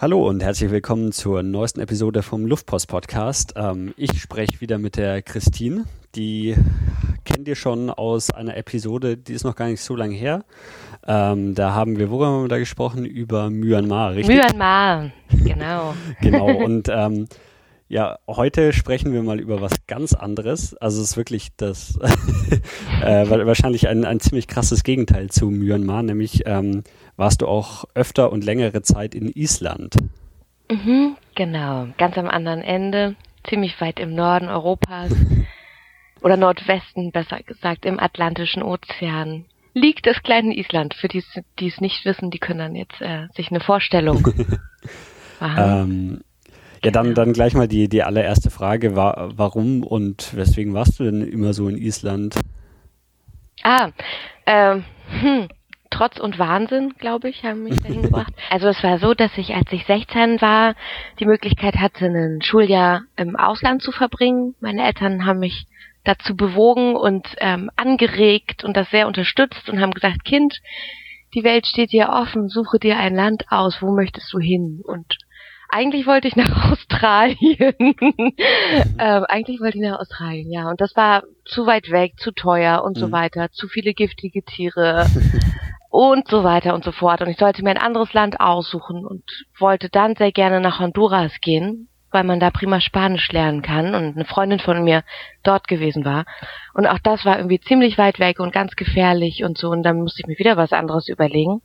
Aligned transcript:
Hallo 0.00 0.28
und 0.28 0.44
herzlich 0.44 0.70
willkommen 0.70 1.10
zur 1.10 1.42
neuesten 1.42 1.80
Episode 1.80 2.22
vom 2.22 2.46
Luftpost 2.46 2.86
Podcast. 2.86 3.54
Ähm, 3.56 3.94
ich 3.96 4.22
spreche 4.22 4.60
wieder 4.60 4.78
mit 4.78 4.96
der 4.96 5.22
Christine. 5.22 5.86
Die 6.14 6.54
kennt 7.24 7.48
ihr 7.48 7.56
schon 7.56 7.90
aus 7.90 8.30
einer 8.30 8.56
Episode, 8.56 9.16
die 9.16 9.32
ist 9.32 9.42
noch 9.42 9.56
gar 9.56 9.66
nicht 9.66 9.82
so 9.82 9.96
lange 9.96 10.14
her. 10.14 10.44
Ähm, 11.04 11.56
da 11.56 11.74
haben 11.74 11.98
wir, 11.98 12.10
worüber 12.10 12.28
haben 12.28 12.44
wir 12.44 12.48
da 12.48 12.58
gesprochen? 12.58 13.04
Über 13.04 13.50
Myanmar, 13.50 14.14
richtig? 14.14 14.36
Myanmar, 14.36 15.10
genau. 15.30 15.94
genau, 16.20 16.46
und 16.64 16.88
ähm, 16.88 17.26
ja, 17.88 18.18
heute 18.26 18.74
sprechen 18.74 19.12
wir 19.14 19.22
mal 19.22 19.40
über 19.40 19.60
was 19.62 19.86
ganz 19.86 20.12
anderes. 20.12 20.76
Also 20.76 21.00
es 21.00 21.10
ist 21.10 21.16
wirklich 21.16 21.48
das 21.56 21.96
äh, 23.02 23.28
wahrscheinlich 23.28 23.88
ein, 23.88 24.04
ein 24.04 24.20
ziemlich 24.20 24.46
krasses 24.46 24.84
Gegenteil 24.84 25.30
zu 25.30 25.46
Myanmar, 25.50 26.02
nämlich 26.02 26.42
ähm, 26.46 26.84
warst 27.16 27.40
du 27.40 27.48
auch 27.48 27.86
öfter 27.94 28.30
und 28.30 28.44
längere 28.44 28.82
Zeit 28.82 29.14
in 29.14 29.28
Island. 29.28 29.96
Mhm, 30.70 31.16
genau, 31.34 31.88
ganz 31.96 32.18
am 32.18 32.28
anderen 32.28 32.60
Ende, 32.60 33.16
ziemlich 33.48 33.80
weit 33.80 33.98
im 33.98 34.14
Norden 34.14 34.48
Europas 34.48 35.10
oder 36.20 36.36
Nordwesten, 36.36 37.10
besser 37.10 37.42
gesagt, 37.42 37.86
im 37.86 37.98
Atlantischen 37.98 38.62
Ozean 38.62 39.46
liegt 39.72 40.06
das 40.06 40.22
kleine 40.22 40.54
Island. 40.54 40.92
Für 40.92 41.08
die, 41.08 41.24
die 41.58 41.68
es 41.68 41.80
nicht 41.80 42.04
wissen, 42.04 42.30
die 42.30 42.38
können 42.38 42.58
dann 42.58 42.74
jetzt 42.74 43.00
äh, 43.00 43.28
sich 43.34 43.50
eine 43.50 43.60
Vorstellung 43.60 44.22
machen. 45.40 45.90
Ähm, 45.90 46.20
ja, 46.84 46.90
dann, 46.90 47.14
dann 47.14 47.32
gleich 47.32 47.54
mal 47.54 47.68
die, 47.68 47.88
die 47.88 48.02
allererste 48.02 48.50
Frage. 48.50 48.96
War, 48.96 49.32
warum 49.36 49.82
und 49.82 50.36
weswegen 50.36 50.74
warst 50.74 50.98
du 51.00 51.04
denn 51.04 51.22
immer 51.22 51.52
so 51.52 51.68
in 51.68 51.76
Island? 51.76 52.36
Ah, 53.62 53.90
ähm, 54.46 54.84
hm, 55.20 55.48
Trotz 55.90 56.20
und 56.20 56.38
Wahnsinn, 56.38 56.94
glaube 56.98 57.28
ich, 57.28 57.44
haben 57.44 57.64
mich 57.64 57.80
dahin 57.80 58.02
gebracht. 58.08 58.32
Also 58.50 58.68
es 58.68 58.82
war 58.82 58.98
so, 58.98 59.14
dass 59.14 59.36
ich, 59.36 59.54
als 59.54 59.72
ich 59.72 59.86
16 59.86 60.40
war, 60.40 60.74
die 61.18 61.24
Möglichkeit 61.24 61.76
hatte, 61.76 62.06
ein 62.06 62.42
Schuljahr 62.42 63.02
im 63.16 63.36
Ausland 63.36 63.82
zu 63.82 63.90
verbringen. 63.90 64.54
Meine 64.60 64.84
Eltern 64.84 65.24
haben 65.24 65.40
mich 65.40 65.66
dazu 66.04 66.36
bewogen 66.36 66.94
und 66.94 67.26
ähm, 67.38 67.70
angeregt 67.76 68.64
und 68.64 68.76
das 68.76 68.90
sehr 68.90 69.06
unterstützt 69.06 69.68
und 69.68 69.80
haben 69.80 69.92
gesagt, 69.92 70.24
Kind, 70.24 70.60
die 71.34 71.44
Welt 71.44 71.66
steht 71.66 71.92
dir 71.92 72.10
offen, 72.10 72.48
suche 72.48 72.78
dir 72.78 72.96
ein 72.98 73.14
Land 73.14 73.46
aus, 73.50 73.78
wo 73.80 73.90
möchtest 73.90 74.32
du 74.32 74.38
hin? 74.38 74.80
Und 74.84 75.18
eigentlich 75.68 76.06
wollte 76.06 76.28
ich 76.28 76.36
nach 76.36 76.70
Australien. 76.72 77.74
ähm, 78.98 79.24
eigentlich 79.28 79.60
wollte 79.60 79.78
ich 79.78 79.84
nach 79.84 80.00
Australien, 80.00 80.50
ja. 80.50 80.68
Und 80.68 80.80
das 80.80 80.96
war 80.96 81.22
zu 81.44 81.66
weit 81.66 81.90
weg, 81.90 82.14
zu 82.18 82.32
teuer 82.32 82.82
und 82.82 82.96
mhm. 82.96 83.00
so 83.00 83.12
weiter, 83.12 83.50
zu 83.50 83.68
viele 83.68 83.94
giftige 83.94 84.42
Tiere 84.42 85.06
und 85.90 86.28
so 86.28 86.44
weiter 86.44 86.74
und 86.74 86.84
so 86.84 86.92
fort. 86.92 87.20
Und 87.22 87.28
ich 87.28 87.38
sollte 87.38 87.62
mir 87.62 87.70
ein 87.70 87.78
anderes 87.78 88.12
Land 88.12 88.40
aussuchen 88.40 89.06
und 89.06 89.22
wollte 89.58 89.88
dann 89.88 90.16
sehr 90.16 90.32
gerne 90.32 90.60
nach 90.60 90.80
Honduras 90.80 91.32
gehen, 91.40 91.88
weil 92.10 92.24
man 92.24 92.40
da 92.40 92.50
prima 92.50 92.80
Spanisch 92.80 93.30
lernen 93.32 93.60
kann 93.60 93.94
und 93.94 94.16
eine 94.16 94.24
Freundin 94.24 94.60
von 94.60 94.82
mir 94.82 95.04
dort 95.42 95.68
gewesen 95.68 96.04
war. 96.04 96.24
Und 96.72 96.86
auch 96.86 96.98
das 96.98 97.24
war 97.24 97.36
irgendwie 97.36 97.60
ziemlich 97.60 97.98
weit 97.98 98.18
weg 98.18 98.40
und 98.40 98.52
ganz 98.52 98.76
gefährlich 98.76 99.44
und 99.44 99.58
so. 99.58 99.68
Und 99.68 99.82
dann 99.82 99.98
musste 99.98 100.22
ich 100.22 100.26
mir 100.26 100.38
wieder 100.38 100.56
was 100.56 100.72
anderes 100.72 101.08
überlegen. 101.08 101.60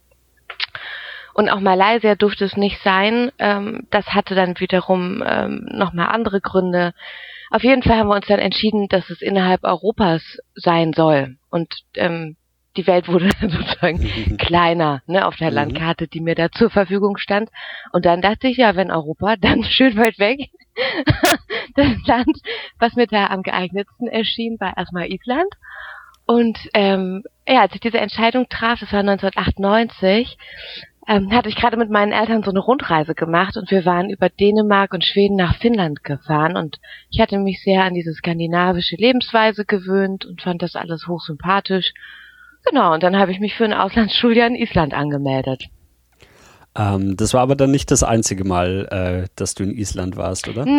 Und 1.34 1.50
auch 1.50 1.60
Malaysia 1.60 2.16
durfte 2.16 2.46
es 2.46 2.58
nicht 2.58 2.82
sein. 2.84 3.32
Ähm, 3.40 3.88
das 3.90 4.08
hatte 4.08 4.36
dann 4.36 4.60
wiederum 4.60 5.24
ähm, 5.26 5.68
nochmal 5.72 6.10
andere 6.10 6.42
Gründe. 6.42 6.94
Auf 7.50 7.64
jeden 7.64 7.84
Fall 7.84 7.98
haben 7.98 8.10
wir 8.10 8.16
uns 8.16 8.28
dann 8.28 8.40
entschieden, 8.40 8.88
dass 8.88 9.10
es 9.10 9.22
innerhalb 9.22 9.64
Europas 9.64 10.22
sein 10.56 10.94
soll. 10.94 11.38
Und 11.50 11.74
ähm, 11.96 12.36
die 12.78 12.88
Welt 12.88 13.08
wurde 13.08 13.30
sozusagen 13.42 14.38
kleiner 14.38 15.02
ne, 15.06 15.26
auf 15.28 15.36
der 15.36 15.50
mhm. 15.50 15.56
Landkarte, 15.56 16.08
die 16.08 16.22
mir 16.22 16.36
da 16.36 16.52
zur 16.52 16.70
Verfügung 16.70 17.18
stand. 17.18 17.50
Und 17.92 18.06
dann 18.06 18.22
dachte 18.22 18.48
ich, 18.48 18.58
ja, 18.58 18.76
wenn 18.76 18.92
Europa, 18.92 19.36
dann 19.40 19.64
schön 19.64 19.98
weit 19.98 20.20
weg. 20.20 20.50
das 21.76 22.08
Land, 22.08 22.38
was 22.80 22.96
mir 22.96 23.08
da 23.08 23.28
am 23.28 23.44
geeignetsten 23.44 24.08
erschien, 24.08 24.60
war 24.60 24.76
erstmal 24.76 25.12
Island. 25.12 25.54
Und 26.26 26.58
ähm, 26.74 27.24
ja, 27.48 27.62
als 27.62 27.76
ich 27.76 27.82
diese 27.82 28.00
Entscheidung 28.00 28.48
traf, 28.50 28.80
das 28.80 28.92
war 28.94 29.02
1998, 29.02 30.38
ähm, 31.08 31.32
hatte 31.32 31.50
ich 31.50 31.56
gerade 31.56 31.78
mit 31.78 31.90
meinen 31.90 32.12
Eltern 32.12 32.44
so 32.44 32.52
eine 32.52 32.60
Rundreise 32.60 33.16
gemacht 33.16 33.58
und 33.58 33.70
wir 33.72 33.86
waren 33.86 34.10
über 34.10 34.30
Dänemark 34.30 34.94
und 34.94 35.04
Schweden 35.04 35.36
nach 35.36 35.58
Finnland 35.58 36.04
gefahren 36.04 36.56
und 36.56 36.80
ich 37.10 37.20
hatte 37.20 37.38
mich 37.38 37.62
sehr 37.64 37.84
an 37.84 37.94
diese 37.94 38.14
skandinavische 38.14 38.96
Lebensweise 38.96 39.66
gewöhnt 39.66 40.26
und 40.26 40.42
fand 40.42 40.62
das 40.62 40.76
alles 40.76 41.08
hochsympathisch. 41.08 41.94
Genau, 42.66 42.94
und 42.94 43.04
dann 43.04 43.18
habe 43.18 43.32
ich 43.32 43.40
mich 43.40 43.56
für 43.56 43.66
ein 43.66 43.74
Auslandsschuljahr 43.74 44.48
in 44.48 44.56
Island 44.56 44.94
angemeldet. 44.94 45.66
Ähm, 46.76 47.16
das 47.18 47.34
war 47.34 47.42
aber 47.42 47.56
dann 47.56 47.72
nicht 47.72 47.92
das 47.92 48.04
einzige 48.04 48.46
Mal, 48.46 48.88
äh, 48.90 49.28
dass 49.36 49.54
du 49.54 49.64
in 49.64 49.78
Island 49.78 50.18
warst, 50.18 50.48
oder? 50.48 50.66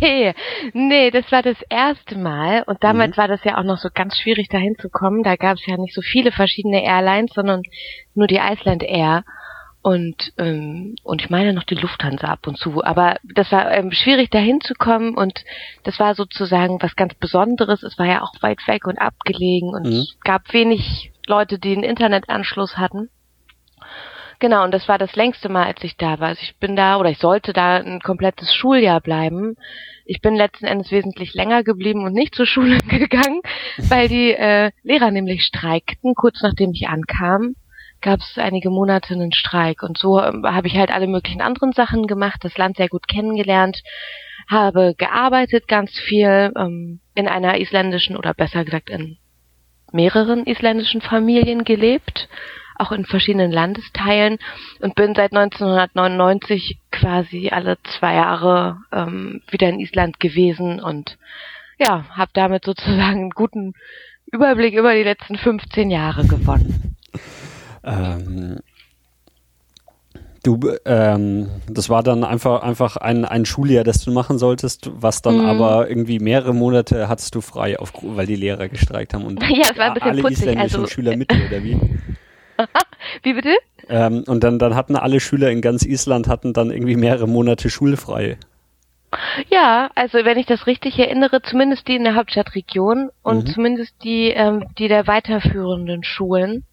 Nee, 0.00 0.32
nee, 0.72 1.10
das 1.10 1.30
war 1.32 1.42
das 1.42 1.56
erste 1.68 2.16
Mal. 2.16 2.62
Und 2.66 2.82
damals 2.82 3.16
mhm. 3.16 3.20
war 3.20 3.28
das 3.28 3.44
ja 3.44 3.58
auch 3.58 3.64
noch 3.64 3.78
so 3.78 3.88
ganz 3.92 4.16
schwierig, 4.16 4.48
dahin 4.48 4.76
zu 4.80 4.88
kommen. 4.88 5.24
Da 5.24 5.36
gab 5.36 5.56
es 5.56 5.66
ja 5.66 5.76
nicht 5.76 5.94
so 5.94 6.00
viele 6.00 6.30
verschiedene 6.30 6.82
Airlines, 6.82 7.32
sondern 7.34 7.62
nur 8.14 8.26
die 8.28 8.38
Iceland 8.38 8.84
Air 8.84 9.24
und 9.88 10.34
ähm, 10.36 10.96
und 11.02 11.22
ich 11.22 11.30
meine 11.30 11.54
noch 11.54 11.62
die 11.62 11.74
Lufthansa 11.74 12.26
ab 12.26 12.46
und 12.46 12.58
zu. 12.58 12.84
Aber 12.84 13.16
das 13.24 13.50
war 13.50 13.72
ähm, 13.72 13.90
schwierig 13.90 14.28
dahin 14.28 14.60
zu 14.60 14.74
kommen 14.74 15.14
und 15.14 15.42
das 15.84 15.98
war 15.98 16.14
sozusagen 16.14 16.76
was 16.82 16.94
ganz 16.94 17.14
Besonderes. 17.14 17.82
Es 17.82 17.98
war 17.98 18.04
ja 18.04 18.20
auch 18.20 18.34
weit 18.42 18.58
weg 18.66 18.86
und 18.86 18.98
abgelegen 18.98 19.70
und 19.70 19.86
mhm. 19.86 19.92
es 19.92 20.18
gab 20.22 20.52
wenig 20.52 21.12
Leute, 21.26 21.58
die 21.58 21.72
einen 21.72 21.84
Internetanschluss 21.84 22.76
hatten. 22.76 23.08
Genau, 24.40 24.62
und 24.62 24.74
das 24.74 24.88
war 24.88 24.98
das 24.98 25.16
längste 25.16 25.48
Mal, 25.48 25.64
als 25.64 25.82
ich 25.82 25.96
da 25.96 26.20
war. 26.20 26.28
Also 26.28 26.42
ich 26.42 26.58
bin 26.58 26.76
da 26.76 26.98
oder 26.98 27.08
ich 27.08 27.18
sollte 27.18 27.54
da 27.54 27.76
ein 27.76 28.00
komplettes 28.00 28.54
Schuljahr 28.54 29.00
bleiben. 29.00 29.54
Ich 30.04 30.20
bin 30.20 30.36
letzten 30.36 30.66
Endes 30.66 30.90
wesentlich 30.90 31.32
länger 31.32 31.64
geblieben 31.64 32.04
und 32.04 32.12
nicht 32.12 32.34
zur 32.34 32.46
Schule 32.46 32.76
gegangen, 32.88 33.40
weil 33.78 34.08
die 34.08 34.32
äh, 34.32 34.70
Lehrer 34.82 35.10
nämlich 35.10 35.44
streikten, 35.44 36.14
kurz 36.14 36.42
nachdem 36.42 36.72
ich 36.72 36.88
ankam 36.88 37.54
gab 38.00 38.20
es 38.20 38.38
einige 38.38 38.70
Monate 38.70 39.14
einen 39.14 39.32
Streik. 39.32 39.82
Und 39.82 39.98
so 39.98 40.22
ähm, 40.22 40.44
habe 40.44 40.66
ich 40.66 40.76
halt 40.76 40.90
alle 40.90 41.06
möglichen 41.06 41.40
anderen 41.40 41.72
Sachen 41.72 42.06
gemacht, 42.06 42.40
das 42.42 42.56
Land 42.56 42.76
sehr 42.76 42.88
gut 42.88 43.08
kennengelernt, 43.08 43.82
habe 44.48 44.94
gearbeitet 44.96 45.68
ganz 45.68 45.98
viel 45.98 46.52
ähm, 46.56 47.00
in 47.14 47.28
einer 47.28 47.58
isländischen 47.60 48.16
oder 48.16 48.34
besser 48.34 48.64
gesagt 48.64 48.90
in 48.90 49.18
mehreren 49.92 50.46
isländischen 50.46 51.00
Familien 51.00 51.64
gelebt, 51.64 52.28
auch 52.76 52.92
in 52.92 53.04
verschiedenen 53.04 53.50
Landesteilen 53.50 54.38
und 54.80 54.94
bin 54.94 55.14
seit 55.14 55.32
1999 55.32 56.78
quasi 56.92 57.48
alle 57.50 57.78
zwei 57.98 58.14
Jahre 58.14 58.78
ähm, 58.92 59.42
wieder 59.50 59.68
in 59.68 59.80
Island 59.80 60.20
gewesen 60.20 60.80
und 60.80 61.18
ja, 61.78 62.04
habe 62.10 62.30
damit 62.34 62.64
sozusagen 62.64 63.20
einen 63.20 63.30
guten 63.30 63.74
Überblick 64.26 64.74
über 64.74 64.94
die 64.94 65.02
letzten 65.04 65.36
15 65.36 65.90
Jahre 65.90 66.26
gewonnen. 66.26 66.96
Ähm, 67.84 68.58
du, 70.42 70.58
ähm, 70.84 71.48
das 71.68 71.88
war 71.88 72.02
dann 72.02 72.24
einfach, 72.24 72.62
einfach 72.62 72.96
ein, 72.96 73.24
ein 73.24 73.44
Schuljahr, 73.44 73.84
das 73.84 74.04
du 74.04 74.12
machen 74.12 74.38
solltest, 74.38 74.90
was 74.94 75.22
dann 75.22 75.38
mhm. 75.38 75.46
aber 75.46 75.88
irgendwie 75.88 76.18
mehrere 76.18 76.54
Monate 76.54 77.08
hattest 77.08 77.34
du 77.34 77.40
frei, 77.40 77.78
auf, 77.78 77.92
weil 78.02 78.26
die 78.26 78.36
Lehrer 78.36 78.68
gestreikt 78.68 79.14
haben 79.14 79.24
und 79.24 79.42
ja, 79.48 79.70
es 79.70 79.78
war 79.78 79.86
ein 79.86 79.94
bisschen 79.94 80.10
alle 80.10 80.22
putzig, 80.22 80.38
isländischen 80.38 80.80
also, 80.80 80.86
Schüler 80.86 81.16
mit 81.16 81.30
dir, 81.30 81.46
oder 81.46 81.62
wie? 81.62 81.78
wie 83.22 83.32
bitte? 83.34 83.54
Ähm, 83.88 84.24
und 84.26 84.44
dann, 84.44 84.58
dann 84.58 84.74
hatten 84.74 84.96
alle 84.96 85.20
Schüler 85.20 85.50
in 85.50 85.60
ganz 85.60 85.84
Island 85.84 86.28
hatten 86.28 86.52
dann 86.52 86.70
irgendwie 86.70 86.96
mehrere 86.96 87.28
Monate 87.28 87.70
schulfrei. 87.70 88.38
Ja, 89.48 89.90
also 89.94 90.18
wenn 90.24 90.36
ich 90.38 90.46
das 90.46 90.66
richtig 90.66 90.98
erinnere, 90.98 91.40
zumindest 91.40 91.88
die 91.88 91.96
in 91.96 92.04
der 92.04 92.14
Hauptstadtregion 92.14 93.10
und 93.22 93.48
mhm. 93.48 93.52
zumindest 93.52 93.94
die, 94.04 94.28
ähm, 94.28 94.66
die 94.78 94.88
der 94.88 95.06
weiterführenden 95.06 96.04
Schulen. 96.04 96.64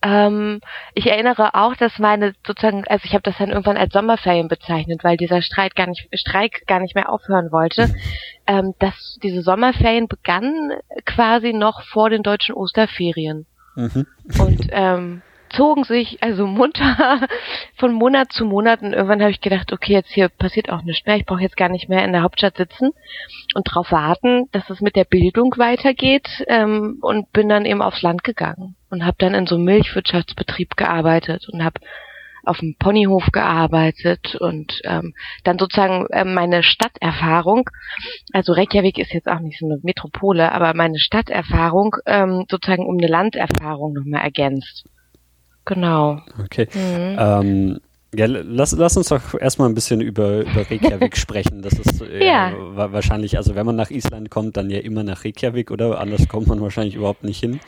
Ähm, 0.00 0.60
ich 0.94 1.06
erinnere 1.06 1.54
auch, 1.54 1.74
dass 1.74 1.98
meine 1.98 2.34
sozusagen, 2.46 2.84
also 2.86 3.04
ich 3.04 3.14
habe 3.14 3.22
das 3.22 3.36
dann 3.38 3.50
irgendwann 3.50 3.76
als 3.76 3.92
Sommerferien 3.92 4.48
bezeichnet, 4.48 5.02
weil 5.02 5.16
dieser 5.16 5.42
Streit 5.42 5.74
gar 5.74 5.88
nicht, 5.88 6.08
Streik 6.12 6.66
gar 6.66 6.80
nicht 6.80 6.94
mehr 6.94 7.10
aufhören 7.10 7.50
wollte. 7.50 7.94
Ähm, 8.46 8.74
dass 8.78 9.18
diese 9.22 9.42
Sommerferien 9.42 10.08
begannen 10.08 10.72
quasi 11.04 11.52
noch 11.52 11.82
vor 11.82 12.10
den 12.10 12.22
deutschen 12.22 12.54
Osterferien. 12.54 13.46
Mhm. 13.74 14.06
Und 14.38 14.66
ähm, 14.70 15.22
zogen 15.50 15.84
sich 15.84 16.22
also 16.22 16.46
munter 16.46 17.20
von 17.76 17.92
Monat 17.92 18.32
zu 18.32 18.44
Monat 18.44 18.82
und 18.82 18.92
irgendwann 18.92 19.20
habe 19.20 19.30
ich 19.30 19.40
gedacht, 19.40 19.72
okay, 19.72 19.92
jetzt 19.92 20.10
hier 20.10 20.28
passiert 20.28 20.70
auch 20.70 20.82
nichts 20.82 21.06
mehr, 21.06 21.16
ich 21.16 21.26
brauche 21.26 21.42
jetzt 21.42 21.56
gar 21.56 21.68
nicht 21.68 21.88
mehr 21.88 22.04
in 22.04 22.12
der 22.12 22.22
Hauptstadt 22.22 22.56
sitzen 22.56 22.90
und 23.54 23.68
darauf 23.68 23.90
warten, 23.92 24.48
dass 24.52 24.68
es 24.70 24.80
mit 24.80 24.96
der 24.96 25.04
Bildung 25.04 25.54
weitergeht 25.56 26.44
ähm, 26.48 26.98
und 27.00 27.32
bin 27.32 27.48
dann 27.48 27.64
eben 27.64 27.82
aufs 27.82 28.02
Land 28.02 28.24
gegangen 28.24 28.76
und 28.90 29.04
habe 29.04 29.16
dann 29.18 29.34
in 29.34 29.46
so 29.46 29.56
einem 29.56 29.64
Milchwirtschaftsbetrieb 29.64 30.76
gearbeitet 30.76 31.48
und 31.48 31.64
habe 31.64 31.80
auf 32.48 32.58
dem 32.58 32.76
Ponyhof 32.78 33.26
gearbeitet 33.30 34.36
und 34.36 34.80
ähm, 34.84 35.14
dann 35.44 35.58
sozusagen 35.58 36.06
äh, 36.10 36.24
meine 36.24 36.62
Stadterfahrung, 36.62 37.68
also 38.32 38.52
Reykjavik 38.52 38.98
ist 38.98 39.12
jetzt 39.12 39.28
auch 39.28 39.40
nicht 39.40 39.58
so 39.58 39.66
eine 39.66 39.78
Metropole, 39.82 40.50
aber 40.50 40.74
meine 40.74 40.98
Stadterfahrung 40.98 41.96
ähm, 42.06 42.46
sozusagen 42.50 42.86
um 42.86 42.96
eine 42.96 43.06
Landerfahrung 43.06 43.92
nochmal 43.92 44.22
ergänzt. 44.22 44.84
Genau. 45.68 46.20
Okay. 46.44 46.66
Mhm. 46.74 47.16
Ähm, 47.18 47.80
Ja, 48.14 48.24
lass, 48.26 48.72
lass 48.72 48.96
uns 48.96 49.08
doch 49.08 49.34
erstmal 49.38 49.68
ein 49.68 49.74
bisschen 49.74 50.00
über, 50.00 50.40
über 50.40 50.70
Reykjavik 50.70 51.14
sprechen. 51.24 51.60
Das 51.60 51.74
ist 51.74 52.00
äh, 52.00 52.26
ja. 52.26 52.52
wahrscheinlich, 52.74 53.36
also 53.36 53.54
wenn 53.54 53.66
man 53.66 53.76
nach 53.76 53.90
Island 53.90 54.30
kommt, 54.30 54.56
dann 54.56 54.70
ja 54.70 54.78
immer 54.78 55.02
nach 55.02 55.26
Reykjavik, 55.26 55.70
oder? 55.70 56.00
Anders 56.00 56.26
kommt 56.26 56.46
man 56.46 56.60
wahrscheinlich 56.62 56.94
überhaupt 56.94 57.22
nicht 57.22 57.38
hin. 57.38 57.60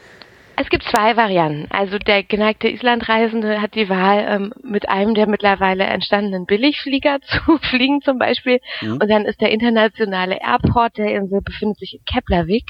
Es 0.56 0.69
gibt 0.70 0.85
zwei 0.85 1.17
Varianten. 1.17 1.67
Also 1.70 1.99
der 1.99 2.23
geneigte 2.23 2.69
Islandreisende 2.69 3.61
hat 3.61 3.75
die 3.75 3.88
Wahl, 3.91 4.26
ähm, 4.29 4.52
mit 4.62 4.88
einem 4.88 5.14
der 5.14 5.26
mittlerweile 5.26 5.85
entstandenen 5.85 6.47
Billigflieger 6.47 7.19
zu 7.47 7.58
fliegen 7.58 8.00
zum 8.00 8.19
Beispiel. 8.19 8.61
Mhm. 8.81 8.93
Und 8.93 9.08
dann 9.11 9.26
ist 9.26 9.43
der 9.43 9.50
internationale 9.50 10.38
Airport 10.41 10.97
der 10.97 11.14
Insel 11.17 11.43
befindet 11.43 11.79
sich 11.79 11.94
in 11.94 12.05
Keflavik. 12.06 12.64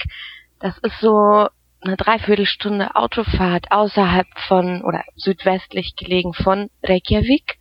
Das 0.59 0.77
ist 0.79 0.99
so 1.01 1.47
eine 1.83 1.97
Dreiviertelstunde 1.97 2.95
Autofahrt 2.95 3.71
außerhalb 3.71 4.27
von 4.49 4.83
oder 4.83 5.03
südwestlich 5.17 5.97
gelegen 5.97 6.35
von 6.35 6.71
Reykjavik. 6.83 7.59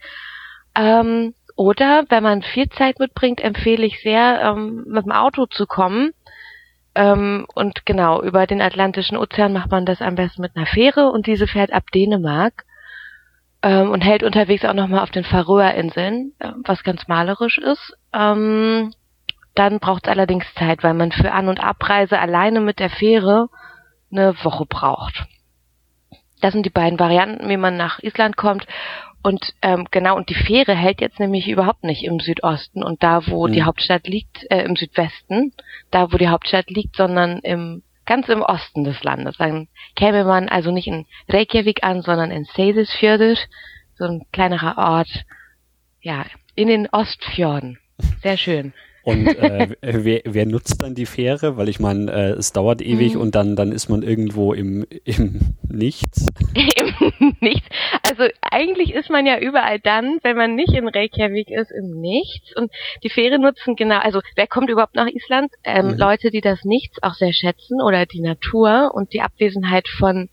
Ähm, 0.75 1.33
oder 1.55 2.05
wenn 2.09 2.23
man 2.23 2.41
viel 2.41 2.69
Zeit 2.69 2.99
mitbringt, 2.99 3.41
empfehle 3.41 3.85
ich 3.85 4.01
sehr, 4.01 4.41
ähm, 4.41 4.85
mit 4.87 5.05
dem 5.05 5.11
Auto 5.11 5.45
zu 5.45 5.65
kommen. 5.65 6.11
Ähm, 6.95 7.45
und 7.53 7.85
genau, 7.85 8.21
über 8.21 8.47
den 8.47 8.61
Atlantischen 8.61 9.17
Ozean 9.17 9.53
macht 9.53 9.71
man 9.71 9.85
das 9.85 10.01
am 10.01 10.15
besten 10.15 10.41
mit 10.41 10.55
einer 10.55 10.65
Fähre 10.65 11.11
und 11.11 11.27
diese 11.27 11.47
fährt 11.47 11.71
ab 11.71 11.83
Dänemark 11.93 12.65
ähm, 13.61 13.91
und 13.91 14.01
hält 14.01 14.23
unterwegs 14.23 14.65
auch 14.65 14.73
nochmal 14.73 15.01
auf 15.01 15.11
den 15.11 15.23
Färöerinseln, 15.23 16.33
äh, 16.39 16.51
was 16.65 16.83
ganz 16.83 17.07
malerisch 17.07 17.57
ist. 17.57 17.93
Ähm, 18.13 18.93
dann 19.55 19.79
braucht 19.79 20.07
es 20.07 20.11
allerdings 20.11 20.45
Zeit, 20.55 20.83
weil 20.83 20.93
man 20.93 21.11
für 21.11 21.31
An- 21.31 21.49
und 21.49 21.61
Abreise 21.61 22.19
alleine 22.19 22.61
mit 22.61 22.79
der 22.79 22.89
Fähre 22.89 23.49
eine 24.11 24.35
Woche 24.43 24.65
braucht. 24.65 25.25
Das 26.41 26.53
sind 26.53 26.65
die 26.65 26.71
beiden 26.71 26.99
Varianten, 26.99 27.49
wie 27.49 27.57
man 27.57 27.77
nach 27.77 27.99
Island 27.99 28.37
kommt. 28.37 28.65
Und 29.21 29.53
ähm, 29.61 29.87
genau, 29.91 30.15
und 30.15 30.29
die 30.29 30.35
Fähre 30.35 30.73
hält 30.73 31.01
jetzt 31.01 31.19
nämlich 31.19 31.49
überhaupt 31.49 31.83
nicht 31.83 32.03
im 32.05 32.21
Südosten 32.21 32.83
und 32.83 33.03
da, 33.03 33.27
wo 33.27 33.47
mhm. 33.47 33.51
die 33.51 33.63
Hauptstadt 33.63 34.07
liegt, 34.07 34.49
äh, 34.49 34.63
im 34.63 34.77
Südwesten, 34.77 35.51
da, 35.91 36.13
wo 36.13 36.17
die 36.17 36.29
Hauptstadt 36.29 36.69
liegt, 36.69 36.95
sondern 36.95 37.39
im 37.39 37.83
ganz 38.05 38.27
im 38.27 38.41
Osten 38.41 38.85
des 38.85 39.03
Landes. 39.03 39.37
Dann 39.37 39.67
käme 39.95 40.23
man 40.23 40.49
also 40.49 40.71
nicht 40.71 40.87
in 40.87 41.05
Reykjavik 41.27 41.83
an, 41.83 42.01
sondern 42.01 42.31
in 42.31 42.45
Seyðisfjörður, 42.45 43.37
so 43.95 44.05
ein 44.05 44.25
kleinerer 44.31 44.77
Ort, 44.77 45.25
ja, 46.01 46.25
in 46.55 46.69
den 46.69 46.87
Ostfjorden. 46.89 47.77
Sehr 48.23 48.37
schön. 48.37 48.73
Und 49.09 49.27
äh, 49.27 49.67
wer, 49.81 50.21
wer 50.25 50.45
nutzt 50.45 50.81
dann 50.81 50.95
die 50.95 51.05
Fähre? 51.05 51.57
Weil 51.57 51.69
ich 51.69 51.79
meine, 51.79 52.11
äh, 52.11 52.29
es 52.31 52.53
dauert 52.53 52.81
ewig 52.81 53.15
mhm. 53.15 53.21
und 53.21 53.35
dann, 53.35 53.55
dann 53.55 53.71
ist 53.71 53.89
man 53.89 54.03
irgendwo 54.03 54.53
im, 54.53 54.85
im 55.03 55.55
Nichts. 55.67 56.27
Im 57.19 57.35
Nichts. 57.39 57.67
Also 58.03 58.23
eigentlich 58.41 58.93
ist 58.93 59.09
man 59.09 59.25
ja 59.25 59.39
überall 59.39 59.79
dann, 59.79 60.19
wenn 60.23 60.37
man 60.37 60.55
nicht 60.55 60.73
in 60.73 60.87
Reykjavik 60.87 61.49
ist, 61.49 61.71
im 61.71 61.99
Nichts. 61.99 62.55
Und 62.55 62.71
die 63.03 63.09
Fähre 63.09 63.39
nutzen 63.39 63.75
genau, 63.75 63.97
also 63.97 64.21
wer 64.35 64.47
kommt 64.47 64.69
überhaupt 64.69 64.95
nach 64.95 65.07
Island? 65.07 65.51
Ähm, 65.63 65.87
mhm. 65.87 65.97
Leute, 65.97 66.31
die 66.31 66.41
das 66.41 66.63
Nichts 66.63 67.01
auch 67.01 67.13
sehr 67.13 67.33
schätzen 67.33 67.81
oder 67.81 68.05
die 68.05 68.21
Natur 68.21 68.91
und 68.93 69.13
die 69.13 69.21
Abwesenheit 69.21 69.87
von 69.87 70.29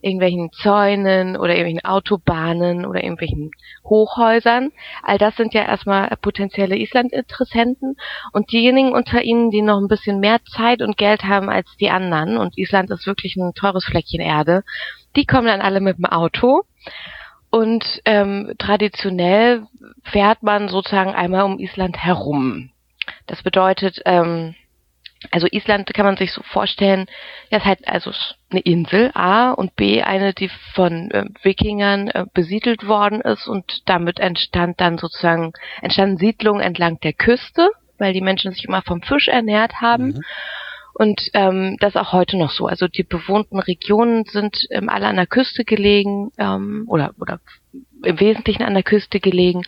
irgendwelchen 0.00 0.50
Zäunen 0.52 1.36
oder 1.36 1.54
irgendwelchen 1.56 1.84
Autobahnen 1.84 2.86
oder 2.86 3.02
irgendwelchen 3.02 3.50
Hochhäusern. 3.84 4.70
All 5.02 5.18
das 5.18 5.36
sind 5.36 5.54
ja 5.54 5.62
erstmal 5.62 6.08
potenzielle 6.20 6.76
Island-Interessenten 6.76 7.96
und 8.32 8.52
diejenigen 8.52 8.92
unter 8.92 9.22
ihnen, 9.22 9.50
die 9.50 9.62
noch 9.62 9.78
ein 9.78 9.88
bisschen 9.88 10.20
mehr 10.20 10.38
Zeit 10.44 10.82
und 10.82 10.96
Geld 10.96 11.24
haben 11.24 11.48
als 11.48 11.68
die 11.80 11.90
anderen 11.90 12.36
und 12.36 12.56
Island 12.56 12.90
ist 12.90 13.06
wirklich 13.06 13.36
ein 13.36 13.54
teures 13.54 13.84
Fleckchen 13.84 14.20
Erde, 14.20 14.62
die 15.16 15.26
kommen 15.26 15.46
dann 15.46 15.60
alle 15.60 15.80
mit 15.80 15.98
dem 15.98 16.06
Auto 16.06 16.62
und 17.50 18.00
ähm, 18.04 18.54
traditionell 18.58 19.66
fährt 20.04 20.42
man 20.42 20.68
sozusagen 20.68 21.14
einmal 21.14 21.44
um 21.44 21.58
Island 21.58 21.96
herum. 21.96 22.70
Das 23.26 23.42
bedeutet, 23.42 24.00
ähm, 24.04 24.54
also 25.30 25.46
Island 25.50 25.92
kann 25.94 26.06
man 26.06 26.16
sich 26.16 26.32
so 26.32 26.42
vorstellen, 26.42 27.06
das 27.50 27.60
ist 27.60 27.66
halt 27.66 27.88
also 27.88 28.12
eine 28.50 28.60
Insel 28.60 29.10
A 29.14 29.50
und 29.50 29.74
B 29.74 30.02
eine, 30.02 30.32
die 30.32 30.50
von 30.74 31.10
äh, 31.10 31.24
Wikingern 31.42 32.08
äh, 32.08 32.24
besiedelt 32.32 32.86
worden 32.86 33.20
ist 33.20 33.46
und 33.48 33.82
damit 33.86 34.20
entstand 34.20 34.80
dann 34.80 34.98
sozusagen 34.98 35.52
entstanden 35.82 36.18
Siedlungen 36.18 36.62
entlang 36.62 37.00
der 37.00 37.12
Küste, 37.12 37.70
weil 37.98 38.12
die 38.12 38.20
Menschen 38.20 38.52
sich 38.52 38.64
immer 38.64 38.82
vom 38.82 39.02
Fisch 39.02 39.28
ernährt 39.28 39.80
haben. 39.80 40.08
Mhm. 40.08 40.20
Und 40.94 41.30
ähm, 41.34 41.76
das 41.78 41.94
auch 41.94 42.12
heute 42.12 42.36
noch 42.36 42.50
so. 42.50 42.66
Also 42.66 42.88
die 42.88 43.04
bewohnten 43.04 43.60
Regionen 43.60 44.24
sind 44.24 44.66
ähm, 44.70 44.88
alle 44.88 45.06
an 45.06 45.14
der 45.14 45.28
Küste 45.28 45.64
gelegen 45.64 46.32
ähm, 46.38 46.86
oder 46.88 47.12
oder 47.20 47.38
im 48.02 48.18
Wesentlichen 48.18 48.64
an 48.64 48.74
der 48.74 48.82
Küste 48.82 49.20
gelegen 49.20 49.62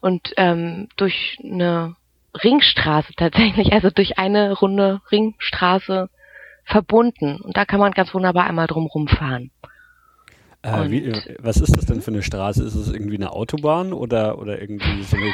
und 0.00 0.32
ähm, 0.36 0.88
durch 0.96 1.38
eine 1.42 1.94
Ringstraße 2.34 3.12
tatsächlich, 3.16 3.72
also 3.72 3.90
durch 3.90 4.18
eine 4.18 4.52
runde 4.52 5.00
Ringstraße 5.10 6.08
verbunden. 6.64 7.40
Und 7.40 7.56
da 7.56 7.64
kann 7.64 7.80
man 7.80 7.92
ganz 7.92 8.14
wunderbar 8.14 8.46
einmal 8.46 8.66
drum 8.66 8.86
rumfahren. 8.86 9.50
Äh, 10.62 10.90
wie, 10.90 11.12
was 11.40 11.56
ist 11.56 11.76
das 11.76 11.86
denn 11.86 12.02
für 12.02 12.12
eine 12.12 12.22
Straße? 12.22 12.62
Ist 12.62 12.76
es 12.76 12.92
irgendwie 12.92 13.16
eine 13.16 13.32
Autobahn 13.32 13.92
oder, 13.92 14.38
oder 14.38 14.60
irgendwie 14.60 15.02
so 15.02 15.16
eine. 15.16 15.32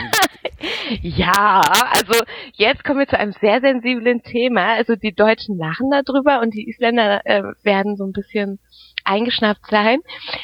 ja, 1.03 1.61
also 1.93 2.23
jetzt 2.55 2.83
kommen 2.83 3.01
wir 3.01 3.07
zu 3.07 3.19
einem 3.19 3.33
sehr 3.33 3.61
sensiblen 3.61 4.23
Thema. 4.23 4.75
Also 4.75 4.97
die 4.97 5.13
Deutschen 5.13 5.59
lachen 5.59 5.91
darüber 5.91 6.41
und 6.41 6.55
die 6.55 6.69
Isländer 6.69 7.27
äh, 7.27 7.43
werden 7.63 7.97
so 7.97 8.05
ein 8.05 8.13
bisschen 8.13 8.59
eingeschnappt 9.09 9.67
sein. 9.71 10.01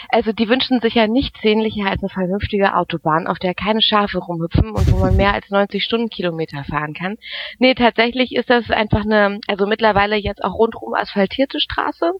Also 0.09 0.33
die 0.33 0.49
wünschen 0.49 0.81
sich 0.81 0.95
ja 0.95 1.07
nichts 1.07 1.41
sehnlicher 1.41 1.91
als 1.91 2.03
eine 2.03 2.09
vernünftige 2.09 2.75
Autobahn, 2.75 3.27
auf 3.27 3.39
der 3.39 3.55
keine 3.55 3.83
Schafe 3.83 4.19
rumhüpfen 4.19 4.71
und 4.71 4.91
wo 4.91 4.99
man 4.99 5.17
mehr 5.17 5.35
als 5.35 5.51
90 5.51 5.85
Stundenkilometer 5.85 6.65
fahren 6.65 6.95
kann. 6.95 7.17
Nee, 7.59 7.75
tatsächlich 7.75 8.35
ist 8.35 8.51
das 8.51 8.71
einfach 8.71 9.05
eine, 9.05 9.41
also 9.47 9.67
mittlerweile 9.67 10.17
jetzt 10.17 10.43
auch 10.43 10.55
rundum 10.55 10.95
asphaltierte 10.95 11.61
Straße. 11.61 12.13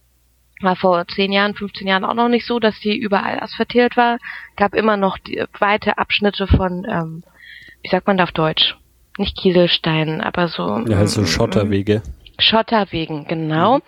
War 0.61 0.77
vor 0.77 1.07
10 1.09 1.33
Jahren, 1.33 1.55
15 1.55 1.87
Jahren 1.87 2.05
auch 2.05 2.15
noch 2.15 2.29
nicht 2.29 2.47
so, 2.47 2.61
dass 2.61 2.79
die 2.79 2.97
überall 2.97 3.41
asphaltiert 3.41 3.97
war. 3.97 4.19
Gab 4.57 4.75
immer 4.75 4.97
noch 4.97 5.19
die, 5.19 5.43
weite 5.59 5.99
Abschnitte 5.99 6.47
von, 6.47 6.87
ähm, 6.89 7.25
wie 7.83 7.89
sagt 7.89 8.07
man 8.07 8.17
da 8.17 8.25
auf 8.25 8.33
Deutsch? 8.33 8.77
Nicht 9.19 9.37
Kieselsteinen, 9.37 10.21
aber 10.21 10.49
so. 10.49 10.79
Ja, 10.87 10.99
also 10.99 11.25
Schotterwege. 11.27 12.03
Schotterwegen, 12.39 13.27
genau. 13.27 13.79
Mhm. 13.79 13.83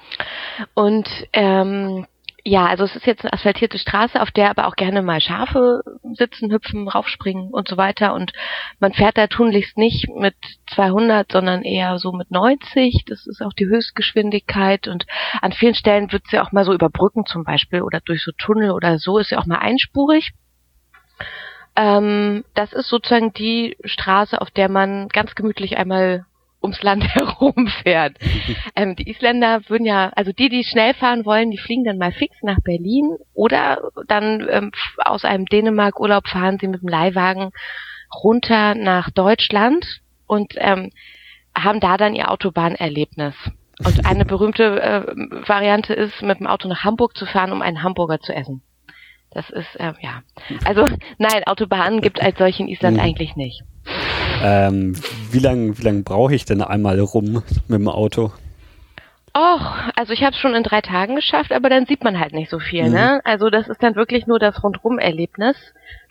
Und 0.75 1.09
ähm, 1.33 2.07
ja, 2.49 2.65
also 2.67 2.85
es 2.85 2.95
ist 2.95 3.07
jetzt 3.07 3.25
eine 3.25 3.33
asphaltierte 3.33 3.77
Straße, 3.77 4.23
auf 4.23 4.31
der 4.31 4.51
aber 4.51 4.69
auch 4.69 4.77
gerne 4.77 5.03
mal 5.03 5.21
Schafe 5.21 5.83
sitzen, 6.13 6.53
hüpfen, 6.53 6.87
raufspringen 6.87 7.51
und 7.51 7.67
so 7.67 7.77
weiter. 7.77 8.15
Und 8.15 8.33
man 8.79 8.93
fährt 8.93 9.19
da 9.19 9.27
tunlichst 9.27 9.77
nicht 9.77 10.09
mit 10.15 10.37
200, 10.73 11.33
sondern 11.33 11.63
eher 11.63 11.99
so 11.99 12.13
mit 12.13 12.31
90. 12.31 13.05
Das 13.09 13.27
ist 13.27 13.43
auch 13.43 13.53
die 13.53 13.67
Höchstgeschwindigkeit. 13.67 14.87
Und 14.87 15.07
an 15.43 15.51
vielen 15.51 15.75
Stellen 15.75 16.13
wird 16.13 16.23
sie 16.29 16.39
auch 16.39 16.53
mal 16.53 16.65
so 16.65 16.73
über 16.73 16.89
Brücken 16.89 17.27
zum 17.27 17.43
Beispiel 17.43 17.83
oder 17.83 18.01
durch 18.01 18.23
so 18.23 18.31
Tunnel 18.39 18.71
oder 18.71 19.01
so 19.01 19.19
ist 19.19 19.31
sie 19.31 19.37
auch 19.37 19.47
mal 19.47 19.59
einspurig. 19.59 20.31
Ähm, 21.75 22.45
das 22.55 22.73
ist 22.73 22.89
sozusagen 22.89 23.33
die 23.33 23.77
Straße, 23.85 24.41
auf 24.41 24.53
der 24.53 24.69
man 24.69 25.09
ganz 25.09 25.35
gemütlich 25.35 25.79
einmal 25.79 26.27
ums 26.67 26.83
Land 26.83 27.05
herum 27.15 27.69
fährt. 27.83 28.17
Ähm, 28.75 28.95
die 28.95 29.09
Isländer 29.09 29.63
würden 29.69 29.87
ja, 29.87 30.11
also 30.15 30.33
die, 30.33 30.51
die 30.51 30.63
schnell 30.63 30.93
fahren 30.93 31.25
wollen, 31.25 31.51
die 31.51 31.59
fliegen 31.59 31.85
dann 31.85 31.97
mal 31.97 32.13
fix 32.13 32.37
nach 32.43 32.59
Berlin 32.63 33.17
oder 33.33 33.91
dann 34.07 34.47
ähm, 34.51 34.71
aus 34.99 35.25
einem 35.25 35.47
Dänemark-Urlaub 35.47 36.29
fahren 36.29 36.59
sie 36.61 36.69
mit 36.69 36.83
dem 36.83 36.89
Leihwagen 36.89 37.53
runter 38.23 38.75
nach 38.75 39.11
Deutschland 39.11 40.01
und 40.27 40.55
ähm, 40.59 40.91
haben 41.57 41.81
da 41.81 41.97
dann 41.97 42.15
ihr 42.15 42.31
Autobahnerlebnis. 42.31 43.35
Und 43.85 44.07
eine 44.07 44.25
berühmte 44.27 44.81
äh, 44.83 45.49
Variante 45.49 45.95
ist, 45.95 46.23
mit 46.23 46.41
dem 46.41 46.47
Auto 46.47 46.69
nach 46.69 46.85
Hamburg 46.85 47.17
zu 47.17 47.27
fahren, 47.27 47.53
um 47.53 47.63
einen 47.63 47.83
Hamburger 47.83 48.21
zu 48.21 48.35
essen. 48.35 48.63
Das 49.31 49.51
ist, 49.51 49.77
äh, 49.77 49.93
ja. 50.01 50.23
Also, 50.65 50.87
nein, 51.19 51.45
Autobahnen 51.47 52.01
gibt 52.01 52.23
als 52.23 52.39
solche 52.39 52.63
in 52.63 52.69
Island 52.69 52.97
mhm. 52.97 53.03
eigentlich 53.03 53.37
nicht. 53.37 53.63
Ähm, 54.43 54.95
wie 55.31 55.39
lange 55.39 55.79
wie 55.79 55.83
lang 55.83 56.05
brauche 56.05 56.35
ich 56.35 56.45
denn 56.45 56.63
einmal 56.63 57.01
rum 57.01 57.43
mit 57.69 57.81
dem 57.81 57.89
Auto? 57.89 58.33
Och, 59.37 59.93
also 59.95 60.15
ich 60.15 60.23
habe 60.23 60.33
es 60.33 60.39
schon 60.39 60.55
in 60.55 60.63
drei 60.63 60.81
Tagen 60.81 61.15
geschafft, 61.15 61.53
aber 61.53 61.69
dann 61.69 61.85
sieht 61.85 62.03
man 62.03 62.19
halt 62.19 62.33
nicht 62.33 62.49
so 62.49 62.59
viel, 62.59 62.85
ne? 62.85 62.89
mhm. 62.89 62.95
ne? 62.95 63.21
Also 63.25 63.51
das 63.51 63.69
ist 63.69 63.83
dann 63.83 63.95
wirklich 63.95 64.27
nur 64.27 64.39
das 64.39 64.63
Rundrum-Erlebnis. 64.65 65.57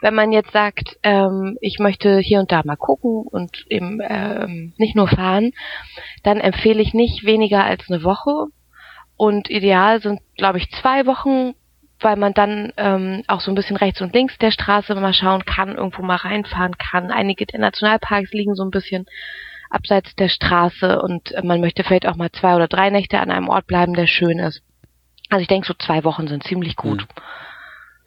Wenn 0.02 0.14
man 0.14 0.32
jetzt 0.32 0.52
sagt, 0.52 1.00
ähm, 1.02 1.58
ich 1.60 1.80
möchte 1.80 2.20
hier 2.20 2.40
und 2.40 2.52
da 2.52 2.62
mal 2.64 2.76
gucken 2.76 3.24
und 3.28 3.66
eben 3.72 4.00
ähm, 4.04 4.74
nicht 4.78 4.96
nur 4.96 5.08
fahren, 5.08 5.54
dann 6.22 6.40
empfehle 6.40 6.84
ich 6.84 6.94
nicht 6.94 7.26
weniger 7.26 7.64
als 7.64 7.90
eine 7.90 8.04
Woche. 8.04 8.46
Und 9.18 9.50
ideal 9.50 10.02
sind, 10.02 10.20
glaube 10.38 10.60
ich, 10.60 10.70
zwei 10.70 11.08
Wochen 11.08 11.56
weil 12.00 12.16
man 12.18 12.34
dann 12.34 12.74
ähm, 12.78 13.24
auch 13.28 13.42
so 13.42 13.52
ein 13.52 13.56
bisschen 13.56 13.78
rechts 13.78 14.02
und 14.02 14.14
links 14.14 14.38
der 14.38 14.52
Straße 14.52 14.94
mal 14.96 15.14
schauen 15.14 15.46
kann, 15.46 15.76
irgendwo 15.76 16.02
mal 16.02 16.18
reinfahren 16.18 16.78
kann. 16.78 17.12
Einige 17.12 17.46
der 17.46 17.60
Nationalparks 17.60 18.32
liegen 18.32 18.56
so 18.56 18.64
ein 18.64 18.72
bisschen 18.72 19.06
abseits 19.70 20.16
der 20.16 20.30
Straße 20.30 21.02
und 21.02 21.32
äh, 21.32 21.42
man 21.44 21.62
möchte 21.62 21.84
vielleicht 21.84 22.08
auch 22.08 22.16
mal 22.16 22.32
zwei 22.32 22.56
oder 22.56 22.68
drei 22.68 22.90
Nächte 22.90 23.20
an 23.20 23.32
einem 23.32 23.50
Ort 23.50 23.68
bleiben, 23.68 23.94
der 23.94 24.08
schön 24.08 24.40
ist. 24.40 24.62
Also 25.30 25.42
ich 25.42 25.48
denke, 25.48 25.68
so 25.68 25.74
zwei 25.74 26.04
Wochen 26.04 26.28
sind 26.28 26.44
ziemlich 26.44 26.76
gut. 26.76 27.08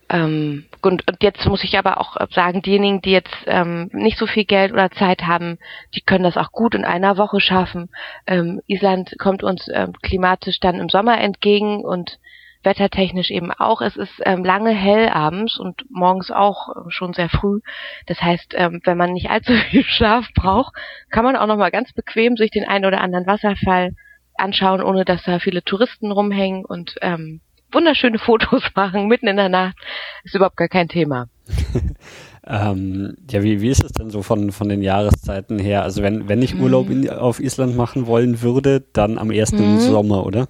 ähm, 0.09 0.67
und, 0.83 1.09
und 1.09 1.23
jetzt 1.23 1.45
muss 1.47 1.65
ich 1.65 1.77
aber 1.77 1.99
auch 2.01 2.17
sagen, 2.31 2.63
diejenigen, 2.63 3.03
die 3.03 3.11
jetzt 3.11 3.35
ähm, 3.47 3.91
nicht 3.93 4.19
so 4.19 4.27
viel 4.27 4.45
Geld 4.45 4.73
oder 4.73 4.91
Zeit 4.91 5.23
haben, 5.23 5.59
die 5.95 6.01
können 6.01 6.25
das 6.25 6.37
auch 6.37 6.53
gut 6.53 6.75
in 6.75 6.85
einer 6.85 7.17
Woche 7.17 7.41
schaffen. 7.41 7.91
Ähm, 8.27 8.61
Island 8.67 9.17
kommt 9.19 9.43
uns 9.43 9.69
ähm, 9.73 9.93
klimatisch 10.03 10.61
dann 10.61 10.77
im 10.77 10.89
Sommer 10.89 11.21
entgegen 11.21 11.85
und 11.85 12.19
wettertechnisch 12.69 13.31
eben 13.31 13.51
auch. 13.51 13.81
Es 13.81 13.97
ist 13.97 14.13
ähm, 14.25 14.45
lange 14.45 14.71
hell 14.71 15.09
abends 15.09 15.59
und 15.59 15.87
morgens 15.91 16.31
auch 16.31 16.69
äh, 16.69 16.91
schon 16.91 17.15
sehr 17.15 17.31
früh. 17.31 17.61
Das 18.07 18.21
heißt, 18.21 18.55
ähm, 18.57 18.81
wenn 18.85 18.99
man 18.99 19.15
nicht 19.15 19.31
allzu 19.31 19.53
viel 19.71 19.85
Schlaf 19.85 20.27
braucht, 20.35 20.75
kann 21.11 21.25
man 21.25 21.35
auch 21.35 21.47
noch 21.47 21.57
mal 21.57 21.71
ganz 21.71 21.93
bequem 21.93 22.37
sich 22.37 22.51
den 22.51 22.69
einen 22.69 22.85
oder 22.85 23.01
anderen 23.01 23.27
Wasserfall 23.27 23.95
anschauen, 24.37 24.83
ohne 24.83 25.05
dass 25.05 25.25
da 25.25 25.39
viele 25.39 25.65
Touristen 25.65 26.13
rumhängen 26.13 26.65
und 26.65 26.95
ähm, 27.01 27.41
wunderschöne 27.73 28.19
Fotos 28.25 28.63
machen 28.75 29.09
mitten 29.09 29.27
in 29.27 29.37
der 29.37 29.49
Nacht. 29.49 29.77
Ist 30.25 30.35
überhaupt 30.35 30.57
gar 30.57 30.69
kein 30.69 30.89
Thema. 30.89 31.29
ähm, 32.47 33.17
ja, 33.31 33.43
wie, 33.43 33.63
wie 33.63 33.71
ist 33.71 33.83
es 33.83 33.93
denn 33.93 34.11
so 34.11 34.23
von, 34.23 34.53
von 34.53 34.69
den 34.69 34.83
Jahreszeiten 34.83 35.59
her? 35.59 35.83
Also 35.83 36.03
wenn, 36.03 36.29
wenn 36.29 36.43
ich 36.43 36.55
Urlaub 36.55 36.91
in, 36.91 37.09
auf 37.09 37.41
Island 37.41 37.77
machen 37.77 38.07
wollen 38.07 38.43
würde, 38.43 38.85
dann 38.93 39.17
am 39.17 39.31
ersten 39.31 39.75
mhm. 39.75 39.81
Sommer, 39.81 40.27
oder? 40.27 40.49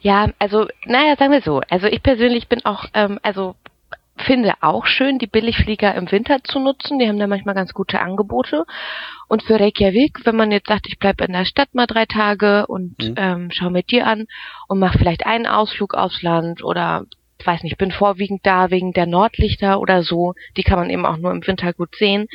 Ja, 0.00 0.30
also, 0.38 0.66
naja, 0.84 1.16
sagen 1.16 1.32
wir 1.32 1.42
so. 1.42 1.60
Also 1.68 1.86
ich 1.86 2.02
persönlich 2.02 2.48
bin 2.48 2.64
auch, 2.64 2.86
ähm, 2.94 3.18
also 3.22 3.56
finde 4.18 4.54
auch 4.60 4.86
schön, 4.86 5.18
die 5.18 5.26
Billigflieger 5.26 5.94
im 5.94 6.10
Winter 6.10 6.38
zu 6.42 6.58
nutzen. 6.58 6.98
Die 6.98 7.08
haben 7.08 7.18
da 7.18 7.26
manchmal 7.26 7.54
ganz 7.54 7.74
gute 7.74 8.00
Angebote. 8.00 8.64
Und 9.28 9.42
für 9.42 9.60
Reykjavik, 9.60 10.24
wenn 10.24 10.36
man 10.36 10.50
jetzt 10.50 10.68
sagt, 10.68 10.86
ich 10.88 10.98
bleibe 10.98 11.24
in 11.24 11.32
der 11.32 11.44
Stadt 11.44 11.74
mal 11.74 11.86
drei 11.86 12.06
Tage 12.06 12.66
und 12.66 12.96
mhm. 12.98 13.14
ähm, 13.16 13.50
schau 13.52 13.70
mir 13.70 13.82
die 13.82 14.02
an 14.02 14.26
und 14.68 14.78
mache 14.78 14.98
vielleicht 14.98 15.26
einen 15.26 15.46
Ausflug 15.46 15.94
aufs 15.94 16.22
Land 16.22 16.64
oder 16.64 17.04
weiß 17.44 17.62
nicht, 17.62 17.78
bin 17.78 17.92
vorwiegend 17.92 18.44
da 18.44 18.70
wegen 18.70 18.92
der 18.92 19.06
Nordlichter 19.06 19.80
oder 19.80 20.02
so, 20.02 20.34
die 20.56 20.62
kann 20.62 20.78
man 20.78 20.90
eben 20.90 21.06
auch 21.06 21.18
nur 21.18 21.30
im 21.30 21.46
Winter 21.46 21.72
gut 21.72 21.94
sehen, 21.96 22.26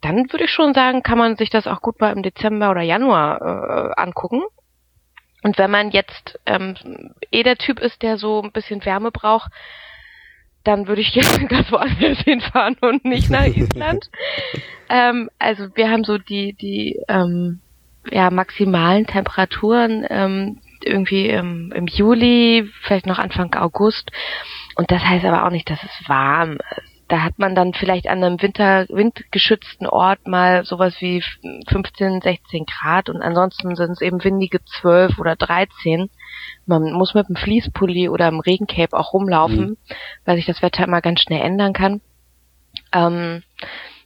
dann 0.00 0.30
würde 0.32 0.44
ich 0.44 0.50
schon 0.50 0.74
sagen, 0.74 1.02
kann 1.02 1.18
man 1.18 1.36
sich 1.36 1.50
das 1.50 1.66
auch 1.66 1.80
gut 1.80 2.00
mal 2.00 2.12
im 2.12 2.22
Dezember 2.22 2.70
oder 2.70 2.82
Januar 2.82 3.40
äh, 3.42 4.00
angucken. 4.00 4.42
Und 5.46 5.58
wenn 5.58 5.70
man 5.70 5.92
jetzt 5.92 6.40
ähm, 6.44 6.74
eh 7.30 7.44
der 7.44 7.56
Typ 7.56 7.78
ist, 7.78 8.02
der 8.02 8.18
so 8.18 8.42
ein 8.42 8.50
bisschen 8.50 8.84
Wärme 8.84 9.12
braucht, 9.12 9.52
dann 10.64 10.88
würde 10.88 11.02
ich 11.02 11.12
gerne 11.14 11.46
ganz 11.46 11.70
woanders 11.70 12.18
hinfahren 12.18 12.76
und 12.80 13.04
nicht 13.04 13.30
nach 13.30 13.46
Island. 13.46 14.10
ähm, 14.88 15.30
also 15.38 15.68
wir 15.76 15.88
haben 15.88 16.02
so 16.02 16.18
die, 16.18 16.54
die 16.54 16.98
ähm, 17.06 17.60
ja, 18.10 18.28
maximalen 18.32 19.06
Temperaturen 19.06 20.04
ähm, 20.10 20.58
irgendwie 20.82 21.28
im, 21.28 21.70
im 21.70 21.86
Juli, 21.86 22.68
vielleicht 22.82 23.06
noch 23.06 23.20
Anfang 23.20 23.54
August. 23.54 24.10
Und 24.74 24.90
das 24.90 25.04
heißt 25.04 25.24
aber 25.24 25.46
auch 25.46 25.50
nicht, 25.50 25.70
dass 25.70 25.80
es 25.80 26.08
warm 26.08 26.58
ist 26.76 26.95
da 27.08 27.22
hat 27.22 27.38
man 27.38 27.54
dann 27.54 27.72
vielleicht 27.72 28.08
an 28.08 28.22
einem 28.22 28.42
Winter, 28.42 28.86
windgeschützten 28.88 29.86
Ort 29.86 30.26
mal 30.26 30.64
sowas 30.64 30.94
wie 31.00 31.22
15, 31.68 32.20
16 32.20 32.66
Grad 32.66 33.08
und 33.08 33.22
ansonsten 33.22 33.76
sind 33.76 33.92
es 33.92 34.00
eben 34.00 34.22
windige 34.24 34.64
12 34.80 35.18
oder 35.18 35.36
13. 35.36 36.10
Man 36.66 36.92
muss 36.92 37.14
mit 37.14 37.28
dem 37.28 37.36
Fließpulli 37.36 38.08
oder 38.08 38.28
dem 38.28 38.40
Regencape 38.40 38.96
auch 38.96 39.12
rumlaufen, 39.12 39.70
mhm. 39.70 39.76
weil 40.24 40.36
sich 40.36 40.46
das 40.46 40.62
Wetter 40.62 40.84
immer 40.84 41.00
ganz 41.00 41.20
schnell 41.20 41.42
ändern 41.42 41.72
kann. 41.72 42.00
Ähm, 42.92 43.42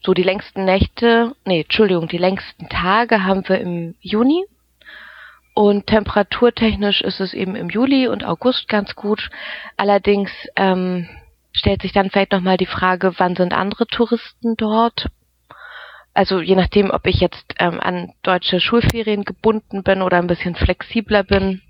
so 0.02 0.12
die 0.12 0.22
längsten 0.22 0.64
Nächte, 0.64 1.34
nee, 1.44 1.62
Entschuldigung, 1.62 2.08
die 2.08 2.18
längsten 2.18 2.68
Tage 2.68 3.24
haben 3.24 3.48
wir 3.48 3.60
im 3.60 3.94
Juni. 4.00 4.44
Und 5.54 5.86
temperaturtechnisch 5.88 7.02
ist 7.02 7.20
es 7.20 7.34
eben 7.34 7.56
im 7.56 7.68
Juli 7.68 8.08
und 8.08 8.24
August 8.24 8.68
ganz 8.68 8.94
gut. 8.94 9.30
Allerdings 9.76 10.30
ähm, 10.56 11.08
stellt 11.52 11.82
sich 11.82 11.92
dann 11.92 12.10
vielleicht 12.10 12.32
nochmal 12.32 12.56
die 12.56 12.66
Frage, 12.66 13.14
wann 13.18 13.36
sind 13.36 13.52
andere 13.52 13.86
Touristen 13.86 14.56
dort? 14.56 15.06
Also 16.12 16.40
je 16.40 16.56
nachdem, 16.56 16.90
ob 16.90 17.06
ich 17.06 17.20
jetzt 17.20 17.54
ähm, 17.58 17.80
an 17.80 18.12
deutsche 18.22 18.60
Schulferien 18.60 19.24
gebunden 19.24 19.82
bin 19.82 20.02
oder 20.02 20.18
ein 20.18 20.26
bisschen 20.26 20.56
flexibler 20.56 21.22
bin, 21.22 21.62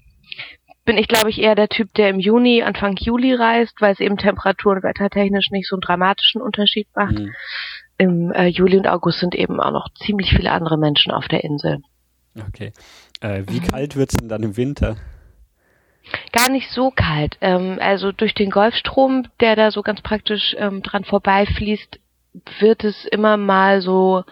bin 0.84 0.96
ich, 0.96 1.08
glaube 1.08 1.30
ich, 1.30 1.40
eher 1.40 1.54
der 1.54 1.68
Typ, 1.68 1.92
der 1.94 2.08
im 2.08 2.18
Juni, 2.18 2.62
Anfang 2.62 2.96
Juli 2.96 3.34
reist, 3.34 3.80
weil 3.80 3.92
es 3.92 4.00
eben 4.00 4.16
temperatur- 4.16 4.76
und 4.76 4.82
wettertechnisch 4.82 5.50
nicht 5.50 5.68
so 5.68 5.76
einen 5.76 5.82
dramatischen 5.82 6.40
Unterschied 6.40 6.88
macht. 6.94 7.18
Mhm. 7.18 7.34
Im 7.98 8.32
äh, 8.32 8.46
Juli 8.46 8.78
und 8.78 8.88
August 8.88 9.20
sind 9.20 9.34
eben 9.34 9.60
auch 9.60 9.72
noch 9.72 9.88
ziemlich 10.04 10.30
viele 10.30 10.52
andere 10.52 10.78
Menschen 10.78 11.12
auf 11.12 11.28
der 11.28 11.44
Insel. 11.44 11.78
Okay. 12.48 12.72
Äh, 13.20 13.42
wie 13.46 13.60
mhm. 13.60 13.68
kalt 13.68 13.96
wird's 13.96 14.16
denn 14.16 14.28
dann 14.28 14.42
im 14.42 14.56
Winter? 14.56 14.96
Gar 16.32 16.50
nicht 16.50 16.70
so 16.70 16.90
kalt. 16.90 17.36
Ähm, 17.40 17.78
also 17.80 18.12
durch 18.12 18.34
den 18.34 18.50
Golfstrom, 18.50 19.26
der 19.40 19.56
da 19.56 19.70
so 19.70 19.82
ganz 19.82 20.00
praktisch 20.00 20.54
ähm, 20.58 20.82
dran 20.82 21.04
vorbeifließt, 21.04 21.98
wird 22.60 22.84
es 22.84 23.04
immer 23.06 23.36
mal 23.36 23.80
so, 23.82 24.22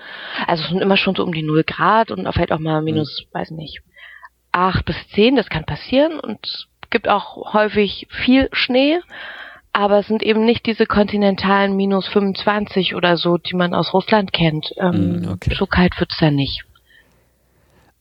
also 0.46 0.62
es 0.62 0.70
sind 0.70 0.80
immer 0.80 0.96
schon 0.96 1.14
so 1.16 1.24
um 1.24 1.32
die 1.32 1.42
0 1.42 1.64
Grad 1.64 2.10
und 2.10 2.32
vielleicht 2.32 2.52
auch 2.52 2.60
mal 2.60 2.80
minus, 2.82 3.24
mhm. 3.24 3.38
weiß 3.38 3.50
nicht, 3.52 3.80
8 4.52 4.84
bis 4.84 4.96
10, 5.14 5.36
das 5.36 5.48
kann 5.48 5.64
passieren 5.64 6.20
und 6.20 6.38
es 6.44 6.66
gibt 6.90 7.08
auch 7.08 7.52
häufig 7.52 8.06
viel 8.10 8.48
Schnee, 8.52 9.00
aber 9.72 9.98
es 9.98 10.06
sind 10.06 10.22
eben 10.22 10.44
nicht 10.44 10.66
diese 10.66 10.86
kontinentalen 10.86 11.76
minus 11.76 12.08
25 12.08 12.94
oder 12.94 13.16
so, 13.16 13.36
die 13.36 13.54
man 13.54 13.74
aus 13.74 13.92
Russland 13.92 14.32
kennt. 14.32 14.72
Ähm, 14.78 15.20
mhm, 15.20 15.28
okay. 15.32 15.54
So 15.54 15.66
kalt 15.66 15.98
wird's 16.00 16.18
da 16.18 16.30
nicht. 16.30 16.64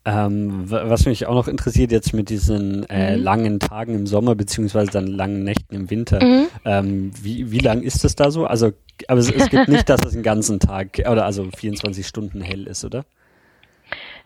Ähm, 0.10 0.72
was 0.72 1.06
mich 1.06 1.26
auch 1.26 1.34
noch 1.34 1.50
interessiert 1.50 1.92
jetzt 1.92 2.14
mit 2.14 2.30
diesen 2.30 2.88
äh, 2.90 3.18
mhm. 3.18 3.24
langen 3.24 3.60
Tagen 3.60 3.94
im 3.94 4.08
Sommer 4.08 4.36
beziehungsweise 4.36 4.90
dann 4.90 5.06
langen 5.06 5.44
Nächten 5.44 5.76
im 5.76 5.90
Winter, 5.90 6.24
mhm. 6.24 6.48
ähm, 6.64 7.12
wie, 7.22 7.52
wie 7.52 7.60
lang 7.60 7.82
ist 7.82 8.06
das 8.06 8.16
da 8.16 8.32
so? 8.32 8.46
Also, 8.46 8.72
aber 9.10 9.20
es, 9.20 9.30
es 9.30 9.50
gibt 9.50 9.68
nicht, 9.68 9.90
dass 9.90 10.06
es 10.06 10.14
einen 10.14 10.24
ganzen 10.24 10.62
Tag 10.62 11.00
oder 11.00 11.26
also 11.26 11.50
24 11.54 12.08
Stunden 12.08 12.40
hell 12.40 12.68
ist, 12.68 12.86
oder? 12.86 13.04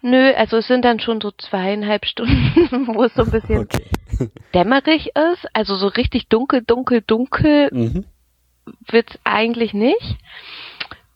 Nö, 0.04 0.32
also 0.34 0.58
es 0.58 0.68
sind 0.68 0.86
dann 0.86 1.00
schon 1.00 1.20
so 1.20 1.32
zweieinhalb 1.32 2.06
Stunden, 2.06 2.86
wo 2.94 3.04
es 3.04 3.16
so 3.16 3.24
ein 3.24 3.32
bisschen 3.32 3.58
okay. 3.58 3.86
dämmerig 4.54 5.08
ist. 5.16 5.48
Also 5.54 5.76
so 5.78 5.88
richtig 5.88 6.28
dunkel, 6.28 6.62
dunkel, 6.62 7.02
dunkel 7.02 7.70
mhm. 7.72 8.06
wird's 8.88 9.18
eigentlich 9.24 9.74
nicht. 9.74 10.18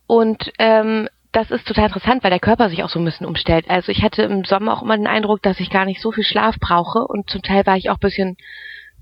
Und 0.08 0.52
ähm, 0.58 1.08
das 1.36 1.52
ist 1.52 1.68
total 1.68 1.88
interessant, 1.88 2.24
weil 2.24 2.32
der 2.32 2.40
Körper 2.40 2.70
sich 2.70 2.82
auch 2.84 2.90
so 2.90 2.98
ein 2.98 3.06
bisschen 3.06 3.26
umstellt. 3.26 3.70
Also 3.70 3.92
ich 3.92 4.04
hatte 4.04 4.24
im 4.24 4.46
Sommer 4.46 4.74
auch 4.74 4.82
immer 4.82 4.96
den 4.96 5.08
Eindruck, 5.08 5.42
dass 5.42 5.60
ich 5.60 5.70
gar 5.70 5.86
nicht 5.86 6.02
so 6.02 6.12
viel 6.12 6.24
Schlaf 6.24 6.56
brauche 6.60 7.00
und 7.00 7.30
zum 7.30 7.42
Teil 7.42 7.66
war 7.66 7.76
ich 7.76 7.90
auch 7.90 7.96
ein 7.96 8.00
bisschen 8.00 8.38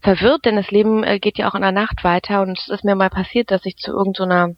verwirrt, 0.02 0.46
denn 0.46 0.56
das 0.56 0.72
Leben 0.72 1.04
äh, 1.04 1.20
geht 1.20 1.38
ja 1.38 1.48
auch 1.50 1.56
in 1.56 1.62
der 1.62 1.72
Nacht 1.72 2.04
weiter 2.04 2.42
und 2.42 2.58
es 2.58 2.70
ist 2.70 2.84
mir 2.84 2.96
mal 2.96 3.12
passiert, 3.12 3.52
dass 3.52 3.66
ich 3.66 3.78
zu 3.78 3.92
irgendeiner 3.92 4.50
so 4.50 4.56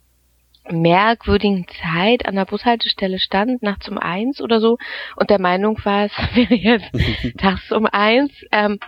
merkwürdigen 0.77 1.67
Zeit 1.81 2.25
an 2.25 2.35
der 2.35 2.45
Bushaltestelle 2.45 3.19
stand, 3.19 3.61
nachts 3.61 3.87
um 3.89 3.97
eins 3.97 4.41
oder 4.41 4.59
so 4.59 4.77
und 5.17 5.29
der 5.29 5.39
Meinung 5.39 5.77
war, 5.83 6.05
es 6.05 6.11
wäre 6.35 6.55
jetzt 6.55 6.91
tags 7.37 7.71
um 7.71 7.85
eins, 7.85 8.31
ähm, 8.51 8.79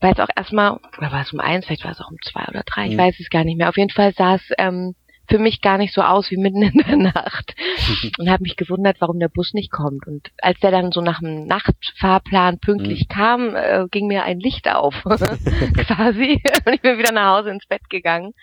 weil 0.00 0.12
es 0.14 0.20
auch 0.20 0.28
erstmal, 0.34 0.80
oder 0.98 1.12
war 1.12 1.22
es 1.22 1.32
um 1.32 1.38
eins, 1.38 1.64
vielleicht 1.64 1.84
war 1.84 1.92
es 1.92 2.00
auch 2.00 2.10
um 2.10 2.18
zwei 2.22 2.44
oder 2.48 2.64
drei, 2.66 2.86
ich 2.86 2.94
mhm. 2.94 2.98
weiß 2.98 3.20
es 3.20 3.30
gar 3.30 3.44
nicht 3.44 3.56
mehr. 3.56 3.68
Auf 3.68 3.76
jeden 3.76 3.90
Fall 3.90 4.12
saß 4.12 4.40
ähm, 4.58 4.96
für 5.32 5.38
mich 5.38 5.62
gar 5.62 5.78
nicht 5.78 5.94
so 5.94 6.02
aus 6.02 6.30
wie 6.30 6.36
mitten 6.36 6.60
in 6.60 6.76
der 6.86 6.96
Nacht 6.96 7.54
und 8.18 8.28
habe 8.28 8.42
mich 8.42 8.56
gewundert, 8.56 9.00
warum 9.00 9.18
der 9.18 9.30
Bus 9.30 9.54
nicht 9.54 9.72
kommt. 9.72 10.06
Und 10.06 10.30
als 10.42 10.60
der 10.60 10.70
dann 10.70 10.92
so 10.92 11.00
nach 11.00 11.20
dem 11.20 11.46
Nachtfahrplan 11.46 12.58
pünktlich 12.58 13.08
mhm. 13.08 13.14
kam, 13.14 13.56
äh, 13.56 13.86
ging 13.90 14.08
mir 14.08 14.24
ein 14.24 14.40
Licht 14.40 14.68
auf, 14.68 14.94
quasi. 15.04 16.42
und 16.66 16.74
ich 16.74 16.82
bin 16.82 16.98
wieder 16.98 17.12
nach 17.12 17.38
Hause 17.38 17.48
ins 17.48 17.64
Bett 17.64 17.88
gegangen. 17.88 18.34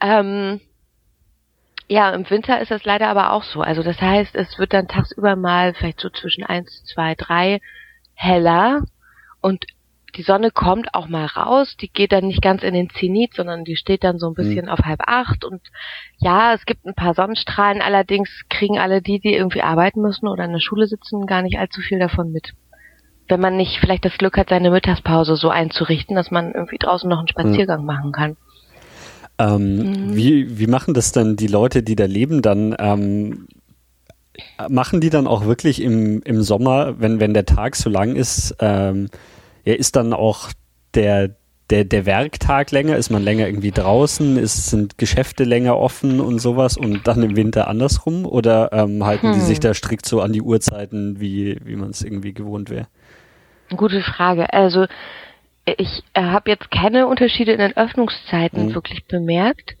Ähm, 0.00 0.60
ja, 1.88 2.10
im 2.10 2.30
Winter 2.30 2.60
ist 2.60 2.70
das 2.70 2.84
leider 2.84 3.08
aber 3.08 3.32
auch 3.32 3.42
so. 3.42 3.60
Also 3.60 3.82
das 3.82 4.00
heißt, 4.00 4.36
es 4.36 4.56
wird 4.56 4.72
dann 4.72 4.86
tagsüber 4.86 5.34
mal 5.34 5.74
vielleicht 5.74 5.98
so 5.98 6.10
zwischen 6.10 6.44
eins, 6.44 6.84
zwei, 6.84 7.16
drei 7.16 7.60
heller 8.14 8.84
und 9.40 9.66
die 10.16 10.22
Sonne 10.22 10.50
kommt 10.50 10.94
auch 10.94 11.08
mal 11.08 11.26
raus, 11.26 11.76
die 11.80 11.88
geht 11.88 12.12
dann 12.12 12.26
nicht 12.26 12.42
ganz 12.42 12.62
in 12.62 12.74
den 12.74 12.90
Zenit, 12.90 13.34
sondern 13.34 13.64
die 13.64 13.76
steht 13.76 14.04
dann 14.04 14.18
so 14.18 14.28
ein 14.28 14.34
bisschen 14.34 14.66
mhm. 14.66 14.70
auf 14.70 14.80
halb 14.80 15.00
acht 15.06 15.44
und 15.44 15.60
ja, 16.18 16.54
es 16.54 16.66
gibt 16.66 16.84
ein 16.86 16.94
paar 16.94 17.14
Sonnenstrahlen, 17.14 17.82
allerdings 17.82 18.28
kriegen 18.48 18.78
alle 18.78 19.02
die, 19.02 19.18
die 19.18 19.34
irgendwie 19.34 19.62
arbeiten 19.62 20.00
müssen 20.00 20.28
oder 20.28 20.44
in 20.44 20.52
der 20.52 20.60
Schule 20.60 20.86
sitzen, 20.86 21.26
gar 21.26 21.42
nicht 21.42 21.58
allzu 21.58 21.80
viel 21.80 21.98
davon 21.98 22.32
mit. 22.32 22.52
Wenn 23.28 23.40
man 23.40 23.56
nicht 23.56 23.78
vielleicht 23.80 24.04
das 24.04 24.18
Glück 24.18 24.36
hat, 24.36 24.50
seine 24.50 24.70
Mittagspause 24.70 25.36
so 25.36 25.48
einzurichten, 25.48 26.14
dass 26.14 26.30
man 26.30 26.52
irgendwie 26.52 26.78
draußen 26.78 27.08
noch 27.08 27.18
einen 27.18 27.28
Spaziergang 27.28 27.80
mhm. 27.80 27.86
machen 27.86 28.12
kann. 28.12 28.36
Ähm, 29.38 29.76
mhm. 29.76 30.16
wie, 30.16 30.58
wie 30.58 30.66
machen 30.68 30.94
das 30.94 31.10
dann 31.10 31.34
die 31.34 31.48
Leute, 31.48 31.82
die 31.82 31.96
da 31.96 32.04
leben, 32.04 32.40
dann 32.40 32.76
ähm, 32.78 33.48
machen 34.68 35.00
die 35.00 35.10
dann 35.10 35.26
auch 35.26 35.44
wirklich 35.44 35.82
im, 35.82 36.22
im 36.22 36.42
Sommer, 36.42 37.00
wenn, 37.00 37.18
wenn 37.18 37.34
der 37.34 37.46
Tag 37.46 37.74
so 37.74 37.90
lang 37.90 38.14
ist, 38.14 38.54
ähm, 38.60 39.08
ja, 39.64 39.74
ist 39.74 39.96
dann 39.96 40.12
auch 40.12 40.50
der, 40.94 41.36
der, 41.70 41.84
der 41.84 42.06
Werktag 42.06 42.70
länger? 42.70 42.96
Ist 42.96 43.10
man 43.10 43.22
länger 43.22 43.46
irgendwie 43.46 43.70
draußen? 43.70 44.36
Ist, 44.36 44.70
sind 44.70 44.98
Geschäfte 44.98 45.44
länger 45.44 45.78
offen 45.78 46.20
und 46.20 46.38
sowas 46.38 46.76
und 46.76 47.06
dann 47.06 47.22
im 47.22 47.36
Winter 47.36 47.68
andersrum? 47.68 48.26
Oder 48.26 48.72
ähm, 48.72 49.04
halten 49.04 49.28
hm. 49.28 49.34
die 49.34 49.40
sich 49.40 49.60
da 49.60 49.74
strikt 49.74 50.06
so 50.06 50.20
an 50.20 50.32
die 50.32 50.42
Uhrzeiten, 50.42 51.20
wie, 51.20 51.58
wie 51.64 51.76
man 51.76 51.90
es 51.90 52.02
irgendwie 52.02 52.34
gewohnt 52.34 52.70
wäre? 52.70 52.86
Gute 53.74 54.02
Frage. 54.02 54.52
Also 54.52 54.86
ich 55.64 56.02
äh, 56.12 56.22
habe 56.22 56.50
jetzt 56.50 56.70
keine 56.70 57.06
Unterschiede 57.06 57.52
in 57.52 57.58
den 57.58 57.76
Öffnungszeiten 57.76 58.68
hm. 58.68 58.74
wirklich 58.74 59.06
bemerkt. 59.06 59.76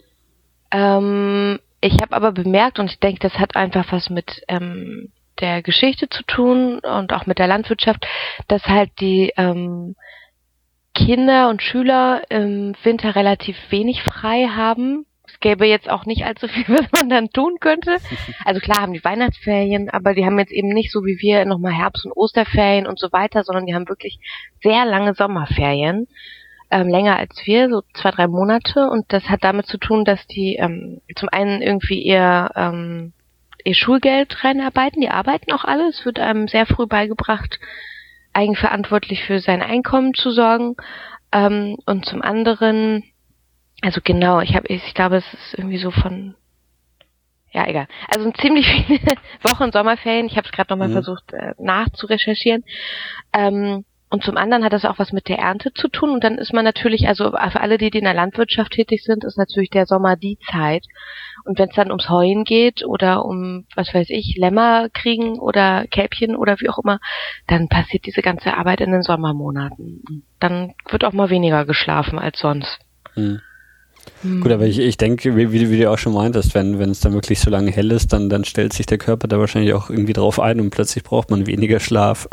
Ähm, 0.70 1.58
ich 1.80 2.00
habe 2.00 2.16
aber 2.16 2.32
bemerkt, 2.32 2.78
und 2.78 2.90
ich 2.90 2.98
denke, 2.98 3.20
das 3.20 3.34
hat 3.34 3.56
einfach 3.56 3.92
was 3.92 4.08
mit 4.08 4.42
ähm, 4.48 5.10
der 5.40 5.62
Geschichte 5.62 6.08
zu 6.08 6.22
tun 6.24 6.78
und 6.78 7.12
auch 7.12 7.26
mit 7.26 7.38
der 7.38 7.46
Landwirtschaft, 7.46 8.06
dass 8.48 8.64
halt 8.66 8.90
die 9.00 9.32
ähm, 9.36 9.96
Kinder 10.94 11.48
und 11.48 11.62
Schüler 11.62 12.22
im 12.30 12.74
Winter 12.84 13.16
relativ 13.16 13.56
wenig 13.70 14.02
frei 14.02 14.46
haben. 14.46 15.06
Es 15.26 15.40
gäbe 15.40 15.66
jetzt 15.66 15.90
auch 15.90 16.06
nicht 16.06 16.24
allzu 16.24 16.46
viel, 16.46 16.64
was 16.68 16.86
man 16.92 17.08
dann 17.08 17.30
tun 17.30 17.56
könnte. 17.60 17.96
Also 18.44 18.60
klar 18.60 18.80
haben 18.80 18.92
die 18.92 19.04
Weihnachtsferien, 19.04 19.90
aber 19.90 20.14
die 20.14 20.24
haben 20.24 20.38
jetzt 20.38 20.52
eben 20.52 20.68
nicht 20.68 20.92
so 20.92 21.04
wie 21.04 21.18
wir 21.20 21.44
nochmal 21.44 21.72
Herbst- 21.72 22.06
und 22.06 22.12
Osterferien 22.12 22.86
und 22.86 22.98
so 22.98 23.10
weiter, 23.12 23.42
sondern 23.42 23.66
die 23.66 23.74
haben 23.74 23.88
wirklich 23.88 24.18
sehr 24.62 24.84
lange 24.84 25.14
Sommerferien. 25.14 26.06
Ähm, 26.70 26.88
länger 26.88 27.16
als 27.18 27.42
wir, 27.44 27.68
so 27.68 27.82
zwei, 27.94 28.10
drei 28.10 28.26
Monate. 28.26 28.88
Und 28.88 29.12
das 29.12 29.24
hat 29.28 29.44
damit 29.44 29.66
zu 29.66 29.78
tun, 29.78 30.04
dass 30.04 30.26
die 30.26 30.56
ähm, 30.56 31.00
zum 31.16 31.28
einen 31.28 31.60
irgendwie 31.60 32.02
ihr, 32.02 32.50
ähm, 32.56 33.12
ihr 33.64 33.74
Schulgeld 33.74 34.44
reinarbeiten. 34.44 35.00
Die 35.00 35.08
arbeiten 35.08 35.52
auch 35.52 35.64
alle. 35.64 35.88
Es 35.88 36.04
wird 36.04 36.20
einem 36.20 36.46
sehr 36.48 36.66
früh 36.66 36.86
beigebracht, 36.86 37.58
eigenverantwortlich 38.32 39.24
für 39.24 39.40
sein 39.40 39.62
Einkommen 39.62 40.14
zu 40.14 40.30
sorgen. 40.30 40.76
Ähm, 41.32 41.76
und 41.86 42.04
zum 42.04 42.22
anderen, 42.22 43.02
also 43.82 44.00
genau, 44.04 44.40
ich 44.40 44.54
habe, 44.54 44.68
ich 44.68 44.94
glaube, 44.94 45.16
es 45.16 45.34
ist 45.34 45.54
irgendwie 45.58 45.78
so 45.78 45.90
von, 45.90 46.36
ja 47.52 47.66
egal. 47.66 47.88
Also 48.14 48.30
ziemlich 48.32 48.66
viele 48.86 49.16
Wochen 49.42 49.72
Sommerferien. 49.72 50.26
Ich 50.26 50.36
habe 50.36 50.46
es 50.46 50.52
gerade 50.52 50.72
nochmal 50.72 50.88
mhm. 50.88 50.92
versucht 50.92 51.32
äh, 51.32 51.54
nachzurecherchieren. 51.58 52.64
Ähm, 53.32 53.84
und 54.10 54.22
zum 54.22 54.36
anderen 54.36 54.62
hat 54.62 54.72
das 54.72 54.84
auch 54.84 55.00
was 55.00 55.10
mit 55.10 55.28
der 55.28 55.38
Ernte 55.38 55.72
zu 55.72 55.88
tun. 55.88 56.10
Und 56.10 56.22
dann 56.22 56.38
ist 56.38 56.52
man 56.52 56.64
natürlich, 56.64 57.08
also 57.08 57.32
für 57.32 57.60
alle, 57.60 57.78
die, 57.78 57.90
die 57.90 57.98
in 57.98 58.04
der 58.04 58.14
Landwirtschaft 58.14 58.70
tätig 58.70 59.02
sind, 59.02 59.24
ist 59.24 59.36
natürlich 59.36 59.70
der 59.70 59.86
Sommer 59.86 60.14
die 60.14 60.38
Zeit. 60.52 60.84
Und 61.44 61.58
wenn 61.58 61.68
es 61.68 61.76
dann 61.76 61.90
ums 61.90 62.08
Heuen 62.08 62.44
geht 62.44 62.84
oder 62.84 63.24
um, 63.24 63.66
was 63.76 63.92
weiß 63.92 64.08
ich, 64.10 64.36
Lämmer 64.36 64.88
kriegen 64.88 65.38
oder 65.38 65.86
Kälbchen 65.88 66.36
oder 66.36 66.58
wie 66.60 66.70
auch 66.70 66.78
immer, 66.78 67.00
dann 67.46 67.68
passiert 67.68 68.06
diese 68.06 68.22
ganze 68.22 68.56
Arbeit 68.56 68.80
in 68.80 68.92
den 68.92 69.02
Sommermonaten. 69.02 70.24
Dann 70.40 70.74
wird 70.88 71.04
auch 71.04 71.12
mal 71.12 71.30
weniger 71.30 71.66
geschlafen 71.66 72.18
als 72.18 72.38
sonst. 72.38 72.78
Hm. 73.14 73.40
Hm. 74.22 74.40
Gut, 74.40 74.52
aber 74.52 74.64
ich, 74.66 74.78
ich 74.78 74.96
denke, 74.96 75.36
wie, 75.36 75.52
wie, 75.52 75.78
du 75.78 75.90
auch 75.90 75.98
schon 75.98 76.14
meintest, 76.14 76.54
wenn 76.54 76.78
wenn 76.78 76.90
es 76.90 77.00
dann 77.00 77.12
wirklich 77.12 77.40
so 77.40 77.50
lange 77.50 77.70
hell 77.70 77.90
ist, 77.90 78.12
dann, 78.12 78.28
dann 78.28 78.44
stellt 78.44 78.72
sich 78.72 78.86
der 78.86 78.98
Körper 78.98 79.28
da 79.28 79.38
wahrscheinlich 79.38 79.74
auch 79.74 79.90
irgendwie 79.90 80.12
drauf 80.12 80.40
ein 80.40 80.60
und 80.60 80.70
plötzlich 80.70 81.04
braucht 81.04 81.30
man 81.30 81.46
weniger 81.46 81.80
Schlaf. 81.80 82.28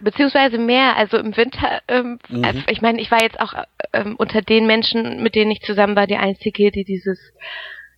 Beziehungsweise 0.00 0.58
mehr, 0.58 0.96
also 0.96 1.16
im 1.16 1.36
Winter, 1.36 1.80
ähm, 1.86 2.18
mhm. 2.28 2.44
also 2.44 2.60
ich 2.68 2.82
meine, 2.82 3.00
ich 3.00 3.10
war 3.10 3.22
jetzt 3.22 3.38
auch 3.38 3.54
ähm, 3.92 4.16
unter 4.16 4.42
den 4.42 4.66
Menschen, 4.66 5.22
mit 5.22 5.34
denen 5.34 5.50
ich 5.50 5.62
zusammen 5.62 5.94
war, 5.94 6.06
die 6.06 6.16
einzige, 6.16 6.72
die 6.72 6.84
dieses 6.84 7.18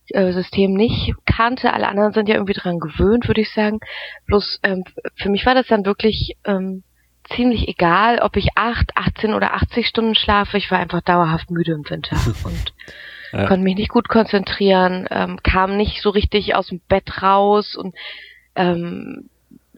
System 0.07 0.73
nicht 0.73 1.13
kannte. 1.25 1.73
Alle 1.73 1.87
anderen 1.87 2.13
sind 2.13 2.29
ja 2.29 2.35
irgendwie 2.35 2.53
dran 2.53 2.79
gewöhnt, 2.79 3.27
würde 3.27 3.41
ich 3.41 3.51
sagen. 3.51 3.79
Bloß 4.27 4.59
ähm, 4.63 4.83
für 5.15 5.29
mich 5.29 5.45
war 5.45 5.55
das 5.55 5.67
dann 5.67 5.85
wirklich 5.85 6.37
ähm, 6.45 6.83
ziemlich 7.29 7.67
egal, 7.67 8.19
ob 8.19 8.37
ich 8.37 8.49
acht, 8.55 8.91
18 8.95 9.33
oder 9.33 9.53
80 9.53 9.87
Stunden 9.87 10.15
schlafe. 10.15 10.57
Ich 10.57 10.69
war 10.71 10.79
einfach 10.79 11.01
dauerhaft 11.01 11.49
müde 11.49 11.73
im 11.73 11.89
Winter 11.89 12.17
und 12.43 12.73
ja. 13.31 13.47
konnte 13.47 13.63
mich 13.63 13.75
nicht 13.75 13.89
gut 13.89 14.07
konzentrieren, 14.07 15.07
ähm, 15.09 15.39
kam 15.43 15.77
nicht 15.77 16.01
so 16.01 16.09
richtig 16.09 16.55
aus 16.55 16.67
dem 16.67 16.81
Bett 16.87 17.21
raus 17.21 17.75
und 17.75 17.95
ähm, 18.55 19.29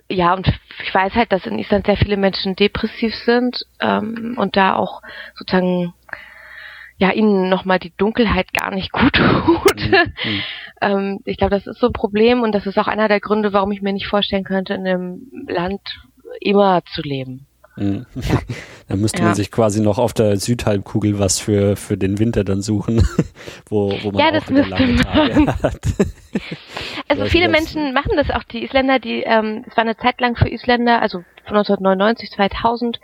ja, 0.09 0.33
und 0.33 0.47
ich 0.83 0.93
weiß 0.93 1.15
halt, 1.15 1.33
dass 1.33 1.45
in 1.45 1.59
Island 1.59 1.85
sehr 1.85 1.97
viele 1.97 2.15
Menschen 2.15 2.55
depressiv 2.55 3.13
sind 3.13 3.65
ähm, 3.81 4.35
und 4.37 4.55
da 4.55 4.75
auch 4.75 5.01
sozusagen 5.35 5.93
ja 6.97 7.11
ihnen 7.11 7.49
nochmal 7.49 7.79
die 7.79 7.93
Dunkelheit 7.97 8.53
gar 8.53 8.73
nicht 8.73 8.91
gut 8.93 9.13
tut. 9.13 9.89
Mhm. 9.89 10.13
mhm. 10.23 10.41
ähm, 10.81 11.19
ich 11.25 11.37
glaube, 11.37 11.55
das 11.55 11.67
ist 11.67 11.79
so 11.79 11.87
ein 11.87 11.93
Problem 11.93 12.41
und 12.41 12.53
das 12.53 12.65
ist 12.65 12.77
auch 12.77 12.87
einer 12.87 13.07
der 13.07 13.19
Gründe, 13.19 13.53
warum 13.53 13.71
ich 13.71 13.81
mir 13.81 13.93
nicht 13.93 14.07
vorstellen 14.07 14.43
könnte, 14.43 14.73
in 14.73 14.87
einem 14.87 15.27
Land 15.47 15.81
immer 16.41 16.81
zu 16.93 17.01
leben. 17.01 17.45
Mhm. 17.77 18.05
Ja. 18.15 18.39
dann 18.87 18.99
müsste 18.99 19.19
ja. 19.19 19.25
man 19.25 19.35
sich 19.35 19.51
quasi 19.51 19.81
noch 19.81 19.99
auf 19.99 20.13
der 20.13 20.37
Südhalbkugel 20.37 21.19
was 21.19 21.39
für, 21.39 21.75
für 21.75 21.97
den 21.97 22.19
Winter 22.19 22.43
dann 22.43 22.61
suchen, 22.61 23.07
wo, 23.69 23.91
wo 24.01 24.11
man 24.11 24.19
ja, 24.19 24.31
das 24.31 24.45
auch 24.45 24.49
wieder 24.49 24.67
lange 24.67 24.95
Tage 24.97 25.63
hat. 25.63 25.81
Also 27.07 27.25
viele 27.25 27.49
Menschen 27.49 27.93
machen 27.93 28.13
das 28.15 28.29
auch, 28.31 28.43
die 28.43 28.63
Isländer, 28.63 28.99
die, 28.99 29.23
ähm, 29.23 29.63
es 29.67 29.77
war 29.77 29.83
eine 29.83 29.97
Zeit 29.97 30.19
lang 30.19 30.35
für 30.35 30.49
Isländer, 30.49 31.01
also 31.01 31.19
von 31.45 31.57
1999, 31.57 32.31
2000, 32.31 32.99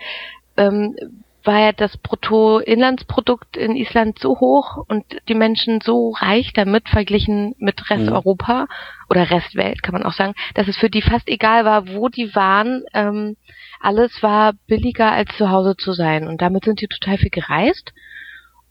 ähm, 0.57 0.95
war 1.45 1.59
ja 1.59 1.71
das 1.71 1.97
Bruttoinlandsprodukt 1.97 3.57
in 3.57 3.75
Island 3.75 4.19
so 4.19 4.39
hoch 4.39 4.77
und 4.87 5.03
die 5.27 5.35
Menschen 5.35 5.81
so 5.81 6.11
reich 6.11 6.53
damit 6.53 6.89
verglichen 6.89 7.55
mit 7.57 7.89
Rest 7.89 8.05
mhm. 8.05 8.13
Europa 8.13 8.67
oder 9.09 9.29
Restwelt, 9.29 9.83
kann 9.83 9.93
man 9.93 10.03
auch 10.03 10.13
sagen, 10.13 10.33
dass 10.55 10.67
es 10.67 10.77
für 10.77 10.89
die 10.89 11.01
fast 11.01 11.27
egal 11.27 11.65
war, 11.65 11.87
wo 11.89 12.09
die 12.09 12.33
waren. 12.35 12.83
Ähm, 12.93 13.35
alles 13.79 14.23
war 14.23 14.53
billiger 14.67 15.11
als 15.11 15.35
zu 15.37 15.49
Hause 15.49 15.75
zu 15.77 15.93
sein 15.93 16.27
und 16.27 16.41
damit 16.41 16.65
sind 16.65 16.81
die 16.81 16.87
total 16.87 17.17
viel 17.17 17.29
gereist. 17.29 17.93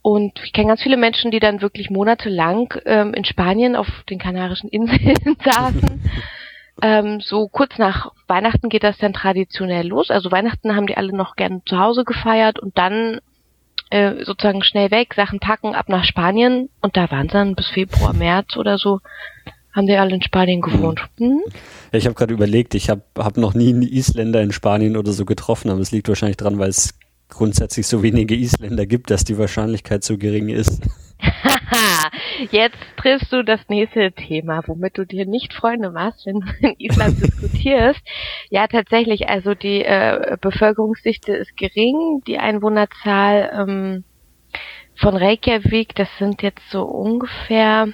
Und 0.05 0.33
ich 0.43 0.53
kenne 0.53 0.69
ganz 0.69 0.83
viele 0.83 0.97
Menschen, 0.97 1.31
die 1.31 1.39
dann 1.39 1.63
wirklich 1.63 1.89
monatelang 1.89 2.75
ähm, 2.87 3.15
in 3.15 3.25
Spanien 3.25 3.77
auf 3.77 3.87
den 4.11 4.19
Kanarischen 4.19 4.69
Inseln 4.69 5.37
saßen 5.45 6.03
ähm, 6.81 7.21
so 7.21 7.49
kurz 7.49 7.79
nach 7.79 8.13
Weihnachten 8.27 8.69
geht 8.69 8.83
das 8.83 8.99
dann 8.99 9.13
traditionell 9.13 9.87
los. 9.87 10.11
Also 10.11 10.31
Weihnachten 10.31 10.75
haben 10.75 10.87
die 10.87 10.97
alle 10.97 11.15
noch 11.15 11.37
gern 11.37 11.63
zu 11.67 11.79
Hause 11.79 12.05
gefeiert 12.05 12.59
und 12.59 12.79
dann 12.79 13.21
äh, 13.91 14.25
sozusagen 14.25 14.63
schnell 14.63 14.91
weg, 14.91 15.15
Sachen 15.15 15.39
packen, 15.39 15.75
ab 15.75 15.89
nach 15.89 16.05
Spanien 16.05 16.71
und 16.81 16.97
da 16.97 17.11
waren 17.11 17.29
sie 17.29 17.35
dann 17.35 17.55
bis 17.55 17.69
Februar, 17.69 18.15
März 18.15 18.57
oder 18.57 18.79
so 18.79 19.01
haben 19.73 19.87
die 19.87 19.97
alle 19.97 20.15
in 20.15 20.23
Spanien 20.23 20.61
gewohnt. 20.61 21.01
Hm? 21.19 21.41
Ja, 21.93 21.99
ich 21.99 22.05
habe 22.05 22.15
gerade 22.15 22.35
überlegt, 22.35 22.75
ich 22.75 22.91
habe 22.91 23.03
hab 23.17 23.37
noch 23.37 23.55
nie 23.55 23.71
einen 23.71 23.83
Isländer 23.83 24.43
in 24.43 24.53
Spanien 24.53 24.97
oder 24.97 25.13
so 25.13 25.25
getroffen, 25.25 25.71
aber 25.71 25.81
es 25.81 25.93
liegt 25.93 26.09
wahrscheinlich 26.09 26.37
dran, 26.37 26.59
weil 26.59 26.69
es 26.69 26.95
grundsätzlich 27.33 27.87
so 27.87 28.03
wenige 28.03 28.35
Isländer 28.35 28.87
gibt, 28.87 29.11
dass 29.11 29.25
die 29.25 29.39
Wahrscheinlichkeit 29.39 30.05
so 30.05 30.19
gering 30.19 30.49
ist. 30.49 30.83
Jetzt 32.51 32.79
triffst 32.97 33.33
du 33.33 33.45
das 33.45 33.61
nächste 33.69 34.13
Thema, 34.13 34.63
womit 34.67 34.99
du 34.99 35.07
dir 35.07 35.27
nicht 35.27 35.53
Freunde 35.53 35.91
machst, 35.91 36.27
wenn 36.27 36.41
du 36.41 36.47
in 36.61 36.75
Island 36.79 37.23
diskutierst. 37.23 38.01
Ja, 38.51 38.67
tatsächlich, 38.67 39.29
also 39.29 39.55
die 39.55 39.85
äh, 39.85 40.37
Bevölkerungsdichte 40.41 41.33
ist 41.33 41.57
gering, 41.57 42.23
die 42.27 42.39
Einwohnerzahl 42.39 43.51
ähm, 43.55 44.05
von 44.97 45.17
Reykjavik, 45.17 45.95
das 45.95 46.09
sind 46.19 46.43
jetzt 46.43 46.69
so 46.71 46.83
ungefähr 46.83 47.89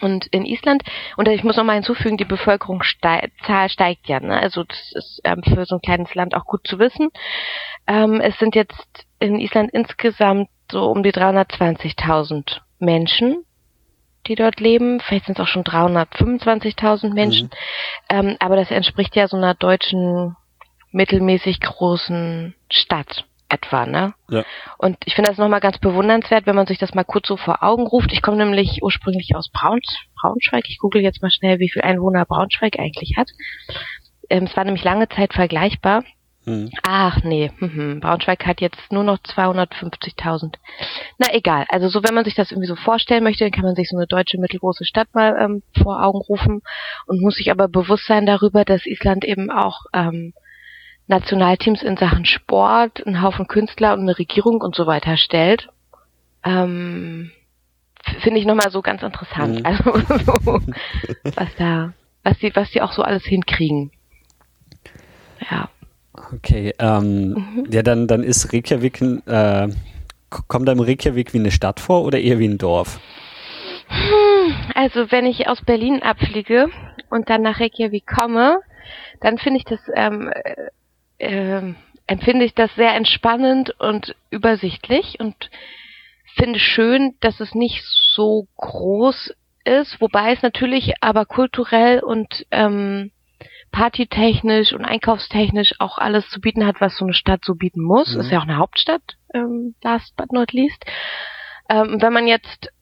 Und 0.00 0.28
in 0.28 0.44
Island, 0.44 0.84
und 1.16 1.26
ich 1.26 1.42
muss 1.42 1.56
noch 1.56 1.64
mal 1.64 1.74
hinzufügen, 1.74 2.16
die 2.16 2.24
Bevölkerungszahl 2.24 3.68
steigt 3.68 4.06
ja. 4.06 4.20
Ne? 4.20 4.38
Also 4.38 4.62
das 4.62 4.92
ist 4.94 5.20
ähm, 5.24 5.42
für 5.42 5.66
so 5.66 5.74
ein 5.76 5.80
kleines 5.80 6.14
Land 6.14 6.36
auch 6.36 6.44
gut 6.44 6.68
zu 6.68 6.78
wissen. 6.78 7.08
Ähm, 7.88 8.20
es 8.20 8.38
sind 8.38 8.54
jetzt 8.54 9.08
in 9.18 9.40
Island 9.40 9.72
insgesamt 9.72 10.50
so 10.70 10.88
um 10.88 11.02
die 11.02 11.12
320.000 11.12 12.60
Menschen 12.78 13.44
die 14.28 14.34
dort 14.34 14.60
leben. 14.60 15.00
Vielleicht 15.00 15.26
sind 15.26 15.38
es 15.38 15.42
auch 15.42 15.48
schon 15.48 15.64
325.000 15.64 17.12
Menschen. 17.12 17.46
Mhm. 17.46 17.50
Ähm, 18.08 18.36
aber 18.38 18.56
das 18.56 18.70
entspricht 18.70 19.16
ja 19.16 19.28
so 19.28 19.36
einer 19.36 19.54
deutschen 19.54 20.36
mittelmäßig 20.92 21.60
großen 21.60 22.54
Stadt 22.70 23.24
etwa, 23.48 23.86
ne? 23.86 24.14
Ja. 24.28 24.44
Und 24.76 24.98
ich 25.04 25.14
finde 25.14 25.30
das 25.30 25.38
nochmal 25.38 25.60
ganz 25.60 25.78
bewundernswert, 25.78 26.46
wenn 26.46 26.56
man 26.56 26.66
sich 26.66 26.78
das 26.78 26.94
mal 26.94 27.04
kurz 27.04 27.28
so 27.28 27.36
vor 27.36 27.62
Augen 27.62 27.86
ruft. 27.86 28.12
Ich 28.12 28.22
komme 28.22 28.36
nämlich 28.36 28.82
ursprünglich 28.82 29.34
aus 29.34 29.50
Braunsch 29.50 30.08
Braunschweig. 30.20 30.64
Ich 30.68 30.78
google 30.78 31.02
jetzt 31.02 31.22
mal 31.22 31.30
schnell, 31.30 31.58
wie 31.58 31.70
viel 31.70 31.82
Einwohner 31.82 32.24
Braunschweig 32.26 32.78
eigentlich 32.78 33.16
hat. 33.16 33.28
Ähm, 34.28 34.44
es 34.44 34.56
war 34.56 34.64
nämlich 34.64 34.84
lange 34.84 35.08
Zeit 35.08 35.32
vergleichbar. 35.32 36.04
Hm. 36.48 36.70
Ach 36.82 37.22
nee, 37.24 37.50
hm, 37.58 38.00
Braunschweig 38.00 38.46
hat 38.46 38.62
jetzt 38.62 38.90
nur 38.90 39.04
noch 39.04 39.18
250.000. 39.18 40.54
Na 41.18 41.26
egal, 41.32 41.66
also 41.68 41.88
so 41.88 42.02
wenn 42.02 42.14
man 42.14 42.24
sich 42.24 42.34
das 42.34 42.50
irgendwie 42.50 42.68
so 42.68 42.76
vorstellen 42.76 43.22
möchte, 43.22 43.44
dann 43.44 43.52
kann 43.52 43.64
man 43.64 43.74
sich 43.74 43.90
so 43.90 43.98
eine 43.98 44.06
deutsche 44.06 44.38
mittelgroße 44.38 44.86
Stadt 44.86 45.08
mal 45.12 45.36
ähm, 45.38 45.62
vor 45.82 46.02
Augen 46.02 46.20
rufen 46.20 46.62
und 47.06 47.20
muss 47.20 47.36
sich 47.36 47.50
aber 47.50 47.68
bewusst 47.68 48.06
sein 48.06 48.24
darüber, 48.24 48.64
dass 48.64 48.86
Island 48.86 49.26
eben 49.26 49.50
auch 49.50 49.80
ähm, 49.92 50.32
Nationalteams 51.06 51.82
in 51.82 51.98
Sachen 51.98 52.24
Sport, 52.24 53.06
einen 53.06 53.20
Haufen 53.20 53.46
Künstler 53.46 53.92
und 53.92 54.00
eine 54.00 54.18
Regierung 54.18 54.62
und 54.62 54.74
so 54.74 54.86
weiter 54.86 55.18
stellt. 55.18 55.68
Ähm, 56.44 57.30
Finde 58.20 58.40
ich 58.40 58.46
nochmal 58.46 58.70
so 58.70 58.80
ganz 58.80 59.02
interessant. 59.02 59.60
Mhm. 59.60 59.66
Also 59.66 59.98
so, 60.18 60.60
was 61.34 61.54
da, 61.58 61.92
was 62.22 62.38
die, 62.38 62.56
was 62.56 62.70
die 62.70 62.80
auch 62.80 62.92
so 62.92 63.02
alles 63.02 63.24
hinkriegen. 63.24 63.90
Ja. 65.50 65.68
Okay, 66.32 66.74
ähm, 66.78 67.30
mhm. 67.30 67.66
ja, 67.70 67.82
dann, 67.82 68.06
dann 68.06 68.22
ist 68.22 68.52
Reykjavik, 68.52 69.00
äh, 69.00 69.68
kommt 70.28 70.68
einem 70.68 70.80
Reykjavik 70.80 71.32
wie 71.32 71.38
eine 71.38 71.50
Stadt 71.50 71.80
vor 71.80 72.04
oder 72.04 72.18
eher 72.18 72.38
wie 72.38 72.48
ein 72.48 72.58
Dorf? 72.58 73.00
Also 74.74 75.10
wenn 75.10 75.26
ich 75.26 75.48
aus 75.48 75.62
Berlin 75.64 76.02
abfliege 76.02 76.68
und 77.10 77.30
dann 77.30 77.42
nach 77.42 77.60
Reykjavik 77.60 78.06
komme, 78.06 78.60
dann 79.20 79.38
finde 79.38 79.58
ich 79.58 79.64
das 79.64 79.80
ähm, 79.94 80.30
äh, 81.18 81.58
äh, 81.58 81.74
empfinde 82.06 82.44
ich 82.44 82.54
das 82.54 82.74
sehr 82.74 82.94
entspannend 82.94 83.78
und 83.78 84.14
übersichtlich 84.30 85.20
und 85.20 85.50
finde 86.36 86.58
schön, 86.58 87.14
dass 87.20 87.40
es 87.40 87.54
nicht 87.54 87.82
so 87.84 88.46
groß 88.56 89.34
ist, 89.64 90.00
wobei 90.00 90.32
es 90.32 90.42
natürlich 90.42 90.94
aber 91.00 91.26
kulturell 91.26 92.00
und 92.00 92.46
ähm, 92.50 93.10
partytechnisch 93.70 94.72
und 94.72 94.84
einkaufstechnisch 94.84 95.74
auch 95.78 95.98
alles 95.98 96.28
zu 96.28 96.40
bieten 96.40 96.66
hat, 96.66 96.80
was 96.80 96.96
so 96.96 97.04
eine 97.04 97.14
Stadt 97.14 97.44
so 97.44 97.54
bieten 97.54 97.82
muss. 97.82 98.14
Mhm. 98.14 98.20
Ist 98.20 98.30
ja 98.30 98.38
auch 98.38 98.44
eine 98.44 98.56
Hauptstadt, 98.56 99.02
ähm, 99.34 99.74
last 99.82 100.16
but 100.16 100.32
not 100.32 100.52
least. 100.52 100.84
Ähm, 101.68 102.00
wenn 102.00 102.12
man 102.12 102.26
jetzt 102.26 102.72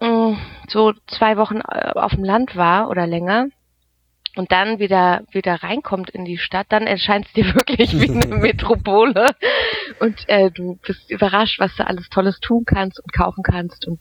mh, 0.00 0.08
mm, 0.08 0.38
so 0.68 0.92
zwei 1.06 1.36
Wochen 1.36 1.60
äh, 1.60 1.92
auf 1.94 2.12
dem 2.12 2.24
Land 2.24 2.56
war 2.56 2.88
oder 2.88 3.06
länger, 3.06 3.48
und 4.36 4.50
dann 4.52 4.78
wieder 4.78 5.22
wieder 5.30 5.62
reinkommt 5.62 6.10
in 6.10 6.24
die 6.24 6.38
Stadt, 6.38 6.66
dann 6.70 6.86
erscheint 6.86 7.26
es 7.26 7.32
dir 7.32 7.44
wirklich 7.54 7.92
wie 7.98 8.10
eine 8.10 8.26
Metropole 8.36 9.26
und 10.00 10.28
äh, 10.28 10.50
du 10.50 10.78
bist 10.86 11.10
überrascht, 11.10 11.58
was 11.60 11.74
du 11.76 11.86
alles 11.86 12.08
Tolles 12.08 12.40
tun 12.40 12.64
kannst 12.66 13.00
und 13.02 13.12
kaufen 13.12 13.42
kannst 13.42 13.86
und 13.86 14.00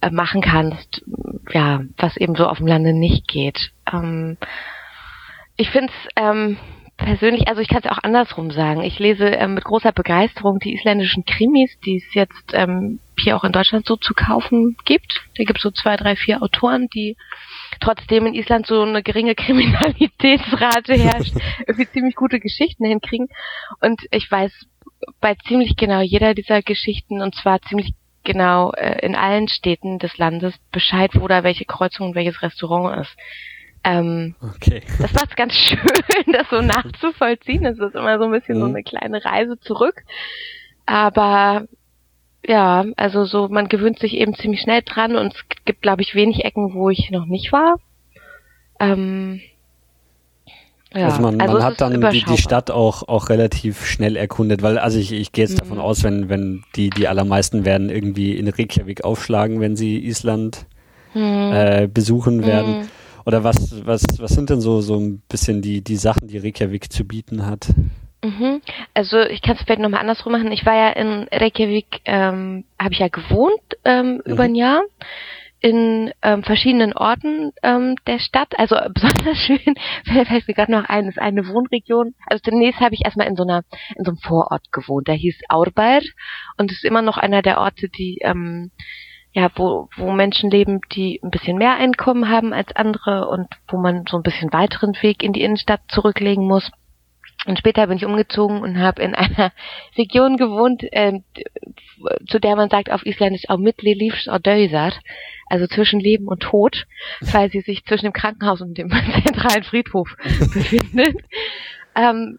äh, 0.00 0.10
machen 0.10 0.40
kannst, 0.40 1.02
ja, 1.50 1.82
was 1.98 2.16
eben 2.16 2.34
so 2.34 2.46
auf 2.46 2.58
dem 2.58 2.66
Lande 2.66 2.92
nicht 2.92 3.28
geht. 3.28 3.72
Ähm, 3.92 4.38
ich 5.60 5.68
finde 5.68 5.92
es 5.92 6.08
ähm, 6.16 6.56
persönlich, 6.96 7.48
also 7.48 7.60
ich 7.60 7.68
kann 7.68 7.82
es 7.84 7.90
auch 7.90 8.02
andersrum 8.02 8.50
sagen. 8.50 8.82
Ich 8.82 8.98
lese 8.98 9.26
ähm, 9.26 9.52
mit 9.52 9.64
großer 9.64 9.92
Begeisterung 9.92 10.58
die 10.58 10.74
isländischen 10.74 11.26
Krimis, 11.26 11.78
die 11.84 11.96
es 11.96 12.14
jetzt 12.14 12.54
ähm, 12.54 12.98
hier 13.18 13.36
auch 13.36 13.44
in 13.44 13.52
Deutschland 13.52 13.84
so 13.84 13.96
zu 13.96 14.14
kaufen 14.14 14.78
gibt. 14.86 15.22
Da 15.36 15.44
gibt 15.44 15.58
es 15.58 15.62
so 15.62 15.70
zwei, 15.70 15.98
drei, 15.98 16.16
vier 16.16 16.42
Autoren, 16.42 16.88
die 16.94 17.18
trotzdem 17.78 18.24
in 18.24 18.32
Island 18.32 18.66
so 18.66 18.80
eine 18.80 19.02
geringe 19.02 19.34
Kriminalitätsrate 19.36 20.94
herrscht, 20.94 21.34
irgendwie 21.66 21.90
ziemlich 21.90 22.14
gute 22.14 22.40
Geschichten 22.40 22.86
hinkriegen. 22.86 23.28
Und 23.82 24.00
ich 24.12 24.30
weiß 24.30 24.66
bei 25.20 25.34
ziemlich 25.46 25.76
genau 25.76 26.00
jeder 26.00 26.32
dieser 26.32 26.62
Geschichten, 26.62 27.20
und 27.20 27.34
zwar 27.34 27.60
ziemlich 27.60 27.92
genau 28.24 28.72
äh, 28.72 29.04
in 29.04 29.14
allen 29.14 29.48
Städten 29.48 29.98
des 29.98 30.16
Landes, 30.16 30.54
Bescheid, 30.72 31.10
wo 31.14 31.28
da 31.28 31.44
welche 31.44 31.66
Kreuzung 31.66 32.08
und 32.08 32.14
welches 32.14 32.40
Restaurant 32.40 33.02
ist. 33.02 33.14
Ähm, 33.82 34.34
okay. 34.42 34.82
Das 34.98 35.12
es 35.12 35.36
ganz 35.36 35.52
schön, 35.54 36.32
das 36.32 36.48
so 36.50 36.60
nachzuvollziehen. 36.60 37.64
Es 37.64 37.78
ist 37.78 37.94
immer 37.94 38.18
so 38.18 38.24
ein 38.24 38.32
bisschen 38.32 38.56
mhm. 38.56 38.60
so 38.60 38.66
eine 38.66 38.82
kleine 38.82 39.24
Reise 39.24 39.58
zurück. 39.60 40.02
Aber 40.86 41.66
ja, 42.46 42.84
also 42.96 43.24
so, 43.24 43.48
man 43.48 43.68
gewöhnt 43.68 43.98
sich 43.98 44.14
eben 44.14 44.34
ziemlich 44.34 44.60
schnell 44.60 44.82
dran 44.82 45.16
und 45.16 45.34
es 45.34 45.44
gibt, 45.64 45.82
glaube 45.82 46.02
ich, 46.02 46.14
wenig 46.14 46.44
Ecken, 46.44 46.74
wo 46.74 46.90
ich 46.90 47.10
noch 47.10 47.26
nicht 47.26 47.52
war. 47.52 47.76
Ähm, 48.78 49.40
ja, 50.94 51.04
also 51.04 51.22
man, 51.22 51.40
also 51.40 51.54
man 51.54 51.64
hat 51.64 51.80
dann 51.80 52.10
die, 52.10 52.24
die 52.24 52.38
Stadt 52.38 52.70
auch, 52.70 53.06
auch 53.06 53.28
relativ 53.28 53.86
schnell 53.86 54.16
erkundet, 54.16 54.62
weil 54.62 54.78
also 54.78 54.98
ich, 54.98 55.12
ich 55.12 55.32
gehe 55.32 55.44
jetzt 55.44 55.54
mhm. 55.54 55.58
davon 55.58 55.78
aus, 55.78 56.02
wenn, 56.02 56.28
wenn 56.28 56.64
die, 56.74 56.90
die 56.90 57.06
allermeisten 57.06 57.64
werden 57.64 57.90
irgendwie 57.90 58.36
in 58.36 58.48
Reykjavik 58.48 59.04
aufschlagen, 59.04 59.60
wenn 59.60 59.76
sie 59.76 60.04
Island 60.04 60.66
mhm. 61.14 61.52
äh, 61.52 61.88
besuchen 61.92 62.44
werden. 62.44 62.88
Oder 63.30 63.44
was, 63.44 63.86
was, 63.86 64.02
was 64.18 64.32
sind 64.32 64.50
denn 64.50 64.60
so, 64.60 64.80
so 64.80 64.96
ein 64.96 65.22
bisschen 65.28 65.62
die, 65.62 65.84
die 65.84 65.94
Sachen, 65.94 66.26
die 66.26 66.38
Reykjavik 66.38 66.92
zu 66.92 67.04
bieten 67.04 67.46
hat? 67.46 67.68
Mhm. 68.24 68.60
Also 68.92 69.20
ich 69.20 69.40
kann 69.40 69.54
es 69.54 69.62
vielleicht 69.62 69.80
nochmal 69.80 70.00
andersrum 70.00 70.32
machen. 70.32 70.50
Ich 70.50 70.66
war 70.66 70.74
ja 70.74 70.90
in 70.90 71.28
Reykjavik, 71.30 72.00
ähm, 72.06 72.64
habe 72.76 72.92
ich 72.92 72.98
ja 72.98 73.06
gewohnt 73.06 73.62
ähm, 73.84 74.14
mhm. 74.14 74.32
über 74.32 74.42
ein 74.42 74.56
Jahr 74.56 74.82
in 75.60 76.10
ähm, 76.22 76.42
verschiedenen 76.42 76.92
Orten 76.92 77.52
ähm, 77.62 77.94
der 78.08 78.18
Stadt. 78.18 78.58
Also 78.58 78.74
besonders 78.92 79.38
schön, 79.38 79.76
fällt 80.06 80.48
mir 80.48 80.54
gerade 80.54 80.72
noch 80.72 80.88
ein, 80.88 81.06
ist 81.06 81.20
eine 81.20 81.46
Wohnregion. 81.46 82.14
Also 82.26 82.42
zunächst 82.50 82.80
habe 82.80 82.96
ich 82.96 83.04
erstmal 83.04 83.28
in 83.28 83.36
so 83.36 83.44
einer 83.44 83.62
in 83.94 84.04
so 84.04 84.10
einem 84.10 84.18
Vorort 84.18 84.72
gewohnt. 84.72 85.06
Der 85.06 85.14
hieß 85.14 85.36
Aurbeir 85.48 86.02
und 86.58 86.72
ist 86.72 86.84
immer 86.84 87.02
noch 87.02 87.16
einer 87.16 87.42
der 87.42 87.60
Orte, 87.60 87.88
die 87.90 88.18
ähm, 88.22 88.72
ja, 89.32 89.50
wo, 89.54 89.88
wo 89.96 90.10
Menschen 90.10 90.50
leben, 90.50 90.80
die 90.92 91.20
ein 91.22 91.30
bisschen 91.30 91.56
mehr 91.58 91.76
Einkommen 91.76 92.28
haben 92.28 92.52
als 92.52 92.74
andere 92.74 93.28
und 93.28 93.46
wo 93.68 93.78
man 93.78 94.04
so 94.08 94.16
ein 94.16 94.22
bisschen 94.22 94.52
weiteren 94.52 94.94
Weg 95.02 95.22
in 95.22 95.32
die 95.32 95.42
Innenstadt 95.42 95.80
zurücklegen 95.88 96.44
muss. 96.46 96.70
Und 97.46 97.58
später 97.58 97.86
bin 97.86 97.96
ich 97.96 98.04
umgezogen 98.04 98.60
und 98.60 98.78
habe 98.78 99.02
in 99.02 99.14
einer 99.14 99.52
Region 99.96 100.36
gewohnt, 100.36 100.82
äh, 100.92 101.20
zu 102.28 102.38
der 102.38 102.56
man 102.56 102.70
sagt 102.70 102.90
auf 102.90 103.06
Isländisch 103.06 103.48
auch 103.48 103.58
Mittlelivs 103.58 104.28
Döysar, 104.42 104.92
also 105.48 105.66
zwischen 105.66 106.00
Leben 106.00 106.26
und 106.26 106.42
Tod, 106.42 106.86
weil 107.20 107.50
sie 107.50 107.60
sich 107.60 107.84
zwischen 107.84 108.06
dem 108.06 108.12
Krankenhaus 108.12 108.60
und 108.60 108.76
dem 108.78 108.90
zentralen 109.24 109.62
Friedhof 109.62 110.16
befindet 110.22 111.16
ähm, 111.94 112.38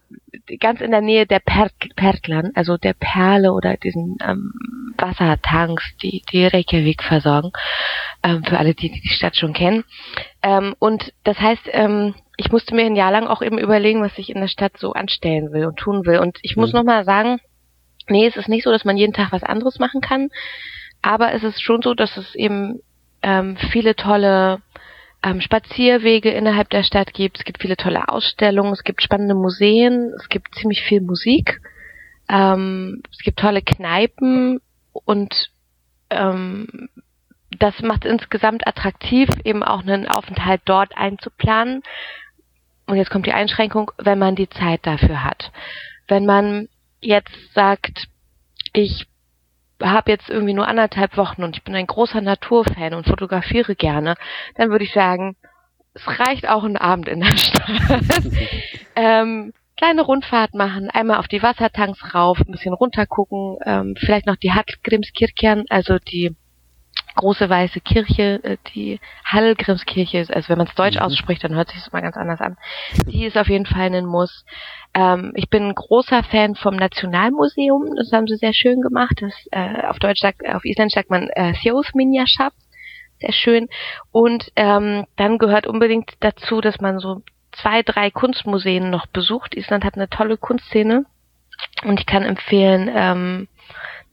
ganz 0.59 0.81
in 0.81 0.91
der 0.91 1.01
Nähe 1.01 1.25
der 1.25 1.39
per 1.39 1.69
Pertlan, 1.95 2.51
also 2.55 2.77
der 2.77 2.93
Perle 2.93 3.53
oder 3.53 3.77
diesen 3.77 4.17
ähm, 4.25 4.53
Wassertanks, 5.01 5.83
die 6.01 6.23
die 6.31 6.45
Reykjavik 6.45 7.03
versorgen, 7.03 7.51
ähm, 8.23 8.43
für 8.43 8.57
alle, 8.57 8.73
die 8.73 8.91
die 8.91 9.09
Stadt 9.09 9.35
schon 9.35 9.53
kennen. 9.53 9.83
Ähm, 10.41 10.75
und 10.79 11.13
das 11.23 11.39
heißt, 11.39 11.69
ähm, 11.71 12.15
ich 12.37 12.51
musste 12.51 12.75
mir 12.75 12.85
ein 12.85 12.95
Jahr 12.95 13.11
lang 13.11 13.27
auch 13.27 13.41
eben 13.41 13.57
überlegen, 13.57 14.01
was 14.01 14.17
ich 14.17 14.29
in 14.29 14.39
der 14.39 14.47
Stadt 14.47 14.77
so 14.77 14.93
anstellen 14.93 15.51
will 15.51 15.65
und 15.65 15.77
tun 15.77 16.05
will. 16.05 16.19
Und 16.19 16.37
ich 16.41 16.55
muss 16.55 16.71
mhm. 16.71 16.79
nochmal 16.79 17.05
sagen, 17.05 17.39
nee, 18.07 18.25
es 18.25 18.37
ist 18.37 18.49
nicht 18.49 18.63
so, 18.63 18.71
dass 18.71 18.85
man 18.85 18.97
jeden 18.97 19.13
Tag 19.13 19.31
was 19.31 19.43
anderes 19.43 19.79
machen 19.79 20.01
kann, 20.01 20.29
aber 21.01 21.33
es 21.33 21.43
ist 21.43 21.61
schon 21.61 21.81
so, 21.81 21.93
dass 21.93 22.15
es 22.17 22.35
eben 22.35 22.79
ähm, 23.21 23.57
viele 23.71 23.95
tolle 23.95 24.61
ähm, 25.23 25.41
Spazierwege 25.41 26.31
innerhalb 26.31 26.69
der 26.69 26.83
Stadt 26.83 27.13
gibt. 27.13 27.37
Es 27.39 27.45
gibt 27.45 27.61
viele 27.61 27.77
tolle 27.77 28.09
Ausstellungen, 28.09 28.73
es 28.73 28.83
gibt 28.83 29.01
spannende 29.01 29.35
Museen, 29.35 30.11
es 30.17 30.29
gibt 30.29 30.55
ziemlich 30.55 30.81
viel 30.81 31.01
Musik, 31.01 31.61
ähm, 32.29 33.03
es 33.11 33.19
gibt 33.19 33.39
tolle 33.39 33.61
Kneipen 33.61 34.59
und 34.93 35.51
ähm, 36.09 36.89
das 37.59 37.79
macht 37.81 38.05
es 38.05 38.11
insgesamt 38.11 38.65
attraktiv, 38.67 39.29
eben 39.43 39.63
auch 39.63 39.81
einen 39.81 40.07
Aufenthalt 40.07 40.61
dort 40.65 40.97
einzuplanen. 40.97 41.83
Und 42.87 42.97
jetzt 42.97 43.09
kommt 43.09 43.25
die 43.25 43.33
Einschränkung, 43.33 43.91
wenn 43.97 44.19
man 44.19 44.35
die 44.35 44.49
Zeit 44.49 44.85
dafür 44.85 45.23
hat. 45.23 45.51
Wenn 46.07 46.25
man 46.25 46.69
jetzt 46.99 47.53
sagt, 47.53 48.07
ich 48.73 49.07
habe 49.81 50.11
jetzt 50.11 50.29
irgendwie 50.29 50.53
nur 50.53 50.67
anderthalb 50.67 51.17
Wochen 51.17 51.43
und 51.43 51.57
ich 51.57 51.63
bin 51.63 51.75
ein 51.75 51.87
großer 51.87 52.21
Naturfan 52.21 52.93
und 52.93 53.07
fotografiere 53.07 53.75
gerne, 53.75 54.15
dann 54.55 54.69
würde 54.69 54.85
ich 54.85 54.93
sagen, 54.93 55.35
es 55.93 56.07
reicht 56.07 56.47
auch 56.47 56.63
ein 56.63 56.77
Abend 56.77 57.07
in 57.07 57.21
der 57.21 57.31
Stadt. 57.37 57.69
ähm, 58.95 59.53
kleine 59.81 60.03
Rundfahrt 60.03 60.53
machen, 60.53 60.91
einmal 60.91 61.17
auf 61.17 61.27
die 61.27 61.41
Wassertanks 61.41 62.13
rauf, 62.13 62.39
ein 62.39 62.51
bisschen 62.51 62.73
runtergucken, 62.73 63.57
ähm, 63.65 63.95
vielleicht 63.97 64.27
noch 64.27 64.35
die 64.35 64.51
Hallgrimskirchen, 64.51 65.65
also 65.69 65.97
die 65.97 66.35
große 67.15 67.49
weiße 67.49 67.79
Kirche, 67.79 68.43
äh, 68.43 68.57
die 68.75 68.99
Hallgrimskirche 69.25 70.19
ist, 70.19 70.31
also 70.31 70.49
wenn 70.49 70.59
man 70.59 70.67
es 70.67 70.75
deutsch 70.75 70.97
mhm. 70.97 71.01
ausspricht, 71.01 71.43
dann 71.43 71.55
hört 71.55 71.69
sich 71.69 71.79
das 71.79 71.91
mal 71.91 72.03
ganz 72.03 72.15
anders 72.15 72.41
an. 72.41 72.57
Die 73.07 73.25
ist 73.25 73.39
auf 73.39 73.49
jeden 73.49 73.65
Fall 73.65 73.91
ein 73.91 74.05
Muss. 74.05 74.45
Ähm, 74.93 75.31
ich 75.35 75.49
bin 75.49 75.63
ein 75.63 75.73
großer 75.73 76.21
Fan 76.25 76.53
vom 76.53 76.75
Nationalmuseum, 76.75 77.95
das 77.97 78.11
haben 78.11 78.27
sie 78.27 78.35
sehr 78.35 78.53
schön 78.53 78.81
gemacht. 78.81 79.15
Das, 79.19 79.33
äh, 79.49 79.87
auf 79.87 79.97
Deutsch 79.97 80.21
sagt, 80.21 80.47
auf 80.47 80.63
Island 80.63 80.91
sagt 80.91 81.09
man 81.09 81.27
äh, 81.29 81.53
Þjóðminjasafn, 81.55 82.55
sehr 83.19 83.33
schön. 83.33 83.67
Und 84.11 84.51
ähm, 84.55 85.07
dann 85.15 85.39
gehört 85.39 85.65
unbedingt 85.65 86.11
dazu, 86.19 86.61
dass 86.61 86.79
man 86.81 86.99
so 86.99 87.23
zwei, 87.51 87.83
drei 87.83 88.11
Kunstmuseen 88.11 88.89
noch 88.89 89.07
besucht. 89.07 89.55
Island 89.55 89.83
hat 89.83 89.95
eine 89.95 90.09
tolle 90.09 90.37
Kunstszene 90.37 91.05
und 91.83 91.99
ich 91.99 92.05
kann 92.05 92.23
empfehlen, 92.23 92.89
ähm, 92.93 93.47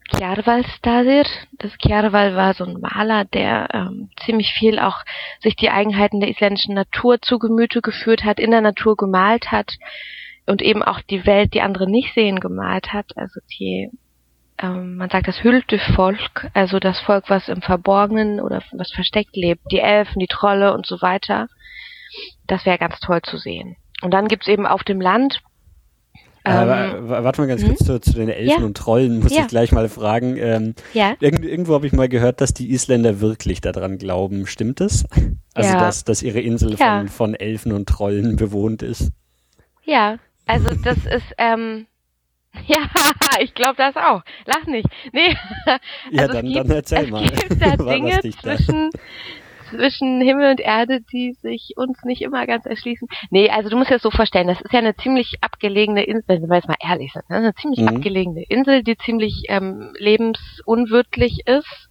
Kjarvalstadir. 0.09 1.27
Das 1.53 1.77
Kjarval 1.79 2.35
war 2.35 2.55
so 2.55 2.65
ein 2.65 2.81
Maler, 2.81 3.25
der 3.27 3.69
ähm, 3.73 4.11
ziemlich 4.25 4.53
viel 4.53 4.79
auch 4.79 5.05
sich 5.41 5.55
die 5.55 5.71
Eigenheiten 5.71 6.21
der 6.21 6.31
isländischen 6.31 6.75
Natur 6.75 7.21
zu 7.21 7.39
Gemüte 7.39 7.83
geführt 7.83 8.25
hat, 8.25 8.41
in 8.41 8.51
der 8.51 8.63
Natur 8.63 8.97
gemalt 8.97 9.51
hat 9.51 9.75
und 10.47 10.63
eben 10.63 10.83
auch 10.83 11.01
die 11.03 11.27
Welt, 11.27 11.53
die 11.55 11.61
andere 11.61 11.89
nicht 11.89 12.15
sehen, 12.15 12.41
gemalt 12.41 12.93
hat. 12.93 13.17
Also 13.17 13.41
die, 13.59 13.91
ähm, 14.61 14.97
man 14.97 15.11
sagt 15.11 15.29
das 15.29 15.43
Hültevolk, 15.45 16.51
also 16.55 16.79
das 16.79 16.99
Volk, 17.01 17.29
was 17.29 17.49
im 17.49 17.61
Verborgenen 17.61 18.41
oder 18.41 18.63
was 18.73 18.91
versteckt 18.91 19.37
lebt, 19.37 19.71
die 19.71 19.81
Elfen, 19.81 20.21
die 20.21 20.27
Trolle 20.27 20.73
und 20.73 20.87
so 20.87 21.03
weiter. 21.03 21.49
Das 22.47 22.65
wäre 22.67 22.79
ganz 22.79 22.99
toll 23.01 23.21
zu 23.23 23.39
sehen. 23.39 23.77
Und 24.03 24.13
dann 24.13 24.29
gibt's 24.29 24.49
eben 24.49 24.67
auf 24.67 24.85
dem 24.85 25.01
Land 25.01 25.43
ähm, 26.45 27.09
warte 27.09 27.41
mal 27.43 27.47
ganz 27.47 27.61
hm? 27.61 27.69
kurz 27.69 27.85
zu, 27.85 28.01
zu, 28.01 28.13
den 28.15 28.29
Elfen 28.31 28.61
ja. 28.61 28.65
und 28.65 28.77
Trollen, 28.77 29.21
muss 29.21 29.35
ja. 29.35 29.43
ich 29.43 29.49
gleich 29.49 29.73
mal 29.73 29.89
fragen. 29.89 30.37
Ähm, 30.39 30.75
ja. 30.95 31.15
irgend, 31.21 31.45
irgendwo 31.45 31.75
habe 31.75 31.87
ich 31.87 31.93
mal 31.93 32.09
gehört, 32.09 32.41
dass 32.41 32.55
die 32.55 32.71
Isländer 32.71 33.21
wirklich 33.21 33.61
daran 33.61 33.99
glauben. 33.99 34.47
Stimmt 34.47 34.81
es? 34.81 35.05
Also, 35.55 35.71
ja. 35.71 35.81
dass, 35.81 36.05
dass 36.05 36.23
ihre 36.23 36.41
Insel 36.41 36.77
von, 36.77 37.09
von 37.09 37.35
Elfen 37.35 37.73
und 37.73 37.89
Trollen 37.89 38.37
bewohnt 38.37 38.83
ist? 38.83 39.11
Ja, 39.85 40.19
also 40.47 40.75
das 40.83 40.99
ist, 40.99 41.35
ähm, 41.37 41.87
Ja, 42.67 42.89
ich 43.41 43.55
glaube 43.55 43.77
das 43.77 43.97
auch. 43.97 44.23
Lach 44.47 44.67
nicht. 44.67 44.89
Nee. 45.13 45.37
Ja, 46.11 46.23
also 46.23 46.35
dann, 46.35 46.47
gibt, 46.47 46.57
dann 46.57 46.71
erzähl 46.71 47.11
mal. 47.11 47.25
Es 47.25 47.49
gibt 47.49 47.63
da 47.63 47.77
Dinge 47.77 48.21
zwischen, 48.21 48.91
zwischen 49.71 50.21
Himmel 50.21 50.51
und 50.51 50.61
Erde, 50.61 51.01
die 51.01 51.35
sich 51.43 51.75
uns 51.77 52.03
nicht 52.05 52.23
immer 52.23 52.47
ganz 52.47 52.67
erschließen. 52.67 53.09
Nee, 53.31 53.51
also 53.51 53.69
du 53.69 53.77
musst 53.77 53.91
dir 53.91 53.95
das 53.95 54.03
so 54.03 54.11
vorstellen, 54.11 54.49
das 54.49 54.61
ist 54.61 54.73
ja 54.73 54.79
eine 54.79 54.97
ziemlich 54.97 55.37
abgelegene 55.41 56.05
Insel, 56.05 56.43
wenn 56.43 56.49
wir 56.49 56.57
jetzt 56.57 56.69
mal 56.69 56.77
ehrlich 56.81 57.13
sind, 57.13 57.29
ne? 57.31 57.37
eine 57.37 57.55
ziemlich 57.55 57.81
mhm. 57.81 57.89
abgelegene 57.89 58.45
Insel, 58.49 58.83
die 58.83 58.97
ziemlich 58.97 59.45
ähm, 59.49 59.93
lebensunwirtlich 59.99 61.47
ist 61.47 61.89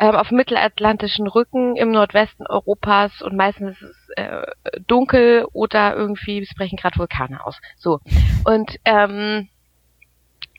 ähm, 0.00 0.16
auf 0.16 0.30
mittelatlantischen 0.30 1.26
Rücken 1.26 1.76
im 1.76 1.90
Nordwesten 1.92 2.46
Europas 2.46 3.20
und 3.20 3.36
meistens 3.36 3.80
ist 3.82 3.90
es 3.90 4.08
äh, 4.16 4.46
dunkel 4.86 5.46
oder 5.52 5.94
irgendwie 5.94 6.40
es 6.40 6.54
brechen 6.54 6.78
gerade 6.78 6.98
Vulkane 6.98 7.44
aus. 7.44 7.60
So. 7.76 8.00
Und 8.44 8.76
ähm, 8.86 9.48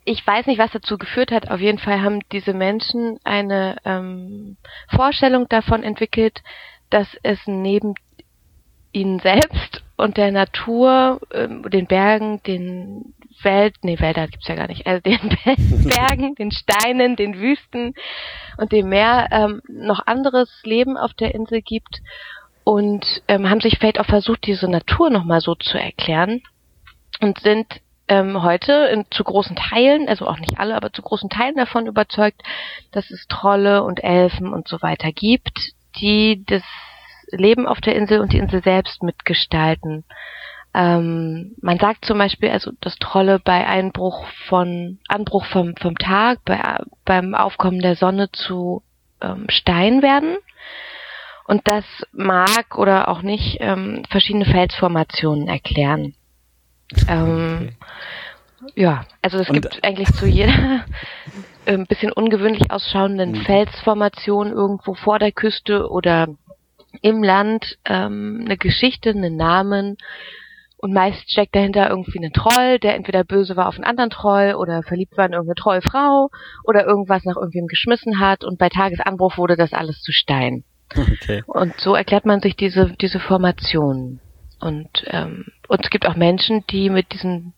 ich 0.03 0.25
weiß 0.25 0.47
nicht, 0.47 0.57
was 0.57 0.71
dazu 0.71 0.97
geführt 0.97 1.31
hat. 1.31 1.49
Auf 1.49 1.59
jeden 1.59 1.77
Fall 1.77 2.01
haben 2.01 2.19
diese 2.31 2.53
Menschen 2.53 3.19
eine 3.23 3.77
ähm, 3.85 4.57
Vorstellung 4.89 5.47
davon 5.47 5.83
entwickelt, 5.83 6.41
dass 6.89 7.07
es 7.23 7.39
neben 7.45 7.95
ihnen 8.91 9.19
selbst 9.19 9.83
und 9.97 10.17
der 10.17 10.31
Natur, 10.31 11.21
ähm, 11.33 11.63
den 11.69 11.87
Bergen, 11.87 12.41
den 12.43 13.13
Welt, 13.43 13.75
nee, 13.83 13.99
Wälder 13.99 14.27
gibt's 14.27 14.47
ja 14.47 14.55
gar 14.55 14.67
nicht, 14.67 14.85
also 14.85 15.01
den 15.01 15.19
Bergen, 15.87 16.35
den 16.35 16.51
Steinen, 16.51 17.15
den 17.15 17.39
Wüsten 17.39 17.93
und 18.57 18.71
dem 18.71 18.89
Meer 18.89 19.27
ähm, 19.31 19.61
noch 19.67 20.05
anderes 20.05 20.49
Leben 20.63 20.97
auf 20.97 21.13
der 21.13 21.33
Insel 21.33 21.61
gibt 21.61 22.01
und 22.63 23.05
ähm, 23.27 23.49
haben 23.49 23.61
sich 23.61 23.77
vielleicht 23.77 23.99
auch 23.99 24.05
versucht, 24.05 24.45
diese 24.45 24.67
Natur 24.67 25.09
nochmal 25.09 25.41
so 25.41 25.55
zu 25.55 25.77
erklären 25.77 26.41
und 27.21 27.39
sind 27.39 27.67
ähm, 28.12 28.43
heute 28.43 28.74
in, 28.91 29.06
zu 29.10 29.24
großen 29.24 29.56
Teilen, 29.56 30.10
also 30.10 30.28
auch 30.28 30.38
nicht 30.38 30.60
alle, 30.60 30.76
aber 30.76 30.91
zu 30.91 31.02
großen 31.02 31.30
Teilen 31.30 31.56
davon 31.56 31.88
überzeugt, 31.88 32.43
dass 32.91 33.10
es 33.10 33.26
Trolle 33.28 33.84
und 33.84 34.04
Elfen 34.04 34.52
und 34.52 34.67
so 34.67 34.82
weiter 34.82 35.13
gibt, 35.13 35.58
die 35.95 36.43
das 36.45 36.62
Leben 37.32 37.67
auf 37.67 37.80
der 37.80 37.95
Insel 37.95 38.19
und 38.19 38.34
die 38.34 38.38
Insel 38.38 38.62
selbst 38.63 39.02
mitgestalten. 39.02 40.04
Ähm, 40.74 41.56
man 41.62 41.80
sagt 41.80 42.04
zum 42.04 42.17
Beispiel, 42.17 42.50
also 42.50 42.71
dass 42.82 42.97
Trolle 42.97 43.39
bei 43.39 43.65
Einbruch 43.65 44.28
von 44.50 45.00
Anbruch 45.08 45.45
vom, 45.45 45.78
vom 45.78 45.97
Tag, 45.97 46.39
bei, 46.43 46.80
beim 47.06 47.34
Aufkommen 47.34 47.80
der 47.80 47.95
Sonne 47.95 48.30
zu 48.34 48.84
ähm, 49.21 49.45
Stein 49.47 50.02
werden. 50.02 50.36
Und 51.47 51.65
das 51.65 51.86
mag 52.12 52.78
oder 52.78 53.08
auch 53.08 53.21
nicht 53.21 53.58
ähm, 53.62 54.04
verschiedene 54.10 54.45
Felsformationen 54.45 55.47
erklären. 55.47 56.13
Ähm, 57.08 57.69
okay. 58.63 58.71
Ja, 58.75 59.06
also 59.21 59.39
es 59.39 59.47
gibt 59.47 59.84
eigentlich 59.84 60.12
zu 60.13 60.27
jeder 60.27 60.86
ein 61.65 61.86
bisschen 61.88 62.12
ungewöhnlich 62.12 62.71
ausschauenden 62.71 63.32
mhm. 63.32 63.41
Felsformation 63.41 64.51
irgendwo 64.51 64.93
vor 64.93 65.19
der 65.19 65.32
Küste 65.32 65.89
oder 65.89 66.27
im 67.01 67.23
Land 67.23 67.77
ähm, 67.86 68.43
eine 68.45 68.58
Geschichte, 68.58 69.10
einen 69.10 69.36
Namen 69.36 69.97
und 70.77 70.93
meist 70.93 71.32
steckt 71.32 71.56
dahinter 71.56 71.89
irgendwie 71.89 72.23
ein 72.23 72.34
Troll, 72.34 72.80
der 72.80 72.95
entweder 72.95 73.23
böse 73.23 73.56
war 73.56 73.67
auf 73.67 73.75
einen 73.75 73.84
anderen 73.84 74.10
Troll 74.10 74.56
oder 74.56 74.84
verliebt 74.84 75.15
war 75.17 75.25
in 75.25 75.34
irgendeine 75.34 75.56
Trollfrau 75.56 76.30
oder 76.63 76.86
irgendwas 76.86 77.23
nach 77.23 77.36
irgendwem 77.36 77.67
geschmissen 77.67 78.19
hat 78.19 78.43
und 78.43 78.58
bei 78.58 78.69
Tagesanbruch 78.69 79.38
wurde 79.38 79.56
das 79.56 79.73
alles 79.73 80.01
zu 80.01 80.12
Stein. 80.12 80.63
Okay. 80.93 81.41
Und 81.47 81.80
so 81.80 81.95
erklärt 81.95 82.25
man 82.25 82.41
sich 82.41 82.58
diese, 82.58 82.93
diese 82.99 83.21
Formation. 83.21 84.19
Und, 84.62 84.89
ähm, 85.08 85.45
und 85.67 85.84
es 85.84 85.89
gibt 85.89 86.06
auch 86.06 86.15
Menschen, 86.15 86.65
die 86.67 86.89
mit 86.89 87.13
diesen 87.13 87.54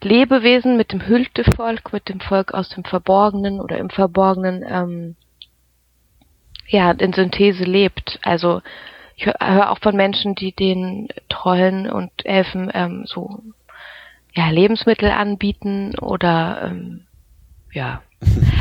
Lebewesen, 0.00 0.76
mit 0.76 0.92
dem 0.92 1.06
Hültevolk, 1.06 1.92
mit 1.92 2.08
dem 2.08 2.20
Volk 2.20 2.54
aus 2.54 2.68
dem 2.68 2.84
Verborgenen 2.84 3.60
oder 3.60 3.78
im 3.78 3.90
Verborgenen, 3.90 4.64
ähm, 4.66 5.16
ja, 6.68 6.90
in 6.92 7.12
Synthese 7.12 7.64
lebt. 7.64 8.18
Also 8.22 8.62
ich 9.16 9.26
höre 9.26 9.36
hör 9.40 9.70
auch 9.70 9.78
von 9.78 9.96
Menschen, 9.96 10.34
die 10.34 10.52
den 10.52 11.08
Trollen 11.28 11.90
und 11.90 12.10
Elfen 12.24 12.70
ähm, 12.74 13.04
so 13.06 13.42
ja, 14.34 14.50
Lebensmittel 14.50 15.10
anbieten 15.10 15.96
oder 15.98 16.62
ähm, 16.64 17.06
ja. 17.72 18.02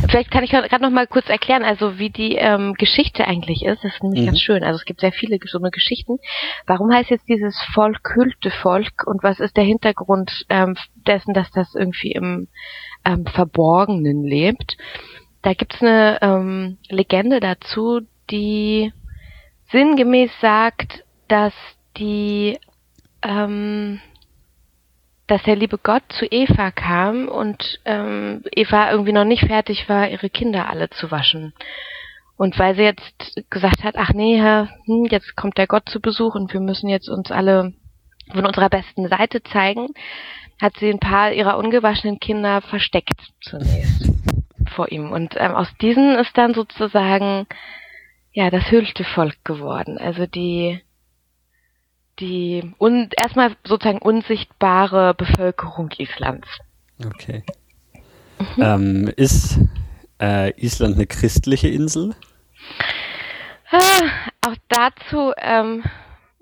Vielleicht 0.09 0.31
kann 0.31 0.43
ich 0.43 0.51
gerade 0.51 0.83
noch 0.83 0.91
mal 0.91 1.07
kurz 1.07 1.29
erklären, 1.29 1.63
also 1.63 1.97
wie 1.97 2.09
die 2.09 2.35
ähm, 2.35 2.73
Geschichte 2.75 3.25
eigentlich 3.25 3.63
ist. 3.63 3.83
Das 3.83 3.93
ist 3.93 4.03
nämlich 4.03 4.21
mhm. 4.21 4.25
ganz 4.27 4.41
schön. 4.41 4.63
Also 4.63 4.77
es 4.77 4.85
gibt 4.85 4.99
sehr 4.99 5.11
viele 5.11 5.39
so 5.45 5.57
eine 5.57 5.71
Geschichten. 5.71 6.17
Warum 6.67 6.93
heißt 6.93 7.09
jetzt 7.09 7.27
dieses 7.27 7.59
Volk 7.73 8.13
Hültevolk 8.13 9.07
und 9.07 9.23
was 9.23 9.39
ist 9.39 9.57
der 9.57 9.63
Hintergrund 9.63 10.45
ähm, 10.49 10.75
dessen, 11.07 11.33
dass 11.33 11.49
das 11.51 11.73
irgendwie 11.73 12.11
im 12.11 12.47
ähm, 13.05 13.25
Verborgenen 13.25 14.23
lebt? 14.23 14.77
Da 15.41 15.53
gibt's 15.53 15.81
eine 15.81 16.19
ähm, 16.21 16.77
Legende 16.89 17.39
dazu, 17.39 18.01
die 18.29 18.93
sinngemäß 19.71 20.31
sagt, 20.39 21.03
dass 21.27 21.53
die, 21.97 22.59
ähm, 23.21 23.99
dass 25.27 25.43
der 25.43 25.55
liebe 25.55 25.77
Gott 25.77 26.03
zu 26.09 26.25
Eva 26.25 26.71
kam 26.71 27.27
und 27.27 27.79
ähm, 27.85 28.43
Eva 28.51 28.91
irgendwie 28.91 29.13
noch 29.13 29.23
nicht 29.23 29.45
fertig 29.45 29.87
war, 29.87 30.09
ihre 30.09 30.29
Kinder 30.29 30.69
alle 30.69 30.89
zu 30.89 31.11
waschen. 31.11 31.53
Und 32.35 32.59
weil 32.59 32.75
sie 32.75 32.81
jetzt 32.83 33.41
gesagt 33.49 33.83
hat, 33.83 33.95
ach 33.97 34.11
nee, 34.13 34.39
hm, 34.39 35.05
jetzt 35.09 35.35
kommt 35.35 35.57
der 35.57 35.67
Gott 35.67 35.87
zu 35.87 36.01
Besuch 36.01 36.35
und 36.35 36.51
wir 36.51 36.59
müssen 36.59 36.89
jetzt 36.89 37.07
uns 37.07 37.31
alle 37.31 37.73
von 38.31 38.45
unserer 38.45 38.69
besten 38.69 39.07
Seite 39.07 39.43
zeigen, 39.43 39.89
hat 40.61 40.73
sie 40.77 40.89
ein 40.89 40.99
paar 40.99 41.31
ihrer 41.31 41.57
ungewaschenen 41.57 42.19
Kinder 42.19 42.61
versteckt 42.61 43.19
zunächst 43.41 44.11
vor 44.75 44.91
ihm. 44.91 45.11
Und 45.11 45.35
ähm, 45.37 45.55
aus 45.55 45.67
diesen 45.81 46.15
ist 46.15 46.37
dann 46.37 46.53
sozusagen 46.53 47.47
ja 48.31 48.49
das 48.49 48.71
höchste 48.71 49.03
Volk 49.03 49.43
geworden. 49.43 49.97
Also 49.97 50.25
die 50.25 50.81
die 52.23 52.73
un, 52.79 53.09
erstmal 53.21 53.55
sozusagen 53.65 53.99
unsichtbare 53.99 55.13
Bevölkerung 55.13 55.89
Islands. 55.97 56.47
Okay. 57.05 57.43
Mhm. 58.39 58.63
Ähm, 58.63 59.13
ist 59.15 59.59
äh, 60.21 60.51
Island 60.51 60.95
eine 60.95 61.05
christliche 61.05 61.67
Insel? 61.67 62.15
Ah, 63.71 64.01
auch 64.47 64.55
dazu, 64.69 65.33
ähm, 65.37 65.83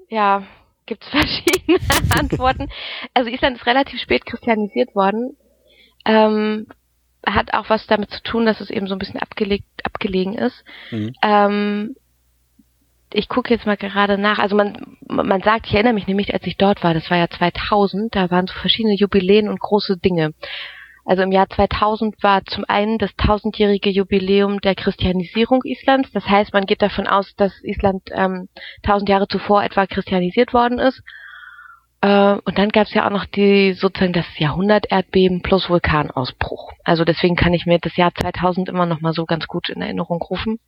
ja, 0.10 0.44
gibt 0.86 1.04
es 1.04 1.10
verschiedene 1.10 1.80
Antworten. 2.20 2.70
Also 3.13 3.30
Island 3.30 3.58
ist 3.58 3.65
relativ 3.65 4.00
spät 4.00 4.26
christianisiert 4.26 4.96
worden. 4.96 5.36
Ähm, 6.06 6.67
hat 7.26 7.54
auch 7.54 7.70
was 7.70 7.86
damit 7.88 8.12
zu 8.12 8.22
tun, 8.24 8.46
dass 8.46 8.62
es 8.62 8.70
eben 8.70 8.88
so 8.88 8.96
ein 8.96 9.00
bisschen 9.00 9.20
abgelegt, 9.20 9.65
abgelegen 9.84 10.36
ist. 10.36 10.63
Mhm. 10.89 11.13
Ähm, 11.22 11.96
ich 13.13 13.28
gucke 13.28 13.54
jetzt 13.54 13.65
mal 13.65 13.78
gerade 13.78 14.17
nach. 14.17 14.39
Also 14.39 14.56
man, 14.56 14.97
man 15.08 15.41
sagt, 15.41 15.67
ich 15.67 15.74
erinnere 15.74 15.93
mich 15.93 16.08
nämlich, 16.08 16.34
als 16.34 16.45
ich 16.45 16.58
dort 16.58 16.84
war, 16.84 16.93
das 16.93 17.10
war 17.10 17.17
ja 17.17 17.30
2000, 17.30 18.15
da 18.15 18.32
waren 18.32 18.47
so 18.47 18.54
verschiedene 18.54 18.95
Jubiläen 18.95 19.50
und 19.50 19.60
große 19.60 19.97
Dinge. 19.97 20.34
Also 21.04 21.24
im 21.24 21.32
Jahr 21.32 21.50
2000 21.50 22.21
war 22.21 22.45
zum 22.45 22.63
einen 22.67 22.97
das 22.97 23.15
tausendjährige 23.15 23.89
Jubiläum 23.89 24.62
der 24.62 24.76
Christianisierung 24.76 25.62
Islands. 25.63 26.12
Das 26.12 26.28
heißt, 26.28 26.54
man 26.54 26.65
geht 26.65 26.82
davon 26.82 27.08
aus, 27.08 27.34
dass 27.36 27.52
Island 27.63 28.04
ähm, 28.12 28.50
tausend 28.84 29.10
Jahre 29.10 29.28
zuvor 29.28 29.63
etwa 29.63 29.88
christianisiert 29.88 30.54
worden 30.54 30.78
ist. 30.80 31.02
Äh, 32.02 32.34
und 32.45 32.58
dann 32.58 32.69
gab 32.69 32.88
es 32.88 32.93
ja 32.93 33.06
auch 33.06 33.12
noch 33.12 33.26
die 33.26 33.74
sozusagen 33.74 34.13
das 34.13 34.26
Jahrhundert-Erdbeben 34.38 35.41
plus 35.41 35.69
Vulkanausbruch. 35.69 36.71
Also 36.84 37.04
deswegen 37.04 37.36
kann 37.36 37.54
ich 37.54 37.65
mir 37.65 37.80
das 37.80 37.95
Jahr 37.95 38.13
2000 38.13 38.69
immer 38.69 38.86
noch 38.86 39.02
mal 39.02 39.13
so 39.13 39.26
ganz 39.26 39.47
gut 39.47 39.69
in 39.69 39.82
Erinnerung 39.82 40.21
rufen. 40.21 40.60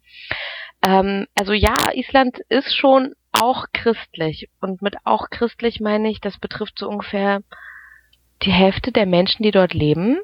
Ähm, 0.85 1.27
also 1.35 1.53
ja, 1.53 1.75
Island 1.93 2.39
ist 2.49 2.75
schon 2.75 3.13
auch 3.31 3.65
christlich. 3.73 4.49
Und 4.61 4.81
mit 4.81 4.95
auch 5.05 5.29
christlich 5.29 5.79
meine 5.79 6.09
ich, 6.09 6.21
das 6.21 6.37
betrifft 6.37 6.77
so 6.77 6.87
ungefähr 6.87 7.41
die 8.43 8.51
Hälfte 8.51 8.91
der 8.91 9.05
Menschen, 9.05 9.43
die 9.43 9.51
dort 9.51 9.73
leben. 9.73 10.19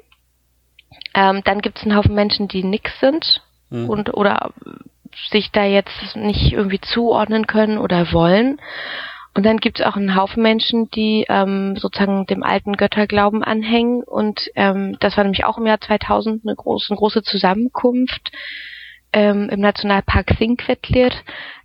Ähm, 1.14 1.42
dann 1.44 1.60
gibt 1.60 1.78
es 1.78 1.84
einen 1.84 1.96
Haufen 1.96 2.14
Menschen, 2.14 2.48
die 2.48 2.62
nix 2.62 2.98
sind 3.00 3.42
mhm. 3.70 3.88
und 3.88 4.14
oder 4.14 4.52
sich 5.30 5.50
da 5.50 5.64
jetzt 5.64 6.14
nicht 6.14 6.52
irgendwie 6.52 6.80
zuordnen 6.80 7.46
können 7.46 7.78
oder 7.78 8.12
wollen. 8.12 8.60
Und 9.34 9.46
dann 9.46 9.58
gibt 9.58 9.78
es 9.78 9.86
auch 9.86 9.96
einen 9.96 10.16
Haufen 10.16 10.42
Menschen, 10.42 10.90
die 10.90 11.24
ähm, 11.28 11.76
sozusagen 11.76 12.26
dem 12.26 12.42
alten 12.42 12.76
Götterglauben 12.76 13.44
anhängen. 13.44 14.02
Und 14.02 14.50
ähm, 14.56 14.96
das 15.00 15.16
war 15.16 15.24
nämlich 15.24 15.44
auch 15.44 15.58
im 15.58 15.66
Jahr 15.66 15.80
2000 15.80 16.44
eine 16.44 16.56
große, 16.56 16.86
eine 16.90 16.98
große 16.98 17.22
Zusammenkunft 17.22 18.32
ähm, 19.12 19.48
im 19.50 19.60
Nationalpark 19.60 20.26
Thingvellir. 20.38 21.12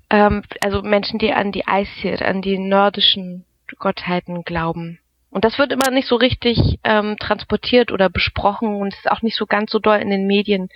Ähm, 0.10 0.44
also 0.62 0.82
Menschen, 0.82 1.20
die 1.20 1.34
an 1.34 1.52
die 1.52 1.68
Aesir, 1.68 2.26
an 2.26 2.42
die 2.42 2.58
nordischen 2.58 3.46
Gottheiten 3.80 4.44
glauben. 4.44 5.00
Und 5.30 5.44
das 5.44 5.58
wird 5.58 5.74
immer 5.74 5.92
nicht 5.92 6.08
so 6.08 6.16
richtig 6.16 6.80
ähm, 6.84 7.18
transportiert 7.20 7.92
oder 7.92 8.10
besprochen 8.10 8.76
und 8.76 8.94
ist 8.94 9.12
auch 9.12 9.22
nicht 9.22 9.36
so 9.36 9.46
ganz 9.46 9.72
so 9.72 9.80
doll 9.80 9.98
in 9.98 10.10
den 10.10 10.28
Medien 10.28 10.70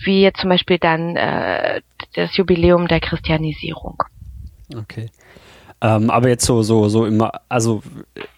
wie 0.00 0.22
jetzt 0.22 0.40
zum 0.40 0.50
Beispiel 0.50 0.78
dann 0.78 1.16
äh, 1.16 1.80
das 2.14 2.36
Jubiläum 2.36 2.86
der 2.86 3.00
Christianisierung. 3.00 4.02
Okay. 4.76 5.10
Ähm, 5.80 6.10
aber 6.10 6.28
jetzt 6.28 6.44
so, 6.44 6.62
so, 6.62 6.88
so 6.88 7.06
im, 7.06 7.24
also 7.48 7.82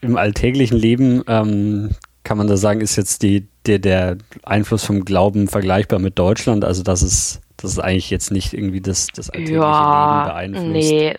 im 0.00 0.16
alltäglichen 0.16 0.78
Leben 0.78 1.22
ähm, 1.26 1.90
kann 2.22 2.38
man 2.38 2.46
da 2.46 2.56
sagen, 2.56 2.80
ist 2.80 2.96
jetzt 2.96 3.22
die, 3.22 3.48
der, 3.66 3.78
der 3.78 4.18
Einfluss 4.42 4.85
vom 4.85 5.04
Glauben 5.04 5.48
vergleichbar 5.48 5.98
mit 5.98 6.18
Deutschland? 6.18 6.64
Also 6.64 6.83
dass 6.83 7.02
es, 7.02 7.40
dass 7.62 7.73
es 7.73 7.79
eigentlich 7.79 8.11
jetzt 8.11 8.31
nicht 8.31 8.53
irgendwie 8.53 8.81
das, 8.81 9.09
das 9.09 9.31
alltägliche 9.31 9.61
ja, 9.61 10.23
Leben 10.23 10.55
beeinflusst? 10.55 10.90
Nee. 10.90 11.18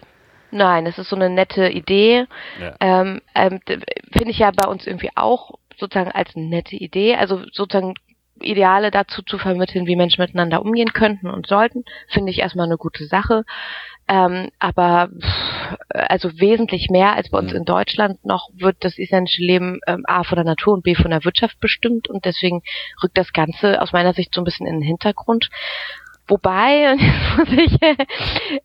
Nein, 0.51 0.85
es 0.85 0.97
ist 0.97 1.09
so 1.09 1.15
eine 1.15 1.29
nette 1.29 1.69
Idee. 1.69 2.25
Ja. 2.59 2.75
Ähm, 2.81 3.21
ähm, 3.35 3.59
Finde 4.11 4.31
ich 4.31 4.39
ja 4.39 4.51
bei 4.51 4.67
uns 4.67 4.85
irgendwie 4.85 5.09
auch 5.15 5.51
sozusagen 5.77 6.11
als 6.11 6.35
nette 6.35 6.75
Idee. 6.75 7.15
Also 7.15 7.43
sozusagen 7.51 7.95
Ideale 8.41 8.91
dazu 8.91 9.21
zu 9.21 9.37
vermitteln, 9.37 9.87
wie 9.87 9.95
Menschen 9.95 10.21
miteinander 10.21 10.61
umgehen 10.61 10.93
könnten 10.93 11.27
und 11.27 11.47
sollten, 11.47 11.85
finde 12.09 12.31
ich 12.31 12.39
erstmal 12.39 12.65
eine 12.65 12.77
gute 12.77 13.05
Sache. 13.05 13.43
Ähm, 14.07 14.49
aber 14.59 15.09
pff, 15.09 15.77
also 15.89 16.29
wesentlich 16.39 16.89
mehr 16.89 17.15
als 17.15 17.29
bei 17.29 17.37
uns 17.37 17.51
mhm. 17.51 17.59
in 17.59 17.65
Deutschland 17.65 18.25
noch 18.25 18.49
wird 18.53 18.77
das 18.81 18.97
isländische 18.97 19.43
Leben 19.43 19.79
ähm, 19.87 20.03
A 20.05 20.23
von 20.23 20.35
der 20.35 20.45
Natur 20.45 20.73
und 20.73 20.83
B 20.83 20.95
von 20.95 21.11
der 21.11 21.23
Wirtschaft 21.23 21.59
bestimmt 21.59 22.09
und 22.09 22.25
deswegen 22.25 22.61
rückt 23.03 23.17
das 23.17 23.31
Ganze 23.31 23.81
aus 23.81 23.93
meiner 23.93 24.13
Sicht 24.13 24.33
so 24.33 24.41
ein 24.41 24.43
bisschen 24.43 24.67
in 24.67 24.79
den 24.79 24.87
Hintergrund. 24.87 25.49
Wobei, 26.31 26.91
und 26.93 27.01
jetzt 27.01 27.37
muss 27.37 27.49
ich 27.57 27.77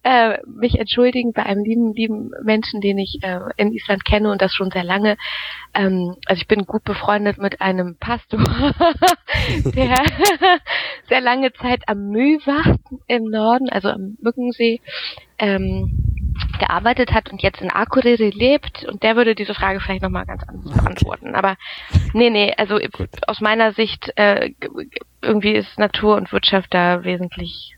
äh, 0.04 0.38
mich 0.46 0.78
entschuldigen 0.78 1.32
bei 1.32 1.42
einem 1.42 1.64
lieben, 1.64 1.94
lieben 1.94 2.30
Menschen, 2.44 2.80
den 2.80 2.96
ich 2.96 3.18
äh, 3.22 3.40
in 3.56 3.72
Island 3.72 4.04
kenne 4.04 4.30
und 4.30 4.40
das 4.40 4.54
schon 4.54 4.70
sehr 4.70 4.84
lange. 4.84 5.16
Ähm, 5.74 6.14
also 6.26 6.40
ich 6.40 6.46
bin 6.46 6.64
gut 6.64 6.84
befreundet 6.84 7.38
mit 7.38 7.60
einem 7.60 7.96
Pastor, 7.98 8.38
der 9.74 9.96
sehr 11.08 11.20
lange 11.20 11.52
Zeit 11.54 11.82
am 11.88 12.08
Mühlwacht 12.08 12.78
im 13.08 13.24
Norden, 13.24 13.68
also 13.68 13.88
am 13.88 14.16
Mückensee, 14.22 14.80
ähm, 15.38 16.15
gearbeitet 16.58 17.12
hat 17.12 17.30
und 17.30 17.42
jetzt 17.42 17.60
in 17.60 17.70
Akureyri 17.70 18.30
lebt 18.30 18.84
und 18.84 19.02
der 19.02 19.16
würde 19.16 19.34
diese 19.34 19.54
Frage 19.54 19.80
vielleicht 19.80 20.02
nochmal 20.02 20.26
ganz 20.26 20.42
anders 20.44 20.76
beantworten. 20.76 21.34
Aber 21.34 21.56
nee, 22.12 22.30
nee, 22.30 22.54
also 22.56 22.78
Gut. 22.78 23.10
aus 23.26 23.40
meiner 23.40 23.72
Sicht 23.72 24.12
äh, 24.16 24.52
irgendwie 25.22 25.52
ist 25.52 25.78
Natur 25.78 26.16
und 26.16 26.32
Wirtschaft 26.32 26.72
da 26.72 27.04
wesentlich 27.04 27.76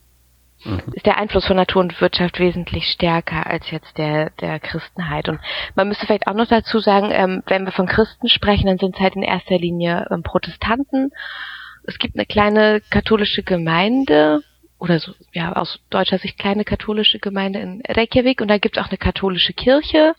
mhm. 0.64 0.82
ist 0.92 1.06
der 1.06 1.18
Einfluss 1.18 1.46
von 1.46 1.56
Natur 1.56 1.82
und 1.82 2.00
Wirtschaft 2.00 2.38
wesentlich 2.38 2.86
stärker 2.86 3.46
als 3.46 3.70
jetzt 3.70 3.96
der 3.98 4.30
der 4.40 4.60
Christenheit. 4.60 5.28
Und 5.28 5.40
man 5.74 5.88
müsste 5.88 6.06
vielleicht 6.06 6.26
auch 6.26 6.34
noch 6.34 6.48
dazu 6.48 6.78
sagen, 6.78 7.10
ähm, 7.12 7.42
wenn 7.46 7.64
wir 7.64 7.72
von 7.72 7.86
Christen 7.86 8.28
sprechen, 8.28 8.66
dann 8.66 8.78
sind 8.78 8.96
es 8.96 9.00
halt 9.00 9.16
in 9.16 9.22
erster 9.22 9.58
Linie 9.58 10.06
ähm, 10.10 10.22
Protestanten. 10.22 11.10
Es 11.84 11.98
gibt 11.98 12.16
eine 12.16 12.26
kleine 12.26 12.82
katholische 12.90 13.42
Gemeinde, 13.42 14.42
oder 14.78 15.00
so, 15.00 15.12
ja, 15.32 15.52
aus 15.54 15.80
deutscher 15.90 16.18
Sicht 16.18 16.38
kleine 16.38 16.64
katholische 16.64 17.18
Gemeinde 17.18 17.58
in 17.58 17.82
Reykjavik 17.86 18.40
und 18.40 18.48
da 18.48 18.58
gibt 18.58 18.76
es 18.76 18.82
auch 18.82 18.88
eine 18.88 18.98
katholische 18.98 19.52
Kirche. 19.52 20.14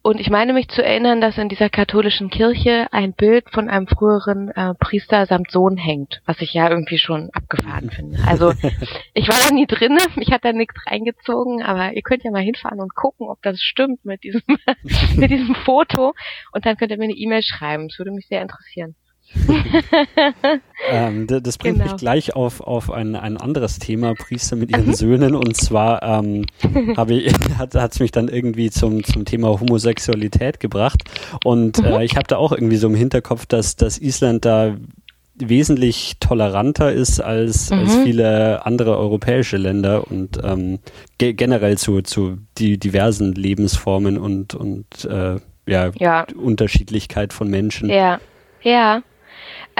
Und 0.00 0.20
ich 0.20 0.30
meine 0.30 0.52
mich 0.54 0.68
zu 0.68 0.82
erinnern, 0.82 1.20
dass 1.20 1.36
in 1.36 1.48
dieser 1.48 1.68
katholischen 1.68 2.30
Kirche 2.30 2.86
ein 2.92 3.12
Bild 3.12 3.50
von 3.50 3.68
einem 3.68 3.86
früheren 3.88 4.48
äh, 4.52 4.72
Priester 4.74 5.26
samt 5.26 5.50
Sohn 5.50 5.76
hängt, 5.76 6.22
was 6.24 6.40
ich 6.40 6.54
ja 6.54 6.70
irgendwie 6.70 6.98
schon 6.98 7.28
abgefahren 7.32 7.90
finde. 7.90 8.18
Also 8.26 8.52
ich 9.12 9.28
war 9.28 9.36
da 9.46 9.54
nie 9.54 9.66
drin, 9.66 9.98
mich 10.16 10.30
hat 10.30 10.44
da 10.44 10.52
nichts 10.52 10.76
reingezogen, 10.86 11.62
aber 11.62 11.92
ihr 11.92 12.02
könnt 12.02 12.22
ja 12.22 12.30
mal 12.30 12.42
hinfahren 12.42 12.80
und 12.80 12.94
gucken, 12.94 13.28
ob 13.28 13.42
das 13.42 13.60
stimmt 13.60 14.04
mit 14.04 14.22
diesem, 14.22 14.42
mit 15.16 15.30
diesem 15.30 15.54
Foto. 15.56 16.14
Und 16.52 16.64
dann 16.64 16.76
könnt 16.76 16.92
ihr 16.92 16.98
mir 16.98 17.04
eine 17.04 17.12
E-Mail 17.12 17.42
schreiben. 17.42 17.88
Das 17.88 17.98
würde 17.98 18.12
mich 18.12 18.28
sehr 18.28 18.40
interessieren. 18.40 18.94
ähm, 20.90 21.26
das 21.26 21.58
bringt 21.58 21.78
genau. 21.78 21.92
mich 21.92 22.00
gleich 22.00 22.34
auf, 22.34 22.60
auf 22.60 22.90
ein, 22.90 23.14
ein 23.16 23.36
anderes 23.36 23.78
Thema, 23.78 24.14
Priester 24.14 24.56
mit 24.56 24.70
ihren 24.70 24.86
mhm. 24.86 24.94
Söhnen. 24.94 25.34
Und 25.34 25.56
zwar 25.56 26.02
ähm, 26.02 26.46
ich, 27.08 27.34
hat 27.58 27.74
es 27.74 28.00
mich 28.00 28.10
dann 28.10 28.28
irgendwie 28.28 28.70
zum, 28.70 29.04
zum 29.04 29.24
Thema 29.24 29.48
Homosexualität 29.60 30.60
gebracht. 30.60 31.04
Und 31.44 31.78
äh, 31.78 31.96
mhm. 31.96 32.00
ich 32.00 32.16
habe 32.16 32.26
da 32.26 32.36
auch 32.36 32.52
irgendwie 32.52 32.76
so 32.76 32.88
im 32.88 32.94
Hinterkopf, 32.94 33.46
dass, 33.46 33.76
dass 33.76 33.98
Island 33.98 34.44
da 34.44 34.76
wesentlich 35.40 36.16
toleranter 36.18 36.92
ist 36.92 37.20
als, 37.20 37.70
mhm. 37.70 37.78
als 37.78 37.96
viele 37.98 38.66
andere 38.66 38.98
europäische 38.98 39.56
Länder 39.56 40.10
und 40.10 40.38
ähm, 40.42 40.80
ge 41.18 41.32
generell 41.32 41.78
zu, 41.78 42.02
zu 42.02 42.38
die 42.58 42.78
diversen 42.78 43.34
Lebensformen 43.34 44.18
und, 44.18 44.54
und 44.54 45.04
äh, 45.04 45.36
ja, 45.66 45.90
ja. 45.96 46.26
Unterschiedlichkeit 46.36 47.32
von 47.32 47.48
Menschen. 47.48 47.88
Ja, 47.88 48.20
ja. 48.62 49.02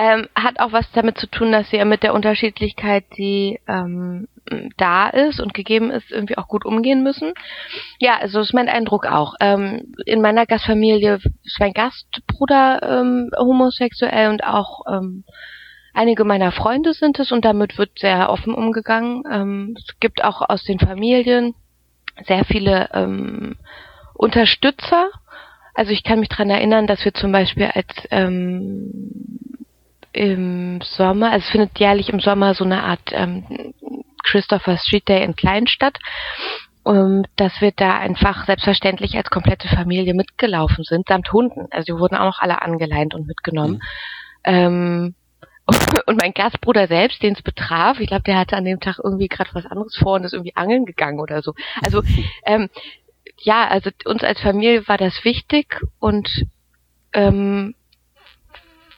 Ähm, 0.00 0.28
hat 0.36 0.60
auch 0.60 0.70
was 0.70 0.88
damit 0.92 1.18
zu 1.18 1.26
tun, 1.26 1.50
dass 1.50 1.72
ja 1.72 1.84
mit 1.84 2.04
der 2.04 2.14
Unterschiedlichkeit, 2.14 3.04
die 3.16 3.58
ähm, 3.66 4.28
da 4.76 5.08
ist 5.08 5.40
und 5.40 5.54
gegeben 5.54 5.90
ist, 5.90 6.12
irgendwie 6.12 6.38
auch 6.38 6.46
gut 6.46 6.64
umgehen 6.64 7.02
müssen. 7.02 7.32
Ja, 7.98 8.16
also 8.20 8.38
ist 8.38 8.54
mein 8.54 8.68
Eindruck 8.68 9.06
auch. 9.06 9.34
Ähm, 9.40 9.92
in 10.06 10.22
meiner 10.22 10.46
Gastfamilie 10.46 11.14
ist 11.42 11.58
mein 11.58 11.72
Gastbruder 11.72 12.80
ähm, 12.82 13.30
homosexuell 13.36 14.30
und 14.30 14.44
auch 14.44 14.82
ähm, 14.88 15.24
einige 15.94 16.22
meiner 16.22 16.52
Freunde 16.52 16.92
sind 16.92 17.18
es 17.18 17.32
und 17.32 17.44
damit 17.44 17.76
wird 17.76 17.98
sehr 17.98 18.30
offen 18.30 18.54
umgegangen. 18.54 19.24
Ähm, 19.28 19.76
es 19.76 19.98
gibt 19.98 20.22
auch 20.22 20.48
aus 20.48 20.62
den 20.62 20.78
Familien 20.78 21.56
sehr 22.24 22.44
viele 22.44 22.88
ähm, 22.92 23.56
Unterstützer. 24.14 25.10
Also 25.74 25.90
ich 25.90 26.04
kann 26.04 26.20
mich 26.20 26.28
dran 26.28 26.50
erinnern, 26.50 26.86
dass 26.86 27.04
wir 27.04 27.14
zum 27.14 27.32
Beispiel 27.32 27.66
als 27.74 27.88
ähm, 28.12 29.18
im 30.18 30.80
Sommer, 30.82 31.30
also 31.30 31.44
es 31.44 31.50
findet 31.52 31.78
jährlich 31.78 32.08
im 32.08 32.18
Sommer 32.18 32.54
so 32.54 32.64
eine 32.64 32.82
Art 32.82 33.12
ähm, 33.12 33.72
Christopher 34.24 34.76
Street 34.76 35.08
Day 35.08 35.22
in 35.22 35.36
Kleinstadt, 35.36 35.96
um, 36.82 37.24
dass 37.36 37.60
wir 37.60 37.70
da 37.70 37.98
einfach 37.98 38.46
selbstverständlich 38.46 39.16
als 39.16 39.30
komplette 39.30 39.68
Familie 39.68 40.14
mitgelaufen 40.14 40.82
sind, 40.82 41.06
samt 41.06 41.32
Hunden. 41.32 41.68
Also 41.70 41.94
die 41.94 42.00
wurden 42.00 42.16
auch 42.16 42.24
noch 42.24 42.40
alle 42.40 42.62
angeleint 42.62 43.14
und 43.14 43.28
mitgenommen. 43.28 43.74
Mhm. 43.74 44.52
Ähm, 44.52 45.14
und 46.06 46.20
mein 46.20 46.34
Gastbruder 46.34 46.88
selbst, 46.88 47.22
den 47.22 47.34
es 47.34 47.42
betraf, 47.42 48.00
ich 48.00 48.08
glaube, 48.08 48.24
der 48.24 48.38
hatte 48.38 48.56
an 48.56 48.64
dem 48.64 48.80
Tag 48.80 48.98
irgendwie 49.02 49.28
gerade 49.28 49.50
was 49.52 49.66
anderes 49.66 49.96
vor 49.96 50.14
und 50.14 50.24
ist 50.24 50.32
irgendwie 50.32 50.56
angeln 50.56 50.84
gegangen 50.84 51.20
oder 51.20 51.42
so. 51.42 51.54
Also 51.80 52.02
ähm, 52.44 52.70
ja, 53.36 53.68
also 53.68 53.90
uns 54.04 54.24
als 54.24 54.40
Familie 54.40 54.88
war 54.88 54.98
das 54.98 55.24
wichtig 55.24 55.80
und 56.00 56.28
ähm, 57.12 57.76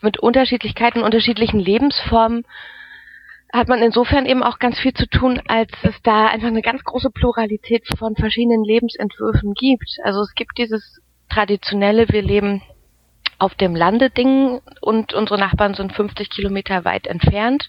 mit 0.03 0.19
Unterschiedlichkeiten, 0.19 1.03
unterschiedlichen 1.03 1.61
Lebensformen 1.61 2.45
hat 3.53 3.69
man 3.69 3.83
insofern 3.83 4.27
eben 4.27 4.43
auch 4.43 4.59
ganz 4.59 4.79
viel 4.79 4.95
zu 4.95 5.09
tun, 5.09 5.43
als 5.49 5.71
es 5.83 6.01
da 6.03 6.27
einfach 6.27 6.49
eine 6.49 6.63
ganz 6.63 6.85
große 6.85 7.11
Pluralität 7.11 7.85
von 7.99 8.15
verschiedenen 8.15 8.65
Lebensentwürfen 8.65 9.55
gibt. 9.55 9.99
Also 10.05 10.21
es 10.21 10.35
gibt 10.35 10.59
dieses 10.59 11.01
traditionelle, 11.29 12.09
wir 12.09 12.23
leben 12.23 12.63
auf 13.39 13.55
dem 13.55 13.75
Lande 13.75 14.11
Ding 14.11 14.61
und 14.81 15.15
unsere 15.15 15.39
Nachbarn 15.39 15.75
sind 15.75 15.93
50 15.93 16.31
Kilometer 16.31 16.85
weit 16.85 17.07
entfernt. 17.07 17.69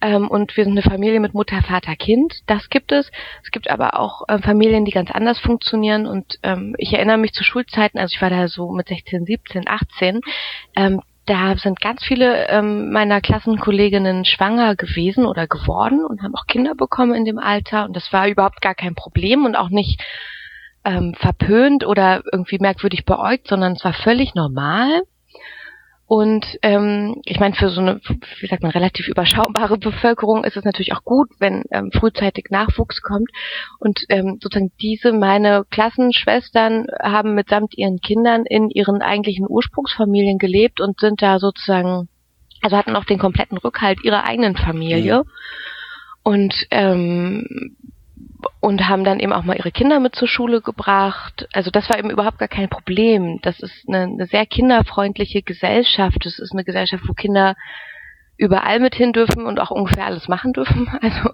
Ähm, 0.00 0.28
und 0.28 0.56
wir 0.56 0.64
sind 0.64 0.78
eine 0.78 0.88
Familie 0.88 1.20
mit 1.20 1.34
Mutter, 1.34 1.60
Vater, 1.62 1.96
Kind. 1.96 2.32
Das 2.46 2.68
gibt 2.68 2.92
es. 2.92 3.10
Es 3.42 3.50
gibt 3.50 3.68
aber 3.68 3.98
auch 3.98 4.22
äh, 4.28 4.38
Familien, 4.38 4.84
die 4.84 4.92
ganz 4.92 5.10
anders 5.10 5.40
funktionieren. 5.40 6.06
Und 6.06 6.38
ähm, 6.44 6.74
ich 6.78 6.92
erinnere 6.92 7.18
mich 7.18 7.32
zu 7.32 7.42
Schulzeiten, 7.42 7.98
also 7.98 8.14
ich 8.14 8.22
war 8.22 8.30
da 8.30 8.46
so 8.48 8.70
mit 8.70 8.88
16, 8.88 9.24
17, 9.24 9.66
18, 9.66 10.20
ähm, 10.76 11.00
da 11.28 11.56
sind 11.56 11.80
ganz 11.80 12.02
viele 12.04 12.48
ähm, 12.48 12.90
meiner 12.90 13.20
Klassenkolleginnen 13.20 14.24
schwanger 14.24 14.76
gewesen 14.76 15.26
oder 15.26 15.46
geworden 15.46 16.04
und 16.04 16.22
haben 16.22 16.34
auch 16.34 16.46
Kinder 16.46 16.74
bekommen 16.74 17.14
in 17.14 17.24
dem 17.24 17.38
Alter 17.38 17.84
und 17.84 17.94
das 17.94 18.12
war 18.12 18.28
überhaupt 18.28 18.60
gar 18.62 18.74
kein 18.74 18.94
Problem 18.94 19.44
und 19.44 19.54
auch 19.54 19.68
nicht 19.68 20.02
ähm, 20.84 21.14
verpönt 21.18 21.84
oder 21.86 22.22
irgendwie 22.32 22.58
merkwürdig 22.58 23.04
beäugt, 23.04 23.48
sondern 23.48 23.72
es 23.72 23.84
war 23.84 23.92
völlig 23.92 24.34
normal. 24.34 25.02
Und 26.08 26.46
ähm, 26.62 27.20
ich 27.26 27.38
meine, 27.38 27.54
für 27.54 27.68
so 27.68 27.82
eine, 27.82 28.00
wie 28.40 28.46
sagt 28.46 28.62
man, 28.62 28.72
relativ 28.72 29.08
überschaubare 29.08 29.76
Bevölkerung 29.76 30.42
ist 30.42 30.56
es 30.56 30.64
natürlich 30.64 30.94
auch 30.94 31.04
gut, 31.04 31.28
wenn 31.38 31.64
ähm, 31.70 31.90
frühzeitig 31.92 32.46
Nachwuchs 32.48 33.02
kommt. 33.02 33.28
Und 33.78 34.00
ähm, 34.08 34.38
sozusagen 34.40 34.72
diese, 34.80 35.12
meine 35.12 35.66
Klassenschwestern, 35.68 36.86
haben 37.02 37.34
mitsamt 37.34 37.76
ihren 37.76 37.98
Kindern 37.98 38.46
in 38.46 38.70
ihren 38.70 39.02
eigentlichen 39.02 39.44
Ursprungsfamilien 39.46 40.38
gelebt 40.38 40.80
und 40.80 40.98
sind 40.98 41.20
da 41.20 41.38
sozusagen, 41.38 42.08
also 42.62 42.78
hatten 42.78 42.96
auch 42.96 43.04
den 43.04 43.18
kompletten 43.18 43.58
Rückhalt 43.58 44.02
ihrer 44.02 44.24
eigenen 44.24 44.56
Familie. 44.56 45.24
Mhm. 45.24 45.30
Und 46.22 46.54
ähm, 46.70 47.76
und 48.60 48.88
haben 48.88 49.04
dann 49.04 49.20
eben 49.20 49.32
auch 49.32 49.44
mal 49.44 49.56
ihre 49.56 49.72
Kinder 49.72 50.00
mit 50.00 50.14
zur 50.14 50.28
Schule 50.28 50.60
gebracht. 50.60 51.48
Also 51.52 51.70
das 51.70 51.88
war 51.88 51.98
eben 51.98 52.10
überhaupt 52.10 52.38
gar 52.38 52.48
kein 52.48 52.68
Problem. 52.68 53.40
Das 53.42 53.60
ist 53.60 53.88
eine, 53.88 54.02
eine 54.02 54.26
sehr 54.26 54.46
kinderfreundliche 54.46 55.42
Gesellschaft. 55.42 56.24
Das 56.24 56.38
ist 56.38 56.52
eine 56.52 56.64
Gesellschaft, 56.64 57.04
wo 57.08 57.14
Kinder 57.14 57.54
überall 58.36 58.78
mit 58.78 58.94
hin 58.94 59.12
dürfen 59.12 59.46
und 59.46 59.58
auch 59.58 59.72
ungefähr 59.72 60.06
alles 60.06 60.28
machen 60.28 60.52
dürfen. 60.52 60.88
Also 61.00 61.30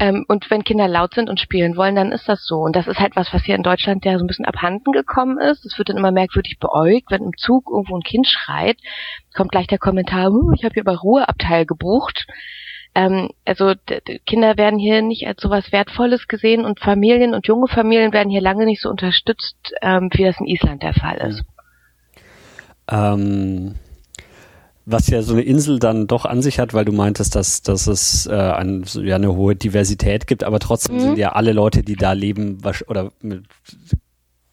ähm, 0.00 0.24
und 0.28 0.50
wenn 0.50 0.64
Kinder 0.64 0.88
laut 0.88 1.14
sind 1.14 1.30
und 1.30 1.40
spielen 1.40 1.76
wollen, 1.76 1.94
dann 1.94 2.12
ist 2.12 2.28
das 2.28 2.44
so. 2.44 2.56
Und 2.58 2.76
das 2.76 2.86
ist 2.86 2.98
halt 2.98 3.16
was, 3.16 3.32
was 3.32 3.44
hier 3.44 3.54
in 3.54 3.62
Deutschland 3.62 4.04
ja 4.04 4.18
so 4.18 4.24
ein 4.24 4.26
bisschen 4.26 4.44
abhanden 4.44 4.92
gekommen 4.92 5.38
ist. 5.38 5.64
Es 5.64 5.78
wird 5.78 5.88
dann 5.88 5.96
immer 5.96 6.10
merkwürdig 6.10 6.58
beäugt, 6.58 7.10
wenn 7.10 7.22
im 7.22 7.36
Zug 7.36 7.70
irgendwo 7.70 7.96
ein 7.96 8.02
Kind 8.02 8.26
schreit, 8.26 8.78
kommt 9.34 9.52
gleich 9.52 9.66
der 9.66 9.78
Kommentar, 9.78 10.30
ich 10.54 10.64
habe 10.64 10.74
hier 10.74 10.84
bei 10.84 10.94
Ruheabteil 10.94 11.64
gebucht. 11.64 12.26
Ähm, 12.94 13.30
also 13.44 13.74
Kinder 14.24 14.56
werden 14.56 14.78
hier 14.78 15.02
nicht 15.02 15.26
als 15.26 15.42
sowas 15.42 15.72
Wertvolles 15.72 16.28
gesehen 16.28 16.64
und 16.64 16.80
Familien 16.80 17.34
und 17.34 17.46
junge 17.46 17.68
Familien 17.68 18.12
werden 18.12 18.30
hier 18.30 18.40
lange 18.40 18.66
nicht 18.66 18.80
so 18.80 18.88
unterstützt, 18.88 19.56
ähm, 19.82 20.10
wie 20.12 20.24
das 20.24 20.38
in 20.38 20.46
Island 20.46 20.82
der 20.82 20.94
Fall 20.94 21.16
ist. 21.18 21.44
Ähm, 22.88 23.74
was 24.86 25.08
ja 25.08 25.22
so 25.22 25.32
eine 25.32 25.42
Insel 25.42 25.78
dann 25.78 26.06
doch 26.06 26.24
an 26.24 26.42
sich 26.42 26.58
hat, 26.58 26.74
weil 26.74 26.84
du 26.84 26.92
meintest, 26.92 27.34
dass, 27.34 27.62
dass 27.62 27.86
es 27.86 28.26
äh, 28.26 28.34
ein, 28.34 28.84
ja, 29.02 29.16
eine 29.16 29.34
hohe 29.34 29.56
Diversität 29.56 30.26
gibt, 30.26 30.44
aber 30.44 30.60
trotzdem 30.60 30.96
mhm. 30.96 31.00
sind 31.00 31.18
ja 31.18 31.32
alle 31.32 31.52
Leute, 31.52 31.82
die 31.82 31.96
da 31.96 32.12
leben, 32.12 32.58
oder 32.86 33.10
mit 33.22 33.44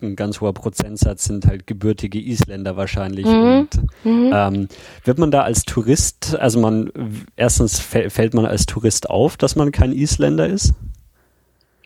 ein 0.02 0.16
ganz 0.16 0.41
hoher 0.41 0.54
Prozentsatz 0.54 1.26
sind 1.26 1.45
halt 1.45 1.68
gebürtige 1.68 2.20
Isländer 2.20 2.76
wahrscheinlich. 2.78 3.26
Mhm. 3.26 3.34
Und 3.34 3.70
mhm. 4.04 4.32
Ähm, 4.34 4.68
wird 5.04 5.18
man 5.18 5.32
da 5.32 5.41
als 5.41 5.64
Tourist, 5.64 6.38
also 6.39 6.60
man 6.60 6.91
erstens 7.36 7.80
fällt 7.80 8.34
man 8.34 8.45
als 8.45 8.66
Tourist 8.66 9.10
auf, 9.10 9.38
dass 9.38 9.56
man 9.56 9.72
kein 9.72 9.91
Isländer 9.91 10.47
ist? 10.47 10.74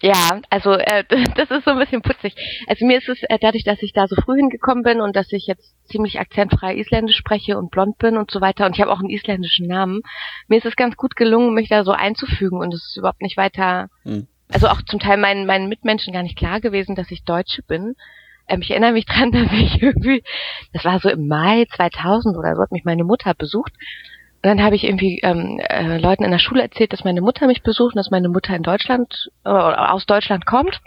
Ja, 0.01 0.41
also 0.49 0.73
äh, 0.73 1.03
das 1.35 1.49
ist 1.49 1.65
so 1.65 1.71
ein 1.71 1.79
bisschen 1.79 2.01
putzig. 2.01 2.35
Also 2.67 2.85
mir 2.85 2.97
ist 2.97 3.09
es 3.09 3.23
äh, 3.23 3.39
dadurch, 3.39 3.63
dass 3.63 3.81
ich 3.81 3.93
da 3.93 4.07
so 4.07 4.15
früh 4.15 4.37
hingekommen 4.37 4.83
bin 4.83 5.01
und 5.01 5.15
dass 5.15 5.31
ich 5.31 5.47
jetzt 5.47 5.73
ziemlich 5.89 6.19
akzentfrei 6.19 6.75
Isländisch 6.75 7.17
spreche 7.17 7.57
und 7.57 7.71
blond 7.71 7.97
bin 7.97 8.17
und 8.17 8.29
so 8.31 8.41
weiter 8.41 8.65
und 8.65 8.75
ich 8.75 8.81
habe 8.81 8.91
auch 8.91 8.99
einen 8.99 9.09
isländischen 9.09 9.67
Namen. 9.67 10.01
Mir 10.47 10.57
ist 10.57 10.65
es 10.65 10.75
ganz 10.75 10.95
gut 10.95 11.15
gelungen, 11.15 11.53
mich 11.53 11.69
da 11.69 11.83
so 11.83 11.91
einzufügen 11.91 12.59
und 12.59 12.73
es 12.73 12.85
ist 12.85 12.97
überhaupt 12.97 13.21
nicht 13.21 13.37
weiter, 13.37 13.87
mhm. 14.03 14.27
Also 14.51 14.67
auch 14.67 14.81
zum 14.83 14.99
Teil 14.99 15.17
meinen, 15.17 15.45
meinen 15.45 15.69
Mitmenschen 15.69 16.13
gar 16.13 16.23
nicht 16.23 16.37
klar 16.37 16.59
gewesen, 16.61 16.95
dass 16.95 17.11
ich 17.11 17.23
Deutsche 17.23 17.61
bin. 17.63 17.95
Ähm, 18.47 18.61
ich 18.61 18.71
erinnere 18.71 18.93
mich 18.93 19.05
dran, 19.07 19.31
dass 19.31 19.51
ich 19.51 19.81
irgendwie, 19.81 20.23
das 20.73 20.85
war 20.85 20.99
so 20.99 21.09
im 21.09 21.27
Mai 21.27 21.65
2000 21.75 22.37
oder 22.37 22.55
so, 22.55 22.61
hat 22.61 22.71
mich 22.71 22.85
meine 22.85 23.03
Mutter 23.03 23.33
besucht 23.33 23.73
und 24.45 24.49
dann 24.49 24.63
habe 24.63 24.75
ich 24.75 24.83
irgendwie 24.83 25.21
ähm, 25.23 25.59
äh, 25.59 25.97
Leuten 25.97 26.23
in 26.23 26.29
der 26.29 26.37
Schule 26.37 26.61
erzählt, 26.61 26.93
dass 26.93 27.03
meine 27.03 27.21
Mutter 27.21 27.47
mich 27.47 27.63
besucht 27.63 27.95
und 27.95 27.97
dass 27.97 28.11
meine 28.11 28.29
Mutter 28.29 28.55
in 28.55 28.61
Deutschland 28.61 29.31
äh, 29.43 29.49
aus 29.49 30.05
Deutschland 30.05 30.45
kommt. 30.45 30.81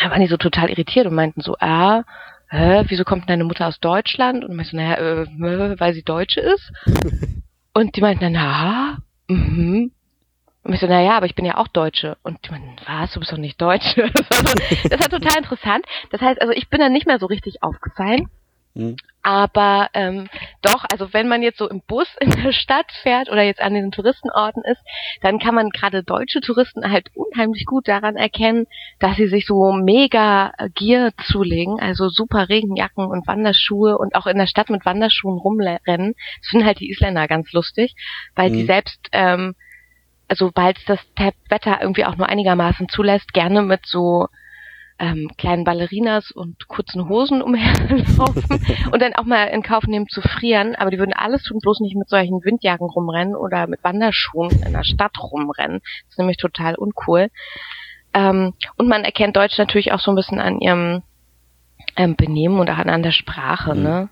Da 0.00 0.10
waren 0.10 0.22
die 0.22 0.26
so 0.26 0.38
total 0.38 0.70
irritiert 0.70 1.06
und 1.06 1.14
meinten 1.14 1.42
so, 1.42 1.54
ah, 1.60 2.04
hä, 2.48 2.84
wieso 2.88 3.04
kommt 3.04 3.28
deine 3.28 3.44
Mutter 3.44 3.66
aus 3.66 3.78
Deutschland? 3.78 4.42
Und 4.42 4.58
ich 4.58 4.68
so, 4.68 4.78
naja, 4.78 4.94
äh, 4.96 5.78
weil 5.78 5.92
sie 5.92 6.02
Deutsche 6.02 6.40
ist. 6.40 6.72
Und 7.74 7.94
die 7.94 8.00
meinten 8.00 8.22
dann, 8.22 8.32
na, 8.32 8.98
mhm. 9.28 9.92
Und 10.64 10.74
ich 10.74 10.80
so, 10.80 10.86
naja, 10.86 11.16
aber 11.16 11.26
ich 11.26 11.34
bin 11.34 11.44
ja 11.44 11.56
auch 11.56 11.68
Deutsche. 11.68 12.18
Und 12.22 12.44
die 12.44 12.50
meinten, 12.50 12.76
was, 12.86 13.12
du 13.12 13.20
bist 13.20 13.32
doch 13.32 13.38
nicht 13.38 13.60
Deutsche. 13.60 14.10
Das 14.12 14.30
war, 14.30 14.46
so, 14.48 14.88
das 14.88 15.00
war 15.00 15.08
total 15.08 15.38
interessant. 15.38 15.86
Das 16.10 16.20
heißt, 16.20 16.40
also 16.40 16.52
ich 16.52 16.68
bin 16.68 16.80
dann 16.80 16.92
nicht 16.92 17.06
mehr 17.06 17.18
so 17.18 17.26
richtig 17.26 17.62
aufgefallen. 17.62 18.28
Mhm. 18.74 18.96
Aber 19.22 19.88
ähm, 19.92 20.28
doch, 20.62 20.84
also 20.90 21.12
wenn 21.12 21.28
man 21.28 21.42
jetzt 21.42 21.58
so 21.58 21.68
im 21.68 21.82
Bus 21.86 22.08
in 22.20 22.30
der 22.30 22.52
Stadt 22.52 22.90
fährt 23.02 23.28
oder 23.28 23.42
jetzt 23.42 23.60
an 23.60 23.74
den 23.74 23.90
Touristenorten 23.90 24.62
ist, 24.64 24.80
dann 25.20 25.38
kann 25.38 25.54
man 25.54 25.70
gerade 25.70 26.02
deutsche 26.02 26.40
Touristen 26.40 26.90
halt 26.90 27.08
unheimlich 27.14 27.66
gut 27.66 27.88
daran 27.88 28.16
erkennen, 28.16 28.66
dass 29.00 29.16
sie 29.16 29.26
sich 29.26 29.46
so 29.46 29.72
mega 29.72 30.52
Gier 30.74 31.12
zulegen, 31.26 31.80
also 31.80 32.08
super 32.08 32.48
Regenjacken 32.48 33.06
und 33.06 33.26
Wanderschuhe 33.26 33.98
und 33.98 34.14
auch 34.14 34.26
in 34.26 34.38
der 34.38 34.46
Stadt 34.46 34.70
mit 34.70 34.86
Wanderschuhen 34.86 35.38
rumrennen. 35.38 36.14
Das 36.40 36.48
finden 36.48 36.66
halt 36.66 36.80
die 36.80 36.90
Isländer 36.90 37.26
ganz 37.26 37.52
lustig, 37.52 37.94
weil 38.34 38.50
mhm. 38.50 38.54
die 38.54 38.66
selbst 38.66 39.08
ähm, 39.12 39.54
also 40.28 40.46
sobald 40.46 40.78
das 40.86 41.00
Wetter 41.48 41.78
irgendwie 41.80 42.04
auch 42.04 42.16
nur 42.16 42.28
einigermaßen 42.28 42.88
zulässt, 42.88 43.32
gerne 43.32 43.62
mit 43.62 43.86
so 43.86 44.28
ähm, 44.98 45.30
kleinen 45.38 45.64
Ballerinas 45.64 46.30
und 46.30 46.68
kurzen 46.68 47.08
Hosen 47.08 47.40
umherlaufen 47.42 48.60
und 48.92 49.00
dann 49.00 49.14
auch 49.14 49.24
mal 49.24 49.44
in 49.44 49.62
Kauf 49.62 49.84
nehmen 49.84 50.08
zu 50.08 50.20
frieren, 50.20 50.74
aber 50.74 50.90
die 50.90 50.98
würden 50.98 51.12
alles 51.12 51.44
tun, 51.44 51.58
bloß 51.60 51.80
nicht 51.80 51.96
mit 51.96 52.08
solchen 52.08 52.44
Windjacken 52.44 52.88
rumrennen 52.88 53.36
oder 53.36 53.66
mit 53.66 53.82
Wanderschuhen 53.84 54.50
in 54.66 54.72
der 54.72 54.84
Stadt 54.84 55.16
rumrennen. 55.20 55.80
Das 55.80 56.10
ist 56.10 56.18
nämlich 56.18 56.36
total 56.36 56.74
uncool. 56.74 57.28
Ähm, 58.12 58.54
und 58.76 58.88
man 58.88 59.04
erkennt 59.04 59.36
Deutsch 59.36 59.58
natürlich 59.58 59.92
auch 59.92 60.00
so 60.00 60.10
ein 60.10 60.16
bisschen 60.16 60.40
an 60.40 60.60
ihrem 60.60 61.02
ähm, 61.96 62.16
Benehmen 62.16 62.58
und 62.58 62.70
auch 62.70 62.78
an 62.78 63.02
der 63.02 63.12
Sprache, 63.12 63.74
mhm. 63.74 63.82
ne? 63.82 64.08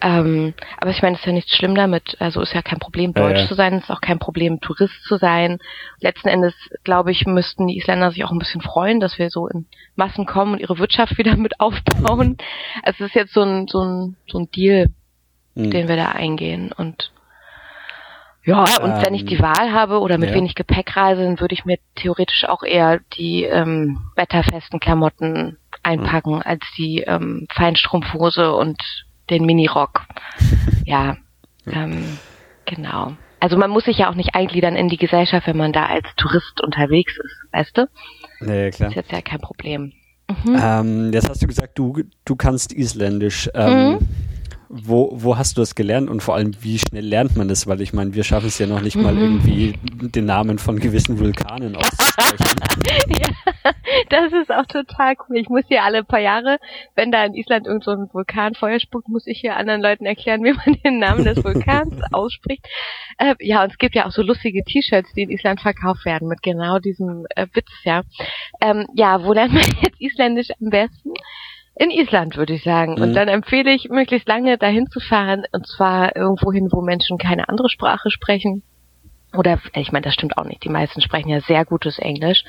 Ähm, 0.00 0.54
aber 0.80 0.90
ich 0.90 1.02
meine, 1.02 1.14
es 1.14 1.20
ist 1.20 1.26
ja 1.26 1.32
nichts 1.32 1.56
schlimm 1.56 1.74
damit. 1.74 2.16
Also 2.20 2.40
ist 2.40 2.54
ja 2.54 2.62
kein 2.62 2.78
Problem, 2.78 3.14
Deutsch 3.14 3.36
ja, 3.36 3.42
ja. 3.42 3.48
zu 3.48 3.54
sein, 3.54 3.74
es 3.74 3.84
ist 3.84 3.90
auch 3.90 4.00
kein 4.00 4.18
Problem, 4.18 4.60
Tourist 4.60 5.02
zu 5.04 5.16
sein. 5.16 5.58
Letzten 6.00 6.28
Endes, 6.28 6.54
glaube 6.84 7.10
ich, 7.10 7.26
müssten 7.26 7.66
die 7.66 7.78
Isländer 7.78 8.10
sich 8.10 8.24
auch 8.24 8.30
ein 8.30 8.38
bisschen 8.38 8.60
freuen, 8.60 9.00
dass 9.00 9.18
wir 9.18 9.30
so 9.30 9.48
in 9.48 9.66
Massen 9.96 10.26
kommen 10.26 10.52
und 10.52 10.60
ihre 10.60 10.78
Wirtschaft 10.78 11.18
wieder 11.18 11.36
mit 11.36 11.60
aufbauen. 11.60 12.36
Also 12.82 13.04
es 13.04 13.10
ist 13.10 13.14
jetzt 13.14 13.34
so 13.34 13.42
ein, 13.42 13.66
so 13.66 13.82
ein, 13.82 14.16
so 14.28 14.38
ein 14.38 14.50
Deal, 14.50 14.88
mhm. 15.54 15.70
den 15.70 15.88
wir 15.88 15.96
da 15.96 16.10
eingehen. 16.10 16.72
Und 16.72 17.10
ja, 18.44 18.62
und 18.80 18.92
ähm, 18.92 19.02
wenn 19.04 19.14
ich 19.14 19.26
die 19.26 19.34
ähm, 19.34 19.42
Wahl 19.42 19.72
habe 19.72 20.00
oder 20.00 20.16
mit 20.16 20.30
ja. 20.30 20.36
wenig 20.36 20.54
Gepäck 20.54 20.96
reise, 20.96 21.24
dann 21.24 21.40
würde 21.40 21.54
ich 21.54 21.64
mir 21.64 21.78
theoretisch 21.96 22.44
auch 22.44 22.62
eher 22.62 23.00
die 23.18 23.44
ähm, 23.44 23.98
wetterfesten 24.14 24.80
Klamotten 24.80 25.58
einpacken 25.82 26.36
mhm. 26.36 26.42
als 26.44 26.64
die 26.76 27.00
ähm, 27.00 27.46
Feinstrumpfhose 27.50 28.54
und 28.54 28.80
den 29.30 29.44
Minirock. 29.44 30.02
ja, 30.84 31.16
ähm, 31.66 32.18
genau. 32.64 33.12
Also 33.40 33.56
man 33.56 33.70
muss 33.70 33.84
sich 33.84 33.98
ja 33.98 34.10
auch 34.10 34.14
nicht 34.14 34.34
eingliedern 34.34 34.74
in 34.74 34.88
die 34.88 34.96
Gesellschaft, 34.96 35.46
wenn 35.46 35.56
man 35.56 35.72
da 35.72 35.86
als 35.86 36.06
Tourist 36.16 36.60
unterwegs 36.60 37.12
ist, 37.16 37.52
weißt 37.52 37.78
du? 37.78 37.88
Nee, 38.40 38.70
klar. 38.70 38.88
Das 38.88 38.96
ist 38.96 38.96
jetzt 38.96 39.12
ja 39.12 39.22
kein 39.22 39.40
Problem. 39.40 39.92
Mhm. 40.28 40.60
Ähm, 40.60 41.12
jetzt 41.12 41.28
hast 41.28 41.42
du 41.42 41.46
gesagt, 41.46 41.78
du, 41.78 42.02
du 42.24 42.36
kannst 42.36 42.72
Isländisch. 42.72 43.48
Ähm, 43.54 43.92
mhm. 43.92 43.98
Wo, 44.70 45.10
wo 45.14 45.38
hast 45.38 45.56
du 45.56 45.62
das 45.62 45.74
gelernt 45.74 46.10
und 46.10 46.22
vor 46.22 46.34
allem, 46.34 46.52
wie 46.60 46.78
schnell 46.78 47.04
lernt 47.06 47.36
man 47.36 47.48
das? 47.48 47.66
Weil 47.66 47.80
ich 47.80 47.92
meine, 47.94 48.14
wir 48.14 48.22
schaffen 48.22 48.48
es 48.48 48.58
ja 48.58 48.66
noch 48.66 48.82
nicht 48.82 48.96
mal 48.96 49.14
mhm. 49.14 49.20
irgendwie 49.20 49.74
den 50.08 50.26
Namen 50.26 50.58
von 50.58 50.78
gewissen 50.78 51.18
Vulkanen 51.18 51.74
auszusprechen. 51.74 52.60
ja, 53.18 53.72
das 54.10 54.32
ist 54.32 54.52
auch 54.52 54.66
total 54.66 55.14
cool. 55.28 55.38
Ich 55.38 55.48
muss 55.48 55.64
hier 55.68 55.82
alle 55.82 56.04
paar 56.04 56.20
Jahre, 56.20 56.58
wenn 56.94 57.10
da 57.10 57.24
in 57.24 57.34
Island 57.34 57.66
irgend 57.66 57.84
so 57.84 57.92
ein 57.92 58.08
Vulkan 58.12 58.54
Feuer 58.54 58.78
spuckt, 58.78 59.08
muss 59.08 59.26
ich 59.26 59.40
hier 59.40 59.56
anderen 59.56 59.80
Leuten 59.80 60.04
erklären, 60.04 60.44
wie 60.44 60.52
man 60.52 60.76
den 60.84 60.98
Namen 60.98 61.24
des 61.24 61.42
Vulkans 61.42 61.94
ausspricht. 62.12 62.66
Äh, 63.16 63.34
ja, 63.40 63.62
und 63.62 63.72
es 63.72 63.78
gibt 63.78 63.94
ja 63.94 64.06
auch 64.06 64.12
so 64.12 64.22
lustige 64.22 64.62
T-Shirts, 64.64 65.12
die 65.14 65.22
in 65.22 65.30
Island 65.30 65.60
verkauft 65.60 66.04
werden 66.04 66.28
mit 66.28 66.42
genau 66.42 66.78
diesem 66.78 67.26
äh, 67.36 67.46
Witz, 67.54 67.70
ja. 67.84 68.02
Ähm, 68.60 68.86
ja, 68.94 69.24
wo 69.24 69.32
lernt 69.32 69.54
man 69.54 69.62
jetzt 69.82 70.00
Isländisch 70.00 70.50
am 70.60 70.70
besten? 70.70 71.14
In 71.78 71.90
Island, 71.90 72.36
würde 72.36 72.54
ich 72.54 72.64
sagen. 72.64 72.94
Mhm. 72.94 73.02
Und 73.02 73.14
dann 73.14 73.28
empfehle 73.28 73.70
ich, 73.70 73.88
möglichst 73.88 74.28
lange 74.28 74.58
dahin 74.58 74.88
zu 74.90 74.98
fahren, 74.98 75.44
und 75.52 75.66
zwar 75.66 76.16
irgendwo 76.16 76.52
hin, 76.52 76.68
wo 76.72 76.82
Menschen 76.82 77.18
keine 77.18 77.48
andere 77.48 77.68
Sprache 77.68 78.10
sprechen. 78.10 78.62
Oder, 79.36 79.60
ich 79.74 79.92
meine, 79.92 80.04
das 80.04 80.14
stimmt 80.14 80.36
auch 80.36 80.44
nicht. 80.44 80.64
Die 80.64 80.70
meisten 80.70 81.00
sprechen 81.00 81.28
ja 81.28 81.40
sehr 81.40 81.64
gutes 81.64 81.98
Englisch. 81.98 82.42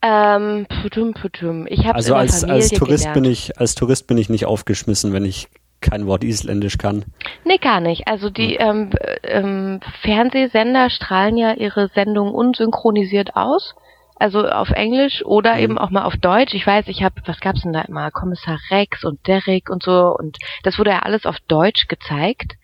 Ähm, 0.00 0.66
putum, 0.82 1.14
putum. 1.14 1.66
Ich 1.66 1.86
habe 1.86 1.94
also 1.94 2.14
als, 2.14 2.44
als 2.44 2.68
Tourist 2.68 3.04
gelernt. 3.04 3.14
bin 3.14 3.24
ich 3.24 3.58
als 3.58 3.74
Tourist 3.74 4.06
bin 4.06 4.18
ich 4.18 4.28
nicht 4.28 4.44
aufgeschmissen, 4.44 5.14
wenn 5.14 5.24
ich 5.24 5.48
kein 5.80 6.06
Wort 6.06 6.24
Isländisch 6.24 6.76
kann. 6.76 7.06
Nee, 7.44 7.56
gar 7.56 7.80
nicht. 7.80 8.06
Also 8.06 8.28
die 8.28 8.58
hm. 8.58 8.90
ähm, 8.90 8.90
ähm, 9.22 9.80
Fernsehsender 10.02 10.90
strahlen 10.90 11.38
ja 11.38 11.54
ihre 11.54 11.88
Sendungen 11.94 12.34
unsynchronisiert 12.34 13.34
aus 13.34 13.74
also 14.16 14.46
auf 14.48 14.70
Englisch 14.70 15.24
oder 15.24 15.54
mhm. 15.54 15.60
eben 15.60 15.78
auch 15.78 15.90
mal 15.90 16.04
auf 16.04 16.16
Deutsch. 16.16 16.54
Ich 16.54 16.66
weiß, 16.66 16.88
ich 16.88 17.02
habe, 17.02 17.16
was 17.26 17.40
gab's 17.40 17.62
denn 17.62 17.72
da 17.72 17.82
immer? 17.82 18.10
Kommissar 18.10 18.58
Rex 18.70 19.04
und 19.04 19.26
Derek 19.26 19.70
und 19.70 19.82
so 19.82 20.14
und 20.16 20.38
das 20.62 20.78
wurde 20.78 20.90
ja 20.90 21.00
alles 21.00 21.26
auf 21.26 21.38
Deutsch 21.48 21.88
gezeigt. 21.88 22.54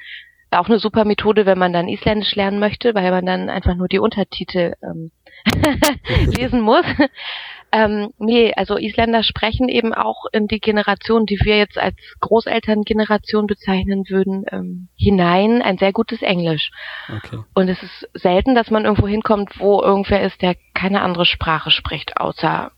Auch 0.52 0.68
eine 0.68 0.80
super 0.80 1.04
Methode, 1.04 1.46
wenn 1.46 1.58
man 1.58 1.72
dann 1.72 1.88
Isländisch 1.88 2.34
lernen 2.34 2.58
möchte, 2.58 2.94
weil 2.94 3.10
man 3.12 3.24
dann 3.24 3.50
einfach 3.50 3.76
nur 3.76 3.86
die 3.86 4.00
Untertitel 4.00 4.74
ähm, 4.82 5.12
lesen 6.36 6.60
muss. 6.60 6.84
Ähm, 7.72 8.12
nee, 8.18 8.52
also 8.56 8.76
Isländer 8.76 9.22
sprechen 9.22 9.68
eben 9.68 9.94
auch 9.94 10.24
in 10.32 10.48
die 10.48 10.58
Generation, 10.58 11.26
die 11.26 11.38
wir 11.42 11.56
jetzt 11.56 11.78
als 11.78 11.96
Großelterngeneration 12.20 13.46
bezeichnen 13.46 14.04
würden, 14.08 14.44
ähm, 14.50 14.88
hinein 14.96 15.62
ein 15.62 15.78
sehr 15.78 15.92
gutes 15.92 16.20
Englisch. 16.22 16.70
Okay. 17.08 17.38
Und 17.54 17.68
es 17.68 17.80
ist 17.82 18.08
selten, 18.14 18.54
dass 18.54 18.70
man 18.70 18.84
irgendwo 18.84 19.06
hinkommt, 19.06 19.60
wo 19.60 19.80
irgendwer 19.82 20.22
ist, 20.22 20.42
der 20.42 20.56
keine 20.74 21.02
andere 21.02 21.26
Sprache 21.26 21.70
spricht, 21.70 22.16
außer 22.16 22.72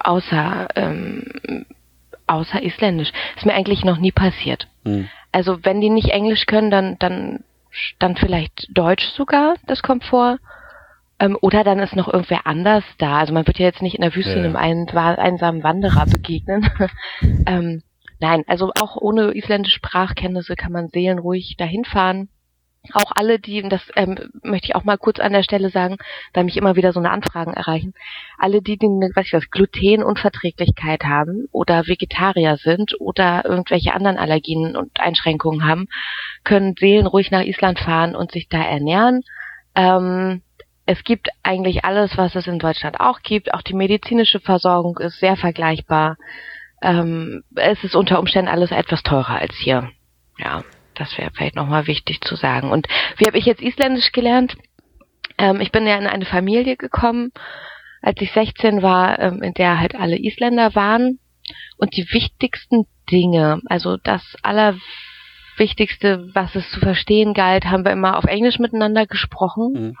außer 0.00 0.68
ähm, 0.74 1.66
außer 2.26 2.62
Isländisch. 2.62 3.12
Ist 3.36 3.46
mir 3.46 3.54
eigentlich 3.54 3.84
noch 3.84 3.98
nie 3.98 4.12
passiert. 4.12 4.68
Hm. 4.84 5.08
Also 5.32 5.64
wenn 5.64 5.80
die 5.80 5.90
nicht 5.90 6.10
Englisch 6.10 6.46
können, 6.46 6.70
dann 6.70 6.98
dann 6.98 7.44
dann 7.98 8.16
vielleicht 8.16 8.66
Deutsch 8.70 9.04
sogar. 9.16 9.54
Das 9.66 9.82
kommt 9.82 10.04
vor. 10.04 10.38
Ähm, 11.20 11.36
oder 11.40 11.64
dann 11.64 11.80
ist 11.80 11.96
noch 11.96 12.08
irgendwer 12.08 12.46
anders 12.46 12.84
da. 12.98 13.18
Also 13.18 13.32
man 13.32 13.46
wird 13.46 13.58
ja 13.58 13.66
jetzt 13.66 13.82
nicht 13.82 13.96
in 13.96 14.02
der 14.02 14.14
Wüste 14.14 14.38
ja. 14.38 14.56
einem 14.56 14.56
einsamen 14.56 15.62
Wanderer 15.62 16.06
begegnen. 16.06 16.70
ähm, 17.46 17.82
nein, 18.20 18.44
also 18.46 18.72
auch 18.80 18.96
ohne 18.96 19.34
isländische 19.36 19.76
Sprachkenntnisse 19.76 20.54
kann 20.54 20.72
man 20.72 20.88
seelenruhig 20.88 21.56
dahin 21.56 21.84
fahren. 21.84 22.28
Auch 22.92 23.10
alle, 23.14 23.38
die, 23.38 23.60
das 23.68 23.82
ähm, 23.96 24.16
möchte 24.42 24.68
ich 24.68 24.74
auch 24.76 24.84
mal 24.84 24.96
kurz 24.96 25.18
an 25.18 25.32
der 25.32 25.42
Stelle 25.42 25.68
sagen, 25.68 25.96
da 26.32 26.42
mich 26.42 26.56
immer 26.56 26.76
wieder 26.76 26.92
so 26.92 27.00
eine 27.00 27.10
Anfragen 27.10 27.52
erreichen, 27.52 27.92
alle 28.38 28.62
die, 28.62 28.78
die 28.78 28.86
eine, 28.86 29.10
was 29.14 29.26
ich 29.26 29.32
was, 29.32 29.50
Glutenunverträglichkeit 29.50 31.04
haben 31.04 31.48
oder 31.50 31.86
Vegetarier 31.86 32.56
sind 32.56 32.98
oder 33.00 33.44
irgendwelche 33.44 33.92
anderen 33.92 34.16
Allergien 34.16 34.76
und 34.76 35.00
Einschränkungen 35.00 35.66
haben, 35.66 35.88
können 36.44 36.76
seelenruhig 36.78 37.30
nach 37.30 37.42
Island 37.42 37.80
fahren 37.80 38.14
und 38.14 38.32
sich 38.32 38.48
da 38.48 38.62
ernähren. 38.62 39.22
Ähm, 39.74 40.42
es 40.88 41.04
gibt 41.04 41.28
eigentlich 41.42 41.84
alles, 41.84 42.16
was 42.16 42.34
es 42.34 42.46
in 42.46 42.58
Deutschland 42.58 42.98
auch 42.98 43.20
gibt. 43.20 43.52
Auch 43.52 43.60
die 43.60 43.74
medizinische 43.74 44.40
Versorgung 44.40 44.96
ist 44.96 45.20
sehr 45.20 45.36
vergleichbar. 45.36 46.16
Ähm, 46.80 47.44
es 47.56 47.84
ist 47.84 47.94
unter 47.94 48.18
Umständen 48.18 48.50
alles 48.50 48.70
etwas 48.70 49.02
teurer 49.02 49.38
als 49.38 49.54
hier. 49.56 49.90
Ja, 50.38 50.64
Das 50.94 51.18
wäre 51.18 51.30
vielleicht 51.34 51.56
nochmal 51.56 51.86
wichtig 51.86 52.22
zu 52.22 52.36
sagen. 52.36 52.70
Und 52.70 52.86
wie 53.18 53.26
habe 53.26 53.36
ich 53.36 53.44
jetzt 53.44 53.60
Isländisch 53.60 54.12
gelernt? 54.12 54.56
Ähm, 55.36 55.60
ich 55.60 55.72
bin 55.72 55.86
ja 55.86 55.98
in 55.98 56.06
eine 56.06 56.24
Familie 56.24 56.78
gekommen, 56.78 57.32
als 58.00 58.18
ich 58.22 58.32
16 58.32 58.80
war, 58.80 59.18
ähm, 59.18 59.42
in 59.42 59.52
der 59.52 59.78
halt 59.78 59.94
alle 59.94 60.16
Isländer 60.16 60.74
waren. 60.74 61.18
Und 61.76 61.98
die 61.98 62.10
wichtigsten 62.12 62.86
Dinge, 63.12 63.60
also 63.66 63.98
das 63.98 64.22
Allerwichtigste, 64.42 66.30
was 66.32 66.54
es 66.54 66.70
zu 66.70 66.80
verstehen 66.80 67.34
galt, 67.34 67.66
haben 67.66 67.84
wir 67.84 67.92
immer 67.92 68.16
auf 68.16 68.24
Englisch 68.24 68.58
miteinander 68.58 69.06
gesprochen. 69.06 69.72
Mhm. 69.74 69.96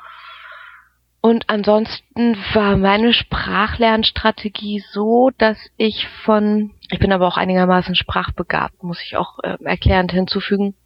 Und 1.20 1.50
ansonsten 1.50 2.36
war 2.54 2.76
meine 2.76 3.12
Sprachlernstrategie 3.12 4.84
so, 4.92 5.30
dass 5.36 5.58
ich 5.76 6.06
von, 6.24 6.72
ich 6.90 7.00
bin 7.00 7.12
aber 7.12 7.26
auch 7.26 7.36
einigermaßen 7.36 7.94
sprachbegabt, 7.96 8.82
muss 8.82 9.02
ich 9.02 9.16
auch 9.16 9.38
äh, 9.42 9.56
erklärend 9.64 10.12
hinzufügen, 10.12 10.76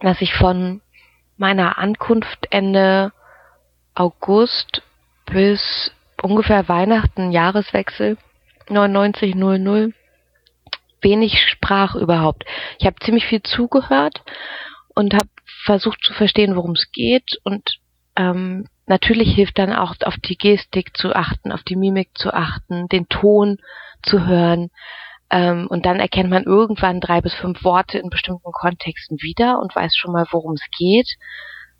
dass 0.00 0.20
ich 0.22 0.34
von 0.34 0.80
meiner 1.36 1.78
Ankunft 1.78 2.46
Ende 2.50 3.12
August 3.94 4.82
bis 5.26 5.92
ungefähr 6.22 6.68
Weihnachten, 6.68 7.30
Jahreswechsel 7.30 8.16
9900 8.68 9.94
wenig 11.02 11.38
sprach 11.50 11.94
überhaupt. 11.94 12.44
Ich 12.78 12.86
habe 12.86 12.96
ziemlich 13.00 13.26
viel 13.26 13.42
zugehört 13.42 14.22
und 14.94 15.14
habe 15.14 15.28
versucht 15.64 16.02
zu 16.02 16.12
verstehen, 16.14 16.56
worum 16.56 16.72
es 16.72 16.90
geht 16.92 17.38
und 17.44 17.78
ähm, 18.16 18.66
natürlich 18.86 19.34
hilft 19.34 19.58
dann 19.58 19.72
auch 19.72 19.94
auf 20.04 20.16
die 20.16 20.36
Gestik 20.36 20.96
zu 20.96 21.14
achten, 21.14 21.52
auf 21.52 21.62
die 21.62 21.76
Mimik 21.76 22.10
zu 22.14 22.32
achten, 22.32 22.88
den 22.88 23.08
Ton 23.08 23.58
zu 24.02 24.26
hören. 24.26 24.70
Ähm, 25.30 25.66
und 25.68 25.86
dann 25.86 25.98
erkennt 25.98 26.30
man 26.30 26.44
irgendwann 26.44 27.00
drei 27.00 27.20
bis 27.20 27.34
fünf 27.34 27.64
Worte 27.64 27.98
in 27.98 28.10
bestimmten 28.10 28.52
Kontexten 28.52 29.18
wieder 29.20 29.60
und 29.60 29.74
weiß 29.74 29.96
schon 29.96 30.12
mal, 30.12 30.26
worum 30.30 30.54
es 30.54 30.64
geht. 30.78 31.16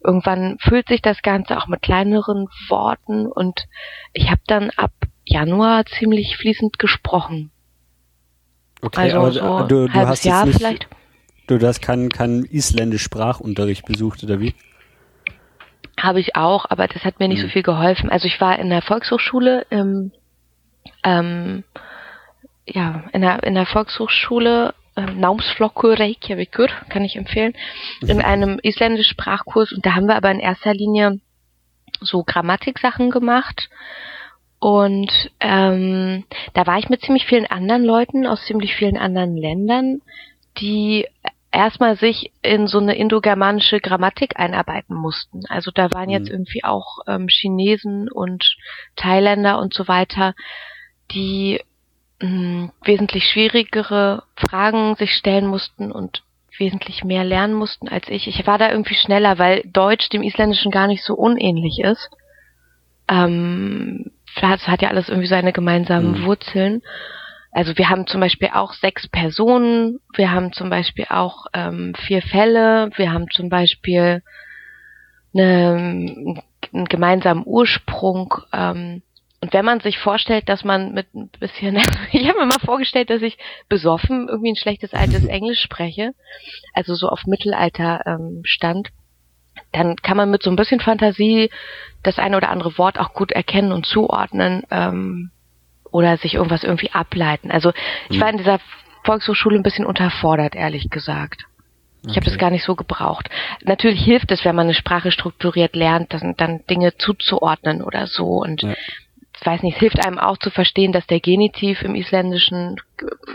Irgendwann 0.04 0.56
füllt 0.60 0.88
sich 0.88 1.00
das 1.00 1.22
Ganze 1.22 1.56
auch 1.56 1.68
mit 1.68 1.82
kleineren 1.82 2.48
Worten 2.68 3.26
und 3.26 3.66
ich 4.12 4.30
habe 4.30 4.42
dann 4.46 4.70
ab 4.70 4.92
Januar 5.24 5.86
ziemlich 5.86 6.36
fließend 6.36 6.78
gesprochen. 6.78 7.50
Okay, 8.82 9.12
also 9.12 9.40
aber 9.40 9.62
so 9.62 9.66
du, 9.66 9.88
du 9.88 9.94
hast 9.94 10.24
Jahr 10.24 10.46
nicht, 10.46 10.58
vielleicht. 10.58 10.88
Du 11.46 11.60
hast 11.60 11.80
keinen, 11.80 12.08
keinen 12.08 12.44
isländisch 12.44 13.02
Sprachunterricht 13.02 13.86
besucht, 13.86 14.22
oder 14.24 14.40
wie? 14.40 14.54
Habe 15.98 16.20
ich 16.20 16.36
auch, 16.36 16.66
aber 16.68 16.88
das 16.88 17.04
hat 17.04 17.20
mir 17.20 17.28
nicht 17.28 17.42
mhm. 17.42 17.46
so 17.46 17.48
viel 17.48 17.62
geholfen. 17.62 18.10
Also 18.10 18.26
ich 18.26 18.40
war 18.40 18.58
in 18.58 18.68
der 18.68 18.82
Volkshochschule 18.82 19.66
im, 19.70 20.12
ähm, 21.04 21.64
ja, 22.66 23.04
in 23.12 23.22
der, 23.22 23.42
in 23.44 23.54
der 23.54 23.66
Volkshochschule 23.66 24.74
ähm, 24.96 25.20
Naumsflocke 25.20 25.98
Reykjavikur, 25.98 26.68
kann 26.88 27.04
ich 27.04 27.16
empfehlen, 27.16 27.54
in 28.00 28.18
mhm. 28.18 28.24
einem 28.24 28.60
isländischen 28.62 29.12
Sprachkurs 29.12 29.72
und 29.72 29.84
da 29.84 29.94
haben 29.94 30.06
wir 30.06 30.16
aber 30.16 30.30
in 30.30 30.40
erster 30.40 30.74
Linie 30.74 31.20
so 32.00 32.24
Grammatiksachen 32.24 33.10
gemacht 33.10 33.68
und 34.58 35.30
ähm, 35.40 36.24
da 36.54 36.66
war 36.66 36.78
ich 36.78 36.88
mit 36.88 37.02
ziemlich 37.02 37.26
vielen 37.26 37.46
anderen 37.46 37.84
Leuten 37.84 38.26
aus 38.26 38.44
ziemlich 38.46 38.74
vielen 38.74 38.96
anderen 38.96 39.36
Ländern, 39.36 40.00
die 40.58 41.06
erstmal 41.56 41.96
sich 41.96 42.32
in 42.42 42.66
so 42.66 42.78
eine 42.78 42.96
indogermanische 42.96 43.80
Grammatik 43.80 44.38
einarbeiten 44.38 44.94
mussten. 44.94 45.46
Also 45.48 45.70
da 45.70 45.90
waren 45.92 46.10
jetzt 46.10 46.28
mhm. 46.28 46.34
irgendwie 46.34 46.62
auch 46.64 46.98
ähm, 47.06 47.28
Chinesen 47.28 48.10
und 48.10 48.56
Thailänder 48.94 49.58
und 49.58 49.72
so 49.72 49.88
weiter, 49.88 50.34
die 51.12 51.60
mh, 52.20 52.28
hm, 52.28 52.72
wesentlich 52.84 53.24
schwierigere 53.24 54.24
Fragen 54.36 54.96
sich 54.96 55.12
stellen 55.12 55.46
mussten 55.46 55.90
und 55.90 56.22
wesentlich 56.58 57.04
mehr 57.04 57.24
lernen 57.24 57.54
mussten 57.54 57.88
als 57.88 58.08
ich. 58.08 58.28
Ich 58.28 58.46
war 58.46 58.58
da 58.58 58.70
irgendwie 58.70 58.94
schneller, 58.94 59.38
weil 59.38 59.62
Deutsch 59.64 60.10
dem 60.10 60.22
Isländischen 60.22 60.70
gar 60.70 60.86
nicht 60.86 61.04
so 61.04 61.14
unähnlich 61.14 61.80
ist. 61.80 62.10
Ähm, 63.08 64.10
das 64.40 64.68
hat 64.68 64.82
ja 64.82 64.90
alles 64.90 65.08
irgendwie 65.08 65.28
seine 65.28 65.52
gemeinsamen 65.54 66.20
mhm. 66.20 66.24
Wurzeln. 66.24 66.82
Also 67.56 67.78
wir 67.78 67.88
haben 67.88 68.06
zum 68.06 68.20
Beispiel 68.20 68.50
auch 68.52 68.74
sechs 68.74 69.08
Personen, 69.08 69.98
wir 70.14 70.30
haben 70.30 70.52
zum 70.52 70.68
Beispiel 70.68 71.06
auch 71.08 71.46
ähm, 71.54 71.94
vier 72.06 72.20
Fälle, 72.20 72.90
wir 72.96 73.14
haben 73.14 73.30
zum 73.30 73.48
Beispiel 73.48 74.22
eine, 75.32 76.42
einen 76.74 76.84
gemeinsamen 76.84 77.44
Ursprung. 77.46 78.34
Ähm, 78.52 79.00
und 79.40 79.54
wenn 79.54 79.64
man 79.64 79.80
sich 79.80 79.96
vorstellt, 79.96 80.50
dass 80.50 80.64
man 80.64 80.92
mit 80.92 81.14
ein 81.14 81.30
bisschen, 81.40 81.76
ich 82.12 82.28
habe 82.28 82.40
mir 82.40 82.44
mal 82.44 82.60
vorgestellt, 82.62 83.08
dass 83.08 83.22
ich 83.22 83.38
besoffen 83.70 84.28
irgendwie 84.28 84.52
ein 84.52 84.56
schlechtes 84.56 84.92
altes 84.92 85.24
Englisch 85.26 85.62
spreche, 85.62 86.12
also 86.74 86.94
so 86.94 87.08
auf 87.08 87.24
Mittelalter 87.24 88.02
ähm, 88.04 88.42
stand, 88.44 88.90
dann 89.72 89.96
kann 89.96 90.18
man 90.18 90.30
mit 90.30 90.42
so 90.42 90.50
ein 90.50 90.56
bisschen 90.56 90.80
Fantasie 90.80 91.48
das 92.02 92.18
eine 92.18 92.36
oder 92.36 92.50
andere 92.50 92.76
Wort 92.76 93.00
auch 93.00 93.14
gut 93.14 93.32
erkennen 93.32 93.72
und 93.72 93.86
zuordnen. 93.86 94.62
Ähm, 94.70 95.30
oder 95.96 96.18
sich 96.18 96.34
irgendwas 96.34 96.62
irgendwie 96.62 96.90
ableiten. 96.92 97.50
Also 97.50 97.72
ich 98.10 98.20
war 98.20 98.28
in 98.28 98.36
dieser 98.36 98.60
Volkshochschule 99.04 99.56
ein 99.56 99.62
bisschen 99.62 99.86
unterfordert, 99.86 100.54
ehrlich 100.54 100.90
gesagt. 100.90 101.46
Ich 102.02 102.10
okay. 102.10 102.16
habe 102.16 102.26
das 102.26 102.38
gar 102.38 102.50
nicht 102.50 102.64
so 102.64 102.76
gebraucht. 102.76 103.30
Natürlich 103.64 104.04
hilft 104.04 104.30
es, 104.30 104.44
wenn 104.44 104.54
man 104.54 104.66
eine 104.66 104.74
Sprache 104.74 105.10
strukturiert 105.10 105.74
lernt, 105.74 106.12
dann, 106.12 106.34
dann 106.36 106.66
Dinge 106.66 106.98
zuzuordnen 106.98 107.82
oder 107.82 108.06
so. 108.06 108.26
Und 108.26 108.62
ja. 108.62 108.74
ich 109.40 109.46
weiß 109.46 109.62
nicht, 109.62 109.76
es 109.76 109.80
hilft 109.80 110.04
einem 110.04 110.18
auch 110.18 110.36
zu 110.36 110.50
verstehen, 110.50 110.92
dass 110.92 111.06
der 111.06 111.20
Genitiv 111.20 111.80
im 111.80 111.94
Isländischen 111.94 112.76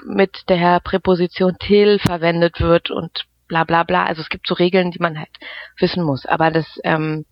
mit 0.05 0.47
der 0.47 0.82
Präposition 0.82 1.57
til 1.59 1.97
verwendet 1.97 2.62
wird 2.62 2.91
und 2.91 3.26
bla 3.47 3.64
bla 3.64 3.82
bla. 3.82 4.05
Also 4.05 4.22
es 4.22 4.30
gibt 4.30 4.45
so 4.45 4.53
Regeln, 4.53 4.91
die 4.91 4.99
man 4.99 5.18
halt 5.18 5.32
wissen 5.80 6.03
muss. 6.03 6.28
Aber 6.28 6.51
das 6.51 6.68
ähm, 6.84 7.26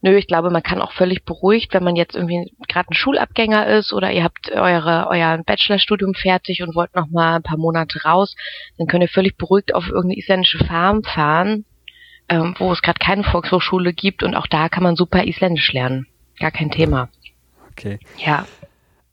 Nö, 0.00 0.16
ich 0.16 0.28
glaube, 0.28 0.50
man 0.50 0.62
kann 0.62 0.80
auch 0.80 0.92
völlig 0.92 1.24
beruhigt, 1.24 1.74
wenn 1.74 1.82
man 1.82 1.96
jetzt 1.96 2.14
irgendwie 2.14 2.52
gerade 2.68 2.88
ein 2.90 2.94
Schulabgänger 2.94 3.66
ist 3.66 3.92
oder 3.92 4.12
ihr 4.12 4.22
habt 4.22 4.50
eure, 4.52 5.08
euer 5.10 5.38
Bachelorstudium 5.44 6.14
fertig 6.14 6.62
und 6.62 6.76
wollt 6.76 6.94
noch 6.94 7.08
mal 7.08 7.36
ein 7.36 7.42
paar 7.42 7.58
Monate 7.58 8.02
raus, 8.04 8.36
dann 8.76 8.86
könnt 8.86 9.02
ihr 9.02 9.08
völlig 9.08 9.36
beruhigt 9.36 9.74
auf 9.74 9.88
irgendeine 9.88 10.18
isländische 10.18 10.64
Farm 10.64 11.02
fahren, 11.02 11.64
ähm, 12.28 12.54
wo 12.58 12.70
es 12.70 12.80
gerade 12.80 13.00
keine 13.00 13.24
Volkshochschule 13.24 13.92
gibt 13.92 14.22
und 14.22 14.36
auch 14.36 14.46
da 14.46 14.68
kann 14.68 14.84
man 14.84 14.94
super 14.94 15.24
Isländisch 15.24 15.72
lernen. 15.72 16.06
Gar 16.38 16.52
kein 16.52 16.70
Thema. 16.70 17.08
Okay. 17.72 17.98
Ja. 18.18 18.46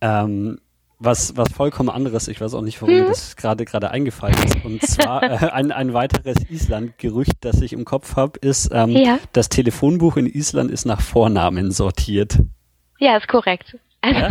Ähm, 0.01 0.59
was, 0.99 1.35
was 1.35 1.51
vollkommen 1.51 1.89
anderes, 1.89 2.27
ich 2.27 2.39
weiß 2.39 2.53
auch 2.53 2.61
nicht, 2.61 2.81
warum 2.81 2.95
mir 2.95 3.05
das 3.05 3.35
gerade 3.35 3.65
gerade 3.65 3.91
eingefallen 3.91 4.35
ist. 4.43 4.63
Und 4.63 4.81
zwar 4.81 5.23
äh, 5.43 5.49
ein, 5.51 5.71
ein 5.71 5.93
weiteres 5.93 6.49
Island-Gerücht, 6.49 7.37
das 7.41 7.61
ich 7.61 7.73
im 7.73 7.85
Kopf 7.85 8.15
habe, 8.15 8.39
ist, 8.39 8.69
ähm, 8.71 8.89
ja. 8.91 9.19
das 9.33 9.49
Telefonbuch 9.49 10.17
in 10.17 10.25
Island 10.25 10.71
ist 10.71 10.85
nach 10.85 11.01
Vornamen 11.01 11.71
sortiert. 11.71 12.39
Ja, 12.99 13.17
ist 13.17 13.27
korrekt. 13.27 13.77
Also, 14.01 14.19
ja? 14.19 14.29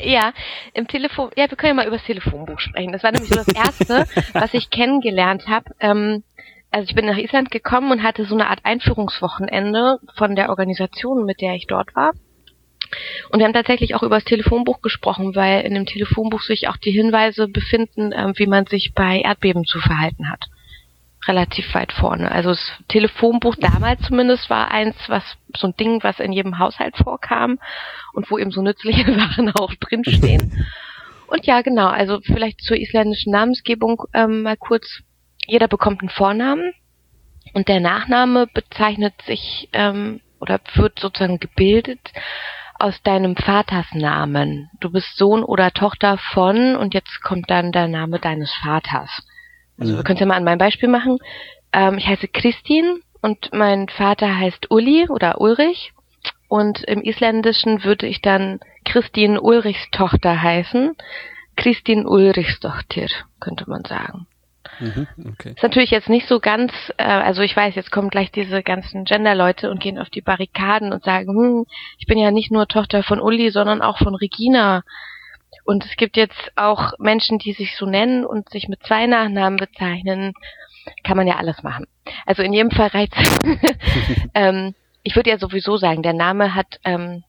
ja, 0.00 0.32
im 0.74 0.88
Telefon, 0.88 1.30
ja, 1.36 1.48
wir 1.48 1.56
können 1.56 1.70
ja 1.70 1.74
mal 1.74 1.86
über 1.86 1.96
das 1.96 2.06
Telefonbuch 2.06 2.58
sprechen. 2.58 2.92
Das 2.92 3.02
war 3.02 3.12
nämlich 3.12 3.30
so 3.30 3.36
das 3.36 3.48
Erste, 3.48 4.06
was 4.32 4.54
ich 4.54 4.70
kennengelernt 4.70 5.46
habe. 5.46 5.70
Ähm, 5.80 6.24
also 6.70 6.88
ich 6.88 6.94
bin 6.94 7.06
nach 7.06 7.18
Island 7.18 7.50
gekommen 7.50 7.90
und 7.90 8.02
hatte 8.02 8.24
so 8.24 8.34
eine 8.34 8.48
Art 8.48 8.60
Einführungswochenende 8.62 9.98
von 10.16 10.36
der 10.36 10.50
Organisation, 10.50 11.24
mit 11.24 11.40
der 11.40 11.54
ich 11.54 11.66
dort 11.66 11.94
war. 11.94 12.12
Und 13.30 13.38
wir 13.38 13.46
haben 13.46 13.52
tatsächlich 13.52 13.94
auch 13.94 14.02
über 14.02 14.16
das 14.16 14.24
Telefonbuch 14.24 14.80
gesprochen, 14.82 15.34
weil 15.34 15.62
in 15.62 15.74
dem 15.74 15.86
Telefonbuch 15.86 16.42
sich 16.42 16.68
auch 16.68 16.76
die 16.76 16.90
Hinweise 16.90 17.48
befinden, 17.48 18.12
äh, 18.12 18.32
wie 18.36 18.46
man 18.46 18.66
sich 18.66 18.92
bei 18.94 19.20
Erdbeben 19.20 19.64
zu 19.64 19.80
verhalten 19.80 20.30
hat. 20.30 20.44
Relativ 21.26 21.74
weit 21.74 21.92
vorne. 21.92 22.30
Also 22.32 22.50
das 22.50 22.72
Telefonbuch 22.88 23.54
damals 23.56 24.00
zumindest 24.02 24.48
war 24.48 24.70
eins, 24.70 24.96
was 25.08 25.22
so 25.56 25.68
ein 25.68 25.76
Ding, 25.76 26.02
was 26.02 26.18
in 26.18 26.32
jedem 26.32 26.58
Haushalt 26.58 26.96
vorkam 26.96 27.58
und 28.14 28.30
wo 28.30 28.38
eben 28.38 28.50
so 28.50 28.62
nützliche 28.62 29.12
Sachen 29.18 29.50
auch 29.54 29.74
drinstehen. 29.74 30.66
Und 31.30 31.46
ja, 31.46 31.62
genau, 31.62 31.86
also 31.86 32.18
vielleicht 32.24 32.60
zur 32.60 32.76
isländischen 32.76 33.30
Namensgebung 33.30 34.02
ähm, 34.14 34.42
mal 34.42 34.56
kurz. 34.56 35.00
Jeder 35.46 35.68
bekommt 35.68 36.00
einen 36.00 36.08
Vornamen 36.08 36.72
und 37.54 37.68
der 37.68 37.78
Nachname 37.78 38.48
bezeichnet 38.52 39.14
sich 39.26 39.68
ähm, 39.72 40.20
oder 40.40 40.60
wird 40.74 40.98
sozusagen 40.98 41.38
gebildet 41.38 42.00
aus 42.80 43.02
deinem 43.02 43.36
Vaters 43.36 43.86
Namen. 43.92 44.70
Du 44.80 44.90
bist 44.90 45.16
Sohn 45.16 45.42
oder 45.42 45.70
Tochter 45.72 46.18
von 46.32 46.76
und 46.76 46.94
jetzt 46.94 47.22
kommt 47.22 47.50
dann 47.50 47.72
der 47.72 47.88
Name 47.88 48.18
deines 48.18 48.52
Vaters. 48.62 49.10
Also 49.78 49.96
wir 49.96 50.04
können 50.04 50.18
ja 50.18 50.26
mal 50.26 50.36
an 50.36 50.44
meinem 50.44 50.58
Beispiel 50.58 50.88
machen. 50.88 51.18
Ähm, 51.72 51.98
ich 51.98 52.06
heiße 52.06 52.28
Christine 52.28 53.00
und 53.22 53.50
mein 53.52 53.88
Vater 53.88 54.36
heißt 54.38 54.70
Uli 54.70 55.08
oder 55.08 55.40
Ulrich 55.40 55.92
und 56.48 56.82
im 56.84 57.02
Isländischen 57.02 57.84
würde 57.84 58.06
ich 58.06 58.20
dann 58.20 58.60
Christine 58.84 59.40
Ulrichs 59.40 59.90
Tochter 59.92 60.42
heißen. 60.42 60.96
Christine 61.56 62.08
Ulrichs 62.08 62.58
Tochter, 62.60 63.06
könnte 63.38 63.68
man 63.68 63.84
sagen. 63.84 64.26
Mhm, 64.80 65.06
okay. 65.32 65.50
Ist 65.50 65.62
natürlich 65.62 65.90
jetzt 65.90 66.08
nicht 66.08 66.26
so 66.26 66.40
ganz, 66.40 66.72
äh, 66.96 67.04
also 67.04 67.42
ich 67.42 67.54
weiß, 67.54 67.74
jetzt 67.74 67.92
kommen 67.92 68.08
gleich 68.08 68.30
diese 68.32 68.62
ganzen 68.62 69.04
Gender-Leute 69.04 69.70
und 69.70 69.80
gehen 69.80 69.98
auf 69.98 70.08
die 70.10 70.22
Barrikaden 70.22 70.92
und 70.92 71.04
sagen, 71.04 71.28
hm, 71.28 71.66
ich 71.98 72.06
bin 72.06 72.18
ja 72.18 72.30
nicht 72.30 72.50
nur 72.50 72.66
Tochter 72.66 73.02
von 73.02 73.20
Uli, 73.20 73.50
sondern 73.50 73.82
auch 73.82 73.98
von 73.98 74.14
Regina. 74.14 74.82
Und 75.64 75.84
es 75.84 75.96
gibt 75.96 76.16
jetzt 76.16 76.52
auch 76.56 76.92
Menschen, 76.98 77.38
die 77.38 77.52
sich 77.52 77.76
so 77.76 77.86
nennen 77.86 78.24
und 78.24 78.48
sich 78.48 78.68
mit 78.68 78.82
zwei 78.82 79.06
Nachnamen 79.06 79.58
bezeichnen. 79.58 80.32
Kann 81.04 81.16
man 81.16 81.26
ja 81.26 81.36
alles 81.36 81.62
machen. 81.62 81.86
Also 82.24 82.42
in 82.42 82.52
jedem 82.52 82.70
Fall 82.70 82.88
reizt. 82.88 83.14
ähm, 84.34 84.74
ich 85.02 85.14
würde 85.14 85.30
ja 85.30 85.38
sowieso 85.38 85.76
sagen, 85.76 86.02
der 86.02 86.14
Name 86.14 86.54
hat, 86.54 86.80
ähm, 86.84 87.22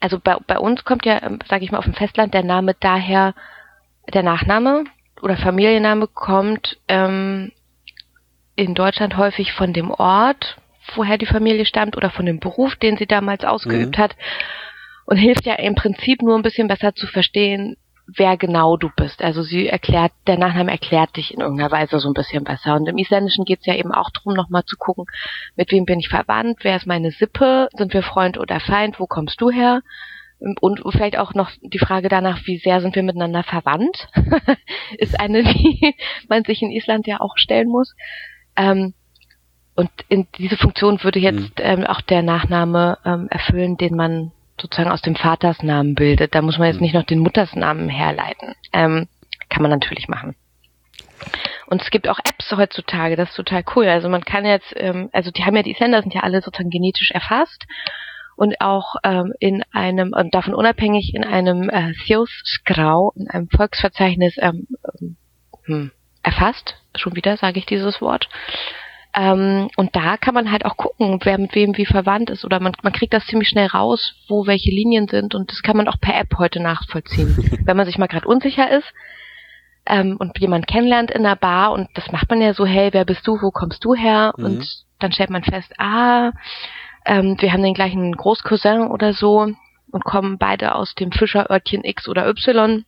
also 0.00 0.18
bei, 0.18 0.36
bei 0.46 0.58
uns 0.58 0.84
kommt 0.84 1.06
ja, 1.06 1.22
ähm, 1.22 1.38
sage 1.48 1.64
ich 1.64 1.70
mal, 1.70 1.78
auf 1.78 1.84
dem 1.84 1.94
Festland 1.94 2.34
der 2.34 2.42
Name 2.42 2.74
daher, 2.78 3.34
der 4.12 4.24
Nachname 4.24 4.84
oder 5.22 5.36
Familienname 5.36 6.08
kommt 6.08 6.78
ähm, 6.88 7.52
in 8.56 8.74
Deutschland 8.74 9.16
häufig 9.16 9.52
von 9.52 9.72
dem 9.72 9.90
Ort, 9.90 10.58
woher 10.94 11.16
die 11.16 11.26
Familie 11.26 11.64
stammt 11.64 11.96
oder 11.96 12.10
von 12.10 12.26
dem 12.26 12.40
Beruf, 12.40 12.76
den 12.76 12.96
sie 12.96 13.06
damals 13.06 13.44
ausgeübt 13.44 13.96
mhm. 13.96 14.02
hat 14.02 14.16
und 15.06 15.16
hilft 15.16 15.46
ja 15.46 15.54
im 15.54 15.74
Prinzip 15.74 16.22
nur 16.22 16.36
ein 16.36 16.42
bisschen 16.42 16.68
besser 16.68 16.94
zu 16.94 17.06
verstehen, 17.06 17.76
wer 18.06 18.36
genau 18.36 18.76
du 18.76 18.90
bist. 18.96 19.22
Also 19.22 19.42
sie 19.42 19.68
erklärt, 19.68 20.12
der 20.26 20.38
Nachname 20.38 20.72
erklärt 20.72 21.16
dich 21.16 21.32
in 21.32 21.40
irgendeiner 21.40 21.70
Weise 21.70 22.00
so 22.00 22.08
ein 22.08 22.14
bisschen 22.14 22.42
besser. 22.44 22.74
Und 22.74 22.88
im 22.88 22.98
Isländischen 22.98 23.44
geht 23.44 23.60
es 23.60 23.66
ja 23.66 23.74
eben 23.74 23.92
auch 23.92 24.10
darum, 24.10 24.34
nochmal 24.34 24.64
zu 24.64 24.76
gucken, 24.76 25.04
mit 25.56 25.70
wem 25.70 25.84
bin 25.84 26.00
ich 26.00 26.08
verwandt, 26.08 26.58
wer 26.62 26.76
ist 26.76 26.86
meine 26.86 27.12
Sippe, 27.12 27.68
sind 27.74 27.94
wir 27.94 28.02
Freund 28.02 28.38
oder 28.38 28.58
Feind, 28.58 28.98
wo 28.98 29.06
kommst 29.06 29.40
du 29.40 29.50
her? 29.50 29.82
Und 30.60 30.82
vielleicht 30.90 31.18
auch 31.18 31.34
noch 31.34 31.50
die 31.60 31.78
Frage 31.78 32.08
danach, 32.08 32.40
wie 32.46 32.58
sehr 32.58 32.80
sind 32.80 32.96
wir 32.96 33.02
miteinander 33.02 33.44
verwandt, 33.44 34.08
ist 34.98 35.18
eine, 35.20 35.44
die 35.44 35.94
man 36.28 36.44
sich 36.44 36.62
in 36.62 36.70
Island 36.70 37.06
ja 37.06 37.20
auch 37.20 37.36
stellen 37.36 37.68
muss. 37.68 37.94
Ähm, 38.56 38.94
und 39.74 39.90
in 40.08 40.26
diese 40.36 40.56
Funktion 40.56 41.02
würde 41.02 41.18
jetzt 41.18 41.58
mhm. 41.58 41.64
ähm, 41.64 41.86
auch 41.86 42.00
der 42.00 42.22
Nachname 42.22 42.98
ähm, 43.04 43.28
erfüllen, 43.30 43.76
den 43.76 43.94
man 43.94 44.32
sozusagen 44.60 44.90
aus 44.90 45.00
dem 45.00 45.16
Vatersnamen 45.16 45.94
bildet. 45.94 46.34
Da 46.34 46.42
muss 46.42 46.58
man 46.58 46.66
jetzt 46.66 46.76
mhm. 46.76 46.82
nicht 46.82 46.94
noch 46.94 47.04
den 47.04 47.20
Muttersnamen 47.20 47.88
herleiten. 47.88 48.54
Ähm, 48.72 49.08
kann 49.48 49.62
man 49.62 49.70
natürlich 49.70 50.08
machen. 50.08 50.34
Und 51.66 51.80
es 51.82 51.90
gibt 51.90 52.08
auch 52.08 52.18
Apps 52.18 52.50
heutzutage, 52.50 53.16
das 53.16 53.30
ist 53.30 53.36
total 53.36 53.62
cool. 53.76 53.86
Also 53.86 54.08
man 54.08 54.24
kann 54.24 54.44
jetzt, 54.44 54.74
ähm, 54.76 55.08
also 55.12 55.30
die 55.30 55.44
haben 55.44 55.56
ja, 55.56 55.62
die 55.62 55.76
Sender 55.78 56.02
sind 56.02 56.14
ja 56.14 56.22
alle 56.22 56.42
sozusagen 56.42 56.68
genetisch 56.68 57.12
erfasst 57.12 57.64
und 58.36 58.60
auch 58.60 58.96
ähm, 59.04 59.32
in 59.38 59.62
einem, 59.72 60.12
und 60.12 60.34
davon 60.34 60.54
unabhängig 60.54 61.14
in 61.14 61.24
einem 61.24 61.68
äh, 61.68 61.92
Theos-Skrau, 62.06 63.12
in 63.16 63.28
einem 63.28 63.48
Volksverzeichnis 63.48 64.34
ähm, 64.38 64.66
ähm, 65.00 65.16
hm, 65.64 65.90
erfasst. 66.22 66.76
Schon 66.96 67.16
wieder 67.16 67.36
sage 67.36 67.58
ich 67.58 67.66
dieses 67.66 68.00
Wort. 68.00 68.28
Ähm, 69.14 69.68
und 69.76 69.94
da 69.94 70.16
kann 70.16 70.34
man 70.34 70.50
halt 70.50 70.64
auch 70.64 70.76
gucken, 70.76 71.20
wer 71.22 71.36
mit 71.38 71.54
wem 71.54 71.76
wie 71.76 71.84
verwandt 71.84 72.30
ist. 72.30 72.44
Oder 72.44 72.60
man, 72.60 72.72
man 72.82 72.92
kriegt 72.92 73.12
das 73.12 73.26
ziemlich 73.26 73.48
schnell 73.48 73.66
raus, 73.66 74.14
wo 74.28 74.46
welche 74.46 74.70
Linien 74.70 75.06
sind. 75.08 75.34
Und 75.34 75.50
das 75.50 75.62
kann 75.62 75.76
man 75.76 75.88
auch 75.88 76.00
per 76.00 76.18
App 76.18 76.38
heute 76.38 76.60
nachvollziehen. 76.60 77.60
Wenn 77.64 77.76
man 77.76 77.86
sich 77.86 77.98
mal 77.98 78.06
gerade 78.06 78.26
unsicher 78.26 78.70
ist 78.70 78.86
ähm, 79.86 80.16
und 80.18 80.38
jemand 80.38 80.66
kennenlernt 80.66 81.10
in 81.10 81.24
der 81.24 81.36
Bar 81.36 81.72
und 81.72 81.88
das 81.94 82.10
macht 82.10 82.30
man 82.30 82.40
ja 82.40 82.54
so, 82.54 82.64
hey, 82.64 82.88
wer 82.92 83.04
bist 83.04 83.26
du, 83.26 83.40
wo 83.42 83.50
kommst 83.50 83.84
du 83.84 83.94
her? 83.94 84.32
Mhm. 84.36 84.44
Und 84.44 84.66
dann 84.98 85.12
stellt 85.12 85.30
man 85.30 85.44
fest, 85.44 85.72
ah, 85.78 86.32
ähm, 87.04 87.36
wir 87.40 87.52
haben 87.52 87.62
den 87.62 87.74
gleichen 87.74 88.16
Großcousin 88.16 88.88
oder 88.88 89.12
so 89.12 89.52
und 89.90 90.04
kommen 90.04 90.38
beide 90.38 90.74
aus 90.74 90.94
dem 90.94 91.12
Fischerörtchen 91.12 91.84
X 91.84 92.08
oder 92.08 92.28
Y. 92.28 92.84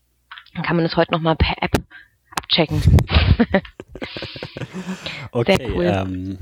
Dann 0.54 0.62
kann 0.62 0.76
man 0.76 0.84
das 0.84 0.96
heute 0.96 1.12
nochmal 1.12 1.36
per 1.36 1.62
App 1.62 1.72
abchecken. 2.36 2.82
okay, 5.32 5.72
cool. 5.74 5.84
ähm, 5.84 6.38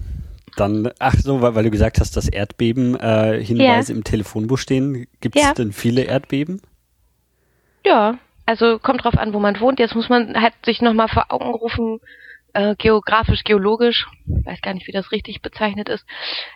dann, 0.56 0.90
ach 0.98 1.14
so, 1.14 1.40
weil, 1.40 1.54
weil, 1.54 1.64
du 1.64 1.70
gesagt 1.70 1.98
hast, 1.98 2.16
dass 2.16 2.28
Erdbeben 2.28 2.98
äh, 2.98 3.42
Hinweise 3.42 3.92
ja. 3.92 3.96
im 3.96 4.04
Telefonbuch 4.04 4.58
stehen. 4.58 5.06
Gibt 5.20 5.36
es 5.36 5.42
ja. 5.42 5.54
denn 5.54 5.72
viele 5.72 6.02
Erdbeben? 6.02 6.60
Ja, 7.84 8.18
also 8.44 8.78
kommt 8.78 9.04
drauf 9.04 9.16
an, 9.16 9.32
wo 9.32 9.38
man 9.38 9.58
wohnt. 9.60 9.78
Jetzt 9.78 9.94
muss 9.94 10.08
man 10.08 10.40
halt 10.40 10.54
sich 10.64 10.82
nochmal 10.82 11.08
vor 11.08 11.26
Augen 11.30 11.54
rufen, 11.54 12.00
äh, 12.52 12.74
geografisch, 12.76 13.44
geologisch, 13.44 14.06
weiß 14.26 14.60
gar 14.60 14.74
nicht, 14.74 14.86
wie 14.86 14.92
das 14.92 15.12
richtig 15.12 15.42
bezeichnet 15.42 15.88
ist, 15.88 16.04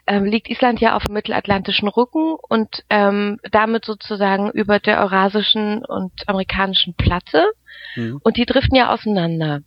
ähm, 0.07 0.25
liegt 0.25 0.49
Island 0.49 0.81
ja 0.81 0.97
auf 0.97 1.05
dem 1.05 1.15
mittelatlantischen 1.15 1.89
Rücken 1.89 2.37
und 2.49 2.85
ähm, 2.91 3.39
damit 3.51 3.85
sozusagen 3.85 4.51
über 4.51 4.79
der 4.79 5.01
eurasischen 5.01 5.85
und 5.85 6.13
amerikanischen 6.27 6.95
Platte. 6.95 7.47
Mhm. 7.95 8.21
Und 8.23 8.37
die 8.37 8.47
driften 8.47 8.77
ja 8.77 8.93
auseinander. 8.93 9.61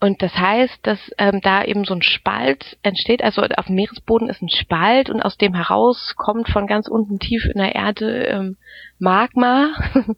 Und 0.00 0.22
das 0.22 0.32
heißt, 0.32 0.78
dass 0.86 0.98
ähm, 1.18 1.40
da 1.42 1.64
eben 1.64 1.84
so 1.84 1.92
ein 1.92 2.02
Spalt 2.02 2.78
entsteht, 2.82 3.22
also 3.22 3.42
auf 3.42 3.66
dem 3.66 3.74
Meeresboden 3.74 4.28
ist 4.28 4.40
ein 4.40 4.48
Spalt 4.48 5.10
und 5.10 5.22
aus 5.22 5.36
dem 5.38 5.54
heraus 5.54 6.14
kommt 6.16 6.48
von 6.48 6.68
ganz 6.68 6.86
unten 6.86 7.18
tief 7.18 7.44
in 7.46 7.60
der 7.60 7.74
Erde 7.74 8.26
ähm, 8.26 8.56
Magma 9.00 9.70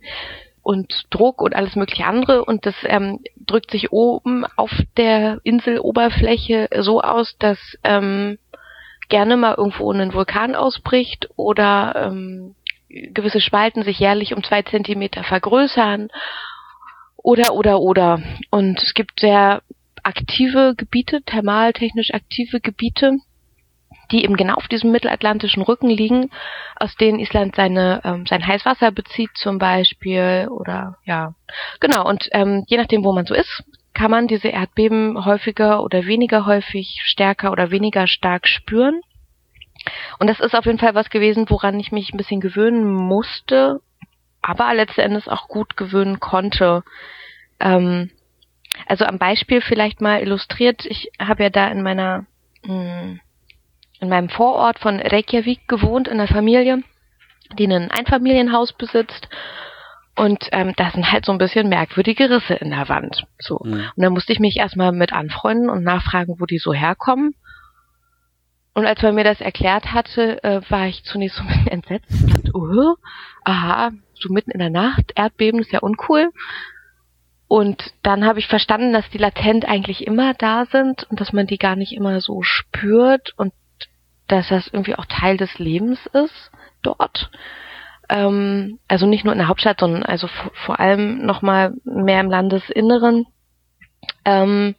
und 0.63 1.07
Druck 1.11 1.41
und 1.41 1.55
alles 1.55 1.77
mögliche 1.77 2.07
andere 2.07 2.45
und 2.45 2.67
das 2.67 2.75
ähm, 2.85 3.21
drückt 3.47 3.71
sich 3.71 3.93
oben 3.93 4.45
auf 4.57 4.71
der 4.97 5.41
Inseloberfläche 5.43 6.69
so 6.81 7.01
aus, 7.01 7.37
dass 7.39 7.59
ähm, 7.83 8.39
gerne 9.09 9.37
mal 9.37 9.55
irgendwo 9.57 9.91
ein 9.93 10.15
Vulkan 10.15 10.55
ausbricht 10.55 11.29
oder 11.37 11.95
ähm, 11.97 12.55
gewisse 12.89 13.41
Spalten 13.41 13.83
sich 13.83 13.99
jährlich 13.99 14.35
um 14.35 14.43
zwei 14.43 14.63
Zentimeter 14.63 15.25
vergrößern 15.25 16.09
oder, 17.17 17.55
oder, 17.55 17.81
oder. 17.81 18.23
Und 18.51 18.83
es 18.83 18.95
gibt 18.95 19.21
sehr 19.21 19.63
aktive 20.03 20.75
Gebiete, 20.77 21.23
thermaltechnisch 21.23 22.13
aktive 22.15 22.61
Gebiete, 22.61 23.19
die 24.11 24.25
eben 24.25 24.37
genau 24.37 24.55
auf 24.55 24.69
diesem 24.69 24.91
mittelatlantischen 24.91 25.63
Rücken 25.63 25.89
liegen, 25.89 26.31
aus 26.77 26.95
denen 26.97 27.19
Island 27.19 27.57
seine 27.57 28.01
ähm, 28.05 28.27
sein 28.27 28.47
Heißwasser 28.47 28.91
bezieht 28.91 29.31
zum 29.35 29.59
Beispiel 29.59 30.49
oder 30.51 30.99
ja. 31.05 31.35
Genau 31.81 32.09
und 32.09 32.29
ähm, 32.33 32.65
je 32.67 32.77
nachdem 32.77 33.05
wo 33.05 33.13
man 33.13 33.27
so 33.27 33.35
ist 33.35 33.65
kann 33.93 34.11
man 34.11 34.29
diese 34.29 34.49
Erdbeben 34.49 35.25
häufiger 35.25 35.83
oder 35.83 36.07
weniger 36.07 36.47
häufig 36.47 37.01
stärker 37.05 37.51
oder 37.51 37.71
weniger 37.71 38.07
stark 38.07 38.47
spüren. 38.47 39.01
Und 40.19 40.29
das 40.29 40.39
ist 40.39 40.55
auf 40.55 40.65
jeden 40.65 40.79
Fall 40.79 40.95
was 40.95 41.11
gewesen 41.11 41.49
woran 41.49 41.79
ich 41.81 41.93
mich 41.93 42.13
ein 42.13 42.17
bisschen 42.17 42.41
gewöhnen 42.41 42.85
musste 42.85 43.81
aber 44.43 44.73
letzten 44.75 45.01
Endes 45.01 45.29
auch 45.29 45.49
gut 45.49 45.77
gewöhnen 45.77 46.21
konnte. 46.21 46.83
Ähm, 47.59 48.11
also 48.87 49.05
am 49.05 49.19
Beispiel 49.19 49.61
vielleicht 49.61 50.01
mal 50.01 50.23
illustriert, 50.23 50.87
ich 50.87 51.11
habe 51.19 51.43
ja 51.43 51.51
da 51.51 51.69
in 51.69 51.83
meiner 51.83 52.27
mh, 52.63 53.03
hm, 53.03 53.21
in 54.01 54.09
meinem 54.09 54.28
Vorort 54.28 54.78
von 54.78 55.01
Reykjavik 55.01 55.68
gewohnt 55.68 56.09
in 56.09 56.14
einer 56.14 56.28
Familie, 56.28 56.82
die 57.59 57.66
ein 57.66 57.90
Einfamilienhaus 57.90 58.72
besitzt 58.72 59.28
und 60.20 60.48
ähm, 60.53 60.74
da 60.76 60.90
sind 60.90 61.11
halt 61.11 61.24
so 61.24 61.32
ein 61.32 61.38
bisschen 61.38 61.70
merkwürdige 61.70 62.28
Risse 62.28 62.53
in 62.53 62.70
der 62.70 62.90
Wand. 62.90 63.24
So. 63.38 63.59
Mhm. 63.64 63.72
Und 63.72 64.03
dann 64.03 64.12
musste 64.12 64.34
ich 64.34 64.38
mich 64.38 64.59
erstmal 64.59 64.92
mit 64.92 65.14
anfreunden 65.14 65.70
und 65.70 65.82
nachfragen, 65.82 66.36
wo 66.38 66.44
die 66.44 66.59
so 66.59 66.74
herkommen. 66.74 67.34
Und 68.74 68.84
als 68.84 69.01
man 69.03 69.14
mir 69.14 69.24
das 69.24 69.40
erklärt 69.40 69.94
hatte, 69.94 70.44
äh, 70.44 70.61
war 70.68 70.86
ich 70.86 71.05
zunächst 71.05 71.38
so 71.38 71.42
ein 71.42 71.48
bisschen 71.48 71.68
entsetzt. 71.68 72.11
Ich 72.11 72.34
dachte, 72.34 72.51
oh, 72.55 72.96
aha, 73.44 73.92
so 74.14 74.30
mitten 74.30 74.51
in 74.51 74.59
der 74.59 74.68
Nacht, 74.68 75.12
Erdbeben 75.14 75.61
ist 75.61 75.72
ja 75.72 75.80
uncool. 75.80 76.30
Und 77.48 77.82
dann 78.03 78.26
habe 78.26 78.40
ich 78.40 78.46
verstanden, 78.46 78.92
dass 78.92 79.09
die 79.11 79.18
latent 79.18 79.64
eigentlich 79.64 80.07
immer 80.07 80.34
da 80.34 80.66
sind 80.66 81.05
und 81.11 81.18
dass 81.20 81.32
man 81.32 81.46
die 81.46 81.59
gar 81.59 81.76
nicht 81.76 81.92
immer 81.92 82.20
so 82.20 82.42
spürt 82.42 83.32
und 83.38 83.53
dass 84.31 84.49
das 84.49 84.68
irgendwie 84.68 84.97
auch 84.97 85.07
Teil 85.07 85.37
des 85.37 85.59
Lebens 85.59 85.99
ist 86.12 86.51
dort. 86.83 87.31
Ähm, 88.09 88.78
also 88.89 89.07
nicht 89.07 89.24
nur 89.24 89.33
in 89.33 89.39
der 89.39 89.49
Hauptstadt, 89.49 89.81
sondern 89.81 90.03
also 90.03 90.28
vor 90.66 90.81
allem 90.81 91.24
nochmal 91.24 91.74
mehr 91.85 92.20
im 92.20 92.31
Landesinneren 92.31 93.26
ähm, 94.24 94.74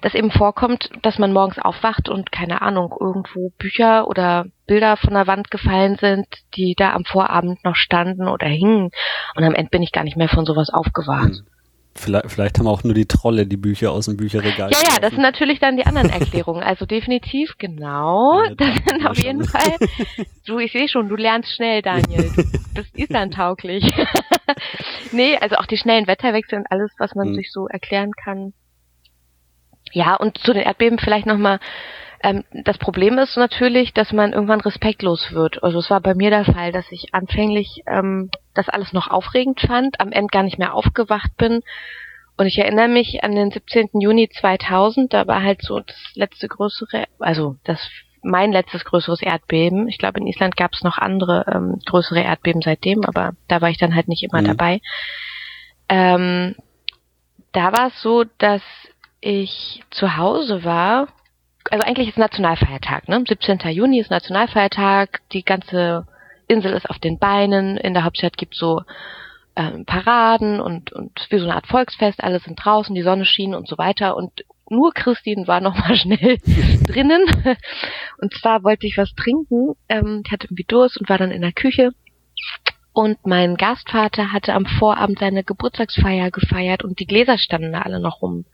dass 0.00 0.14
eben 0.14 0.30
vorkommt, 0.30 0.90
dass 1.02 1.18
man 1.18 1.32
morgens 1.32 1.58
aufwacht 1.58 2.08
und 2.08 2.32
keine 2.32 2.62
Ahnung, 2.62 2.94
irgendwo 2.98 3.50
Bücher 3.58 4.08
oder 4.08 4.46
Bilder 4.66 4.96
von 4.96 5.14
der 5.14 5.26
Wand 5.26 5.50
gefallen 5.50 5.96
sind, 5.96 6.26
die 6.54 6.74
da 6.76 6.92
am 6.92 7.04
Vorabend 7.04 7.62
noch 7.64 7.76
standen 7.76 8.28
oder 8.28 8.46
hingen. 8.46 8.90
Und 9.34 9.44
am 9.44 9.54
Ende 9.54 9.70
bin 9.70 9.82
ich 9.82 9.92
gar 9.92 10.04
nicht 10.04 10.16
mehr 10.16 10.28
von 10.28 10.46
sowas 10.46 10.70
aufgewacht. 10.70 11.28
Hm. 11.28 11.46
Vielleicht, 11.96 12.30
vielleicht 12.30 12.58
haben 12.58 12.66
auch 12.66 12.84
nur 12.84 12.94
die 12.94 13.06
Trolle 13.06 13.46
die 13.46 13.56
Bücher 13.56 13.92
aus 13.92 14.06
dem 14.06 14.16
Bücherregal. 14.16 14.70
Ja, 14.70 14.78
ja, 14.86 15.00
das 15.00 15.10
sind 15.12 15.22
natürlich 15.22 15.58
dann 15.60 15.76
die 15.76 15.86
anderen 15.86 16.10
Erklärungen. 16.20 16.62
Also 16.62 16.86
definitiv, 16.86 17.54
genau. 17.58 18.42
Ja, 18.42 18.54
das 18.56 18.74
sind 18.86 19.06
auf 19.06 19.18
jeden 19.18 19.44
Fall. 19.44 19.76
Du, 20.46 20.58
ich 20.58 20.72
sehe 20.72 20.88
schon, 20.88 21.08
du 21.08 21.16
lernst 21.16 21.54
schnell, 21.54 21.82
Daniel. 21.82 22.30
Du 22.36 22.42
bist 22.74 22.96
Island-tauglich. 22.96 23.84
nee, 25.12 25.36
also 25.38 25.56
auch 25.56 25.66
die 25.66 25.78
schnellen 25.78 26.06
Wetterwechsel 26.06 26.58
und 26.58 26.66
alles, 26.70 26.92
was 26.98 27.14
man 27.14 27.28
hm. 27.28 27.34
sich 27.34 27.50
so 27.50 27.66
erklären 27.66 28.12
kann, 28.12 28.52
ja, 29.92 30.14
und 30.14 30.38
zu 30.38 30.52
den 30.52 30.62
Erdbeben 30.62 30.98
vielleicht 30.98 31.26
nochmal, 31.26 31.58
ähm, 32.26 32.42
das 32.50 32.76
Problem 32.78 33.18
ist 33.18 33.36
natürlich, 33.36 33.94
dass 33.94 34.12
man 34.12 34.32
irgendwann 34.32 34.60
respektlos 34.60 35.30
wird. 35.30 35.62
Also 35.62 35.78
es 35.78 35.90
war 35.90 36.00
bei 36.00 36.16
mir 36.16 36.30
der 36.30 36.44
Fall, 36.44 36.72
dass 36.72 36.90
ich 36.90 37.14
anfänglich 37.14 37.84
ähm, 37.86 38.30
das 38.52 38.68
alles 38.68 38.92
noch 38.92 39.08
aufregend 39.08 39.60
fand, 39.60 40.00
am 40.00 40.10
Ende 40.10 40.32
gar 40.32 40.42
nicht 40.42 40.58
mehr 40.58 40.74
aufgewacht 40.74 41.36
bin. 41.36 41.62
Und 42.36 42.46
ich 42.46 42.58
erinnere 42.58 42.88
mich 42.88 43.22
an 43.22 43.36
den 43.36 43.52
17. 43.52 43.90
Juni 44.00 44.28
2000, 44.28 45.14
da 45.14 45.28
war 45.28 45.40
halt 45.40 45.62
so 45.62 45.78
das 45.78 45.96
letzte 46.14 46.48
größere, 46.48 47.04
also 47.20 47.56
das 47.62 47.78
mein 48.22 48.50
letztes 48.50 48.84
größeres 48.84 49.22
Erdbeben. 49.22 49.86
Ich 49.86 49.98
glaube, 49.98 50.18
in 50.18 50.26
Island 50.26 50.56
gab 50.56 50.72
es 50.72 50.82
noch 50.82 50.98
andere 50.98 51.44
ähm, 51.46 51.78
größere 51.86 52.22
Erdbeben 52.22 52.60
seitdem, 52.60 53.04
aber 53.04 53.34
da 53.46 53.60
war 53.60 53.70
ich 53.70 53.78
dann 53.78 53.94
halt 53.94 54.08
nicht 54.08 54.24
immer 54.24 54.42
mhm. 54.42 54.46
dabei. 54.46 54.80
Ähm, 55.88 56.56
da 57.52 57.72
war 57.72 57.86
es 57.86 58.02
so, 58.02 58.24
dass 58.38 58.62
ich 59.20 59.84
zu 59.90 60.16
Hause 60.16 60.64
war 60.64 61.06
also 61.70 61.84
eigentlich 61.84 62.08
ist 62.08 62.18
Nationalfeiertag, 62.18 63.08
ne? 63.08 63.24
17. 63.26 63.58
Juni 63.70 64.00
ist 64.00 64.10
Nationalfeiertag, 64.10 65.20
die 65.32 65.44
ganze 65.44 66.06
Insel 66.48 66.72
ist 66.72 66.88
auf 66.88 66.98
den 66.98 67.18
Beinen, 67.18 67.76
in 67.76 67.94
der 67.94 68.04
Hauptstadt 68.04 68.36
gibt's 68.36 68.58
so 68.58 68.82
ähm, 69.56 69.84
Paraden 69.84 70.60
und, 70.60 70.92
und 70.92 71.26
wie 71.30 71.38
so 71.38 71.44
eine 71.44 71.54
Art 71.54 71.66
Volksfest, 71.66 72.22
alle 72.22 72.40
sind 72.40 72.56
draußen, 72.62 72.94
die 72.94 73.02
Sonne 73.02 73.24
schien 73.24 73.54
und 73.54 73.68
so 73.68 73.78
weiter 73.78 74.16
und 74.16 74.44
nur 74.68 74.92
Christine 74.92 75.46
war 75.46 75.60
noch 75.60 75.76
mal 75.76 75.96
schnell 75.96 76.38
drinnen. 76.86 77.24
Und 78.18 78.34
zwar 78.34 78.64
wollte 78.64 78.86
ich 78.86 78.98
was 78.98 79.14
trinken, 79.14 79.74
ähm, 79.88 80.22
ich 80.24 80.32
hatte 80.32 80.46
irgendwie 80.46 80.64
Durst 80.64 80.98
und 80.98 81.08
war 81.08 81.18
dann 81.18 81.30
in 81.30 81.42
der 81.42 81.52
Küche. 81.52 81.90
Und 82.92 83.26
mein 83.26 83.56
Gastvater 83.56 84.32
hatte 84.32 84.54
am 84.54 84.64
Vorabend 84.64 85.18
seine 85.18 85.44
Geburtstagsfeier 85.44 86.30
gefeiert 86.30 86.82
und 86.82 86.98
die 86.98 87.06
Gläser 87.06 87.36
standen 87.36 87.72
da 87.72 87.82
alle 87.82 88.00
noch 88.00 88.22
rum. 88.22 88.46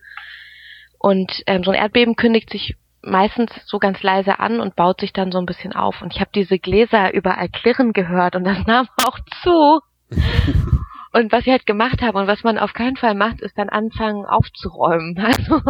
Und 0.98 1.42
ähm, 1.46 1.62
so 1.64 1.70
ein 1.70 1.78
Erdbeben 1.78 2.16
kündigt 2.16 2.50
sich 2.50 2.76
meistens 3.02 3.50
so 3.66 3.78
ganz 3.78 4.02
leise 4.02 4.38
an 4.38 4.60
und 4.60 4.76
baut 4.76 5.00
sich 5.00 5.12
dann 5.12 5.32
so 5.32 5.38
ein 5.38 5.46
bisschen 5.46 5.72
auf. 5.72 6.02
Und 6.02 6.14
ich 6.14 6.20
habe 6.20 6.30
diese 6.34 6.58
Gläser 6.58 7.12
überall 7.14 7.48
klirren 7.48 7.92
gehört 7.92 8.36
und 8.36 8.44
das 8.44 8.58
nahm 8.66 8.88
auch 9.04 9.18
zu. 9.42 9.80
Und 11.14 11.30
was 11.30 11.44
ich 11.44 11.52
halt 11.52 11.66
gemacht 11.66 12.00
habe 12.00 12.18
und 12.18 12.26
was 12.26 12.42
man 12.42 12.56
auf 12.56 12.72
keinen 12.72 12.96
Fall 12.96 13.14
macht, 13.14 13.42
ist 13.42 13.58
dann 13.58 13.68
anfangen 13.68 14.24
aufzuräumen. 14.24 15.14
Also 15.22 15.60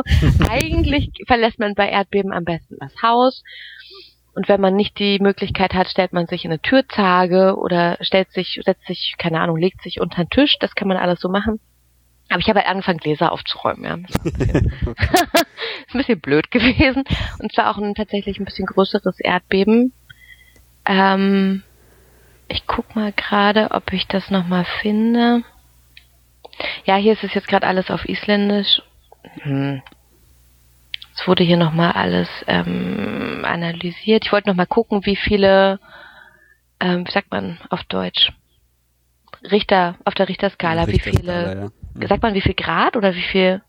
eigentlich 0.49 1.11
verlässt 1.27 1.59
man 1.59 1.75
bei 1.75 1.89
Erdbeben 1.89 2.33
am 2.33 2.45
besten 2.45 2.77
das 2.79 2.95
Haus. 3.03 3.43
Und 4.35 4.49
wenn 4.49 4.61
man 4.61 4.77
nicht 4.77 4.99
die 5.01 5.19
Möglichkeit 5.19 5.75
hat, 5.75 5.89
stellt 5.89 6.13
man 6.13 6.27
sich 6.27 6.45
in 6.45 6.53
eine 6.53 6.61
Türzage 6.61 7.57
oder 7.57 7.99
stellt 8.01 8.31
sich, 8.31 8.61
setzt 8.65 8.87
sich, 8.87 9.17
keine 9.19 9.41
Ahnung, 9.41 9.57
legt 9.57 9.83
sich 9.83 10.01
unter 10.01 10.25
den 10.25 10.31
Tisch. 10.31 10.59
Das 10.61 10.77
kann 10.77 10.87
man 10.87 10.97
alles 10.97 11.21
so 11.21 11.29
machen. 11.29 11.59
Aber 12.33 12.41
ich 12.41 12.49
habe 12.49 12.61
halt 12.61 12.69
angefangen, 12.69 12.99
Gläser 12.99 13.31
aufzuräumen, 13.31 13.85
ja. 13.85 13.97
Das 13.99 14.17
ist 14.17 14.25
ein 14.25 14.33
bisschen, 14.39 14.67
ist 14.97 15.95
ein 15.95 15.99
bisschen 15.99 16.21
blöd 16.21 16.51
gewesen. 16.51 17.05
Und 17.39 17.53
zwar 17.53 17.71
auch 17.71 17.79
ein 17.79 17.95
tatsächlich 17.95 18.39
ein 18.39 18.47
bisschen 18.47 18.67
größeres 18.67 19.21
Erdbeben. 19.21 19.93
Ähm, 20.87 21.63
ich 22.49 22.67
guck 22.67 22.97
mal 22.97 23.13
gerade, 23.13 23.71
ob 23.73 23.93
ich 23.93 24.07
das 24.07 24.31
nochmal 24.31 24.65
finde. 24.81 25.43
Ja, 26.85 26.97
hier 26.97 27.13
ist 27.13 27.25
es 27.25 27.35
jetzt 27.35 27.49
gerade 27.49 27.67
alles 27.67 27.91
auf 27.91 28.09
Isländisch. 28.09 28.81
Hm. 29.43 29.83
Es 31.15 31.29
wurde 31.29 31.45
hier 31.45 31.59
nochmal 31.59 31.93
alles 31.93 32.29
ähm, 32.47 33.45
analysiert. 33.45 34.25
Ich 34.25 34.33
wollte 34.33 34.49
nochmal 34.49 34.67
gucken, 34.67 35.05
wie 35.05 35.17
viele, 35.17 35.81
ähm, 36.81 37.07
wie 37.07 37.11
sagt 37.11 37.31
man 37.31 37.59
auf 37.69 37.85
Deutsch? 37.85 38.33
Richter, 39.43 39.97
auf 40.05 40.15
der 40.15 40.29
Richterskala, 40.29 40.87
wie 40.87 41.01
viele, 41.01 41.61
ja. 41.63 41.82
Sagt 42.09 42.23
man 42.23 42.35
wie 42.35 42.41
viel 42.41 42.55
Grad 42.55 42.97
oder 42.97 43.15
wie 43.15 43.23
viel 43.23 43.63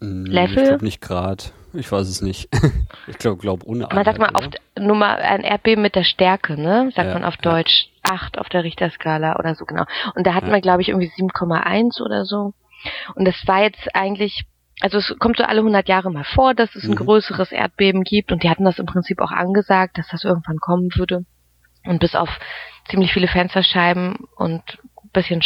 hm, 0.00 0.26
Level? 0.26 0.58
Ich 0.58 0.68
glaube 0.68 0.84
nicht 0.84 1.00
Grad. 1.00 1.52
Ich 1.74 1.92
weiß 1.92 2.08
es 2.08 2.22
nicht. 2.22 2.48
ich 3.06 3.18
glaube, 3.18 3.38
glaub 3.38 3.64
ohne 3.64 3.86
Man 3.92 4.04
sagt 4.04 4.18
mal 4.18 4.30
auf 4.30 4.48
Nummer 4.78 5.16
ein 5.16 5.42
Erdbeben 5.42 5.82
mit 5.82 5.94
der 5.94 6.04
Stärke, 6.04 6.60
ne? 6.60 6.90
Sagt 6.94 7.08
ja, 7.08 7.14
man 7.14 7.24
auf 7.24 7.36
Deutsch. 7.36 7.88
Ja. 7.92 7.98
8 8.08 8.38
auf 8.38 8.48
der 8.48 8.64
Richterskala 8.64 9.38
oder 9.38 9.54
so 9.54 9.64
genau. 9.64 9.84
Und 10.14 10.26
da 10.26 10.34
hatten 10.34 10.48
ja. 10.48 10.54
wir, 10.54 10.60
glaube 10.60 10.82
ich, 10.82 10.88
irgendwie 10.88 11.10
7,1 11.10 12.00
oder 12.02 12.24
so. 12.24 12.54
Und 13.14 13.26
das 13.26 13.34
war 13.46 13.62
jetzt 13.62 13.94
eigentlich, 13.94 14.44
also 14.80 14.98
es 14.98 15.14
kommt 15.18 15.36
so 15.36 15.44
alle 15.44 15.60
100 15.60 15.88
Jahre 15.88 16.10
mal 16.10 16.24
vor, 16.24 16.54
dass 16.54 16.74
es 16.74 16.84
ein 16.84 16.90
mhm. 16.90 16.96
größeres 16.96 17.52
Erdbeben 17.52 18.04
gibt. 18.04 18.32
Und 18.32 18.42
die 18.42 18.50
hatten 18.50 18.64
das 18.64 18.78
im 18.78 18.86
Prinzip 18.86 19.20
auch 19.20 19.32
angesagt, 19.32 19.98
dass 19.98 20.08
das 20.08 20.24
irgendwann 20.24 20.58
kommen 20.58 20.90
würde. 20.96 21.24
Und 21.84 22.00
bis 22.00 22.14
auf 22.14 22.28
ziemlich 22.88 23.12
viele 23.12 23.28
Fensterscheiben 23.28 24.26
und 24.36 24.62
bisschen 25.12 25.42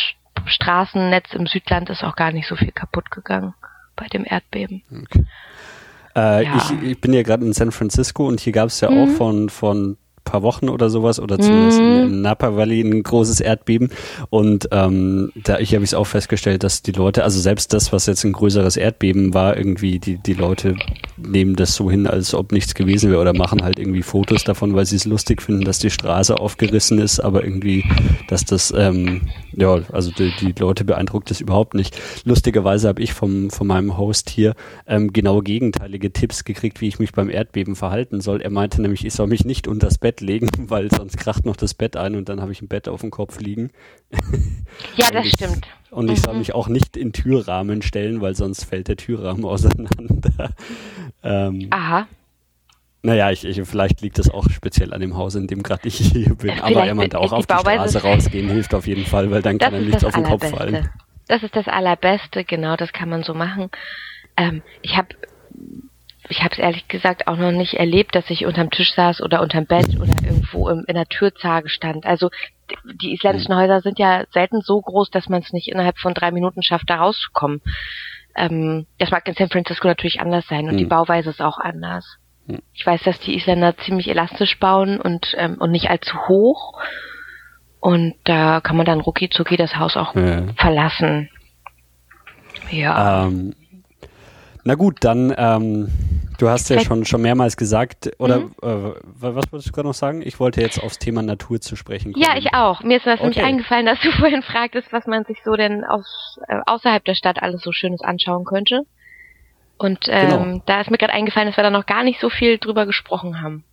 Straßennetz 0.47 1.34
im 1.34 1.47
Südland 1.47 1.90
ist 1.90 2.05
auch 2.05 2.16
gar 2.16 2.32
nicht 2.32 2.49
so 2.49 2.57
viel 2.57 2.72
kaputt 2.72 3.11
gegangen 3.11 3.55
bei 3.97 4.07
dem 4.07 4.24
Erdbeben. 4.24 4.82
Okay. 4.90 5.24
Äh, 6.14 6.45
ja. 6.45 6.57
ich, 6.57 6.90
ich, 6.90 7.01
bin 7.01 7.12
ja 7.12 7.22
gerade 7.22 7.45
in 7.45 7.53
San 7.53 7.72
Francisco 7.72 8.26
und 8.26 8.40
hier 8.40 8.53
gab 8.53 8.68
es 8.68 8.80
ja 8.80 8.90
mhm. 8.90 8.99
auch 8.99 9.16
von, 9.16 9.49
von 9.49 9.97
paar 10.24 10.42
Wochen 10.42 10.68
oder 10.68 10.90
sowas 10.90 11.20
oder 11.20 11.38
zumindest 11.38 11.80
mm. 11.80 11.82
in 11.82 12.22
Napa 12.22 12.56
Valley 12.56 12.80
ein 12.80 13.02
großes 13.02 13.40
Erdbeben 13.40 13.90
und 14.30 14.68
ähm, 14.72 15.32
da 15.44 15.58
ich 15.58 15.74
habe 15.74 15.84
ich 15.84 15.90
es 15.90 15.94
auch 15.94 16.06
festgestellt, 16.06 16.62
dass 16.62 16.82
die 16.82 16.92
Leute, 16.92 17.24
also 17.24 17.40
selbst 17.40 17.72
das, 17.72 17.92
was 17.92 18.06
jetzt 18.06 18.24
ein 18.24 18.32
größeres 18.32 18.76
Erdbeben 18.76 19.34
war, 19.34 19.56
irgendwie 19.56 19.98
die 19.98 20.16
die 20.18 20.34
Leute 20.34 20.76
nehmen 21.16 21.56
das 21.56 21.74
so 21.74 21.90
hin, 21.90 22.06
als 22.06 22.34
ob 22.34 22.52
nichts 22.52 22.74
gewesen 22.74 23.10
wäre 23.10 23.20
oder 23.20 23.34
machen 23.34 23.62
halt 23.62 23.78
irgendwie 23.78 24.02
Fotos 24.02 24.44
davon, 24.44 24.74
weil 24.74 24.86
sie 24.86 24.96
es 24.96 25.04
lustig 25.04 25.42
finden, 25.42 25.64
dass 25.64 25.78
die 25.78 25.90
Straße 25.90 26.38
aufgerissen 26.38 26.98
ist, 26.98 27.20
aber 27.20 27.44
irgendwie, 27.44 27.84
dass 28.28 28.44
das 28.44 28.72
ähm, 28.76 29.22
ja, 29.52 29.80
also 29.92 30.10
die, 30.10 30.32
die 30.40 30.54
Leute 30.58 30.84
beeindruckt 30.84 31.30
das 31.30 31.40
überhaupt 31.40 31.74
nicht. 31.74 31.98
Lustigerweise 32.24 32.88
habe 32.88 33.02
ich 33.02 33.12
vom 33.12 33.50
von 33.50 33.66
meinem 33.66 33.96
Host 33.98 34.30
hier 34.30 34.54
ähm, 34.86 35.12
genau 35.12 35.40
gegenteilige 35.40 36.12
Tipps 36.12 36.44
gekriegt, 36.44 36.80
wie 36.80 36.88
ich 36.88 36.98
mich 36.98 37.12
beim 37.12 37.30
Erdbeben 37.30 37.76
verhalten 37.76 38.20
soll. 38.20 38.40
Er 38.40 38.50
meinte 38.50 38.80
nämlich, 38.80 39.04
ich 39.04 39.12
soll 39.12 39.26
mich 39.26 39.44
nicht 39.44 39.68
unter 39.68 39.86
das 39.86 39.98
Bett 39.98 40.11
Bett 40.12 40.20
legen, 40.20 40.50
weil 40.70 40.90
sonst 40.90 41.16
kracht 41.16 41.44
noch 41.46 41.56
das 41.56 41.74
Bett 41.74 41.96
ein 41.96 42.14
und 42.14 42.28
dann 42.28 42.40
habe 42.40 42.52
ich 42.52 42.60
ein 42.62 42.68
Bett 42.68 42.88
auf 42.88 43.00
dem 43.00 43.10
Kopf 43.10 43.40
liegen. 43.40 43.70
Ja, 44.96 45.10
das 45.10 45.26
ich, 45.26 45.32
stimmt. 45.34 45.66
Und 45.90 46.10
ich 46.10 46.20
mhm. 46.20 46.22
soll 46.22 46.34
mich 46.36 46.54
auch 46.54 46.66
nicht 46.66 46.96
in 46.96 47.12
Türrahmen 47.12 47.82
stellen, 47.82 48.22
weil 48.22 48.34
sonst 48.34 48.64
fällt 48.64 48.88
der 48.88 48.96
Türrahmen 48.96 49.44
auseinander. 49.44 50.54
ähm, 51.22 51.68
Aha. 51.70 52.08
Naja, 53.02 53.30
ich, 53.30 53.44
ich, 53.44 53.60
vielleicht 53.68 54.00
liegt 54.00 54.18
das 54.18 54.30
auch 54.30 54.48
speziell 54.48 54.94
an 54.94 55.02
dem 55.02 55.14
Haus, 55.14 55.34
in 55.34 55.46
dem 55.46 55.62
gerade 55.62 55.86
ich 55.86 55.96
hier 55.96 56.28
bin. 56.28 56.38
Vielleicht 56.38 56.62
Aber 56.62 56.86
er 56.86 56.94
meinte 56.94 57.18
auch 57.18 57.32
auf 57.32 57.46
die 57.46 57.52
Straße 57.52 58.02
rausgehen 58.02 58.48
hilft 58.48 58.74
auf 58.74 58.86
jeden 58.86 59.04
Fall, 59.04 59.30
weil 59.30 59.42
dann 59.42 59.58
kann 59.58 59.74
ihm 59.74 59.86
nichts 59.86 60.04
auf 60.04 60.14
den 60.14 60.24
Kopf 60.24 60.48
fallen. 60.48 60.88
Das 61.28 61.42
ist 61.42 61.54
das 61.54 61.68
Allerbeste, 61.68 62.44
genau, 62.44 62.76
das 62.76 62.92
kann 62.94 63.10
man 63.10 63.22
so 63.22 63.34
machen. 63.34 63.70
Ähm, 64.38 64.62
ich 64.80 64.96
habe 64.96 65.08
ich 66.28 66.40
habe 66.42 66.52
es 66.52 66.58
ehrlich 66.58 66.88
gesagt 66.88 67.26
auch 67.26 67.36
noch 67.36 67.50
nicht 67.50 67.74
erlebt, 67.74 68.14
dass 68.14 68.30
ich 68.30 68.46
unterm 68.46 68.70
Tisch 68.70 68.94
saß 68.94 69.22
oder 69.22 69.40
unterm 69.42 69.66
Bett 69.66 69.88
oder 70.00 70.14
irgendwo 70.22 70.68
im, 70.68 70.84
in 70.86 70.94
der 70.94 71.06
Türzage 71.06 71.68
stand. 71.68 72.06
Also 72.06 72.30
die 73.02 73.12
isländischen 73.12 73.54
Häuser 73.56 73.80
sind 73.80 73.98
ja 73.98 74.24
selten 74.32 74.60
so 74.60 74.80
groß, 74.80 75.10
dass 75.10 75.28
man 75.28 75.42
es 75.42 75.52
nicht 75.52 75.68
innerhalb 75.68 75.98
von 75.98 76.14
drei 76.14 76.30
Minuten 76.30 76.62
schafft, 76.62 76.88
da 76.88 76.96
rauszukommen. 76.96 77.60
Ähm, 78.36 78.86
das 78.98 79.10
mag 79.10 79.26
in 79.28 79.34
San 79.34 79.50
Francisco 79.50 79.88
natürlich 79.88 80.20
anders 80.20 80.46
sein 80.46 80.68
und 80.68 80.74
mhm. 80.74 80.78
die 80.78 80.84
Bauweise 80.86 81.30
ist 81.30 81.42
auch 81.42 81.58
anders. 81.58 82.18
Mhm. 82.46 82.60
Ich 82.72 82.86
weiß, 82.86 83.02
dass 83.02 83.18
die 83.20 83.36
Isländer 83.36 83.76
ziemlich 83.78 84.08
elastisch 84.08 84.58
bauen 84.58 85.00
und, 85.00 85.34
ähm, 85.36 85.56
und 85.58 85.70
nicht 85.70 85.90
allzu 85.90 86.16
hoch. 86.28 86.80
Und 87.80 88.14
da 88.24 88.60
kann 88.60 88.76
man 88.76 88.86
dann 88.86 89.00
rucki 89.00 89.28
zucki 89.28 89.56
das 89.56 89.76
Haus 89.76 89.96
auch 89.96 90.14
ja. 90.14 90.44
verlassen. 90.56 91.28
Ja. 92.70 93.26
Ähm, 93.26 93.54
na 94.64 94.74
gut, 94.74 94.98
dann, 95.00 95.34
ähm, 95.36 95.88
du 96.38 96.48
hast 96.48 96.70
ja 96.70 96.80
schon, 96.80 97.04
schon 97.04 97.22
mehrmals 97.22 97.56
gesagt, 97.56 98.10
oder 98.18 98.40
mhm. 98.40 98.54
äh, 98.62 98.92
was 99.02 99.50
wolltest 99.50 99.68
du 99.68 99.72
gerade 99.72 99.88
noch 99.88 99.94
sagen? 99.94 100.22
Ich 100.22 100.38
wollte 100.38 100.60
jetzt 100.60 100.82
aufs 100.82 100.98
Thema 100.98 101.22
Natur 101.22 101.60
zu 101.60 101.74
sprechen 101.74 102.12
kommen. 102.12 102.24
Ja, 102.24 102.36
ich 102.36 102.54
auch. 102.54 102.82
Mir 102.82 102.98
ist 102.98 103.06
das 103.06 103.20
okay. 103.20 103.22
nämlich 103.22 103.42
eingefallen, 103.42 103.86
dass 103.86 104.00
du 104.00 104.12
vorhin 104.18 104.42
fragtest, 104.42 104.92
was 104.92 105.06
man 105.06 105.24
sich 105.24 105.38
so 105.44 105.54
denn 105.56 105.84
aus, 105.84 106.38
äh, 106.48 106.60
außerhalb 106.66 107.04
der 107.04 107.14
Stadt 107.14 107.42
alles 107.42 107.62
so 107.62 107.72
Schönes 107.72 108.02
anschauen 108.02 108.44
könnte. 108.44 108.82
Und 109.78 110.06
ähm, 110.08 110.28
genau. 110.28 110.62
da 110.66 110.80
ist 110.80 110.90
mir 110.90 110.98
gerade 110.98 111.12
eingefallen, 111.12 111.48
dass 111.48 111.56
wir 111.56 111.64
da 111.64 111.70
noch 111.70 111.86
gar 111.86 112.04
nicht 112.04 112.20
so 112.20 112.30
viel 112.30 112.58
drüber 112.58 112.86
gesprochen 112.86 113.42
haben. 113.42 113.64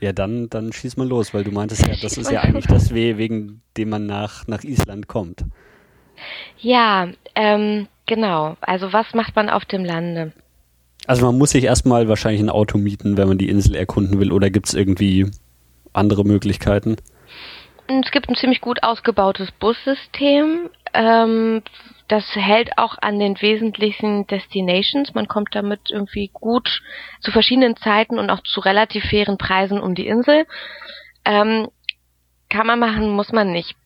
Ja, 0.00 0.12
dann, 0.12 0.50
dann 0.50 0.70
schieß 0.70 0.98
mal 0.98 1.08
los, 1.08 1.32
weil 1.32 1.44
du 1.44 1.50
meintest 1.50 1.86
ja, 1.86 1.94
das 2.02 2.18
ist 2.18 2.30
ja 2.30 2.42
eigentlich 2.42 2.66
das 2.66 2.92
Weh, 2.92 3.16
wegen 3.16 3.62
dem 3.78 3.88
man 3.88 4.04
nach, 4.04 4.46
nach 4.46 4.64
Island 4.64 5.08
kommt. 5.08 5.44
Ja, 6.58 7.08
ähm, 7.34 7.88
Genau. 8.06 8.56
Also 8.60 8.92
was 8.92 9.14
macht 9.14 9.34
man 9.36 9.48
auf 9.48 9.64
dem 9.64 9.84
Lande? 9.84 10.32
Also 11.06 11.26
man 11.26 11.38
muss 11.38 11.50
sich 11.50 11.64
erstmal 11.64 12.08
wahrscheinlich 12.08 12.40
ein 12.40 12.50
Auto 12.50 12.78
mieten, 12.78 13.16
wenn 13.16 13.28
man 13.28 13.38
die 13.38 13.48
Insel 13.48 13.74
erkunden 13.74 14.20
will, 14.20 14.32
oder 14.32 14.50
gibt 14.50 14.66
es 14.66 14.74
irgendwie 14.74 15.30
andere 15.92 16.24
Möglichkeiten? 16.24 16.96
Es 17.86 18.10
gibt 18.10 18.28
ein 18.28 18.36
ziemlich 18.36 18.62
gut 18.62 18.82
ausgebautes 18.82 19.52
Bussystem. 19.52 20.70
Ähm, 20.94 21.62
das 22.08 22.24
hält 22.34 22.78
auch 22.78 22.96
an 23.00 23.18
den 23.18 23.40
wesentlichen 23.40 24.26
Destinations. 24.26 25.14
Man 25.14 25.28
kommt 25.28 25.54
damit 25.54 25.90
irgendwie 25.90 26.30
gut 26.32 26.80
zu 27.20 27.30
verschiedenen 27.30 27.76
Zeiten 27.76 28.18
und 28.18 28.30
auch 28.30 28.42
zu 28.42 28.60
relativ 28.60 29.04
fairen 29.04 29.36
Preisen 29.36 29.80
um 29.80 29.94
die 29.94 30.06
Insel. 30.06 30.46
Ähm, 31.26 31.68
kann 32.48 32.66
man 32.66 32.78
machen, 32.78 33.10
muss 33.10 33.32
man 33.32 33.52
nicht. 33.52 33.76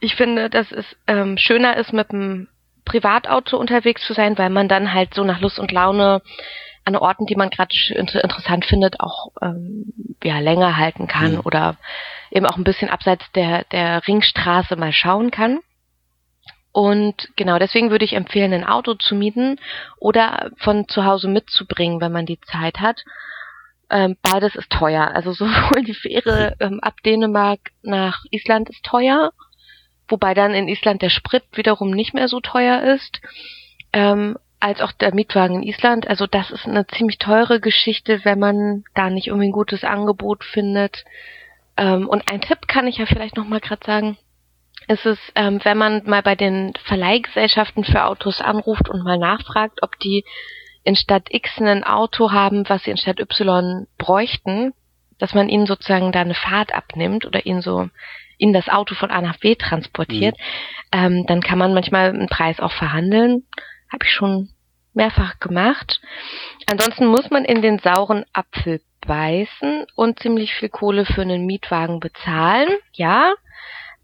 Ich 0.00 0.14
finde, 0.14 0.48
dass 0.48 0.70
es 0.72 0.84
ähm, 1.06 1.36
schöner 1.36 1.76
ist, 1.76 1.92
mit 1.92 2.12
dem 2.12 2.48
Privatauto 2.88 3.56
unterwegs 3.56 4.04
zu 4.06 4.14
sein, 4.14 4.38
weil 4.38 4.50
man 4.50 4.68
dann 4.68 4.92
halt 4.92 5.14
so 5.14 5.22
nach 5.24 5.40
Lust 5.40 5.58
und 5.58 5.70
Laune 5.70 6.22
an 6.84 6.96
Orten, 6.96 7.26
die 7.26 7.36
man 7.36 7.50
gerade 7.50 7.74
inter 7.94 8.24
interessant 8.24 8.64
findet, 8.64 9.00
auch 9.00 9.30
ähm, 9.42 9.92
ja 10.24 10.38
länger 10.40 10.76
halten 10.76 11.06
kann 11.06 11.32
mhm. 11.32 11.40
oder 11.44 11.76
eben 12.30 12.46
auch 12.46 12.56
ein 12.56 12.64
bisschen 12.64 12.88
abseits 12.88 13.30
der 13.32 13.64
der 13.64 14.06
Ringstraße 14.06 14.76
mal 14.76 14.92
schauen 14.92 15.30
kann. 15.30 15.60
Und 16.72 17.28
genau 17.36 17.58
deswegen 17.58 17.90
würde 17.90 18.04
ich 18.04 18.14
empfehlen, 18.14 18.52
ein 18.52 18.66
Auto 18.66 18.94
zu 18.94 19.14
mieten 19.14 19.58
oder 19.98 20.50
von 20.58 20.88
zu 20.88 21.04
Hause 21.04 21.28
mitzubringen, 21.28 22.00
wenn 22.00 22.12
man 22.12 22.26
die 22.26 22.40
Zeit 22.40 22.80
hat. 22.80 23.04
Ähm, 23.90 24.16
beides 24.22 24.54
ist 24.54 24.70
teuer. 24.70 25.10
Also 25.14 25.32
sowohl 25.32 25.84
die 25.84 25.94
Fähre 25.94 26.56
ähm, 26.60 26.80
ab 26.80 26.94
Dänemark 27.04 27.60
nach 27.82 28.24
Island 28.30 28.70
ist 28.70 28.82
teuer 28.84 29.32
wobei 30.08 30.34
dann 30.34 30.54
in 30.54 30.68
Island 30.68 31.02
der 31.02 31.10
Sprit 31.10 31.44
wiederum 31.52 31.90
nicht 31.90 32.14
mehr 32.14 32.28
so 32.28 32.40
teuer 32.40 32.82
ist. 32.82 33.20
Ähm, 33.92 34.36
als 34.60 34.80
auch 34.80 34.92
der 34.92 35.14
Mietwagen 35.14 35.62
in 35.62 35.68
Island. 35.68 36.08
Also 36.08 36.26
das 36.26 36.50
ist 36.50 36.66
eine 36.66 36.86
ziemlich 36.86 37.18
teure 37.18 37.60
Geschichte, 37.60 38.24
wenn 38.24 38.38
man 38.38 38.84
da 38.94 39.10
nicht 39.10 39.28
irgendwie 39.28 39.48
ein 39.48 39.52
gutes 39.52 39.84
Angebot 39.84 40.44
findet. 40.44 41.04
Ähm, 41.76 42.08
und 42.08 42.30
ein 42.30 42.40
Tipp 42.40 42.66
kann 42.66 42.86
ich 42.86 42.98
ja 42.98 43.06
vielleicht 43.06 43.36
noch 43.36 43.46
mal 43.46 43.60
gerade 43.60 43.84
sagen. 43.84 44.18
Ist 44.88 45.06
es, 45.06 45.18
ähm, 45.34 45.60
wenn 45.64 45.76
man 45.76 46.02
mal 46.06 46.22
bei 46.22 46.34
den 46.34 46.72
Verleihgesellschaften 46.84 47.84
für 47.84 48.04
Autos 48.04 48.40
anruft 48.40 48.88
und 48.88 49.04
mal 49.04 49.18
nachfragt, 49.18 49.82
ob 49.82 49.98
die 49.98 50.24
in 50.82 50.96
Stadt 50.96 51.26
X 51.30 51.58
ein 51.58 51.84
Auto 51.84 52.32
haben, 52.32 52.68
was 52.68 52.84
sie 52.84 52.90
in 52.90 52.96
Stadt 52.96 53.20
Y 53.20 53.86
bräuchten, 53.98 54.72
dass 55.18 55.34
man 55.34 55.48
ihnen 55.48 55.66
sozusagen 55.66 56.10
da 56.12 56.20
eine 56.20 56.34
Fahrt 56.34 56.74
abnimmt 56.74 57.26
oder 57.26 57.44
ihnen 57.44 57.60
so 57.60 57.90
in 58.38 58.52
das 58.52 58.68
Auto 58.68 58.94
von 58.94 59.10
A 59.10 59.20
nach 59.20 59.38
B 59.38 59.54
transportiert, 59.54 60.36
mhm. 60.38 60.98
ähm, 60.98 61.26
dann 61.26 61.42
kann 61.42 61.58
man 61.58 61.74
manchmal 61.74 62.08
einen 62.10 62.28
Preis 62.28 62.60
auch 62.60 62.72
verhandeln. 62.72 63.44
Habe 63.92 64.04
ich 64.04 64.12
schon 64.12 64.50
mehrfach 64.94 65.38
gemacht. 65.38 66.00
Ansonsten 66.70 67.06
muss 67.06 67.30
man 67.30 67.44
in 67.44 67.62
den 67.62 67.78
sauren 67.78 68.24
Apfel 68.32 68.80
beißen 69.06 69.86
und 69.94 70.20
ziemlich 70.20 70.54
viel 70.54 70.68
Kohle 70.68 71.04
für 71.04 71.22
einen 71.22 71.46
Mietwagen 71.46 72.00
bezahlen. 72.00 72.68
Ja. 72.92 73.34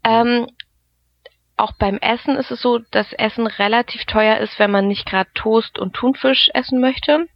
Ähm, 0.03 0.47
auch 1.57 1.73
beim 1.73 1.97
Essen 1.99 2.35
ist 2.35 2.51
es 2.51 2.61
so, 2.61 2.79
dass 2.91 3.13
Essen 3.13 3.47
relativ 3.47 4.05
teuer 4.05 4.37
ist, 4.37 4.59
wenn 4.59 4.71
man 4.71 4.87
nicht 4.87 5.05
gerade 5.05 5.29
Toast 5.35 5.79
und 5.79 5.93
Thunfisch 5.93 6.49
essen 6.53 6.81
möchte. 6.81 7.27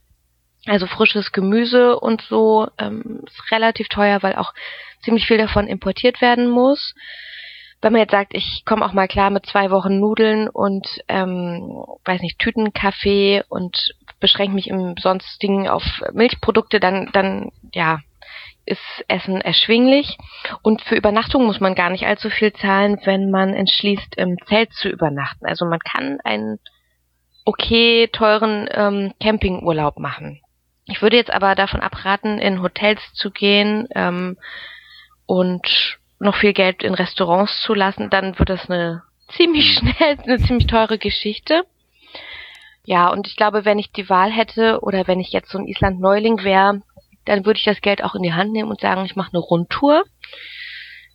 Also 0.66 0.88
frisches 0.88 1.32
Gemüse 1.32 1.98
und 2.00 2.22
so 2.22 2.68
ähm, 2.78 3.24
ist 3.26 3.52
relativ 3.52 3.88
teuer, 3.88 4.22
weil 4.22 4.36
auch 4.36 4.54
ziemlich 5.04 5.28
viel 5.28 5.38
davon 5.38 5.68
importiert 5.68 6.22
werden 6.22 6.50
muss. 6.50 6.94
Wenn 7.82 7.94
man 7.94 8.02
jetzt 8.02 8.12
sagt, 8.12 8.34
ich 8.36 8.64
komme 8.66 8.86
auch 8.86 8.92
mal 8.92 9.08
klar 9.08 9.30
mit 9.30 9.46
zwei 9.46 9.72
Wochen 9.72 10.00
Nudeln 10.00 10.50
und 10.50 10.86
ähm, 11.08 11.82
weiß 12.04 12.22
nicht 12.22 12.40
Tütenkaffee 12.40 13.44
und 13.48 13.94
beschränke 14.20 14.54
mich 14.54 14.68
im 14.68 14.96
sonstigen 14.98 15.70
auf 15.70 15.84
Milchprodukte, 16.12 16.80
dann 16.80 17.10
dann 17.14 17.52
ja 17.74 18.00
ist 18.66 19.04
Essen 19.08 19.42
erschwinglich 19.42 20.18
und 20.62 20.82
für 20.84 20.96
Übernachtung 20.96 21.46
muss 21.46 21.60
man 21.60 21.74
gar 21.74 21.90
nicht 21.90 22.06
allzu 22.06 22.30
viel 22.30 22.54
zahlen, 22.54 23.00
wenn 23.06 23.32
man 23.32 23.54
entschließt, 23.54 24.16
im 24.18 24.38
Zelt 24.48 24.72
zu 24.74 24.90
übernachten. 24.90 25.46
Also 25.46 25.66
man 25.66 25.80
kann 25.80 26.20
einen 26.24 26.60
okay 27.46 28.08
teuren 28.12 28.70
ähm, 28.72 29.14
Campingurlaub 29.20 29.98
machen. 29.98 30.42
Ich 30.86 31.02
würde 31.02 31.18
jetzt 31.18 31.32
aber 31.32 31.56
davon 31.56 31.82
abraten, 31.82 32.38
in 32.38 32.62
Hotels 32.62 33.02
zu 33.14 33.32
gehen 33.32 33.88
ähm, 33.96 34.38
und 35.30 36.00
noch 36.18 36.36
viel 36.38 36.54
Geld 36.54 36.82
in 36.82 36.96
Restaurants 36.96 37.62
zu 37.62 37.76
lassen, 37.76 38.10
dann 38.10 38.40
wird 38.40 38.50
das 38.50 38.68
eine 38.68 39.04
ziemlich 39.28 39.80
mhm. 39.80 39.94
schnell, 39.94 40.18
eine 40.24 40.40
ziemlich 40.40 40.66
teure 40.66 40.98
Geschichte. 40.98 41.66
Ja, 42.84 43.10
und 43.10 43.28
ich 43.28 43.36
glaube, 43.36 43.64
wenn 43.64 43.78
ich 43.78 43.92
die 43.92 44.10
Wahl 44.10 44.32
hätte 44.32 44.80
oder 44.82 45.06
wenn 45.06 45.20
ich 45.20 45.32
jetzt 45.32 45.52
so 45.52 45.60
ein 45.60 45.68
Island-Neuling 45.68 46.44
wäre, 46.44 46.82
dann 47.26 47.46
würde 47.46 47.60
ich 47.60 47.64
das 47.64 47.82
Geld 47.82 48.04
auch 48.04 48.16
in 48.16 48.24
die 48.24 48.34
Hand 48.34 48.54
nehmen 48.54 48.72
und 48.72 48.82
sagen, 48.82 49.06
ich 49.06 49.16
mache 49.16 49.30
eine 49.32 49.40
Rundtour 49.40 50.04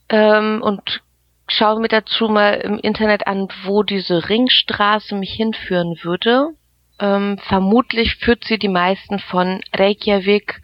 ähm, 0.08 0.62
und 0.62 1.02
schaue 1.48 1.80
mir 1.80 1.88
dazu 1.88 2.28
mal 2.28 2.54
im 2.54 2.78
Internet 2.78 3.26
an, 3.26 3.48
wo 3.64 3.82
diese 3.82 4.28
Ringstraße 4.28 5.16
mich 5.16 5.32
hinführen 5.32 5.96
würde. 6.02 6.50
Ähm, 7.00 7.38
vermutlich 7.48 8.14
führt 8.14 8.44
sie 8.44 8.60
die 8.60 8.68
meisten 8.68 9.18
von 9.18 9.60
Reykjavik 9.74 10.62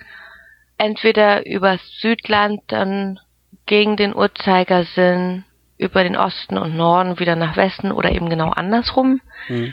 entweder 0.78 1.44
übers 1.46 1.80
Südland, 2.00 2.60
dann 2.68 3.18
gegen 3.70 3.96
den 3.96 4.16
Uhrzeigersinn, 4.16 5.44
über 5.78 6.02
den 6.02 6.16
Osten 6.16 6.58
und 6.58 6.76
Norden 6.76 7.20
wieder 7.20 7.36
nach 7.36 7.56
Westen 7.56 7.92
oder 7.92 8.10
eben 8.10 8.28
genau 8.28 8.50
andersrum. 8.50 9.20
Mhm. 9.48 9.72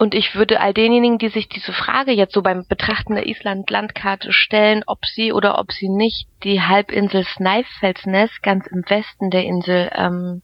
Und 0.00 0.12
ich 0.12 0.34
würde 0.34 0.58
all 0.60 0.74
denjenigen, 0.74 1.18
die 1.18 1.28
sich 1.28 1.48
diese 1.48 1.72
Frage 1.72 2.10
jetzt 2.10 2.34
so 2.34 2.42
beim 2.42 2.66
Betrachten 2.66 3.14
der 3.14 3.28
Island-Landkarte 3.28 4.32
stellen, 4.32 4.82
ob 4.88 5.06
sie 5.06 5.32
oder 5.32 5.60
ob 5.60 5.70
sie 5.70 5.88
nicht 5.88 6.26
die 6.42 6.60
Halbinsel 6.60 7.24
Snæfellsnes 7.24 8.42
ganz 8.42 8.66
im 8.66 8.82
Westen 8.88 9.30
der 9.30 9.44
Insel 9.44 9.88
ähm, 9.94 10.42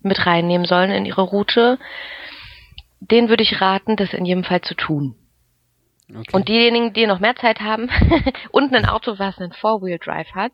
mit 0.00 0.24
reinnehmen 0.24 0.66
sollen 0.66 0.90
in 0.90 1.04
ihre 1.04 1.20
Route, 1.20 1.78
denen 3.00 3.28
würde 3.28 3.42
ich 3.42 3.60
raten, 3.60 3.96
das 3.96 4.14
in 4.14 4.24
jedem 4.24 4.44
Fall 4.44 4.62
zu 4.62 4.74
tun. 4.74 5.14
Okay. 6.08 6.24
Und 6.32 6.48
diejenigen, 6.48 6.94
die 6.94 7.06
noch 7.06 7.20
mehr 7.20 7.36
Zeit 7.36 7.60
haben 7.60 7.90
und 8.50 8.74
ein 8.74 8.86
Auto, 8.86 9.18
was 9.18 9.38
einen 9.38 9.52
Four-Wheel-Drive 9.52 10.30
hat, 10.34 10.52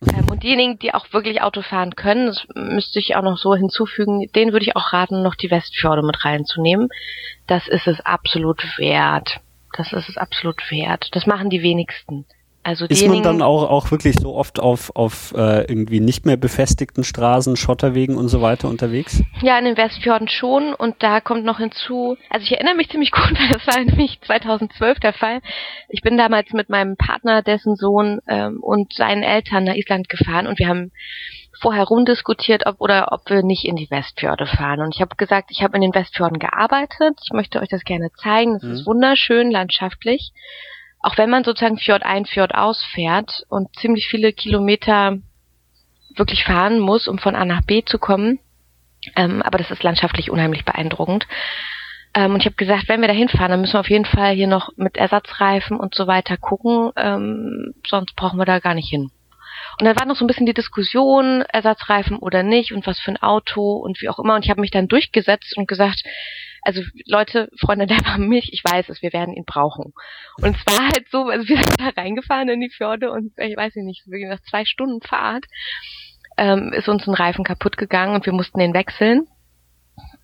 und 0.00 0.42
diejenigen, 0.42 0.78
die 0.78 0.94
auch 0.94 1.12
wirklich 1.12 1.42
Auto 1.42 1.62
fahren 1.62 1.96
können, 1.96 2.26
das 2.26 2.46
müsste 2.54 2.98
ich 2.98 3.16
auch 3.16 3.22
noch 3.22 3.38
so 3.38 3.54
hinzufügen, 3.54 4.30
denen 4.34 4.52
würde 4.52 4.64
ich 4.64 4.76
auch 4.76 4.92
raten, 4.92 5.22
noch 5.22 5.34
die 5.34 5.50
Westfjorde 5.50 6.02
mit 6.02 6.24
reinzunehmen. 6.24 6.88
Das 7.46 7.66
ist 7.66 7.86
es 7.86 8.00
absolut 8.00 8.62
wert. 8.78 9.40
Das 9.76 9.92
ist 9.92 10.08
es 10.08 10.16
absolut 10.16 10.70
wert. 10.70 11.08
Das 11.12 11.26
machen 11.26 11.50
die 11.50 11.62
wenigsten. 11.62 12.26
Also 12.68 12.84
ist 12.84 13.06
man 13.08 13.22
dann 13.22 13.40
auch, 13.40 13.70
auch 13.70 13.90
wirklich 13.90 14.16
so 14.20 14.34
oft 14.34 14.60
auf, 14.60 14.94
auf 14.94 15.32
äh, 15.34 15.62
irgendwie 15.62 16.00
nicht 16.00 16.26
mehr 16.26 16.36
befestigten 16.36 17.02
Straßen, 17.02 17.56
Schotterwegen 17.56 18.18
und 18.18 18.28
so 18.28 18.42
weiter 18.42 18.68
unterwegs? 18.68 19.22
Ja, 19.40 19.58
in 19.58 19.64
den 19.64 19.78
Westfjorden 19.78 20.28
schon 20.28 20.74
und 20.74 20.96
da 20.98 21.22
kommt 21.22 21.46
noch 21.46 21.56
hinzu, 21.56 22.18
also 22.28 22.44
ich 22.44 22.52
erinnere 22.52 22.74
mich 22.74 22.90
ziemlich 22.90 23.10
gut, 23.12 23.32
weil 23.38 23.48
das 23.48 23.66
war 23.66 23.82
nämlich 23.82 24.20
2012 24.20 25.00
der 25.00 25.14
Fall. 25.14 25.40
Ich 25.88 26.02
bin 26.02 26.18
damals 26.18 26.52
mit 26.52 26.68
meinem 26.68 26.98
Partner, 26.98 27.40
dessen 27.40 27.74
Sohn 27.74 28.20
ähm, 28.28 28.62
und 28.62 28.92
seinen 28.92 29.22
Eltern 29.22 29.64
nach 29.64 29.74
Island 29.74 30.10
gefahren 30.10 30.46
und 30.46 30.58
wir 30.58 30.68
haben 30.68 30.92
vorher 31.62 31.84
rumdiskutiert, 31.84 32.66
ob 32.66 32.82
oder 32.82 33.12
ob 33.12 33.30
wir 33.30 33.42
nicht 33.42 33.64
in 33.64 33.76
die 33.76 33.90
Westfjorde 33.90 34.44
fahren. 34.44 34.80
Und 34.80 34.94
ich 34.94 35.00
habe 35.00 35.16
gesagt, 35.16 35.50
ich 35.50 35.62
habe 35.62 35.74
in 35.76 35.80
den 35.80 35.94
Westfjorden 35.94 36.38
gearbeitet. 36.38 37.18
Ich 37.24 37.32
möchte 37.32 37.60
euch 37.60 37.68
das 37.68 37.82
gerne 37.82 38.10
zeigen. 38.12 38.52
Das 38.52 38.62
mhm. 38.62 38.72
ist 38.72 38.86
wunderschön 38.86 39.50
landschaftlich 39.50 40.32
auch 41.08 41.16
wenn 41.16 41.30
man 41.30 41.42
sozusagen 41.42 41.78
Fjord 41.78 42.02
ein, 42.02 42.26
Fjord 42.26 42.54
ausfährt 42.54 43.42
und 43.48 43.74
ziemlich 43.76 44.08
viele 44.08 44.34
Kilometer 44.34 45.16
wirklich 46.14 46.44
fahren 46.44 46.78
muss, 46.80 47.08
um 47.08 47.18
von 47.18 47.34
A 47.34 47.46
nach 47.46 47.62
B 47.62 47.82
zu 47.82 47.98
kommen, 47.98 48.40
ähm, 49.16 49.40
aber 49.40 49.56
das 49.56 49.70
ist 49.70 49.82
landschaftlich 49.82 50.30
unheimlich 50.30 50.66
beeindruckend. 50.66 51.26
Ähm, 52.12 52.34
und 52.34 52.40
ich 52.40 52.44
habe 52.44 52.56
gesagt, 52.56 52.88
wenn 52.88 53.00
wir 53.00 53.08
da 53.08 53.14
hinfahren, 53.14 53.50
dann 53.50 53.62
müssen 53.62 53.72
wir 53.72 53.80
auf 53.80 53.88
jeden 53.88 54.04
Fall 54.04 54.34
hier 54.34 54.48
noch 54.48 54.68
mit 54.76 54.98
Ersatzreifen 54.98 55.80
und 55.80 55.94
so 55.94 56.06
weiter 56.06 56.36
gucken, 56.36 56.92
ähm, 56.96 57.72
sonst 57.86 58.14
brauchen 58.14 58.38
wir 58.38 58.44
da 58.44 58.58
gar 58.58 58.74
nicht 58.74 58.90
hin. 58.90 59.10
Und 59.80 59.86
dann 59.86 59.98
war 59.98 60.04
noch 60.04 60.16
so 60.16 60.24
ein 60.24 60.28
bisschen 60.28 60.44
die 60.44 60.52
Diskussion, 60.52 61.40
Ersatzreifen 61.40 62.18
oder 62.18 62.42
nicht 62.42 62.74
und 62.74 62.86
was 62.86 63.00
für 63.00 63.12
ein 63.12 63.22
Auto 63.22 63.76
und 63.76 64.02
wie 64.02 64.10
auch 64.10 64.18
immer. 64.18 64.34
Und 64.34 64.44
ich 64.44 64.50
habe 64.50 64.60
mich 64.60 64.72
dann 64.72 64.88
durchgesetzt 64.88 65.56
und 65.56 65.68
gesagt, 65.68 66.02
also 66.62 66.82
Leute, 67.06 67.50
Freunde 67.58 67.86
der 67.86 68.18
Milch, 68.18 68.50
ich 68.52 68.62
weiß 68.64 68.88
es, 68.88 69.02
wir 69.02 69.12
werden 69.12 69.34
ihn 69.34 69.44
brauchen. 69.44 69.92
Und 70.40 70.56
es 70.56 70.66
war 70.66 70.86
halt 70.86 71.08
so, 71.10 71.28
also 71.28 71.48
wir 71.48 71.56
sind 71.62 71.80
da 71.80 71.88
reingefahren 72.00 72.48
in 72.48 72.60
die 72.60 72.70
Fjorde 72.70 73.10
und 73.10 73.32
ich 73.36 73.56
weiß 73.56 73.74
nicht, 73.76 74.06
nach 74.06 74.40
zwei 74.42 74.64
Stunden 74.64 75.00
Fahrt 75.00 75.46
ähm, 76.36 76.72
ist 76.72 76.88
uns 76.88 77.06
ein 77.06 77.14
Reifen 77.14 77.44
kaputt 77.44 77.76
gegangen 77.76 78.14
und 78.14 78.26
wir 78.26 78.32
mussten 78.32 78.58
den 78.58 78.74
wechseln. 78.74 79.26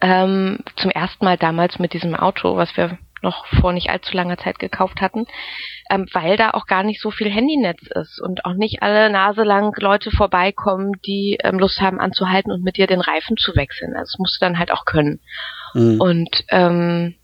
Ähm, 0.01 0.59
zum 0.77 0.91
ersten 0.91 1.25
Mal 1.25 1.37
damals 1.37 1.79
mit 1.79 1.93
diesem 1.93 2.15
Auto, 2.15 2.57
was 2.57 2.77
wir 2.77 2.99
noch 3.25 3.47
vor 3.47 3.73
nicht 3.73 3.91
allzu 3.91 4.17
langer 4.17 4.39
Zeit 4.39 4.61
gekauft 4.61 5.01
hatten, 5.01 5.27
ähm, 5.91 6.07
weil 6.13 6.37
da 6.37 6.51
auch 6.51 6.67
gar 6.67 6.85
nicht 6.85 7.01
so 7.01 7.11
viel 7.11 7.31
Handynetz 7.31 7.83
ist 7.95 8.21
und 8.21 8.45
auch 8.45 8.55
nicht 8.55 8.83
alle 8.83 9.11
Nase 9.11 9.43
lang 9.43 9.75
Leute 9.81 10.13
vorbeikommen, 10.13 10.93
die 11.05 11.39
ähm, 11.43 11.59
Lust 11.59 11.81
haben 11.81 11.99
anzuhalten 11.99 12.53
und 12.53 12.63
mit 12.63 12.77
dir 12.77 12.87
den 12.87 13.01
Reifen 13.01 13.37
zu 13.37 13.57
wechseln. 13.57 13.95
Also 13.95 14.13
das 14.13 14.19
musst 14.19 14.41
du 14.41 14.45
dann 14.45 14.59
halt 14.59 14.71
auch 14.71 14.85
können. 14.85 15.21
Mhm. 15.75 16.01
Und 16.01 16.45
ähm, 16.51 17.15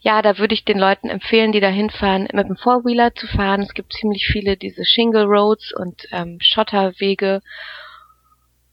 ja, 0.00 0.22
da 0.22 0.38
würde 0.38 0.54
ich 0.54 0.64
den 0.64 0.78
Leuten 0.78 1.08
empfehlen, 1.08 1.52
die 1.52 1.60
da 1.60 1.68
hinfahren, 1.68 2.28
mit 2.32 2.48
dem 2.48 2.56
Four-Wheeler 2.56 3.14
zu 3.14 3.26
fahren. 3.26 3.62
Es 3.62 3.74
gibt 3.74 3.92
ziemlich 3.92 4.26
viele 4.26 4.56
diese 4.56 4.84
Shingle 4.84 5.24
Roads 5.24 5.72
und 5.74 6.06
ähm, 6.12 6.38
Schotterwege 6.40 7.42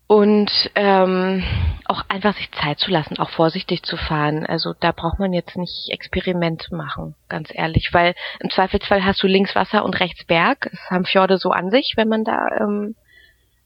und 0.07 0.51
ähm, 0.75 1.43
auch 1.85 2.03
einfach 2.09 2.35
sich 2.35 2.51
Zeit 2.51 2.79
zu 2.79 2.91
lassen, 2.91 3.19
auch 3.19 3.29
vorsichtig 3.29 3.83
zu 3.83 3.97
fahren. 3.97 4.45
Also 4.45 4.73
da 4.79 4.91
braucht 4.91 5.19
man 5.19 5.33
jetzt 5.33 5.57
nicht 5.57 5.89
Experimente 5.89 6.75
machen, 6.75 7.15
ganz 7.29 7.49
ehrlich, 7.53 7.89
weil 7.93 8.13
im 8.39 8.49
Zweifelsfall 8.49 9.03
hast 9.03 9.23
du 9.23 9.27
links 9.27 9.55
Wasser 9.55 9.83
und 9.83 9.99
rechts 9.99 10.25
Berg. 10.25 10.69
Das 10.71 10.89
haben 10.89 11.05
Fjorde 11.05 11.37
so 11.37 11.51
an 11.51 11.71
sich, 11.71 11.93
wenn 11.95 12.09
man 12.09 12.23
da 12.23 12.47
ähm, 12.59 12.95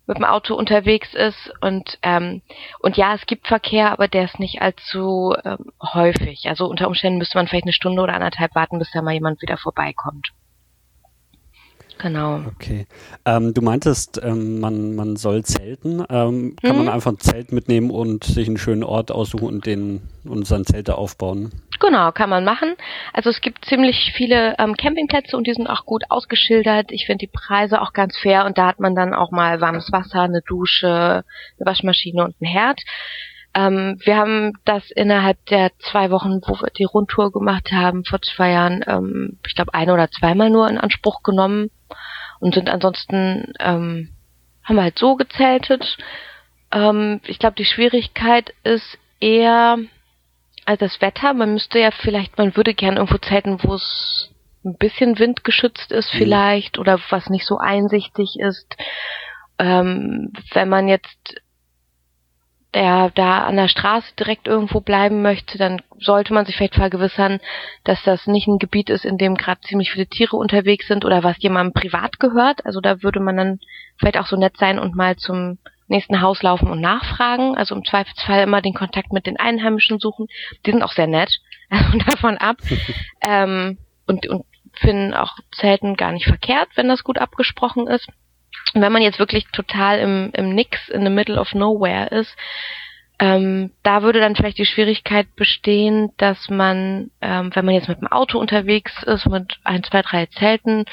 mit 0.08 0.18
dem 0.18 0.26
Auto 0.26 0.56
unterwegs 0.56 1.14
ist 1.14 1.52
und 1.60 2.00
ähm, 2.02 2.42
und 2.80 2.96
ja, 2.98 3.14
es 3.14 3.26
gibt 3.26 3.48
Verkehr, 3.48 3.92
aber 3.92 4.08
der 4.08 4.24
ist 4.24 4.40
nicht 4.40 4.62
allzu 4.62 5.36
ähm, 5.44 5.72
häufig. 5.82 6.48
Also 6.48 6.66
unter 6.68 6.88
Umständen 6.88 7.18
müsste 7.18 7.38
man 7.38 7.48
vielleicht 7.48 7.66
eine 7.66 7.74
Stunde 7.74 8.02
oder 8.02 8.14
anderthalb 8.14 8.56
warten, 8.56 8.80
bis 8.80 8.90
da 8.92 9.02
mal 9.02 9.14
jemand 9.14 9.42
wieder 9.42 9.58
vorbeikommt. 9.58 10.30
Genau. 12.00 12.42
Okay. 12.56 12.86
Ähm, 13.26 13.54
du 13.54 13.62
meintest, 13.62 14.22
ähm, 14.24 14.60
man, 14.60 14.96
man 14.96 15.16
soll 15.16 15.44
zelten. 15.44 16.04
Ähm, 16.10 16.56
kann 16.62 16.72
hm? 16.72 16.86
man 16.86 16.90
einfach 16.90 17.12
ein 17.12 17.20
Zelt 17.20 17.52
mitnehmen 17.52 17.90
und 17.90 18.24
sich 18.24 18.48
einen 18.48 18.58
schönen 18.58 18.84
Ort 18.84 19.12
aussuchen 19.12 19.48
und 19.48 19.66
den 19.66 20.02
und 20.24 20.46
sein 20.46 20.66
Zelte 20.66 20.96
aufbauen? 20.96 21.52
Genau, 21.80 22.12
kann 22.12 22.30
man 22.30 22.44
machen. 22.44 22.76
Also 23.14 23.30
es 23.30 23.42
gibt 23.42 23.66
ziemlich 23.66 24.14
viele 24.16 24.56
ähm, 24.60 24.76
Campingplätze 24.76 25.38
und 25.38 25.48
die 25.48 25.54
sind 25.54 25.68
auch 25.68 25.86
gut 25.86 26.04
ausgeschildert. 26.10 26.92
Ich 26.92 27.06
finde 27.06 27.26
die 27.26 27.32
Preise 27.32 27.82
auch 27.82 27.94
ganz 27.94 28.18
fair 28.18 28.46
und 28.46 28.58
da 28.58 28.68
hat 28.68 28.80
man 28.80 28.96
dann 28.96 29.14
auch 29.14 29.32
mal 29.32 29.62
warmes 29.62 29.92
Wasser, 29.92 30.22
eine 30.22 30.42
Dusche, 30.42 30.88
eine 31.24 31.66
Waschmaschine 31.66 32.24
und 32.24 32.40
ein 32.42 32.46
Herd. 32.46 32.82
Ähm, 33.54 34.00
wir 34.04 34.18
haben 34.18 34.54
das 34.66 34.90
innerhalb 34.92 35.44
der 35.48 35.72
zwei 35.80 36.12
Wochen, 36.12 36.42
wo 36.46 36.60
wir 36.62 36.70
die 36.78 36.84
Rundtour 36.84 37.32
gemacht 37.32 37.72
haben, 37.72 38.04
vor 38.04 38.22
zwei 38.22 38.52
Jahren, 38.52 38.84
ähm, 38.88 39.40
ich 39.48 39.56
glaube, 39.56 39.74
ein 39.74 39.90
oder 39.90 40.10
zweimal 40.12 40.50
nur 40.50 40.70
in 40.70 40.78
Anspruch 40.78 41.24
genommen 41.24 41.70
und 42.40 42.54
sind 42.54 42.70
ansonsten, 42.70 43.54
ähm, 43.60 44.10
haben 44.64 44.76
wir 44.76 44.84
halt 44.84 45.00
so 45.00 45.16
gezeltet. 45.16 45.98
Ähm, 46.72 47.22
ich 47.26 47.40
glaube, 47.40 47.56
die 47.56 47.66
Schwierigkeit 47.66 48.54
ist 48.64 48.98
eher 49.20 49.78
also 50.68 50.86
das 50.86 51.02
Wetter. 51.02 51.34
Man 51.34 51.54
müsste 51.54 51.80
ja 51.80 51.92
vielleicht, 51.92 52.38
man 52.38 52.56
würde 52.58 52.74
gern 52.74 52.98
irgendwo 52.98 53.18
zelten, 53.18 53.64
wo 53.64 53.76
es 53.76 54.30
ein 54.66 54.76
bisschen 54.78 55.18
windgeschützt 55.18 55.92
ist 55.92 56.14
mhm. 56.14 56.18
vielleicht 56.18 56.78
oder 56.78 57.00
was 57.10 57.30
nicht 57.30 57.46
so 57.46 57.58
einsichtig 57.58 58.36
ist. 58.38 58.76
Ähm, 59.60 60.34
wenn 60.54 60.68
man 60.68 60.88
jetzt 60.88 61.42
der 62.78 63.10
da 63.16 63.40
an 63.40 63.56
der 63.56 63.70
Straße 63.70 64.14
direkt 64.20 64.48
irgendwo 64.48 64.82
bleiben 64.82 65.24
möchte, 65.24 65.58
dann 65.58 65.82
sollte 65.98 66.32
man 66.32 66.46
sich 66.46 66.56
vielleicht 66.56 66.76
vergewissern, 66.76 67.40
dass 67.84 68.04
das 68.04 68.28
nicht 68.28 68.48
ein 68.48 68.60
Gebiet 68.60 68.92
ist, 68.92 69.04
in 69.04 69.18
dem 69.18 69.34
gerade 69.34 69.62
ziemlich 69.62 69.92
viele 69.92 70.06
Tiere 70.06 70.36
unterwegs 70.36 70.88
sind 70.88 71.04
oder 71.04 71.24
was 71.24 71.38
jemandem 71.40 71.74
privat 71.74 72.20
gehört. 72.20 72.64
Also 72.68 72.80
da 72.80 73.02
würde 73.02 73.20
man 73.20 73.36
dann 73.36 73.60
vielleicht 73.98 74.20
auch 74.20 74.28
so 74.28 74.36
nett 74.36 74.58
sein 74.58 74.78
und 74.78 74.96
mal 74.96 75.16
zum 75.16 75.58
nächsten 75.88 76.22
Haus 76.22 76.44
laufen 76.44 76.70
und 76.70 76.80
nachfragen. 76.80 77.58
Also 77.58 77.74
im 77.74 77.84
Zweifelsfall 77.84 78.44
immer 78.44 78.62
den 78.62 78.76
Kontakt 78.76 79.12
mit 79.12 79.26
den 79.26 79.40
Einheimischen 79.40 79.98
suchen. 79.98 80.28
Die 80.64 80.70
sind 80.70 80.84
auch 80.84 80.94
sehr 80.94 81.08
nett, 81.08 81.32
also 81.72 81.98
davon 81.98 82.38
ab. 82.38 82.58
ähm, 83.28 83.80
und, 84.06 84.28
und 84.28 84.46
finden 84.74 85.16
auch 85.16 85.36
Zelten 85.52 85.96
gar 85.96 86.12
nicht 86.12 86.28
verkehrt, 86.28 86.70
wenn 86.76 86.90
das 86.90 87.04
gut 87.04 87.18
abgesprochen 87.18 87.88
ist. 87.88 88.08
Und 88.74 88.82
wenn 88.82 88.92
man 88.92 89.02
jetzt 89.02 89.20
wirklich 89.20 89.48
total 89.52 90.00
im, 90.00 90.32
im 90.34 90.54
Nix, 90.54 90.90
in 90.90 91.04
the 91.04 91.10
middle 91.10 91.40
of 91.40 91.54
nowhere 91.54 92.08
ist, 92.08 92.36
ähm, 93.20 93.72
da 93.82 94.04
würde 94.04 94.20
dann 94.20 94.36
vielleicht 94.36 94.60
die 94.60 94.66
Schwierigkeit 94.66 95.36
bestehen, 95.36 96.12
dass 96.18 96.50
man, 96.50 97.10
ähm, 97.22 97.52
wenn 97.56 97.66
man 97.66 97.74
jetzt 97.74 97.88
mit 97.88 98.00
dem 98.00 98.08
Auto 98.08 98.38
unterwegs 98.38 99.04
ist, 99.04 99.26
mit 99.26 99.58
ein, 99.64 99.84
zwei, 99.84 100.04
drei 100.04 100.28
Zelten, 100.28 100.86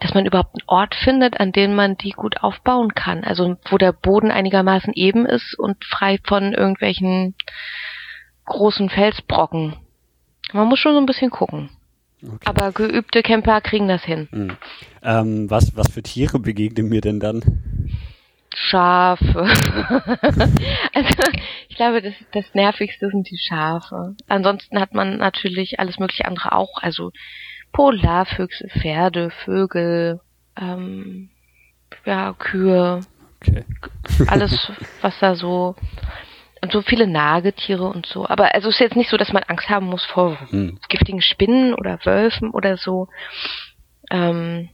dass 0.00 0.12
man 0.14 0.26
überhaupt 0.26 0.54
einen 0.54 0.68
Ort 0.68 0.94
findet, 0.94 1.40
an 1.40 1.52
dem 1.52 1.74
man 1.74 1.96
die 1.96 2.10
gut 2.10 2.42
aufbauen 2.42 2.94
kann. 2.94 3.24
Also 3.24 3.56
wo 3.70 3.78
der 3.78 3.92
Boden 3.92 4.30
einigermaßen 4.30 4.92
eben 4.94 5.24
ist 5.24 5.58
und 5.58 5.82
frei 5.84 6.18
von 6.24 6.52
irgendwelchen 6.52 7.34
großen 8.44 8.90
Felsbrocken. 8.90 9.76
Man 10.52 10.68
muss 10.68 10.78
schon 10.78 10.92
so 10.92 11.00
ein 11.00 11.06
bisschen 11.06 11.30
gucken. 11.30 11.70
Okay. 12.22 12.38
Aber 12.44 12.72
geübte 12.72 13.22
Camper 13.22 13.60
kriegen 13.60 13.88
das 13.88 14.02
hin. 14.02 14.28
Mhm. 14.30 14.56
Ähm, 15.02 15.50
was, 15.50 15.76
was 15.76 15.90
für 15.92 16.02
Tiere 16.02 16.38
begegnen 16.40 16.88
mir 16.88 17.00
denn 17.00 17.20
dann? 17.20 17.42
Schafe. 18.54 19.44
also 20.94 21.22
ich 21.68 21.76
glaube, 21.76 22.02
das, 22.02 22.14
das 22.32 22.44
Nervigste 22.54 23.08
sind 23.08 23.30
die 23.30 23.38
Schafe. 23.38 24.16
Ansonsten 24.26 24.80
hat 24.80 24.94
man 24.94 25.18
natürlich 25.18 25.78
alles 25.78 25.98
mögliche 25.98 26.24
andere 26.24 26.52
auch. 26.52 26.82
Also 26.82 27.12
Polarfüchse, 27.72 28.68
Pferde, 28.68 29.30
Vögel, 29.44 30.20
ähm, 30.60 31.30
ja, 32.04 32.32
Kühe. 32.32 33.00
Okay. 33.40 33.64
alles, 34.26 34.72
was 35.02 35.14
da 35.20 35.36
so 35.36 35.76
und 36.62 36.72
so 36.72 36.82
viele 36.82 37.06
Nagetiere 37.06 37.84
und 37.84 38.06
so. 38.06 38.26
Aber 38.26 38.54
also 38.54 38.68
es 38.68 38.76
ist 38.76 38.80
jetzt 38.80 38.96
nicht 38.96 39.10
so, 39.10 39.16
dass 39.16 39.32
man 39.32 39.44
Angst 39.44 39.68
haben 39.68 39.86
muss 39.86 40.04
vor 40.04 40.38
hm. 40.50 40.78
giftigen 40.88 41.22
Spinnen 41.22 41.74
oder 41.74 41.98
Wölfen 42.04 42.50
oder 42.50 42.76
so. 42.76 43.08
Ähm, 44.10 44.68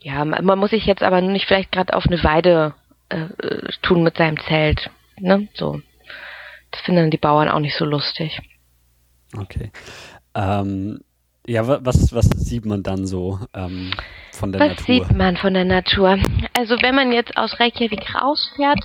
ja, 0.00 0.24
man, 0.24 0.58
muss 0.58 0.70
sich 0.70 0.86
jetzt 0.86 1.02
aber 1.02 1.20
nicht 1.20 1.46
vielleicht 1.46 1.72
gerade 1.72 1.94
auf 1.94 2.06
eine 2.06 2.22
Weide 2.24 2.74
äh, 3.08 3.26
tun 3.82 4.02
mit 4.02 4.16
seinem 4.16 4.40
Zelt. 4.40 4.90
Ne? 5.18 5.48
So. 5.54 5.80
Das 6.70 6.80
finden 6.80 7.10
die 7.10 7.18
Bauern 7.18 7.48
auch 7.48 7.60
nicht 7.60 7.76
so 7.76 7.84
lustig. 7.84 8.40
Okay. 9.36 9.70
Ähm, 10.34 11.00
ja, 11.46 11.66
was, 11.66 12.14
was 12.14 12.26
sieht 12.26 12.64
man 12.64 12.82
dann 12.82 13.04
so 13.04 13.40
ähm, 13.52 13.92
von 14.30 14.52
der 14.52 14.60
was 14.60 14.68
Natur? 14.68 14.78
Was 14.78 14.86
sieht 14.86 15.16
man 15.16 15.36
von 15.36 15.54
der 15.54 15.64
Natur? 15.64 16.18
Also 16.56 16.76
wenn 16.82 16.94
man 16.94 17.12
jetzt 17.12 17.36
aus 17.36 17.58
Reykjavik 17.58 18.14
rausfährt, 18.14 18.78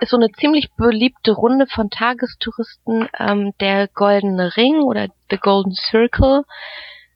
ist 0.00 0.10
so 0.10 0.16
eine 0.16 0.30
ziemlich 0.32 0.70
beliebte 0.76 1.32
Runde 1.32 1.66
von 1.68 1.88
Tagestouristen 1.90 3.08
ähm, 3.18 3.52
der 3.60 3.88
Goldene 3.88 4.56
Ring 4.56 4.82
oder 4.82 5.08
The 5.30 5.36
Golden 5.36 5.74
Circle. 5.74 6.44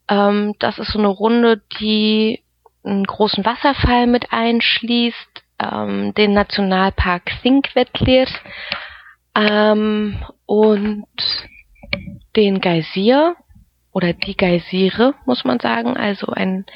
Ähm, 0.08 0.54
das 0.60 0.78
ist 0.78 0.92
so 0.92 0.98
eine 0.98 1.08
Runde, 1.08 1.62
die 1.80 2.44
einen 2.84 3.04
großen 3.04 3.44
Wasserfall 3.44 4.06
mit 4.06 4.32
einschließt, 4.32 5.42
ähm, 5.58 6.14
den 6.14 6.34
Nationalpark 6.34 7.32
Þingvellir 7.42 8.28
ähm, 9.34 10.24
und 10.46 11.06
den 12.36 12.60
Geysir 12.60 13.34
oder 13.94 14.12
die 14.12 14.36
Geysire, 14.36 15.14
muss 15.24 15.44
man 15.44 15.60
sagen, 15.60 15.96
also 15.96 16.26
ein 16.26 16.66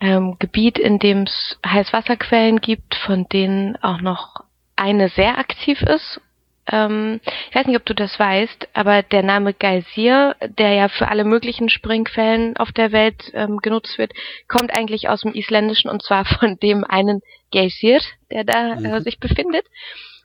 ähm, 0.00 0.36
Gebiet, 0.38 0.78
in 0.78 0.98
dem 1.00 1.24
es 1.24 1.58
Heißwasserquellen 1.66 2.60
gibt, 2.60 2.94
von 2.94 3.28
denen 3.28 3.76
auch 3.82 4.00
noch 4.00 4.44
eine 4.76 5.08
sehr 5.08 5.36
aktiv 5.38 5.82
ist. 5.82 6.20
Ähm, 6.70 7.20
ich 7.50 7.56
weiß 7.56 7.66
nicht, 7.66 7.76
ob 7.76 7.84
du 7.84 7.94
das 7.94 8.16
weißt, 8.18 8.68
aber 8.72 9.02
der 9.02 9.24
Name 9.24 9.52
Geysir, 9.52 10.36
der 10.40 10.74
ja 10.74 10.88
für 10.88 11.08
alle 11.08 11.24
möglichen 11.24 11.68
Springquellen 11.68 12.56
auf 12.56 12.70
der 12.70 12.92
Welt 12.92 13.32
ähm, 13.34 13.56
genutzt 13.56 13.98
wird, 13.98 14.12
kommt 14.46 14.72
eigentlich 14.72 15.08
aus 15.08 15.22
dem 15.22 15.34
Isländischen 15.34 15.90
und 15.90 16.04
zwar 16.04 16.24
von 16.24 16.56
dem 16.60 16.84
einen 16.84 17.20
Geysir, 17.50 18.00
der 18.30 18.44
da 18.44 18.74
äh, 18.74 18.76
mhm. 18.76 19.00
sich 19.02 19.18
befindet 19.18 19.66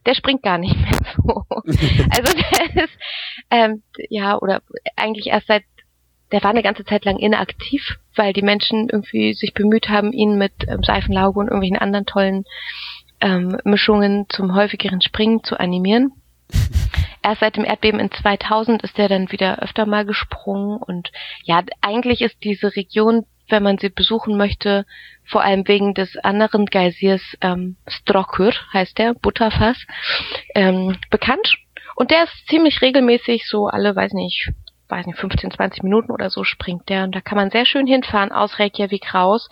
der 0.05 0.15
springt 0.15 0.43
gar 0.43 0.57
nicht 0.57 0.75
mehr 0.75 0.99
so. 1.15 1.43
also 1.55 2.33
der 2.33 2.83
ist 2.83 2.93
ähm, 3.49 3.83
ja 4.09 4.37
oder 4.37 4.61
eigentlich 4.95 5.27
erst 5.27 5.47
seit 5.47 5.63
der 6.33 6.43
war 6.43 6.49
eine 6.49 6.63
ganze 6.63 6.83
Zeit 6.83 7.05
lang 7.05 7.19
inaktiv, 7.19 7.99
weil 8.15 8.33
die 8.33 8.41
Menschen 8.41 8.89
irgendwie 8.89 9.33
sich 9.35 9.53
bemüht 9.53 9.87
haben, 9.87 10.11
ihn 10.11 10.35
mit 10.35 10.51
ähm, 10.67 10.81
Seifenlauge 10.83 11.39
und 11.39 11.45
irgendwelchen 11.45 11.77
anderen 11.77 12.07
tollen 12.07 12.45
ähm, 13.21 13.55
Mischungen 13.63 14.25
zum 14.29 14.55
häufigeren 14.55 14.99
Springen 15.01 15.43
zu 15.43 15.59
animieren. 15.59 16.11
Erst 17.21 17.41
seit 17.41 17.55
dem 17.55 17.65
Erdbeben 17.65 17.99
in 17.99 18.11
2000 18.11 18.81
ist 18.81 18.97
er 18.97 19.09
dann 19.09 19.31
wieder 19.31 19.59
öfter 19.59 19.85
mal 19.85 20.05
gesprungen 20.05 20.77
und 20.77 21.11
ja, 21.43 21.61
eigentlich 21.81 22.21
ist 22.21 22.43
diese 22.43 22.75
Region, 22.75 23.25
wenn 23.47 23.61
man 23.61 23.77
sie 23.77 23.89
besuchen 23.89 24.35
möchte, 24.35 24.87
vor 25.25 25.43
allem 25.43 25.67
wegen 25.67 25.93
des 25.93 26.17
anderen 26.17 26.65
Geysirs 26.65 27.21
ähm, 27.41 27.77
Strokur, 27.87 28.53
heißt 28.73 28.97
der, 28.97 29.13
Butterfass, 29.13 29.77
ähm, 30.55 30.97
bekannt. 31.11 31.57
Und 31.95 32.09
der 32.09 32.23
ist 32.23 32.47
ziemlich 32.49 32.81
regelmäßig 32.81 33.47
so 33.47 33.67
alle, 33.67 33.95
weiß 33.95 34.13
nicht, 34.13 34.51
weiß 34.89 35.05
nicht, 35.05 35.17
15, 35.17 35.51
20 35.51 35.83
Minuten 35.83 36.11
oder 36.11 36.29
so 36.29 36.43
springt 36.43 36.89
der. 36.89 37.03
Und 37.03 37.15
da 37.15 37.21
kann 37.21 37.37
man 37.37 37.49
sehr 37.49 37.65
schön 37.65 37.87
hinfahren 37.87 38.31
aus 38.31 38.59
Reykjavik 38.59 39.13
raus. 39.13 39.49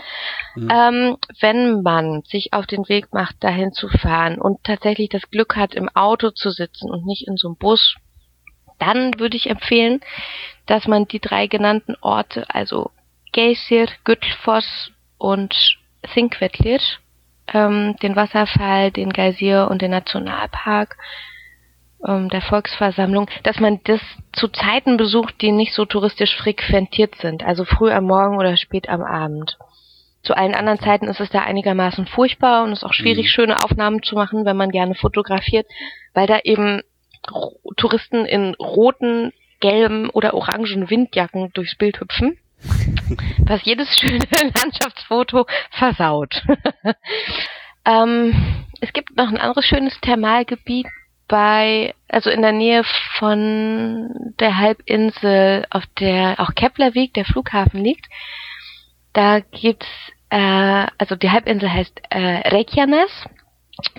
Mhm. 0.55 0.69
Ähm, 0.71 1.17
wenn 1.39 1.81
man 1.81 2.21
sich 2.23 2.53
auf 2.53 2.67
den 2.67 2.87
Weg 2.89 3.13
macht, 3.13 3.43
dahin 3.43 3.71
zu 3.71 3.87
fahren 3.87 4.39
und 4.39 4.63
tatsächlich 4.63 5.09
das 5.09 5.29
Glück 5.31 5.55
hat, 5.55 5.73
im 5.73 5.89
Auto 5.89 6.31
zu 6.31 6.51
sitzen 6.51 6.89
und 6.89 7.05
nicht 7.05 7.27
in 7.27 7.37
so 7.37 7.49
einem 7.49 7.57
Bus, 7.57 7.95
dann 8.79 9.19
würde 9.19 9.37
ich 9.37 9.49
empfehlen, 9.49 10.01
dass 10.65 10.87
man 10.87 11.07
die 11.07 11.19
drei 11.19 11.47
genannten 11.47 11.95
Orte, 12.01 12.45
also 12.49 12.91
Geysir, 13.33 13.87
Gütfoss 14.03 14.91
und 15.17 15.77
Þingvellir, 16.13 16.79
ähm, 17.53 17.95
den 18.01 18.15
Wasserfall, 18.15 18.91
den 18.91 19.13
Geysir 19.13 19.67
und 19.69 19.81
den 19.81 19.91
Nationalpark 19.91 20.97
ähm, 22.07 22.29
der 22.29 22.41
Volksversammlung, 22.41 23.29
dass 23.43 23.59
man 23.59 23.79
das 23.83 24.01
zu 24.33 24.47
Zeiten 24.47 24.97
besucht, 24.97 25.41
die 25.41 25.51
nicht 25.51 25.73
so 25.73 25.85
touristisch 25.85 26.35
frequentiert 26.35 27.15
sind, 27.15 27.43
also 27.43 27.65
früh 27.65 27.91
am 27.91 28.05
Morgen 28.05 28.37
oder 28.37 28.57
spät 28.57 28.89
am 28.89 29.01
Abend. 29.01 29.57
Zu 30.23 30.35
allen 30.35 30.53
anderen 30.53 30.79
Zeiten 30.79 31.07
ist 31.07 31.19
es 31.19 31.29
da 31.29 31.39
einigermaßen 31.39 32.05
furchtbar 32.05 32.63
und 32.63 32.71
es 32.71 32.79
ist 32.79 32.83
auch 32.83 32.93
schwierig, 32.93 33.25
mhm. 33.25 33.29
schöne 33.29 33.63
Aufnahmen 33.63 34.03
zu 34.03 34.15
machen, 34.15 34.45
wenn 34.45 34.57
man 34.57 34.69
gerne 34.69 34.95
fotografiert, 34.95 35.67
weil 36.13 36.27
da 36.27 36.39
eben 36.43 36.81
Touristen 37.77 38.25
in 38.25 38.55
roten, 38.55 39.31
gelben 39.59 40.09
oder 40.09 40.33
orangen 40.33 40.89
Windjacken 40.89 41.51
durchs 41.53 41.75
Bild 41.75 41.99
hüpfen, 41.99 42.37
was 43.45 43.63
jedes 43.63 43.87
schöne 43.99 44.25
Landschaftsfoto 44.55 45.45
versaut. 45.71 46.43
ähm, 47.85 48.65
es 48.79 48.93
gibt 48.93 49.15
noch 49.15 49.29
ein 49.29 49.37
anderes 49.37 49.65
schönes 49.65 49.99
Thermalgebiet, 50.01 50.87
bei, 51.31 51.95
also 52.09 52.29
in 52.29 52.41
der 52.41 52.51
Nähe 52.51 52.83
von 53.17 54.33
der 54.39 54.57
Halbinsel, 54.57 55.65
auf 55.69 55.85
der 55.97 56.35
auch 56.39 56.53
Keplerweg, 56.53 57.13
der 57.13 57.23
Flughafen 57.23 57.81
liegt. 57.81 58.05
Da 59.13 59.39
gibt's, 59.39 59.87
äh, 60.29 60.87
also 60.97 61.15
die 61.15 61.31
Halbinsel 61.31 61.71
heißt 61.71 62.01
äh, 62.09 62.49
Reykjanes 62.49 63.09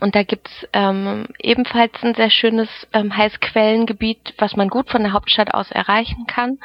und 0.00 0.14
da 0.14 0.24
gibt's 0.24 0.52
ähm, 0.74 1.26
ebenfalls 1.38 1.94
ein 2.02 2.14
sehr 2.14 2.30
schönes 2.30 2.68
ähm, 2.92 3.16
Heißquellengebiet, 3.16 4.34
was 4.36 4.54
man 4.54 4.68
gut 4.68 4.90
von 4.90 5.02
der 5.02 5.14
Hauptstadt 5.14 5.54
aus 5.54 5.70
erreichen 5.70 6.26
kann, 6.26 6.58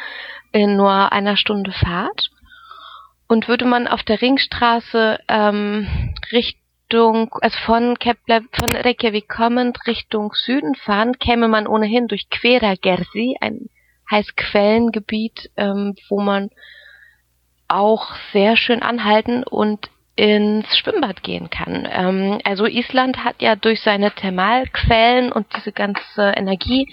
in 0.51 0.75
nur 0.75 1.13
einer 1.13 1.37
Stunde 1.37 1.71
Fahrt. 1.71 2.29
Und 3.29 3.47
würde 3.47 3.65
man 3.65 3.87
auf 3.87 4.03
der 4.03 4.21
Ringstraße 4.21 5.19
ähm, 5.29 6.13
Richtung 6.33 6.66
Richtung, 6.87 7.29
also 7.41 7.57
von 7.65 7.99
Kepler, 7.99 8.41
von 8.53 8.73
Reykjavik 8.73 9.27
kommend 9.27 9.77
Richtung 9.87 10.31
Süden 10.33 10.73
fahren, 10.75 11.19
käme 11.19 11.49
man 11.49 11.67
ohnehin 11.67 12.07
durch 12.07 12.29
Queragersi, 12.29 13.35
ein 13.41 13.69
Heißquellengebiet, 14.09 15.51
ähm, 15.57 15.95
wo 16.07 16.21
man 16.21 16.49
auch 17.67 18.15
sehr 18.31 18.55
schön 18.55 18.81
anhalten 18.83 19.43
und 19.43 19.89
ins 20.15 20.77
Schwimmbad 20.77 21.23
gehen 21.23 21.49
kann. 21.49 21.85
Ähm, 21.91 22.39
also 22.45 22.65
Island 22.65 23.25
hat 23.25 23.41
ja 23.41 23.57
durch 23.57 23.81
seine 23.81 24.11
Thermalquellen 24.11 25.33
und 25.33 25.47
diese 25.57 25.73
ganze 25.73 26.31
Energie 26.37 26.87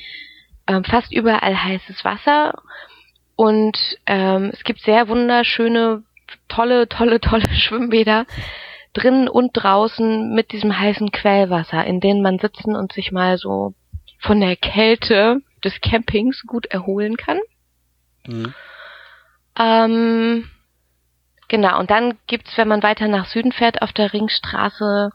ähm, 0.67 0.83
fast 0.83 1.13
überall 1.13 1.63
heißes 1.63 2.05
Wasser 2.05 2.55
und 3.37 3.79
ähm, 4.07 4.51
es 4.53 4.65
gibt 4.65 4.81
sehr 4.81 5.07
wunderschöne, 5.07 6.03
tolle, 6.49 6.89
tolle, 6.89 7.21
tolle 7.21 7.49
Schwimmbäder 7.55 8.27
drinnen 8.95 9.29
und 9.29 9.51
draußen 9.53 10.35
mit 10.35 10.53
diesem 10.53 10.79
heißen 10.79 11.11
Quellwasser, 11.13 11.85
in 11.85 12.01
denen 12.01 12.23
man 12.23 12.39
sitzen 12.39 12.75
und 12.75 12.93
sich 12.93 13.13
mal 13.13 13.37
so 13.37 13.75
von 14.21 14.41
der 14.41 14.57
Kälte 14.57 15.41
des 15.63 15.81
Campings 15.81 16.45
gut 16.47 16.67
erholen 16.67 17.17
kann. 17.17 17.39
Mhm. 18.27 18.55
Ähm, 19.59 20.51
genau, 21.49 21.79
und 21.79 21.91
dann 21.91 22.15
gibt's, 22.27 22.57
wenn 22.57 22.69
man 22.69 22.83
weiter 22.83 23.09
nach 23.09 23.27
Süden 23.27 23.53
fährt, 23.53 23.83
auf 23.83 23.93
der 23.93 24.13
Ringstraße 24.13 25.11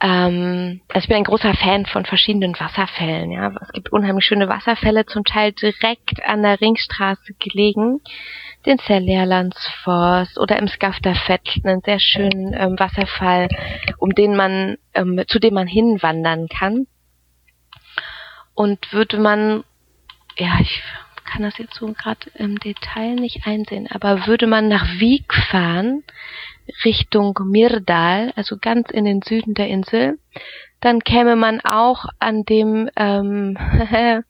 ähm, 0.00 0.82
also 0.88 1.04
ich 1.04 1.08
bin 1.08 1.16
ein 1.16 1.24
großer 1.24 1.54
Fan 1.54 1.86
von 1.86 2.04
verschiedenen 2.04 2.58
Wasserfällen. 2.58 3.30
Ja, 3.30 3.52
es 3.62 3.72
gibt 3.72 3.90
unheimlich 3.90 4.26
schöne 4.26 4.48
Wasserfälle, 4.48 5.06
zum 5.06 5.24
Teil 5.24 5.52
direkt 5.52 6.22
an 6.24 6.42
der 6.42 6.60
Ringstraße 6.60 7.32
gelegen, 7.38 8.00
den 8.66 8.78
Zerleerlandsforst 8.78 10.38
oder 10.38 10.58
im 10.58 10.68
Skafterfett 10.68 11.60
einen 11.64 11.82
sehr 11.82 12.00
schönen 12.00 12.54
ähm, 12.54 12.78
Wasserfall, 12.78 13.48
um 13.98 14.10
den 14.10 14.36
man, 14.36 14.76
ähm, 14.94 15.22
zu 15.28 15.38
dem 15.38 15.54
man 15.54 15.66
hinwandern 15.66 16.48
kann. 16.48 16.86
Und 18.54 18.92
würde 18.92 19.18
man, 19.18 19.64
ja, 20.38 20.58
ich 20.60 20.82
kann 21.24 21.42
das 21.42 21.58
jetzt 21.58 21.74
so 21.74 21.86
gerade 21.92 22.30
im 22.34 22.58
Detail 22.58 23.14
nicht 23.16 23.46
einsehen, 23.46 23.88
aber 23.90 24.26
würde 24.26 24.46
man 24.46 24.68
nach 24.68 24.98
Wieg 24.98 25.34
fahren, 25.34 26.04
Richtung 26.84 27.38
Mirdal, 27.44 28.32
also 28.36 28.56
ganz 28.58 28.90
in 28.90 29.04
den 29.04 29.20
Süden 29.22 29.54
der 29.54 29.68
Insel, 29.68 30.18
dann 30.84 31.00
käme 31.00 31.34
man 31.34 31.60
auch 31.60 32.04
an 32.18 32.44
dem 32.44 32.90
ähm, 32.96 33.56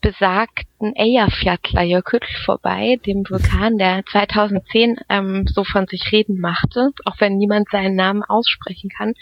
besagten 0.00 0.96
Eyjafjallajökull 0.96 2.20
vorbei, 2.46 2.98
dem 3.04 3.24
Vulkan, 3.28 3.76
der 3.76 4.02
2010 4.10 4.96
ähm, 5.10 5.46
so 5.46 5.62
von 5.62 5.86
sich 5.86 6.10
reden 6.10 6.40
machte, 6.40 6.92
auch 7.04 7.16
wenn 7.18 7.36
niemand 7.36 7.68
seinen 7.70 7.96
Namen 7.96 8.22
aussprechen 8.22 8.88
kann. 8.88 9.12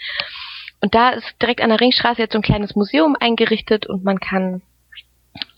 Und 0.79 0.95
da 0.95 1.09
ist 1.09 1.25
direkt 1.41 1.59
an 1.59 1.69
der 1.69 1.81
Ringstraße 1.81 2.21
jetzt 2.21 2.31
so 2.31 2.39
ein 2.39 2.43
kleines 2.43 2.75
Museum 2.75 3.17
eingerichtet 3.19 3.85
und 3.85 4.05
man 4.05 4.21
kann 4.21 4.61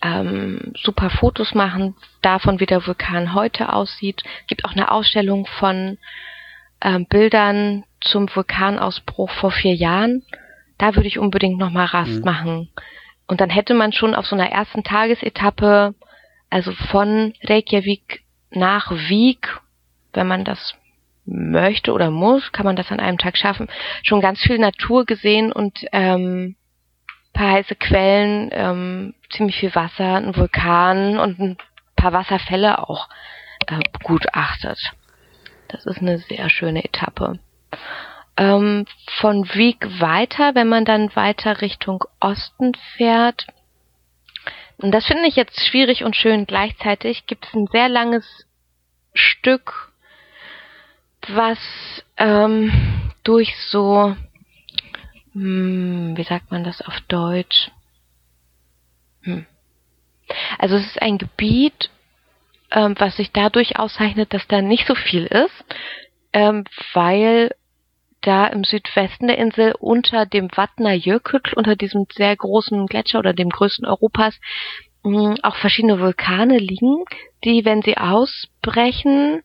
ähm, 0.01 0.73
super 0.81 1.11
Fotos 1.11 1.53
machen 1.53 1.95
davon, 2.23 2.59
wie 2.59 2.65
der 2.65 2.87
Vulkan 2.87 3.35
heute 3.35 3.71
aussieht. 3.73 4.23
Gibt 4.47 4.65
auch 4.65 4.71
eine 4.71 4.89
Ausstellung 4.89 5.45
von 5.59 5.99
ähm, 6.81 7.05
Bildern 7.05 7.83
zum 8.01 8.27
Vulkanausbruch 8.33 9.29
vor 9.29 9.51
vier 9.51 9.75
Jahren. 9.75 10.23
Da 10.81 10.95
würde 10.95 11.07
ich 11.07 11.19
unbedingt 11.19 11.59
nochmal 11.59 11.85
Rast 11.85 12.09
mhm. 12.09 12.25
machen. 12.25 12.69
Und 13.27 13.39
dann 13.39 13.51
hätte 13.51 13.75
man 13.75 13.93
schon 13.93 14.15
auf 14.15 14.25
so 14.25 14.35
einer 14.35 14.49
ersten 14.51 14.83
Tagesetappe, 14.83 15.93
also 16.49 16.71
von 16.71 17.35
Reykjavik 17.43 18.23
nach 18.49 18.89
Wieg, 18.91 19.59
wenn 20.13 20.25
man 20.25 20.43
das 20.43 20.73
möchte 21.25 21.93
oder 21.93 22.09
muss, 22.09 22.51
kann 22.51 22.65
man 22.65 22.75
das 22.75 22.91
an 22.91 22.99
einem 22.99 23.19
Tag 23.19 23.37
schaffen, 23.37 23.69
schon 24.01 24.21
ganz 24.21 24.41
viel 24.41 24.57
Natur 24.57 25.05
gesehen 25.05 25.51
und 25.51 25.85
ähm, 25.91 26.55
paar 27.31 27.51
heiße 27.51 27.75
Quellen, 27.75 28.49
ähm, 28.51 29.13
ziemlich 29.29 29.57
viel 29.59 29.75
Wasser, 29.75 30.15
ein 30.15 30.35
Vulkan 30.35 31.19
und 31.19 31.39
ein 31.39 31.57
paar 31.95 32.11
Wasserfälle 32.11 32.89
auch 32.89 33.07
äh, 33.67 33.77
begutachtet. 33.99 34.79
Das 35.67 35.85
ist 35.85 35.99
eine 35.99 36.17
sehr 36.17 36.49
schöne 36.49 36.83
Etappe. 36.83 37.37
Ähm, 38.37 38.85
von 39.19 39.47
Wieg 39.53 39.85
weiter, 39.99 40.55
wenn 40.55 40.69
man 40.69 40.85
dann 40.85 41.15
weiter 41.15 41.61
Richtung 41.61 42.03
Osten 42.19 42.73
fährt, 42.95 43.45
und 44.81 44.91
das 44.91 45.05
finde 45.05 45.27
ich 45.27 45.35
jetzt 45.35 45.63
schwierig 45.67 46.03
und 46.03 46.15
schön 46.15 46.47
gleichzeitig, 46.47 47.27
gibt 47.27 47.45
es 47.45 47.53
ein 47.53 47.67
sehr 47.67 47.87
langes 47.87 48.25
Stück, 49.13 49.91
was 51.27 51.59
ähm, 52.17 53.11
durch 53.23 53.55
so, 53.69 54.15
hm, 55.33 56.17
wie 56.17 56.23
sagt 56.23 56.49
man 56.51 56.63
das 56.63 56.81
auf 56.81 56.99
Deutsch? 57.01 57.69
Hm. 59.21 59.45
Also 60.57 60.77
es 60.77 60.85
ist 60.87 61.01
ein 61.01 61.19
Gebiet, 61.19 61.91
ähm, 62.71 62.95
was 62.97 63.17
sich 63.17 63.31
dadurch 63.31 63.77
auszeichnet, 63.77 64.33
dass 64.33 64.47
da 64.47 64.63
nicht 64.63 64.87
so 64.87 64.95
viel 64.95 65.25
ist, 65.25 65.65
ähm, 66.33 66.63
weil 66.93 67.51
da 68.21 68.47
im 68.47 68.63
Südwesten 68.63 69.27
der 69.27 69.37
Insel 69.37 69.73
unter 69.79 70.25
dem 70.25 70.49
Vatna 70.49 70.93
Jökull, 70.93 71.41
unter 71.55 71.75
diesem 71.75 72.05
sehr 72.11 72.35
großen 72.35 72.85
Gletscher 72.87 73.19
oder 73.19 73.33
dem 73.33 73.49
größten 73.49 73.85
Europas, 73.85 74.39
auch 75.03 75.55
verschiedene 75.55 75.99
Vulkane 75.99 76.57
liegen, 76.59 77.05
die, 77.43 77.65
wenn 77.65 77.81
sie 77.81 77.97
ausbrechen, 77.97 79.41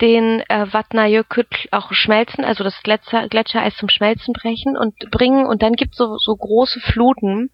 den 0.00 0.42
äh, 0.48 0.66
Vatna 0.66 1.06
Jökull 1.06 1.46
auch 1.70 1.92
schmelzen, 1.92 2.44
also 2.44 2.62
das 2.62 2.82
Gletscher, 2.82 3.28
Gletschereis 3.28 3.76
zum 3.76 3.88
Schmelzen 3.88 4.32
brechen 4.32 4.76
und 4.76 4.94
bringen 5.10 5.46
und 5.46 5.62
dann 5.62 5.72
gibt 5.72 5.92
es 5.92 5.98
so, 5.98 6.18
so 6.18 6.36
große 6.36 6.80
Fluten, 6.80 7.50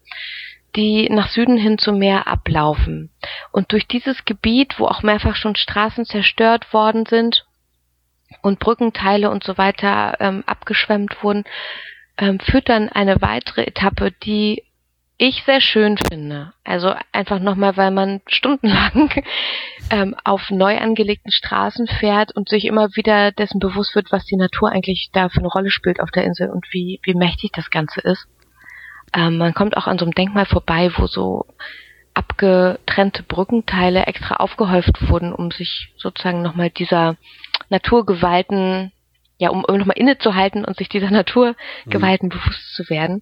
die 0.75 1.09
nach 1.09 1.29
Süden 1.29 1.57
hin 1.57 1.77
zum 1.77 1.97
Meer 1.97 2.27
ablaufen. 2.27 3.09
Und 3.51 3.71
durch 3.71 3.87
dieses 3.87 4.25
Gebiet, 4.25 4.79
wo 4.79 4.85
auch 4.85 5.01
mehrfach 5.01 5.35
schon 5.35 5.55
Straßen 5.55 6.05
zerstört 6.05 6.71
worden 6.73 7.05
sind 7.07 7.45
und 8.41 8.59
Brückenteile 8.59 9.29
und 9.29 9.43
so 9.43 9.57
weiter 9.57 10.17
ähm, 10.19 10.43
abgeschwemmt 10.45 11.23
wurden, 11.23 11.43
ähm, 12.17 12.39
führt 12.39 12.69
dann 12.69 12.89
eine 12.89 13.21
weitere 13.21 13.63
Etappe, 13.63 14.11
die 14.23 14.63
ich 15.17 15.43
sehr 15.45 15.59
schön 15.59 15.97
finde. 15.97 16.53
Also 16.63 16.93
einfach 17.11 17.39
nochmal, 17.39 17.75
weil 17.75 17.91
man 17.91 18.21
stundenlang 18.27 19.11
ähm, 19.91 20.15
auf 20.23 20.49
neu 20.49 20.77
angelegten 20.77 21.31
Straßen 21.31 21.87
fährt 21.87 22.35
und 22.35 22.47
sich 22.47 22.65
immer 22.65 22.87
wieder 22.95 23.31
dessen 23.33 23.59
bewusst 23.59 23.95
wird, 23.95 24.11
was 24.11 24.25
die 24.25 24.37
Natur 24.37 24.71
eigentlich 24.71 25.09
da 25.11 25.27
für 25.27 25.39
eine 25.39 25.49
Rolle 25.49 25.71
spielt 25.71 25.99
auf 25.99 26.11
der 26.11 26.23
Insel 26.23 26.49
und 26.49 26.65
wie, 26.71 27.01
wie 27.03 27.13
mächtig 27.13 27.51
das 27.53 27.69
Ganze 27.69 27.99
ist. 27.99 28.27
Ähm, 29.13 29.37
man 29.37 29.53
kommt 29.53 29.75
auch 29.75 29.87
an 29.87 29.99
so 29.99 30.05
einem 30.05 30.13
Denkmal 30.13 30.45
vorbei, 30.45 30.91
wo 30.95 31.07
so 31.07 31.45
abgetrennte 32.13 33.23
Brückenteile 33.23 34.05
extra 34.05 34.35
aufgehäuft 34.35 35.09
wurden, 35.09 35.33
um 35.33 35.51
sich 35.51 35.93
sozusagen 35.97 36.41
nochmal 36.41 36.69
dieser 36.69 37.17
Naturgewalten, 37.69 38.91
ja, 39.37 39.49
um, 39.49 39.61
nochmal 39.61 39.97
innezuhalten 39.97 40.65
und 40.65 40.77
sich 40.77 40.89
dieser 40.89 41.11
Naturgewalten 41.11 42.27
mhm. 42.27 42.29
bewusst 42.29 42.75
zu 42.75 42.89
werden. 42.89 43.21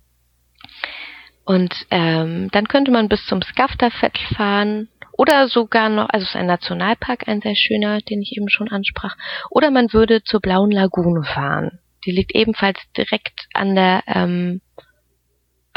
Und 1.46 1.74
ähm, 1.92 2.50
dann 2.52 2.68
könnte 2.68 2.92
man 2.92 3.08
bis 3.08 3.26
zum 3.26 3.42
Skafterfett 3.42 4.18
fahren 4.36 4.90
oder 5.14 5.48
sogar 5.48 5.90
noch, 5.90 6.10
also 6.10 6.24
es 6.24 6.30
ist 6.30 6.36
ein 6.36 6.46
Nationalpark, 6.46 7.28
ein 7.28 7.42
sehr 7.42 7.56
schöner, 7.56 8.00
den 8.00 8.22
ich 8.22 8.36
eben 8.36 8.50
schon 8.50 8.70
ansprach, 8.70 9.16
oder 9.50 9.72
man 9.72 9.94
würde 9.94 10.24
zur 10.24 10.42
Blauen 10.42 10.72
Lagune 10.72 11.24
fahren. 11.24 11.80
Die 12.06 12.12
liegt 12.12 12.36
ebenfalls 12.36 12.80
direkt 12.96 13.48
an 13.54 13.76
der 13.76 14.04
ähm, 14.08 14.62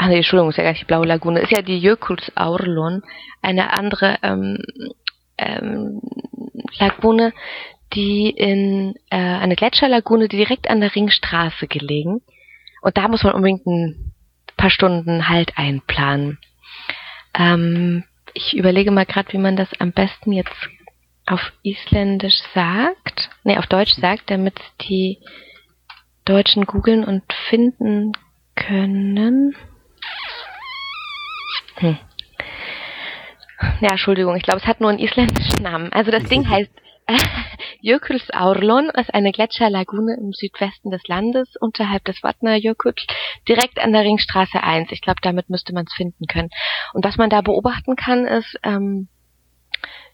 ach 0.01 0.07
nee, 0.07 0.17
Entschuldigung, 0.17 0.49
ist 0.49 0.57
ja 0.57 0.63
gar 0.63 0.71
nicht 0.71 0.81
die 0.81 0.85
Blaue 0.85 1.05
Lagune, 1.05 1.41
ist 1.41 1.51
ja 1.51 1.61
die 1.61 1.77
Jökulsaurlon, 1.77 3.03
eine 3.43 3.77
andere 3.77 4.17
ähm, 4.23 4.57
ähm, 5.37 6.01
Lagune, 6.79 7.33
die 7.93 8.29
in 8.29 8.95
äh, 9.09 9.17
eine 9.17 9.55
Gletscherlagune, 9.55 10.27
die 10.27 10.37
direkt 10.37 10.69
an 10.69 10.81
der 10.81 10.95
Ringstraße 10.95 11.67
gelegen. 11.67 12.21
Und 12.81 12.97
da 12.97 13.07
muss 13.07 13.23
man 13.23 13.33
unbedingt 13.33 13.65
ein 13.65 14.13
paar 14.57 14.69
Stunden 14.69 15.27
Halt 15.29 15.57
einplanen. 15.57 16.39
Ähm, 17.33 18.03
ich 18.33 18.55
überlege 18.55 18.91
mal 18.91 19.05
gerade, 19.05 19.31
wie 19.33 19.37
man 19.37 19.55
das 19.55 19.69
am 19.79 19.91
besten 19.91 20.31
jetzt 20.31 20.55
auf 21.25 21.51
Isländisch 21.63 22.39
sagt, 22.53 23.29
nee, 23.43 23.57
auf 23.57 23.67
Deutsch 23.67 23.93
sagt, 23.93 24.29
damit 24.29 24.55
die 24.81 25.19
Deutschen 26.25 26.65
googeln 26.65 27.03
und 27.03 27.23
finden 27.49 28.13
können. 28.55 29.55
Hm. 31.75 31.97
Ja, 33.79 33.89
Entschuldigung, 33.89 34.35
ich 34.35 34.43
glaube, 34.43 34.59
es 34.59 34.67
hat 34.67 34.81
nur 34.81 34.89
einen 34.89 34.99
isländischen 34.99 35.63
Namen. 35.63 35.91
Also 35.93 36.11
das 36.11 36.23
Ding 36.29 36.49
heißt 36.49 36.71
äh, 37.13 37.17
Jökulsaurlon, 37.81 38.89
ist 38.89 39.13
eine 39.13 39.31
Gletscherlagune 39.31 40.15
im 40.19 40.33
Südwesten 40.33 40.91
des 40.91 41.07
Landes, 41.07 41.55
unterhalb 41.59 42.03
des 42.05 42.19
Vatnajökulls, 42.19 43.05
direkt 43.47 43.79
an 43.79 43.93
der 43.93 44.03
Ringstraße 44.03 44.61
1. 44.61 44.91
Ich 44.91 45.01
glaube, 45.01 45.19
damit 45.21 45.49
müsste 45.49 45.73
man 45.73 45.85
es 45.85 45.93
finden 45.93 46.27
können. 46.27 46.49
Und 46.93 47.05
was 47.05 47.17
man 47.17 47.29
da 47.29 47.41
beobachten 47.41 47.95
kann, 47.95 48.25
ist, 48.25 48.57
ähm, 48.63 49.07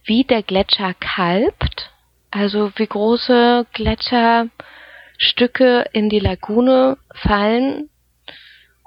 wie 0.04 0.24
der 0.24 0.44
Gletscher 0.44 0.94
kalbt, 0.94 1.92
also 2.32 2.72
wie 2.76 2.88
große 2.88 3.66
Gletscher 3.74 4.48
Stücke 5.18 5.86
in 5.94 6.10
die 6.10 6.20
Lagune 6.20 6.98
fallen, 7.14 7.90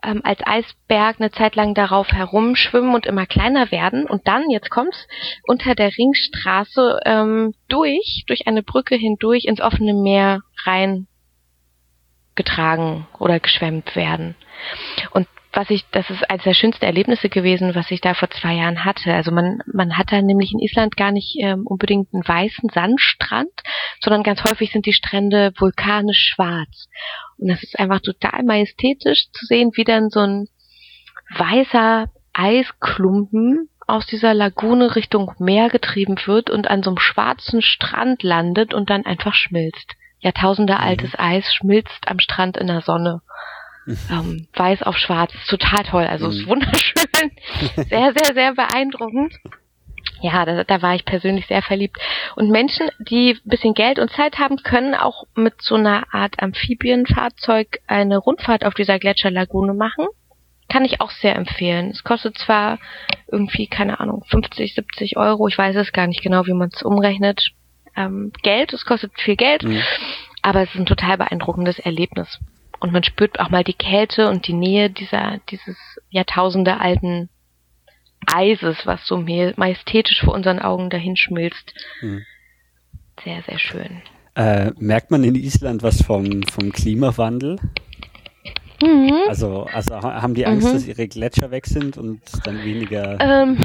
ähm, 0.02 0.20
als 0.24 0.40
Eisberg 0.44 1.16
eine 1.18 1.30
Zeit 1.30 1.56
lang 1.56 1.74
darauf 1.74 2.08
herumschwimmen 2.08 2.94
und 2.94 3.06
immer 3.06 3.26
kleiner 3.26 3.70
werden 3.70 4.06
und 4.06 4.26
dann, 4.26 4.50
jetzt 4.50 4.70
kommt's, 4.70 5.06
unter 5.46 5.74
der 5.74 5.96
Ringstraße 5.96 7.00
ähm, 7.04 7.54
durch, 7.68 8.24
durch 8.26 8.46
eine 8.46 8.62
Brücke 8.62 8.96
hindurch 8.96 9.44
ins 9.44 9.60
offene 9.60 9.94
Meer 9.94 10.40
rein 10.64 11.06
getragen 12.34 13.06
oder 13.18 13.40
geschwemmt 13.40 13.96
werden. 13.96 14.34
Und 15.10 15.26
was 15.52 15.68
ich, 15.70 15.84
das 15.90 16.08
ist 16.10 16.28
eines 16.30 16.44
der 16.44 16.54
schönsten 16.54 16.84
Erlebnisse 16.84 17.28
gewesen, 17.28 17.74
was 17.74 17.90
ich 17.90 18.00
da 18.00 18.14
vor 18.14 18.30
zwei 18.30 18.54
Jahren 18.54 18.84
hatte. 18.84 19.12
Also 19.12 19.32
man, 19.32 19.60
man 19.66 19.96
hat 19.98 20.12
da 20.12 20.22
nämlich 20.22 20.52
in 20.52 20.60
Island 20.60 20.96
gar 20.96 21.10
nicht 21.10 21.36
ähm, 21.40 21.66
unbedingt 21.66 22.14
einen 22.14 22.26
weißen 22.26 22.70
Sandstrand, 22.70 23.50
sondern 24.00 24.22
ganz 24.22 24.44
häufig 24.44 24.70
sind 24.70 24.86
die 24.86 24.92
Strände 24.92 25.52
vulkanisch 25.58 26.32
schwarz. 26.32 26.88
Und 27.40 27.48
das 27.48 27.62
ist 27.62 27.78
einfach 27.78 28.00
total 28.00 28.42
majestätisch 28.44 29.30
zu 29.32 29.46
sehen, 29.46 29.70
wie 29.74 29.84
dann 29.84 30.10
so 30.10 30.20
ein 30.20 30.48
weißer 31.36 32.10
Eisklumpen 32.32 33.68
aus 33.86 34.06
dieser 34.06 34.34
Lagune 34.34 34.94
Richtung 34.94 35.32
Meer 35.38 35.68
getrieben 35.68 36.16
wird 36.26 36.50
und 36.50 36.68
an 36.70 36.82
so 36.82 36.90
einem 36.90 36.98
schwarzen 36.98 37.62
Strand 37.62 38.22
landet 38.22 38.74
und 38.74 38.90
dann 38.90 39.04
einfach 39.04 39.34
schmilzt. 39.34 39.96
Jahrtausende 40.20 40.78
altes 40.78 41.12
mhm. 41.12 41.18
Eis 41.18 41.54
schmilzt 41.54 42.06
am 42.06 42.20
Strand 42.20 42.56
in 42.56 42.68
der 42.68 42.82
Sonne. 42.82 43.22
Ähm, 44.08 44.46
weiß 44.54 44.82
auf 44.84 44.96
schwarz. 44.98 45.34
Ist 45.34 45.48
total 45.48 45.82
toll. 45.82 46.04
Also 46.04 46.26
mhm. 46.26 46.32
ist 46.32 46.46
wunderschön. 46.46 47.30
Sehr, 47.88 48.12
sehr, 48.12 48.34
sehr 48.34 48.54
beeindruckend. 48.54 49.34
Ja, 50.20 50.44
da, 50.44 50.64
da 50.64 50.82
war 50.82 50.94
ich 50.94 51.04
persönlich 51.04 51.46
sehr 51.46 51.62
verliebt. 51.62 51.98
Und 52.36 52.50
Menschen, 52.50 52.88
die 52.98 53.32
ein 53.32 53.48
bisschen 53.48 53.74
Geld 53.74 53.98
und 53.98 54.10
Zeit 54.10 54.38
haben, 54.38 54.56
können 54.62 54.94
auch 54.94 55.24
mit 55.34 55.62
so 55.62 55.76
einer 55.76 56.04
Art 56.12 56.42
Amphibienfahrzeug 56.42 57.80
eine 57.86 58.18
Rundfahrt 58.18 58.64
auf 58.64 58.74
dieser 58.74 58.98
Gletscherlagune 58.98 59.74
machen. 59.74 60.06
Kann 60.68 60.84
ich 60.84 61.00
auch 61.00 61.10
sehr 61.10 61.36
empfehlen. 61.36 61.90
Es 61.90 62.04
kostet 62.04 62.38
zwar 62.38 62.78
irgendwie, 63.28 63.66
keine 63.66 63.98
Ahnung, 63.98 64.24
50, 64.28 64.74
70 64.74 65.16
Euro. 65.16 65.48
Ich 65.48 65.58
weiß 65.58 65.76
es 65.76 65.92
gar 65.92 66.06
nicht 66.06 66.22
genau, 66.22 66.46
wie 66.46 66.52
man 66.52 66.70
es 66.72 66.82
umrechnet. 66.82 67.50
Ähm, 67.96 68.32
Geld, 68.42 68.72
es 68.72 68.84
kostet 68.84 69.12
viel 69.20 69.36
Geld. 69.36 69.64
Mhm. 69.64 69.82
Aber 70.42 70.62
es 70.62 70.70
ist 70.70 70.80
ein 70.80 70.86
total 70.86 71.18
beeindruckendes 71.18 71.78
Erlebnis 71.80 72.38
und 72.80 72.92
man 72.92 73.04
spürt 73.04 73.38
auch 73.38 73.50
mal 73.50 73.62
die 73.62 73.74
Kälte 73.74 74.28
und 74.28 74.48
die 74.48 74.54
Nähe 74.54 74.90
dieser, 74.90 75.38
dieses 75.50 75.76
Jahrtausende 76.08 76.80
alten 76.80 77.28
Eises, 78.34 78.76
was 78.84 79.06
so 79.06 79.18
majestätisch 79.18 80.20
vor 80.22 80.34
unseren 80.34 80.58
Augen 80.58 80.90
dahinschmilzt. 80.90 81.74
Hm. 82.00 82.24
Sehr, 83.24 83.42
sehr 83.42 83.58
schön. 83.58 84.02
Äh, 84.34 84.72
merkt 84.78 85.10
man 85.10 85.24
in 85.24 85.34
Island 85.34 85.82
was 85.82 86.02
vom, 86.02 86.42
vom 86.44 86.72
Klimawandel? 86.72 87.58
Mhm. 88.82 89.24
Also, 89.28 89.66
also 89.72 90.00
haben 90.00 90.34
die 90.34 90.46
Angst, 90.46 90.68
mhm. 90.68 90.72
dass 90.72 90.86
ihre 90.86 91.06
Gletscher 91.06 91.50
weg 91.50 91.66
sind 91.66 91.98
und 91.98 92.20
dann 92.44 92.64
weniger 92.64 93.18
ähm, 93.20 93.58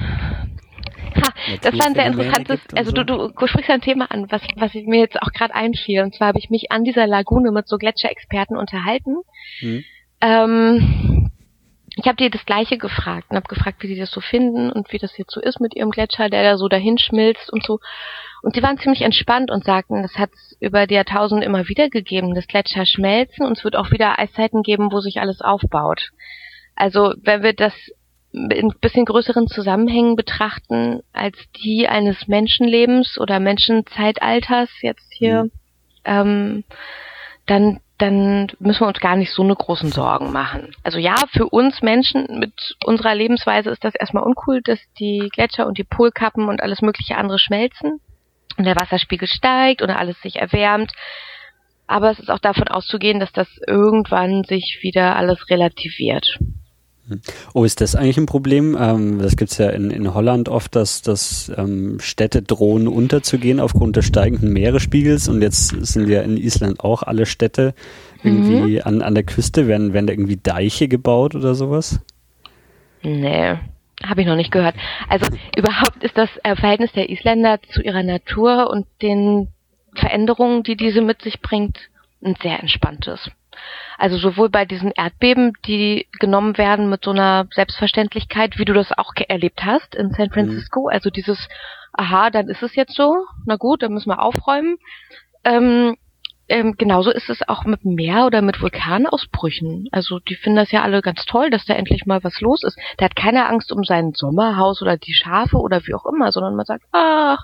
Ha, 1.16 1.30
das 1.62 1.78
war 1.78 1.86
ein 1.86 1.94
sehr 1.94 2.08
interessantes, 2.08 2.60
also 2.76 2.92
so. 2.92 3.04
du, 3.04 3.30
du 3.30 3.48
sprichst 3.48 3.70
ein 3.70 3.82
Thema 3.82 4.12
an, 4.12 4.28
was, 4.30 4.42
was 4.58 4.74
mir 4.74 5.00
jetzt 5.00 5.22
auch 5.22 5.32
gerade 5.32 5.56
einfiel. 5.56 6.02
Und 6.02 6.14
zwar 6.14 6.30
habe 6.30 6.40
ich 6.40 6.50
mich 6.50 6.72
an 6.72 6.84
dieser 6.84 7.08
Lagune 7.08 7.52
mit 7.52 7.68
so 7.68 7.78
Gletscherexperten 7.78 8.58
unterhalten. 8.58 9.18
Hm. 9.60 9.84
Ähm, 10.22 11.25
ich 11.96 12.06
habe 12.08 12.18
dir 12.18 12.30
das 12.30 12.46
gleiche 12.46 12.78
gefragt 12.78 13.28
und 13.30 13.38
habe 13.38 13.48
gefragt, 13.48 13.82
wie 13.82 13.88
sie 13.88 14.00
das 14.00 14.12
so 14.12 14.20
finden 14.20 14.70
und 14.72 14.92
wie 14.92 14.98
das 14.98 15.18
jetzt 15.18 15.32
so 15.32 15.40
ist 15.40 15.62
mit 15.62 15.76
ihrem 15.76 15.92
Gletscher, 15.92 16.30
der 16.30 16.44
da 16.44 16.58
so 16.58 16.68
dahin 16.68 16.98
schmilzt 16.98 17.52
und 17.52 17.64
so. 17.64 17.80
Und 18.42 18.56
die 18.56 18.64
waren 18.64 18.78
ziemlich 18.78 19.02
entspannt 19.02 19.50
und 19.50 19.64
sagten, 19.64 20.02
das 20.02 20.16
hat 20.18 20.30
es 20.34 20.58
über 20.60 20.88
die 20.88 20.96
Jahrtausende 20.96 21.46
immer 21.46 21.68
wieder 21.70 21.90
gegeben, 21.90 22.36
dass 22.36 22.48
Gletscher 22.48 22.86
schmelzen 22.86 23.46
und 23.46 23.58
es 23.58 23.64
wird 23.64 23.76
auch 23.78 23.92
wieder 23.92 24.20
Eiszeiten 24.20 24.62
geben, 24.62 24.92
wo 24.92 25.00
sich 25.00 25.22
alles 25.22 25.42
aufbaut. 25.42 26.12
Also 26.76 27.14
wenn 27.24 27.44
wir 27.44 27.54
das 27.54 27.74
in 28.34 28.74
bisschen 28.82 29.06
größeren 29.06 29.48
Zusammenhängen 29.48 30.18
betrachten 30.18 31.02
als 31.14 31.38
die 31.64 31.88
eines 31.88 32.28
Menschenlebens 32.28 33.18
oder 33.18 33.40
Menschenzeitalters 33.40 34.70
jetzt 34.82 35.08
hier, 35.14 35.46
mhm. 35.46 35.52
ähm, 36.04 36.64
dann 37.46 37.80
dann 37.98 38.48
müssen 38.60 38.82
wir 38.82 38.88
uns 38.88 39.00
gar 39.00 39.16
nicht 39.16 39.32
so 39.32 39.42
eine 39.42 39.56
großen 39.56 39.92
Sorgen 39.92 40.32
machen. 40.32 40.76
Also 40.84 41.00
ja, 41.00 41.16
für 41.32 41.48
uns 41.48 41.82
Menschen 41.82 42.40
mit 42.40 42.76
unserer 42.84 43.16
Lebensweise 43.16 43.70
ist 43.70 43.84
das 43.84 43.96
erstmal 43.96 44.24
uncool, 44.24 44.62
dass 44.62 44.80
die 45.00 45.30
Gletscher 45.32 45.66
und 45.66 45.78
die 45.78 45.86
Polkappen 45.86 46.50
und 46.50 46.62
alles 46.62 46.82
mögliche 46.82 47.16
andere 47.16 47.40
schmelzen 47.40 48.02
und 48.58 48.66
der 48.66 48.76
Wasserspiegel 48.76 49.28
steigt 49.28 49.82
oder 49.82 49.98
alles 49.98 50.20
sich 50.22 50.38
erwärmt. 50.38 50.92
Aber 51.88 52.12
es 52.12 52.20
ist 52.20 52.30
auch 52.30 52.40
davon 52.40 52.68
auszugehen, 52.68 53.20
dass 53.20 53.32
das 53.32 53.48
irgendwann 53.66 54.44
sich 54.44 54.80
wieder 54.82 55.16
alles 55.16 55.50
relativiert. 55.50 56.38
Oh, 57.54 57.64
ist 57.64 57.82
das 57.82 57.96
eigentlich 57.96 58.18
ein 58.18 58.26
Problem? 58.26 58.76
Ähm, 58.80 59.20
das 59.20 59.36
gibt's 59.36 59.58
ja 59.58 59.70
in, 59.70 59.92
in 59.92 60.14
Holland 60.14 60.50
oft, 60.50 60.76
dass, 60.76 61.02
dass 61.02 61.52
ähm, 61.56 62.00
Städte 62.00 62.42
drohen 62.42 62.88
unterzugehen 62.88 63.60
aufgrund 63.60 63.96
des 63.96 64.06
steigenden 64.06 64.52
Meeresspiegels 64.52 65.28
und 65.28 65.42
jetzt 65.42 65.68
sind 65.68 66.10
ja 66.10 66.22
in 66.22 66.38
Island 66.38 66.80
auch 66.80 67.04
alle 67.04 67.26
Städte 67.26 67.76
irgendwie 68.24 68.78
mhm. 68.78 68.82
an, 68.84 69.02
an 69.02 69.14
der 69.14 69.24
Küste. 69.24 69.68
Werden, 69.68 69.94
werden 69.94 70.08
da 70.08 70.14
irgendwie 70.14 70.40
Deiche 70.42 70.88
gebaut 70.88 71.36
oder 71.36 71.54
sowas? 71.54 72.02
Nee, 73.04 73.56
habe 74.04 74.22
ich 74.22 74.28
noch 74.28 74.36
nicht 74.36 74.52
gehört. 74.52 74.76
Also 75.08 75.28
überhaupt 75.56 76.04
ist 76.04 76.18
das 76.18 76.30
äh, 76.44 76.56
Verhältnis 76.56 76.92
der 76.94 77.10
Isländer 77.10 77.60
zu 77.72 77.82
ihrer 77.82 78.04
Natur 78.04 78.70
und 78.72 78.88
den 79.02 79.50
Veränderungen, 79.94 80.64
die 80.64 80.76
diese 80.76 81.02
mit 81.02 81.22
sich 81.22 81.40
bringt, 81.42 81.78
ein 82.24 82.36
sehr 82.42 82.60
entspanntes. 82.60 83.30
Also 83.98 84.18
sowohl 84.18 84.50
bei 84.50 84.66
diesen 84.66 84.92
Erdbeben, 84.92 85.54
die 85.66 86.08
genommen 86.20 86.58
werden 86.58 86.90
mit 86.90 87.04
so 87.04 87.12
einer 87.12 87.48
Selbstverständlichkeit, 87.52 88.58
wie 88.58 88.66
du 88.66 88.74
das 88.74 88.92
auch 88.92 89.14
erlebt 89.16 89.64
hast 89.66 89.96
in 89.96 90.12
San 90.12 90.32
Francisco, 90.32 90.84
mhm. 90.84 90.90
also 90.90 91.10
dieses, 91.10 91.48
aha, 91.94 92.30
dann 92.30 92.50
ist 92.50 92.64
es 92.64 92.76
jetzt 92.76 92.96
so, 92.96 93.26
na 93.46 93.56
gut, 93.56 93.84
dann 93.84 93.94
müssen 93.94 94.10
wir 94.10 94.22
aufräumen. 94.22 94.78
Ähm, 95.44 95.96
ähm, 96.48 96.76
genauso 96.78 97.12
ist 97.12 97.30
es 97.30 97.48
auch 97.48 97.66
mit 97.66 97.86
Meer 97.86 98.26
oder 98.26 98.42
mit 98.42 98.62
Vulkanausbrüchen. 98.62 99.90
Also 99.92 100.20
die 100.20 100.36
finden 100.36 100.58
das 100.58 100.72
ja 100.72 100.84
alle 100.84 101.02
ganz 101.02 101.26
toll, 101.26 101.50
dass 101.50 101.66
da 101.66 101.74
endlich 101.74 102.06
mal 102.06 102.24
was 102.24 102.40
los 102.42 102.64
ist. 102.64 102.78
Da 102.98 103.06
hat 103.06 103.16
keiner 103.16 103.50
Angst 103.50 103.72
um 103.72 103.84
sein 103.84 104.14
Sommerhaus 104.14 104.82
oder 104.82 104.98
die 104.98 105.14
Schafe 105.14 105.58
oder 105.58 105.82
wie 105.88 105.96
auch 105.96 106.06
immer, 106.06 106.32
sondern 106.32 106.56
man 106.56 106.66
sagt, 106.66 106.84
ach, 106.92 107.44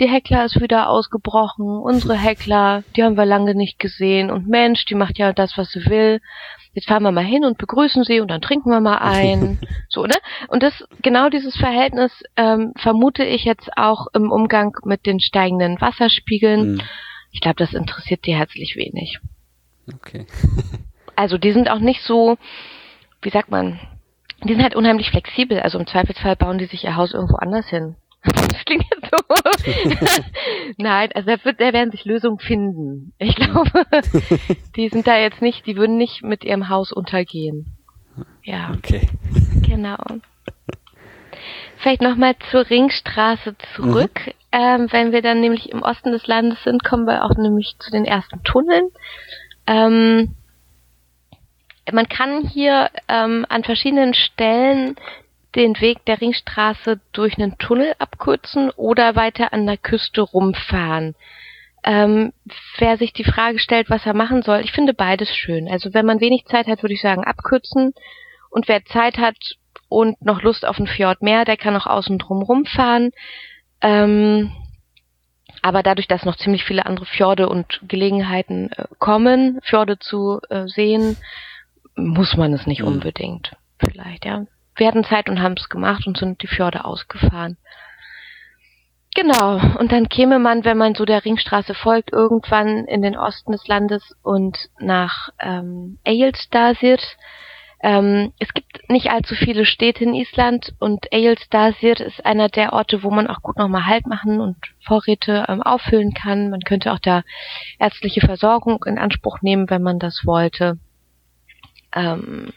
die 0.00 0.08
Heckler 0.08 0.44
ist 0.44 0.60
wieder 0.60 0.90
ausgebrochen, 0.90 1.66
unsere 1.66 2.14
Heckler, 2.14 2.82
die 2.94 3.02
haben 3.02 3.16
wir 3.16 3.24
lange 3.24 3.54
nicht 3.54 3.78
gesehen 3.78 4.30
und 4.30 4.46
Mensch, 4.48 4.84
die 4.84 4.94
macht 4.94 5.18
ja 5.18 5.32
das, 5.32 5.56
was 5.56 5.70
sie 5.70 5.86
will. 5.86 6.20
Jetzt 6.74 6.88
fahren 6.88 7.04
wir 7.04 7.12
mal 7.12 7.24
hin 7.24 7.46
und 7.46 7.56
begrüßen 7.56 8.04
sie 8.04 8.20
und 8.20 8.30
dann 8.30 8.42
trinken 8.42 8.68
wir 8.68 8.80
mal 8.80 8.98
ein. 8.98 9.58
so, 9.88 10.04
ne? 10.04 10.16
Und 10.48 10.62
das, 10.62 10.84
genau 11.00 11.30
dieses 11.30 11.56
Verhältnis 11.56 12.12
ähm, 12.36 12.74
vermute 12.76 13.24
ich 13.24 13.44
jetzt 13.44 13.70
auch 13.78 14.08
im 14.12 14.30
Umgang 14.30 14.76
mit 14.84 15.06
den 15.06 15.20
steigenden 15.20 15.80
Wasserspiegeln. 15.80 16.74
Mhm 16.74 16.82
ich 17.36 17.42
glaube, 17.42 17.56
das 17.58 17.74
interessiert 17.74 18.24
die 18.24 18.34
herzlich 18.34 18.76
wenig. 18.76 19.18
Okay. 19.94 20.24
also 21.16 21.36
die 21.36 21.52
sind 21.52 21.68
auch 21.68 21.80
nicht 21.80 22.00
so, 22.00 22.38
wie 23.20 23.28
sagt 23.28 23.50
man, 23.50 23.78
die 24.42 24.54
sind 24.54 24.62
halt 24.62 24.74
unheimlich 24.74 25.10
flexibel. 25.10 25.60
Also 25.60 25.78
im 25.78 25.86
Zweifelsfall 25.86 26.34
bauen 26.34 26.56
die 26.56 26.64
sich 26.64 26.84
ihr 26.84 26.96
Haus 26.96 27.12
irgendwo 27.12 27.36
anders 27.36 27.68
hin. 27.68 27.96
Das 28.24 28.64
klingt 28.64 28.86
jetzt 28.90 29.10
so. 29.10 30.22
Nein, 30.78 31.10
also 31.14 31.26
da, 31.28 31.44
wird, 31.44 31.60
da 31.60 31.72
werden 31.72 31.90
sich 31.90 32.06
Lösungen 32.06 32.38
finden. 32.38 33.12
Ich 33.18 33.36
glaube, 33.36 33.70
die 34.74 34.88
sind 34.88 35.06
da 35.06 35.18
jetzt 35.18 35.42
nicht, 35.42 35.66
die 35.66 35.76
würden 35.76 35.98
nicht 35.98 36.22
mit 36.24 36.42
ihrem 36.42 36.70
Haus 36.70 36.90
untergehen. 36.90 37.76
Ja. 38.42 38.72
Okay. 38.76 39.08
Genau. 39.62 39.98
Vielleicht 41.76 42.00
nochmal 42.00 42.34
zur 42.50 42.68
Ringstraße 42.68 43.54
zurück. 43.76 44.26
Mhm. 44.26 44.32
Ähm, 44.56 44.90
wenn 44.90 45.12
wir 45.12 45.20
dann 45.20 45.40
nämlich 45.40 45.68
im 45.68 45.82
Osten 45.82 46.12
des 46.12 46.26
Landes 46.26 46.62
sind, 46.64 46.82
kommen 46.82 47.06
wir 47.06 47.24
auch 47.24 47.36
nämlich 47.36 47.76
zu 47.78 47.90
den 47.90 48.06
ersten 48.06 48.42
Tunneln. 48.42 48.88
Ähm, 49.66 50.34
man 51.92 52.08
kann 52.08 52.40
hier 52.48 52.88
ähm, 53.06 53.44
an 53.50 53.64
verschiedenen 53.64 54.14
Stellen 54.14 54.96
den 55.56 55.78
Weg 55.82 56.06
der 56.06 56.22
Ringstraße 56.22 57.00
durch 57.12 57.36
einen 57.36 57.58
Tunnel 57.58 57.94
abkürzen 57.98 58.70
oder 58.70 59.14
weiter 59.14 59.52
an 59.52 59.66
der 59.66 59.76
Küste 59.76 60.22
rumfahren. 60.22 61.14
Ähm, 61.84 62.32
wer 62.78 62.96
sich 62.96 63.12
die 63.12 63.24
Frage 63.24 63.58
stellt, 63.58 63.90
was 63.90 64.06
er 64.06 64.14
machen 64.14 64.42
soll, 64.42 64.60
ich 64.60 64.72
finde 64.72 64.94
beides 64.94 65.36
schön. 65.36 65.68
Also 65.68 65.92
wenn 65.92 66.06
man 66.06 66.20
wenig 66.20 66.46
Zeit 66.46 66.66
hat, 66.66 66.82
würde 66.82 66.94
ich 66.94 67.02
sagen 67.02 67.24
abkürzen. 67.24 67.92
Und 68.48 68.68
wer 68.68 68.82
Zeit 68.86 69.18
hat 69.18 69.36
und 69.90 70.20
noch 70.24 70.40
Lust 70.40 70.64
auf 70.64 70.78
ein 70.78 70.86
Fjord 70.86 71.20
mehr, 71.20 71.44
der 71.44 71.58
kann 71.58 71.76
auch 71.76 71.86
außen 71.86 72.16
drum 72.16 72.40
rumfahren. 72.40 73.12
Ähm, 73.80 74.52
aber 75.62 75.82
dadurch, 75.82 76.06
dass 76.06 76.24
noch 76.24 76.36
ziemlich 76.36 76.64
viele 76.64 76.86
andere 76.86 77.06
Fjorde 77.06 77.48
und 77.48 77.80
Gelegenheiten 77.88 78.70
äh, 78.72 78.84
kommen, 78.98 79.60
Fjorde 79.62 79.98
zu 79.98 80.40
äh, 80.48 80.66
sehen, 80.66 81.16
muss 81.96 82.36
man 82.36 82.52
es 82.52 82.66
nicht 82.66 82.82
mhm. 82.82 82.88
unbedingt. 82.88 83.52
Vielleicht, 83.78 84.24
ja. 84.24 84.46
Wir 84.76 84.86
hatten 84.86 85.04
Zeit 85.04 85.28
und 85.28 85.40
haben 85.40 85.54
es 85.56 85.68
gemacht 85.68 86.06
und 86.06 86.18
sind 86.18 86.42
die 86.42 86.46
Fjorde 86.46 86.84
ausgefahren. 86.84 87.56
Genau, 89.16 89.58
und 89.78 89.92
dann 89.92 90.10
käme 90.10 90.38
man, 90.38 90.66
wenn 90.66 90.76
man 90.76 90.94
so 90.94 91.06
der 91.06 91.24
Ringstraße 91.24 91.72
folgt, 91.72 92.12
irgendwann 92.12 92.84
in 92.84 93.00
den 93.00 93.16
Osten 93.16 93.52
des 93.52 93.66
Landes 93.66 94.14
und 94.22 94.58
nach 94.78 95.30
ähm, 95.40 95.98
Eilstasir. 96.04 96.98
Ähm, 97.80 98.32
es 98.38 98.52
gibt 98.54 98.88
nicht 98.88 99.10
allzu 99.10 99.34
viele 99.34 99.66
Städte 99.66 100.04
in 100.04 100.14
Island 100.14 100.74
und 100.78 101.12
Eilstasir 101.12 102.00
ist 102.00 102.24
einer 102.24 102.48
der 102.48 102.72
Orte, 102.72 103.02
wo 103.02 103.10
man 103.10 103.26
auch 103.26 103.42
gut 103.42 103.58
nochmal 103.58 103.86
Halt 103.86 104.06
machen 104.06 104.40
und 104.40 104.56
Vorräte 104.84 105.44
ähm, 105.48 105.62
auffüllen 105.62 106.14
kann. 106.14 106.50
Man 106.50 106.60
könnte 106.60 106.92
auch 106.92 106.98
da 106.98 107.22
ärztliche 107.78 108.20
Versorgung 108.22 108.82
in 108.86 108.98
Anspruch 108.98 109.42
nehmen, 109.42 109.68
wenn 109.68 109.82
man 109.82 109.98
das 109.98 110.22
wollte. 110.24 110.78
Ähm, 111.94 112.52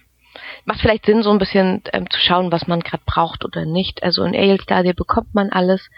macht 0.66 0.80
vielleicht 0.80 1.06
Sinn, 1.06 1.22
so 1.22 1.32
ein 1.32 1.40
bisschen 1.40 1.84
ähm, 1.92 2.10
zu 2.10 2.20
schauen, 2.20 2.52
was 2.52 2.68
man 2.68 2.80
gerade 2.80 3.04
braucht 3.06 3.44
oder 3.44 3.66
nicht. 3.66 4.04
Also 4.04 4.24
in 4.24 4.36
Eilstasir 4.36 4.94
bekommt 4.94 5.36
man 5.36 5.50
alles. 5.50 5.90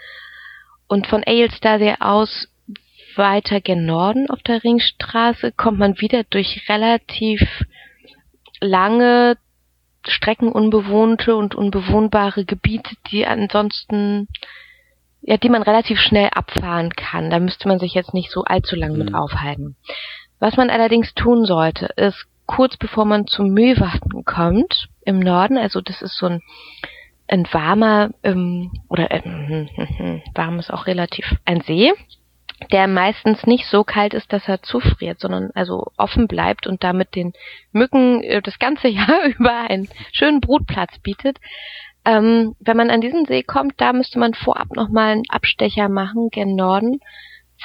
Und 0.88 1.06
von 1.06 1.22
Aylestasir 1.24 1.96
aus 2.00 2.48
weiter 3.16 3.60
gen 3.60 3.86
Norden 3.86 4.28
auf 4.30 4.42
der 4.42 4.64
Ringstraße 4.64 5.52
kommt 5.52 5.78
man 5.78 6.00
wieder 6.00 6.24
durch 6.24 6.66
relativ 6.68 7.40
lange 8.62 9.36
Strecken 10.06 10.50
unbewohnte 10.50 11.36
und 11.36 11.54
unbewohnbare 11.54 12.44
Gebiete, 12.44 12.96
die 13.10 13.26
ansonsten 13.26 14.28
ja, 15.24 15.36
die 15.36 15.48
man 15.48 15.62
relativ 15.62 16.00
schnell 16.00 16.30
abfahren 16.32 16.90
kann. 16.90 17.30
Da 17.30 17.38
müsste 17.38 17.68
man 17.68 17.78
sich 17.78 17.94
jetzt 17.94 18.12
nicht 18.12 18.30
so 18.30 18.42
allzu 18.42 18.74
lang 18.74 18.92
mhm. 18.92 18.98
mit 18.98 19.14
aufhalten. 19.14 19.76
Was 20.40 20.56
man 20.56 20.70
allerdings 20.70 21.14
tun 21.14 21.44
sollte, 21.44 21.86
ist 21.96 22.26
kurz 22.46 22.76
bevor 22.76 23.04
man 23.04 23.28
zum 23.28 23.50
Mühlwachten 23.50 24.24
kommt 24.24 24.88
im 25.04 25.20
Norden, 25.20 25.56
also 25.56 25.80
das 25.80 26.02
ist 26.02 26.18
so 26.18 26.26
ein 26.26 26.40
ein 27.28 27.46
warmer 27.50 28.10
ähm, 28.24 28.72
oder 28.88 29.10
äh, 29.10 29.22
hm, 29.22 29.68
hm, 29.72 29.88
hm, 29.96 30.22
warm 30.34 30.58
ist 30.58 30.72
auch 30.72 30.86
relativ 30.86 31.24
ein 31.44 31.62
See, 31.62 31.92
der 32.70 32.86
meistens 32.86 33.46
nicht 33.46 33.66
so 33.66 33.84
kalt 33.84 34.14
ist, 34.14 34.32
dass 34.32 34.46
er 34.48 34.62
zufriert, 34.62 35.20
sondern 35.20 35.50
also 35.54 35.86
offen 35.96 36.28
bleibt 36.28 36.66
und 36.66 36.84
damit 36.84 37.14
den 37.14 37.32
Mücken 37.72 38.22
äh, 38.22 38.42
das 38.42 38.58
ganze 38.58 38.88
Jahr 38.88 39.24
über 39.26 39.52
einen 39.52 39.88
schönen 40.12 40.40
Brutplatz 40.40 40.98
bietet. 40.98 41.38
Ähm, 42.04 42.56
wenn 42.60 42.76
man 42.76 42.90
an 42.90 43.00
diesen 43.00 43.26
See 43.26 43.42
kommt, 43.42 43.74
da 43.80 43.92
müsste 43.92 44.18
man 44.18 44.34
vorab 44.34 44.74
nochmal 44.74 45.12
einen 45.12 45.30
Abstecher 45.30 45.88
machen 45.88 46.30
gen 46.30 46.56
Norden, 46.56 47.00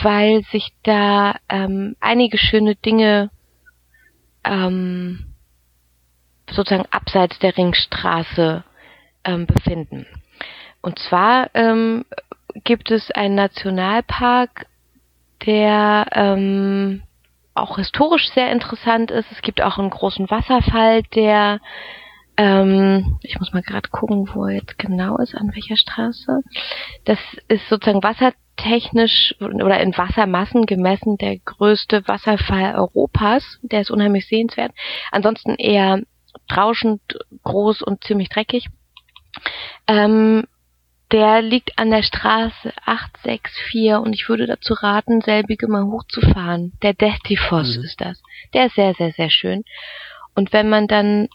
weil 0.01 0.43
sich 0.51 0.73
da 0.83 1.35
ähm, 1.49 1.95
einige 1.99 2.37
schöne 2.37 2.75
Dinge 2.75 3.31
ähm, 4.43 5.33
sozusagen 6.51 6.87
abseits 6.91 7.39
der 7.39 7.57
Ringstraße 7.57 8.63
ähm, 9.23 9.47
befinden. 9.47 10.05
Und 10.81 10.99
zwar 10.99 11.49
ähm, 11.55 12.05
gibt 12.63 12.91
es 12.91 13.11
einen 13.11 13.35
Nationalpark, 13.35 14.67
der 15.45 16.07
ähm, 16.13 17.03
auch 17.53 17.77
historisch 17.77 18.29
sehr 18.33 18.51
interessant 18.51 19.11
ist. 19.11 19.31
Es 19.31 19.41
gibt 19.41 19.61
auch 19.61 19.77
einen 19.77 19.89
großen 19.89 20.29
Wasserfall, 20.29 21.03
der 21.15 21.59
ähm, 22.37 23.17
ich 23.23 23.39
muss 23.39 23.51
mal 23.51 23.63
gerade 23.63 23.89
gucken, 23.89 24.29
wo 24.33 24.45
er 24.45 24.55
jetzt 24.55 24.77
genau 24.77 25.17
ist, 25.17 25.35
an 25.35 25.53
welcher 25.55 25.75
Straße. 25.75 26.43
Das 27.05 27.17
ist 27.47 27.67
sozusagen 27.67 28.03
wassertechnisch 28.03 29.35
oder 29.39 29.79
in 29.79 29.97
Wassermassen 29.97 30.67
gemessen 30.67 31.17
der 31.17 31.39
größte 31.39 32.07
Wasserfall 32.07 32.75
Europas. 32.75 33.43
Der 33.63 33.81
ist 33.81 33.89
unheimlich 33.89 34.27
sehenswert. 34.27 34.71
Ansonsten 35.11 35.55
eher 35.55 36.01
rauschend 36.55 37.01
groß 37.43 37.81
und 37.81 38.03
ziemlich 38.03 38.29
dreckig. 38.29 38.67
Ähm, 39.87 40.45
der 41.11 41.41
liegt 41.41 41.79
an 41.79 41.91
der 41.91 42.03
Straße 42.03 42.73
864 42.85 43.95
und 43.95 44.13
ich 44.13 44.27
würde 44.27 44.45
dazu 44.45 44.73
raten, 44.73 45.21
selbige 45.21 45.67
mal 45.67 45.85
hochzufahren. 45.85 46.73
Der 46.81 46.93
Destifoss 46.93 47.77
mhm. 47.77 47.83
ist 47.83 48.01
das. 48.01 48.21
Der 48.53 48.67
ist 48.67 48.75
sehr, 48.75 48.93
sehr, 48.93 49.11
sehr 49.13 49.29
schön. 49.29 49.63
Und 50.35 50.53
wenn 50.53 50.69
man 50.69 50.87
dann 50.87 51.29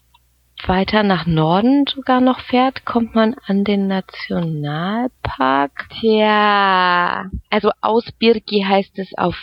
weiter 0.67 1.03
nach 1.03 1.27
Norden 1.27 1.87
sogar 1.87 2.21
noch 2.21 2.41
fährt, 2.41 2.85
kommt 2.85 3.15
man 3.15 3.35
an 3.47 3.65
den 3.65 3.89
Nationalpark. 3.89 5.89
Tja, 6.01 7.31
also 7.51 7.71
Ausbirgi 7.81 8.65
heißt 8.69 8.99
es 8.99 9.17
auf 9.17 9.37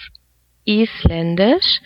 Isländisch. 0.64 1.82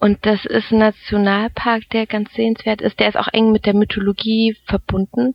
Und 0.00 0.26
das 0.26 0.44
ist 0.44 0.72
ein 0.72 0.78
Nationalpark, 0.78 1.88
der 1.90 2.06
ganz 2.06 2.32
sehenswert 2.34 2.80
ist. 2.80 2.98
Der 2.98 3.08
ist 3.08 3.16
auch 3.16 3.28
eng 3.32 3.52
mit 3.52 3.64
der 3.64 3.74
Mythologie 3.74 4.56
verbunden. 4.66 5.34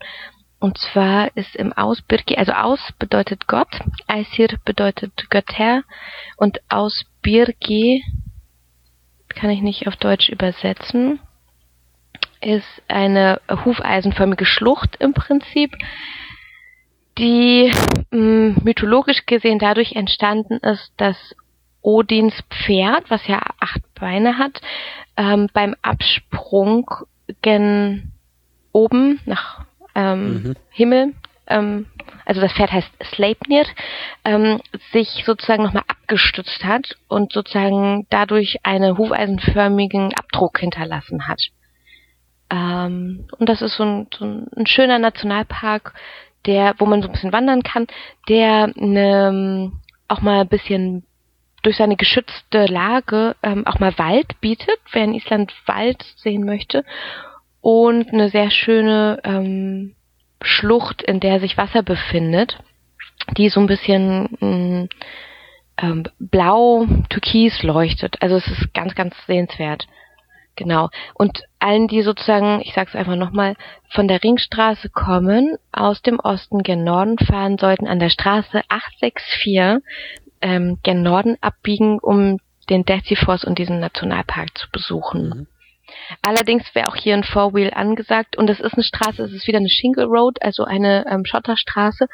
Und 0.60 0.78
zwar 0.78 1.36
ist 1.38 1.56
im 1.56 1.72
Ausbirgi, 1.72 2.36
also 2.36 2.52
Aus 2.52 2.80
bedeutet 3.00 3.48
Gott, 3.48 3.80
Aesir 4.08 4.50
bedeutet 4.66 5.30
Götter 5.30 5.84
und 6.36 6.60
Ausbirgi 6.70 8.04
kann 9.30 9.50
ich 9.50 9.62
nicht 9.62 9.88
auf 9.88 9.96
Deutsch 9.96 10.28
übersetzen, 10.30 11.20
ist 12.42 12.66
eine 12.88 13.40
hufeisenförmige 13.50 14.46
Schlucht 14.46 14.98
im 15.00 15.14
Prinzip, 15.14 15.76
die 17.18 17.72
mh, 18.12 18.18
mm, 18.18 18.56
mythologisch 18.64 19.26
gesehen 19.26 19.60
dadurch 19.60 19.94
entstanden 19.94 20.58
ist, 20.58 20.92
dass 20.98 21.18
Odins 21.82 22.34
Pferd, 22.50 23.10
was 23.10 23.26
ja 23.28 23.42
acht 23.60 23.82
Beine 23.96 24.38
hat, 24.38 24.60
ähm, 25.16 25.50
beim 25.54 25.76
Absprung 25.82 26.90
gen 27.42 28.12
oben 28.72 29.20
nach 29.26 29.66
ähm, 29.96 30.44
mhm. 30.44 30.56
Himmel, 30.70 31.14
ähm, 31.50 31.88
also 32.26 32.42
das 32.42 32.54
Pferd 32.54 32.72
heißt 32.72 32.92
Sleipnir, 33.16 33.66
ähm, 34.24 34.62
sich 34.94 35.24
sozusagen 35.26 35.64
nochmal 35.64 35.84
abgestützt 35.88 36.64
hat 36.64 36.96
und 37.08 37.34
sozusagen 37.34 38.06
dadurch 38.10 38.60
einen 38.64 38.98
hufeisenförmigen 38.98 40.14
Abdruck 40.14 40.60
hinterlassen 40.60 41.28
hat. 41.28 41.42
Ähm, 42.52 43.28
und 43.38 43.50
das 43.50 43.62
ist 43.62 43.76
so 43.76 43.84
ein, 43.84 44.08
so 44.18 44.26
ein 44.26 44.68
schöner 44.68 45.00
Nationalpark, 45.00 45.94
der, 46.46 46.76
wo 46.78 46.86
man 46.86 47.02
so 47.02 47.10
ein 47.10 47.12
bisschen 47.12 47.34
wandern 47.34 47.64
kann, 47.64 47.88
der 48.30 48.72
ne, 48.76 49.72
auch 50.08 50.22
mal 50.22 50.42
ein 50.42 50.48
bisschen 50.48 51.04
durch 51.64 51.76
seine 51.76 51.98
geschützte 51.98 52.66
Lage 52.68 53.36
ähm, 53.44 53.68
auch 53.68 53.80
mal 53.80 53.98
Wald 53.98 54.40
bietet, 54.40 54.80
wer 54.92 55.04
in 55.04 55.14
Island 55.14 55.54
Wald 55.66 56.04
sehen 56.16 56.46
möchte 56.46 56.86
und 57.62 58.14
eine 58.14 58.30
sehr 58.30 58.52
schöne 58.52 59.20
ähm, 59.24 59.96
Schlucht, 60.42 61.02
in 61.02 61.20
der 61.20 61.40
sich 61.40 61.58
Wasser 61.58 61.84
befindet, 61.84 62.58
die 63.38 63.50
so 63.50 63.60
ein 63.60 63.68
bisschen 63.68 64.30
mm, 64.40 64.90
ähm, 65.82 66.06
blau, 66.20 66.86
türkis 67.10 67.62
leuchtet. 67.64 68.22
Also 68.22 68.38
es 68.38 68.48
ist 68.48 68.74
ganz, 68.74 68.96
ganz 68.96 69.16
sehenswert. 69.28 69.88
Genau. 70.56 70.90
Und 71.14 71.44
allen, 71.60 71.88
die 71.88 72.02
sozusagen, 72.02 72.62
ich 72.62 72.74
sag's 72.74 72.96
einfach 72.96 73.16
nochmal, 73.16 73.56
von 73.92 74.08
der 74.08 74.22
Ringstraße 74.22 74.90
kommen, 74.90 75.58
aus 75.72 76.02
dem 76.02 76.20
Osten 76.20 76.64
gen 76.64 76.84
Norden 76.84 77.18
fahren, 77.18 77.58
sollten 77.58 77.88
an 77.88 78.00
der 78.00 78.10
Straße 78.10 78.62
864 78.68 79.84
ähm, 80.42 80.80
gen 80.84 81.02
Norden 81.02 81.38
abbiegen, 81.42 82.00
um 82.00 82.40
den 82.70 82.86
Force 83.16 83.46
und 83.46 83.58
diesen 83.58 83.80
Nationalpark 83.80 84.58
zu 84.58 84.68
besuchen. 84.72 85.30
Mhm. 85.30 85.48
Allerdings 86.22 86.64
wäre 86.74 86.88
auch 86.88 86.96
hier 86.96 87.14
ein 87.14 87.24
Four-Wheel 87.24 87.72
angesagt 87.74 88.38
und 88.38 88.50
es 88.50 88.60
ist 88.60 88.74
eine 88.74 88.84
Straße, 88.84 89.24
es 89.24 89.32
ist 89.32 89.48
wieder 89.48 89.60
eine 89.60 89.70
Shingle 89.70 90.06
Road, 90.06 90.42
also 90.42 90.64
eine 90.64 91.06
ähm, 91.10 91.26
Schotterstraße, 91.26 92.08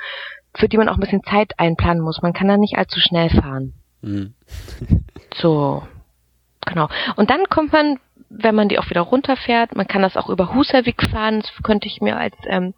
für 0.56 0.70
die 0.70 0.78
man 0.78 0.90
auch 0.90 0.96
ein 0.96 1.02
bisschen 1.02 1.24
Zeit 1.24 1.54
einplanen 1.58 2.04
muss. 2.04 2.22
Man 2.22 2.34
kann 2.34 2.48
da 2.48 2.58
nicht 2.58 2.78
allzu 2.78 3.00
schnell 3.00 3.30
fahren. 3.30 3.74
Mhm. 4.02 4.34
so, 5.36 5.84
genau. 6.66 6.90
Und 7.16 7.30
dann 7.30 7.46
kommt 7.50 7.74
man, 7.74 8.00
wenn 8.30 8.56
man 8.56 8.70
die 8.70 8.80
auch 8.80 8.90
wieder 8.90 9.02
runterfährt, 9.02 9.76
man 9.76 9.88
kann 9.88 10.02
das 10.02 10.18
auch 10.18 10.30
über 10.30 10.54
Husavik 10.54 11.02
fahren, 11.10 11.42
das 11.42 11.52
könnte 11.64 11.88
ich 11.88 12.02
mir 12.02 12.18
als 12.18 12.36
ähm, 12.48 12.74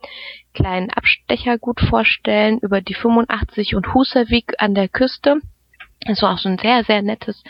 kleinen 0.53 0.89
Abstecher 0.89 1.57
gut 1.57 1.79
vorstellen, 1.81 2.59
über 2.59 2.81
die 2.81 2.95
85 2.95 3.75
und 3.75 3.93
Husavik 3.93 4.55
an 4.57 4.75
der 4.75 4.87
Küste. 4.87 5.37
Das 6.05 6.21
war 6.21 6.33
auch 6.33 6.39
so 6.39 6.49
ein 6.49 6.57
sehr, 6.57 6.83
sehr 6.83 7.01
nettes 7.01 7.43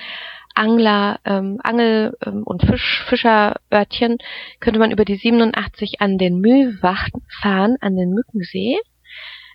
Angler, 0.57 1.19
ähm, 1.25 1.59
Angel- 1.63 2.17
ähm, 2.25 2.43
und 2.43 2.63
Fisch, 2.63 3.03
Fischerörtchen 3.07 4.17
könnte 4.59 4.79
man 4.79 4.91
über 4.91 5.05
die 5.05 5.15
87 5.15 6.01
an 6.01 6.17
den 6.17 6.39
Mühlwacht 6.39 7.13
fahren, 7.41 7.77
an 7.81 7.95
den 7.95 8.11
Mückensee. 8.11 8.77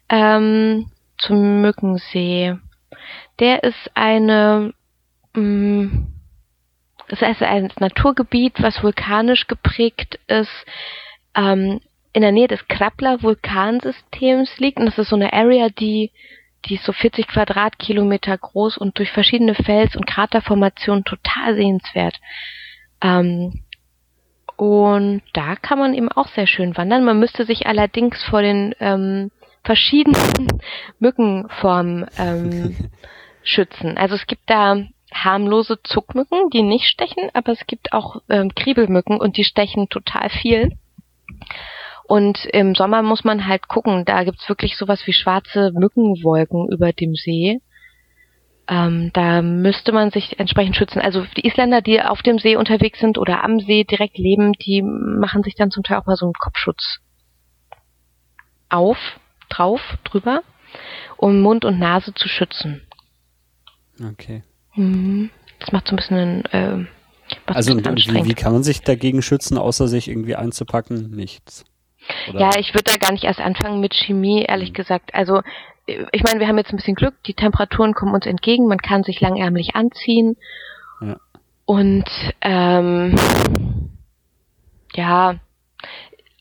Ähm, 0.08 0.90
zum 1.18 1.62
Mückensee. 1.62 2.56
Der 3.38 3.64
ist 3.64 3.90
eine, 3.94 4.74
mh, 5.34 5.42
mm, 5.42 6.06
das 7.08 7.22
ist 7.22 7.42
ein 7.42 7.72
Naturgebiet, 7.78 8.62
was 8.62 8.82
vulkanisch 8.82 9.46
geprägt 9.46 10.18
ist, 10.28 10.50
ähm, 11.34 11.80
in 12.12 12.22
der 12.22 12.32
Nähe 12.32 12.48
des 12.48 12.66
Krabler 12.68 13.22
Vulkansystems 13.22 14.58
liegt 14.58 14.78
und 14.78 14.86
das 14.86 14.98
ist 14.98 15.08
so 15.08 15.16
eine 15.16 15.32
Area, 15.32 15.68
die 15.68 16.10
die 16.64 16.74
ist 16.76 16.84
so 16.84 16.92
40 16.92 17.28
Quadratkilometer 17.28 18.36
groß 18.38 18.76
und 18.78 18.98
durch 18.98 19.10
verschiedene 19.10 19.54
Fels- 19.54 19.96
und 19.96 20.06
Kraterformationen 20.06 21.04
total 21.04 21.54
sehenswert. 21.56 22.20
Ähm, 23.00 23.64
und 24.56 25.22
da 25.32 25.56
kann 25.56 25.78
man 25.78 25.94
eben 25.94 26.08
auch 26.08 26.28
sehr 26.28 26.46
schön 26.46 26.76
wandern. 26.76 27.04
Man 27.04 27.18
müsste 27.18 27.44
sich 27.44 27.66
allerdings 27.66 28.22
vor 28.22 28.42
den 28.42 28.74
ähm, 28.80 29.30
verschiedenen 29.64 30.60
Mückenformen 30.98 32.06
ähm, 32.18 32.76
schützen. 33.42 33.96
Also 33.98 34.14
es 34.14 34.26
gibt 34.26 34.48
da 34.48 34.76
harmlose 35.12 35.82
Zuckmücken, 35.82 36.50
die 36.50 36.62
nicht 36.62 36.86
stechen, 36.86 37.30
aber 37.34 37.52
es 37.52 37.66
gibt 37.66 37.92
auch 37.92 38.22
ähm, 38.28 38.54
Kriebelmücken 38.54 39.18
und 39.18 39.36
die 39.36 39.44
stechen 39.44 39.88
total 39.88 40.30
viel. 40.30 40.76
Und 42.12 42.44
im 42.44 42.74
Sommer 42.74 43.00
muss 43.00 43.24
man 43.24 43.46
halt 43.46 43.68
gucken, 43.68 44.04
da 44.04 44.22
gibt's 44.22 44.46
wirklich 44.46 44.76
sowas 44.76 45.00
wie 45.06 45.14
schwarze 45.14 45.72
Mückenwolken 45.72 46.68
über 46.70 46.92
dem 46.92 47.14
See. 47.14 47.60
Ähm, 48.68 49.12
da 49.14 49.40
müsste 49.40 49.92
man 49.92 50.10
sich 50.10 50.38
entsprechend 50.38 50.76
schützen. 50.76 51.00
Also 51.00 51.24
die 51.38 51.46
Isländer, 51.46 51.80
die 51.80 52.02
auf 52.02 52.20
dem 52.20 52.38
See 52.38 52.56
unterwegs 52.56 53.00
sind 53.00 53.16
oder 53.16 53.42
am 53.42 53.60
See 53.60 53.84
direkt 53.84 54.18
leben, 54.18 54.52
die 54.52 54.82
machen 54.82 55.42
sich 55.42 55.54
dann 55.54 55.70
zum 55.70 55.84
Teil 55.84 55.96
auch 55.96 56.04
mal 56.04 56.16
so 56.16 56.26
einen 56.26 56.34
Kopfschutz 56.34 56.98
auf, 58.68 58.98
drauf, 59.48 59.80
drüber, 60.04 60.42
um 61.16 61.40
Mund 61.40 61.64
und 61.64 61.78
Nase 61.78 62.12
zu 62.12 62.28
schützen. 62.28 62.82
Okay. 64.06 64.42
Mhm. 64.74 65.30
Das 65.60 65.72
macht 65.72 65.88
so 65.88 65.94
ein 65.94 65.96
bisschen 65.96 66.44
äh, 66.52 66.84
was 67.46 67.56
Also 67.56 67.78
wie, 67.78 68.26
wie 68.26 68.34
kann 68.34 68.52
man 68.52 68.64
sich 68.64 68.82
dagegen 68.82 69.22
schützen, 69.22 69.56
außer 69.56 69.88
sich 69.88 70.08
irgendwie 70.08 70.36
einzupacken? 70.36 71.10
Nichts. 71.10 71.64
Oder? 72.30 72.40
Ja, 72.40 72.50
ich 72.58 72.74
würde 72.74 72.90
da 72.92 72.96
gar 72.96 73.12
nicht 73.12 73.24
erst 73.24 73.40
anfangen 73.40 73.80
mit 73.80 73.94
Chemie, 73.94 74.42
ehrlich 74.42 74.70
mhm. 74.70 74.74
gesagt. 74.74 75.14
Also 75.14 75.42
ich 75.86 76.22
meine, 76.22 76.40
wir 76.40 76.48
haben 76.48 76.58
jetzt 76.58 76.72
ein 76.72 76.76
bisschen 76.76 76.94
Glück, 76.94 77.14
die 77.26 77.34
Temperaturen 77.34 77.94
kommen 77.94 78.14
uns 78.14 78.26
entgegen, 78.26 78.68
man 78.68 78.78
kann 78.78 79.02
sich 79.02 79.20
langärmlich 79.20 79.74
anziehen. 79.74 80.36
Ja. 81.00 81.16
Und 81.64 82.08
ähm, 82.40 83.16
ja, 84.94 85.36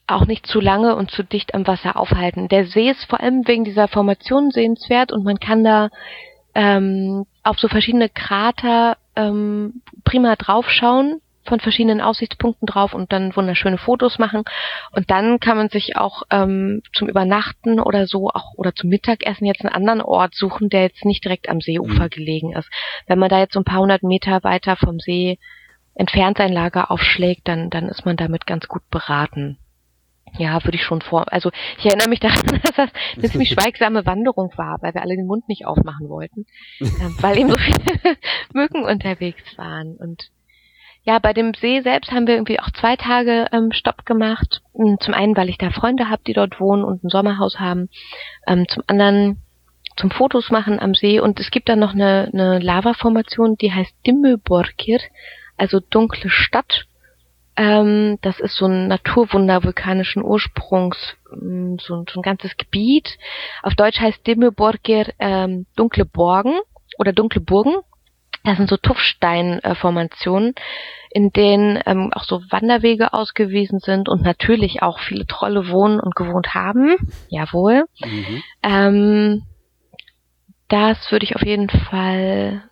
auch 0.08 0.26
nicht 0.26 0.46
zu 0.46 0.60
lange 0.60 0.96
und 0.96 1.10
zu 1.12 1.24
dicht 1.24 1.54
am 1.54 1.66
Wasser 1.66 1.96
aufhalten. 1.96 2.50
Der 2.50 2.66
See 2.66 2.90
ist 2.90 3.06
vor 3.06 3.22
allem 3.22 3.48
wegen 3.48 3.64
dieser 3.64 3.88
Formation 3.88 4.52
sehenswert 4.52 5.12
und 5.12 5.24
man 5.24 5.40
kann 5.40 5.64
da 5.64 5.90
ähm, 6.54 7.26
auf 7.44 7.60
so 7.60 7.68
verschiedene 7.68 8.10
Krater 8.10 8.98
ähm, 9.16 9.82
prima 10.04 10.36
draufschauen 10.36 11.22
von 11.44 11.60
verschiedenen 11.60 12.02
Aussichtspunkten 12.02 12.66
drauf 12.66 12.94
und 12.94 13.12
dann 13.12 13.36
wunderschöne 13.36 13.78
Fotos 13.78 14.20
machen. 14.20 14.44
Und 14.92 15.10
dann 15.10 15.40
kann 15.40 15.58
man 15.58 15.70
sich 15.70 15.98
auch 15.98 16.24
ähm, 16.30 16.82
zum 16.94 17.10
Übernachten 17.10 17.80
oder 17.80 18.08
so 18.08 18.30
auch 18.30 18.54
oder 18.56 18.76
zum 18.76 18.90
Mittagessen 18.90 19.46
jetzt 19.46 19.62
einen 19.62 19.74
anderen 19.74 20.02
Ort 20.02 20.36
suchen, 20.36 20.70
der 20.70 20.84
jetzt 20.84 21.06
nicht 21.06 21.24
direkt 21.24 21.50
am 21.50 21.62
Seeufer 21.62 22.06
mhm. 22.06 22.10
gelegen 22.10 22.54
ist. 22.54 22.70
Wenn 23.08 23.20
man 23.20 23.30
da 23.30 23.40
jetzt 23.40 23.54
so 23.54 23.60
ein 23.60 23.66
paar 23.66 23.80
hundert 23.80 24.04
Meter 24.04 24.44
weiter 24.44 24.76
vom 24.76 25.00
See 25.00 25.40
entfernt 25.96 26.38
sein 26.38 26.54
Lager 26.54 26.92
aufschlägt, 26.92 27.48
dann, 27.48 27.70
dann 27.70 27.90
ist 27.90 28.06
man 28.06 28.18
damit 28.18 28.46
ganz 28.46 28.68
gut 28.68 28.88
beraten. 28.90 29.58
Ja, 30.38 30.64
würde 30.64 30.78
ich 30.78 30.84
schon 30.84 31.02
vor. 31.02 31.32
Also 31.32 31.52
ich 31.78 31.86
erinnere 31.86 32.10
mich 32.10 32.20
daran, 32.22 32.62
dass 32.64 32.76
das 32.76 32.90
eine 33.18 33.30
ziemlich 33.30 33.50
schweigsame 33.54 34.06
Wanderung 34.06 34.52
war, 34.56 34.82
weil 34.82 34.94
wir 34.94 35.02
alle 35.02 35.16
den 35.16 35.28
Mund 35.28 35.48
nicht 35.50 35.66
aufmachen 35.66 36.08
wollten, 36.08 36.46
äh, 36.80 36.86
weil 37.20 37.38
eben 37.38 37.50
so 37.50 37.58
viele 37.58 38.18
Mücken 38.54 38.84
unterwegs 38.84 39.58
waren. 39.58 39.98
Und 39.98 40.30
ja, 41.04 41.18
bei 41.20 41.34
dem 41.34 41.54
See 41.54 41.82
selbst 41.82 42.12
haben 42.12 42.28
wir 42.28 42.36
irgendwie 42.36 42.60
auch 42.60 42.70
zwei 42.72 42.96
Tage 42.96 43.48
ähm, 43.52 43.72
Stopp 43.72 44.06
gemacht. 44.06 44.62
Hm, 44.76 44.98
zum 45.00 45.14
einen, 45.14 45.36
weil 45.36 45.50
ich 45.50 45.58
da 45.58 45.72
Freunde 45.72 46.10
habe, 46.10 46.22
die 46.28 46.34
dort 46.34 46.60
wohnen 46.60 46.84
und 46.84 47.04
ein 47.04 47.10
Sommerhaus 47.10 47.60
haben. 47.60 47.90
Ähm, 48.46 48.68
zum 48.68 48.84
anderen 48.88 49.42
zum 49.98 50.12
Fotos 50.12 50.52
machen 50.52 50.80
am 50.80 50.94
See. 50.94 51.20
Und 51.20 51.40
es 51.40 51.52
gibt 51.52 51.70
dann 51.70 51.80
noch 51.80 51.94
eine, 51.94 52.30
eine 52.32 52.60
Lavaformation, 52.60 53.56
die 53.58 53.74
heißt 53.74 53.94
Dimmelborkir, 54.06 55.00
also 55.58 55.80
dunkle 55.80 56.30
Stadt. 56.30 56.86
Ähm, 57.58 58.20
das 58.22 58.40
ist 58.40 58.56
so 58.56 58.66
ein 58.66 58.88
Naturwunder 58.88 59.64
vulkanischen 59.64 60.24
Ursprungs, 60.24 60.98
hm, 61.32 61.78
so, 61.80 62.06
so 62.12 62.20
ein 62.20 62.24
ganzes 62.24 62.56
Gebiet. 62.58 63.18
Auf 63.64 63.74
Deutsch 63.74 64.00
heißt 64.00 64.26
Dimmelborkir 64.26 65.14
ähm, 65.20 65.66
dunkle 65.76 66.06
Borgen 66.06 66.60
oder 67.00 67.12
dunkle 67.12 67.42
Burgen. 67.42 67.74
Das 68.44 68.58
sind 68.58 68.70
so 68.70 68.78
Tuffsteinformationen, 68.78 70.56
in 71.12 71.32
denen 71.32 71.80
ähm, 71.86 72.12
auch 72.14 72.24
so 72.24 72.42
Wanderwege 72.50 73.14
ausgewiesen 73.14 73.80
sind 73.80 74.10
und 74.10 74.24
natürlich 74.24 74.82
auch 74.82 75.00
viele 75.00 75.28
Trolle 75.28 75.70
wohnen 75.70 76.00
und 76.00 76.16
gewohnt 76.16 76.54
haben. 76.54 76.96
Jawohl. 77.30 77.86
Mhm. 78.04 78.44
Ähm, 78.64 79.44
das 80.70 81.12
würde 81.12 81.26
ich 81.26 81.36
auf 81.36 81.44
jeden 81.44 81.70
Fall 81.70 82.64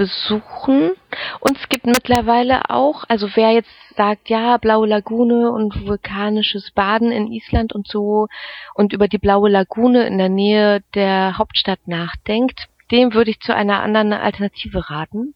besuchen. 0.00 0.92
Und 1.40 1.58
es 1.58 1.68
gibt 1.68 1.84
mittlerweile 1.84 2.70
auch, 2.70 3.04
also 3.08 3.28
wer 3.34 3.50
jetzt 3.50 3.68
sagt, 3.96 4.30
ja, 4.30 4.56
Blaue 4.56 4.86
Lagune 4.86 5.50
und 5.50 5.86
vulkanisches 5.86 6.70
Baden 6.70 7.12
in 7.12 7.30
Island 7.30 7.74
und 7.74 7.86
so 7.86 8.28
und 8.74 8.94
über 8.94 9.08
die 9.08 9.18
Blaue 9.18 9.50
Lagune 9.50 10.06
in 10.06 10.16
der 10.16 10.30
Nähe 10.30 10.82
der 10.94 11.36
Hauptstadt 11.36 11.80
nachdenkt, 11.86 12.69
dem 12.90 13.14
würde 13.14 13.30
ich 13.30 13.40
zu 13.40 13.54
einer 13.54 13.82
anderen 13.82 14.12
Alternative 14.12 14.90
raten. 14.90 15.34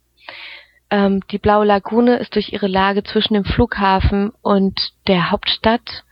Ähm, 0.90 1.20
die 1.30 1.38
Blaue 1.38 1.64
Lagune 1.64 2.16
ist 2.16 2.34
durch 2.34 2.52
ihre 2.52 2.66
Lage 2.66 3.02
zwischen 3.02 3.34
dem 3.34 3.44
Flughafen 3.44 4.32
und 4.42 4.92
der 5.06 5.30
Hauptstadt 5.30 6.04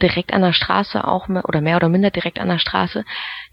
direkt 0.00 0.32
an 0.32 0.42
der 0.42 0.52
Straße 0.52 1.06
auch 1.06 1.28
mehr, 1.28 1.44
oder 1.48 1.60
mehr 1.60 1.76
oder 1.76 1.88
minder 1.88 2.10
direkt 2.10 2.38
an 2.38 2.48
der 2.48 2.58
Straße, 2.58 3.04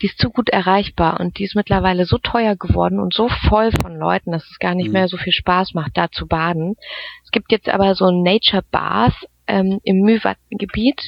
die 0.02 0.08
ist 0.08 0.20
zu 0.20 0.30
gut 0.30 0.50
erreichbar 0.50 1.20
und 1.20 1.40
die 1.40 1.44
ist 1.44 1.56
mittlerweile 1.56 2.06
so 2.06 2.18
teuer 2.18 2.56
geworden 2.56 3.00
und 3.00 3.14
so 3.14 3.30
voll 3.50 3.72
von 3.72 3.98
Leuten, 3.98 4.32
dass 4.32 4.46
es 4.50 4.60
gar 4.60 4.76
nicht 4.76 4.88
mhm. 4.88 4.94
mehr 4.94 5.08
so 5.08 5.18
viel 5.18 5.34
Spaß 5.34 5.74
macht, 5.74 5.98
da 5.98 6.10
zu 6.12 6.28
baden. 6.28 6.76
Es 7.24 7.32
gibt 7.32 7.52
jetzt 7.52 7.70
aber 7.70 7.96
so 7.96 8.06
ein 8.06 8.22
Nature 8.22 8.64
Bath 8.70 9.16
ähm, 9.48 9.80
im 9.84 10.02
Müvat-Gebiet. 10.02 11.02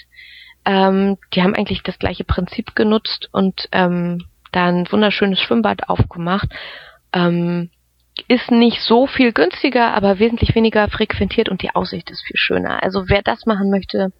Ähm, 0.66 1.18
die 1.34 1.44
haben 1.44 1.56
eigentlich 1.56 1.84
das 1.84 2.00
gleiche 2.00 2.24
Prinzip 2.24 2.76
genutzt 2.76 3.30
und 3.32 3.70
ähm, 3.72 4.26
da 4.58 4.66
ein 4.66 4.92
wunderschönes 4.92 5.40
Schwimmbad 5.40 5.88
aufgemacht. 5.88 6.50
Ähm, 7.14 7.70
ist 8.28 8.50
nicht 8.50 8.82
so 8.82 9.06
viel 9.06 9.32
günstiger, 9.32 9.94
aber 9.94 10.20
wesentlich 10.20 10.56
weniger 10.56 10.88
frequentiert 10.90 11.50
und 11.50 11.62
die 11.62 11.76
Aussicht 11.76 12.10
ist 12.10 12.26
viel 12.26 12.38
schöner. 12.38 12.82
Also 12.82 13.08
wer 13.08 13.22
das 13.22 13.46
machen 13.46 13.70
möchte 13.70 14.12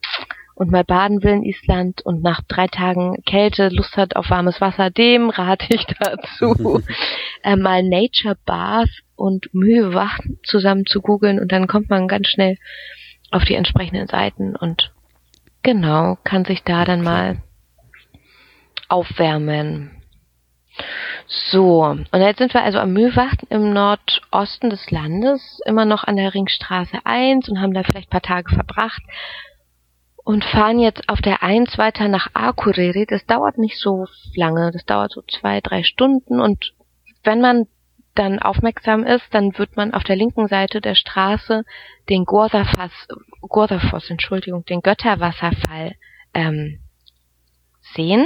und 0.54 0.72
mal 0.72 0.84
baden 0.84 1.24
will 1.24 1.34
in 1.34 1.44
Island 1.44 2.02
und 2.06 2.22
nach 2.22 2.42
drei 2.48 2.68
Tagen 2.68 3.22
Kälte 3.26 3.70
Lust 3.70 3.98
hat 3.98 4.16
auf 4.16 4.30
warmes 4.30 4.62
Wasser, 4.62 4.92
dem 4.92 5.30
rate 5.30 5.74
ich 5.74 5.86
dazu, 6.00 6.82
äh, 7.44 7.56
mal 7.56 7.84
Nature 7.84 8.38
Bath 8.46 8.90
und 9.16 9.54
Mühe 9.54 9.94
wach 9.94 10.20
zusammen 10.44 10.86
zu 10.86 11.02
googeln 11.02 11.40
und 11.40 11.52
dann 11.52 11.68
kommt 11.68 11.90
man 11.90 12.08
ganz 12.08 12.28
schnell 12.28 12.58
auf 13.32 13.46
die 13.46 13.56
entsprechenden 13.56 14.08
Seiten 14.08 14.56
und 14.56 14.94
genau, 15.64 16.18
kann 16.24 16.46
sich 16.46 16.64
da 16.64 16.86
dann 16.86 17.02
mal 17.02 17.42
aufwärmen. 18.88 19.97
So, 21.28 21.84
und 21.84 22.08
jetzt 22.14 22.38
sind 22.38 22.54
wir 22.54 22.64
also 22.64 22.80
am 22.80 22.94
Mühlwacht 22.94 23.44
im 23.50 23.74
Nordosten 23.74 24.70
des 24.70 24.90
Landes, 24.92 25.62
immer 25.66 25.86
noch 25.86 26.04
an 26.04 26.16
der 26.16 26.34
Ringstraße 26.34 27.00
1 27.04 27.50
und 27.50 27.60
haben 27.60 27.74
da 27.74 27.84
vielleicht 27.84 28.08
ein 28.08 28.12
paar 28.12 28.22
Tage 28.22 28.54
verbracht 28.54 29.02
und 30.24 30.46
fahren 30.46 30.80
jetzt 30.80 31.10
auf 31.10 31.22
der 31.22 31.44
1 31.44 31.78
weiter 31.78 32.08
nach 32.08 32.30
Akureyri. 32.34 33.06
Das 33.08 33.26
dauert 33.26 33.58
nicht 33.58 33.78
so 33.80 34.08
lange, 34.36 34.72
das 34.72 34.86
dauert 34.86 35.12
so 35.12 35.22
zwei, 35.22 35.62
drei 35.62 35.84
Stunden 35.84 36.40
und 36.40 36.74
wenn 37.24 37.42
man 37.42 37.68
dann 38.18 38.40
aufmerksam 38.40 39.04
ist, 39.04 39.26
dann 39.32 39.58
wird 39.58 39.78
man 39.78 39.94
auf 39.94 40.04
der 40.04 40.16
linken 40.16 40.48
Seite 40.48 40.82
der 40.82 40.96
Straße 40.96 41.64
den 42.10 42.26
Gordafoss, 42.26 42.92
Gordafoss, 43.42 44.10
Entschuldigung, 44.10 44.66
den 44.66 44.82
Götterwasserfall 44.82 45.96
ähm, 46.34 46.80
sehen. 47.94 48.26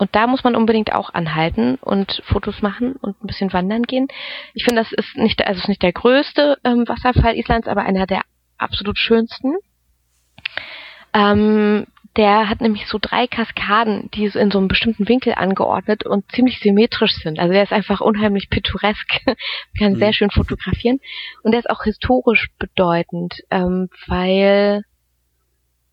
Und 0.00 0.16
da 0.16 0.26
muss 0.26 0.44
man 0.44 0.56
unbedingt 0.56 0.94
auch 0.94 1.12
anhalten 1.12 1.74
und 1.74 2.22
Fotos 2.24 2.62
machen 2.62 2.94
und 3.02 3.22
ein 3.22 3.26
bisschen 3.26 3.52
wandern 3.52 3.82
gehen. 3.82 4.08
Ich 4.54 4.64
finde, 4.64 4.80
das 4.80 4.92
ist 4.92 5.14
nicht, 5.18 5.46
also 5.46 5.60
ist 5.60 5.68
nicht 5.68 5.82
der 5.82 5.92
größte 5.92 6.56
ähm, 6.64 6.88
Wasserfall 6.88 7.36
Islands, 7.36 7.68
aber 7.68 7.82
einer 7.82 8.06
der 8.06 8.22
absolut 8.56 8.96
schönsten. 8.96 9.56
Ähm, 11.12 11.86
der 12.16 12.48
hat 12.48 12.62
nämlich 12.62 12.86
so 12.86 12.98
drei 12.98 13.26
Kaskaden, 13.26 14.10
die 14.14 14.24
in 14.24 14.50
so 14.50 14.56
einem 14.56 14.68
bestimmten 14.68 15.06
Winkel 15.06 15.34
angeordnet 15.34 16.06
und 16.06 16.24
ziemlich 16.32 16.60
symmetrisch 16.60 17.16
sind. 17.16 17.38
Also 17.38 17.52
der 17.52 17.64
ist 17.64 17.72
einfach 17.72 18.00
unheimlich 18.00 18.48
pittoresk, 18.48 19.06
man 19.26 19.36
kann 19.78 19.92
mhm. 19.92 19.98
sehr 19.98 20.14
schön 20.14 20.30
fotografieren. 20.30 21.00
Und 21.42 21.52
der 21.52 21.60
ist 21.60 21.68
auch 21.68 21.84
historisch 21.84 22.48
bedeutend, 22.58 23.42
ähm, 23.50 23.90
weil 24.06 24.82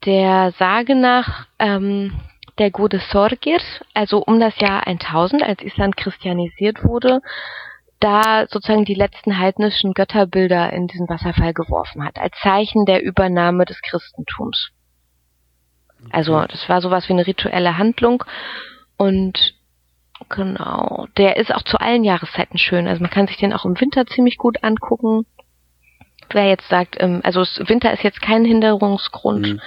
der 0.06 0.54
Sage 0.58 0.96
nach 0.96 1.48
ähm, 1.60 2.14
der 2.58 2.72
gute 2.72 3.00
Sorgir, 3.12 3.60
also 3.94 4.20
um 4.20 4.40
das 4.40 4.58
Jahr 4.60 4.88
1000, 4.88 5.44
als 5.44 5.62
Island 5.62 5.98
christianisiert 5.98 6.84
wurde, 6.84 7.22
da 8.00 8.46
sozusagen 8.48 8.86
die 8.86 8.94
letzten 8.94 9.38
heidnischen 9.38 9.94
Götterbilder 9.94 10.72
in 10.74 10.88
diesen 10.88 11.10
Wasserfall 11.10 11.54
geworfen 11.54 12.04
hat, 12.04 12.18
als 12.18 12.38
Zeichen 12.42 12.86
der 12.86 13.04
Übernahme 13.04 13.66
des 13.66 13.82
Christentums. 13.82 14.70
Also 16.12 16.40
das 16.46 16.70
war 16.70 16.82
sowas 16.82 17.10
wie 17.10 17.14
eine 17.14 17.26
rituelle 17.26 17.78
Handlung 17.78 18.24
und 18.98 19.56
genau, 20.30 21.08
der 21.18 21.38
ist 21.38 21.54
auch 21.54 21.64
zu 21.64 21.80
allen 21.80 22.04
Jahreszeiten 22.04 22.58
schön. 22.58 22.88
Also 22.88 23.02
man 23.02 23.10
kann 23.10 23.28
sich 23.28 23.38
den 23.38 23.54
auch 23.54 23.66
im 23.66 23.80
Winter 23.80 24.06
ziemlich 24.06 24.38
gut 24.38 24.64
angucken. 24.64 25.26
Wer 26.30 26.48
jetzt 26.48 26.68
sagt, 26.70 26.98
ähm, 27.00 27.22
also 27.24 27.42
Winter 27.68 27.92
ist 27.94 28.04
jetzt 28.04 28.22
kein 28.22 28.46
Hinderungsgrund. 28.46 29.54
Mhm 29.54 29.62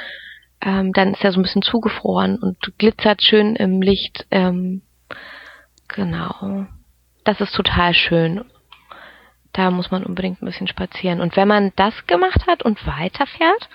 ähm, 0.60 0.92
dann 0.92 1.14
ist 1.14 1.24
er 1.24 1.32
so 1.32 1.40
ein 1.40 1.42
bisschen 1.42 1.62
zugefroren 1.62 2.36
und 2.38 2.56
glitzert 2.78 3.22
schön 3.22 3.56
im 3.56 3.80
Licht. 3.80 4.26
Ähm, 4.30 4.82
genau. 5.88 6.66
Das 7.24 7.40
ist 7.40 7.54
total 7.54 7.94
schön. 7.94 8.44
Da 9.52 9.70
muss 9.70 9.90
man 9.90 10.04
unbedingt 10.04 10.42
ein 10.42 10.46
bisschen 10.46 10.68
spazieren. 10.68 11.20
Und 11.20 11.36
wenn 11.36 11.48
man 11.48 11.72
das 11.76 11.94
gemacht 12.06 12.46
hat 12.46 12.62
und 12.62 12.86
weiterfährt, 12.86 13.68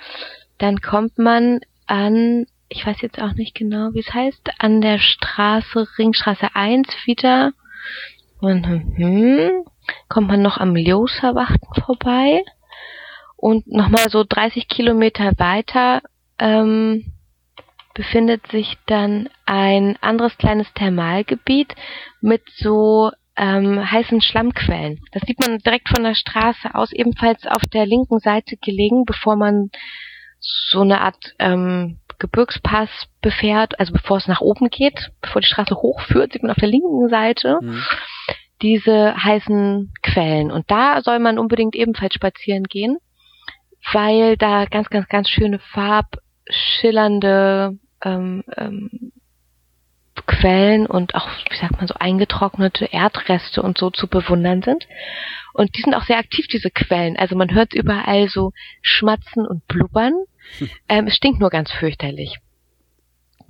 dann 0.58 0.80
kommt 0.82 1.18
man 1.18 1.60
an, 1.86 2.46
ich 2.70 2.86
weiß 2.86 3.02
jetzt 3.02 3.22
auch 3.22 3.34
nicht 3.34 3.56
genau, 3.56 3.94
wie 3.94 4.00
es 4.00 4.14
heißt, 4.14 4.52
an 4.60 4.82
der 4.82 5.00
Straße, 5.00 5.88
Ringstraße 5.98 6.56
1 6.56 6.88
wieder. 7.06 7.52
Und 8.40 8.66
hm, 8.66 9.66
kommt 10.08 10.28
man 10.28 10.42
noch 10.42 10.58
am 10.58 10.76
Ljoserwachten 10.76 11.84
vorbei. 11.84 12.44
Und 13.36 13.68
nochmal 13.68 14.10
so 14.10 14.24
30 14.28 14.68
Kilometer 14.68 15.34
weiter 15.38 16.02
ähm, 16.40 17.14
befindet 17.94 18.46
sich 18.48 18.78
dann 18.86 19.30
ein 19.46 19.98
anderes 20.02 20.38
kleines 20.38 20.72
Thermalgebiet 20.74 21.74
mit 22.22 22.44
so 22.58 23.12
ähm, 23.38 23.92
heißen 23.92 24.22
Schlammquellen. 24.22 25.00
Das 25.12 25.24
sieht 25.24 25.40
man 25.40 25.58
direkt 25.60 25.90
von 25.90 26.04
der 26.04 26.16
Straße 26.16 26.74
aus, 26.74 26.92
ebenfalls 26.92 27.46
auf 27.46 27.64
der 27.74 27.86
linken 27.86 28.20
Seite 28.20 28.58
gelegen, 28.58 29.06
bevor 29.06 29.36
man 29.36 29.70
so 30.40 30.82
eine 30.82 31.02
Art 31.02 31.34
ähm, 31.40 32.00
Gebirgspass 32.20 32.90
befährt, 33.22 33.80
also 33.80 33.92
bevor 33.94 34.18
es 34.18 34.28
nach 34.28 34.42
oben 34.42 34.70
geht, 34.70 35.12
bevor 35.22 35.42
die 35.42 35.48
Straße 35.48 35.76
hochführt, 35.76 36.34
sieht 36.34 36.44
man 36.44 36.52
auf 36.52 36.58
der 36.58 36.70
linken 36.70 37.10
Seite 37.10 37.60
mhm. 37.62 37.84
diese 38.62 39.16
heißen 39.16 39.94
Quellen. 40.02 40.52
Und 40.52 40.70
da 40.72 41.02
soll 41.02 41.20
man 41.20 41.40
unbedingt 41.40 41.76
ebenfalls 41.76 42.14
spazieren 42.14 42.64
gehen, 42.64 42.98
weil 43.92 44.38
da 44.38 44.66
ganz, 44.66 44.90
ganz, 44.90 45.08
ganz 45.10 45.30
schöne 45.30 45.60
farbschillernde 46.46 47.78
ähm, 48.04 48.44
ähm, 48.58 49.12
Quellen 50.28 50.88
und 50.88 51.14
auch, 51.14 51.28
wie 51.50 51.58
sagt 51.58 51.78
man 51.78 51.88
so, 51.88 51.94
eingetrocknete 52.00 52.86
Erdreste 52.86 53.62
und 53.62 53.78
so 53.78 53.90
zu 53.90 54.08
bewundern 54.08 54.62
sind. 54.62 54.88
Und 55.54 55.76
die 55.78 55.82
sind 55.82 55.94
auch 55.94 56.06
sehr 56.06 56.18
aktiv, 56.18 56.48
diese 56.48 56.72
Quellen. 56.72 57.18
Also 57.18 57.36
man 57.36 57.54
hört 57.54 57.74
überall 57.74 58.28
so 58.30 58.52
Schmatzen 58.82 59.46
und 59.46 59.68
Blubbern. 59.68 60.14
Hm. 60.58 60.70
Ähm, 60.88 61.08
es 61.08 61.16
stinkt 61.16 61.40
nur 61.40 61.50
ganz 61.50 61.72
fürchterlich. 61.72 62.38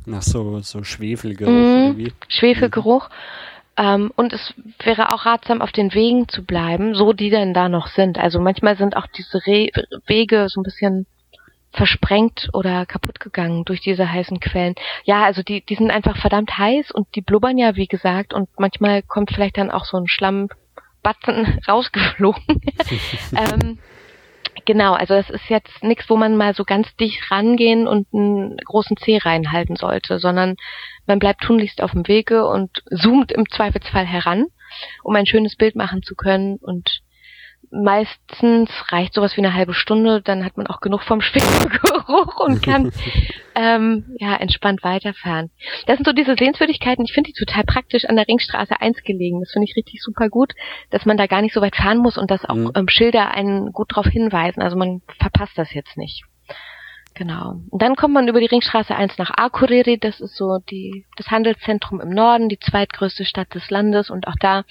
Nach 0.06 0.22
so, 0.22 0.60
so 0.60 0.84
Schwefelgeruch 0.84 1.52
mmh, 1.52 1.86
irgendwie. 1.88 2.14
Schwefelgeruch. 2.28 3.10
Ähm, 3.78 4.12
und 4.16 4.34
es 4.34 4.54
wäre 4.84 5.14
auch 5.14 5.26
ratsam, 5.26 5.62
auf 5.62 5.72
den 5.72 5.94
Wegen 5.94 6.28
zu 6.28 6.44
bleiben, 6.44 6.96
so 6.96 7.14
die 7.14 7.30
denn 7.30 7.54
da 7.54 7.70
noch 7.70 7.88
sind. 7.88 8.18
Also 8.18 8.40
manchmal 8.40 8.78
sind 8.78 8.96
auch 8.96 9.08
diese 9.08 9.46
Re 9.46 9.70
Wege 10.08 10.48
so 10.50 10.62
ein 10.62 10.64
bisschen 10.64 11.06
versprengt 11.76 12.50
oder 12.54 12.86
kaputt 12.86 13.20
gegangen 13.20 13.66
durch 13.66 13.82
diese 13.82 14.12
heißen 14.12 14.40
Quellen. 14.40 14.76
Ja, 15.04 15.24
also 15.24 15.44
die, 15.44 15.64
die 15.66 15.76
sind 15.76 15.92
einfach 15.92 16.18
verdammt 16.18 16.58
heiß 16.58 16.92
und 16.92 17.08
die 17.16 17.22
blubbern 17.22 17.58
ja, 17.58 17.76
wie 17.76 17.88
gesagt, 17.88 18.34
und 18.34 18.50
manchmal 18.58 19.02
kommt 19.02 19.32
vielleicht 19.32 19.58
dann 19.58 19.72
auch 19.72 19.86
so 19.86 19.98
ein 19.98 20.08
Schlammbatzen 20.08 21.60
rausgeflogen. 21.68 22.44
ähm, 23.36 23.80
genau, 24.66 24.94
also 24.94 25.16
das 25.16 25.30
ist 25.30 25.50
jetzt 25.50 25.84
nichts, 25.84 26.10
wo 26.10 26.16
man 26.16 26.38
mal 26.38 26.54
so 26.54 26.64
ganz 26.64 26.96
dicht 26.96 27.30
rangehen 27.30 27.88
und 27.88 28.08
einen 28.14 28.58
großen 28.58 28.98
Zeh 28.98 29.18
reinhalten 29.18 29.76
sollte, 29.76 30.20
sondern 30.20 30.56
man 31.06 31.20
bleibt 31.20 31.42
tunlichst 31.42 31.82
auf 31.82 31.92
dem 31.92 32.08
Wege 32.08 32.48
und 32.48 32.84
zoomt 32.90 33.32
im 33.32 33.50
Zweifelsfall 33.50 34.06
heran, 34.06 34.46
um 35.04 35.16
ein 35.16 35.26
schönes 35.26 35.56
Bild 35.56 35.76
machen 35.76 36.04
zu 36.04 36.16
können 36.16 36.58
und 36.58 37.02
meistens 37.84 38.70
reicht 38.90 39.14
sowas 39.14 39.36
wie 39.36 39.42
eine 39.42 39.54
halbe 39.54 39.74
Stunde, 39.74 40.22
dann 40.22 40.46
hat 40.46 40.58
man 40.58 40.68
auch 40.68 40.80
genug 40.80 41.04
vom 41.04 41.22
Schwingegeruch 41.22 42.40
und 42.40 42.64
kann 42.64 42.92
ähm, 43.56 44.16
ja 44.20 44.36
entspannt 44.36 44.84
weiterfahren. 44.84 45.52
Das 45.86 45.98
sind 45.98 46.06
so 46.06 46.14
diese 46.14 46.36
Sehenswürdigkeiten, 46.36 47.06
ich 47.06 47.14
finde 47.14 47.32
die 47.32 47.46
total 47.46 47.64
praktisch 47.64 48.06
an 48.06 48.16
der 48.16 48.28
Ringstraße 48.28 48.80
1 48.80 49.04
gelegen. 49.04 49.42
Das 49.42 49.52
finde 49.52 49.68
ich 49.70 49.76
richtig 49.76 50.02
super 50.02 50.30
gut, 50.30 50.54
dass 50.90 51.06
man 51.06 51.18
da 51.18 51.28
gar 51.28 51.42
nicht 51.42 51.54
so 51.54 51.62
weit 51.62 51.76
fahren 51.76 51.98
muss 51.98 52.18
und 52.18 52.32
dass 52.32 52.46
auch 52.46 52.56
mhm. 52.56 52.72
ähm, 52.76 52.88
Schilder 52.88 53.32
einen 53.32 53.72
gut 53.72 53.92
darauf 53.92 54.08
hinweisen. 54.08 54.62
Also 54.62 54.78
man 54.78 55.02
verpasst 55.20 55.58
das 55.58 55.74
jetzt 55.74 55.98
nicht. 55.98 56.24
Genau. 57.16 57.62
Und 57.70 57.82
dann 57.82 57.96
kommt 57.96 58.14
man 58.14 58.28
über 58.28 58.42
die 58.42 58.46
Ringstraße 58.46 58.94
1 58.94 59.18
nach 59.18 59.32
Akureyri, 59.36 59.98
das 59.98 60.20
ist 60.20 60.36
so 60.36 60.60
die, 60.70 61.06
das 61.16 61.28
Handelszentrum 61.28 62.02
im 62.02 62.10
Norden, 62.10 62.50
die 62.50 62.60
zweitgrößte 62.60 63.24
Stadt 63.24 63.56
des 63.56 63.70
Landes 63.70 64.10
und 64.10 64.28
auch 64.28 64.36
da 64.40 64.64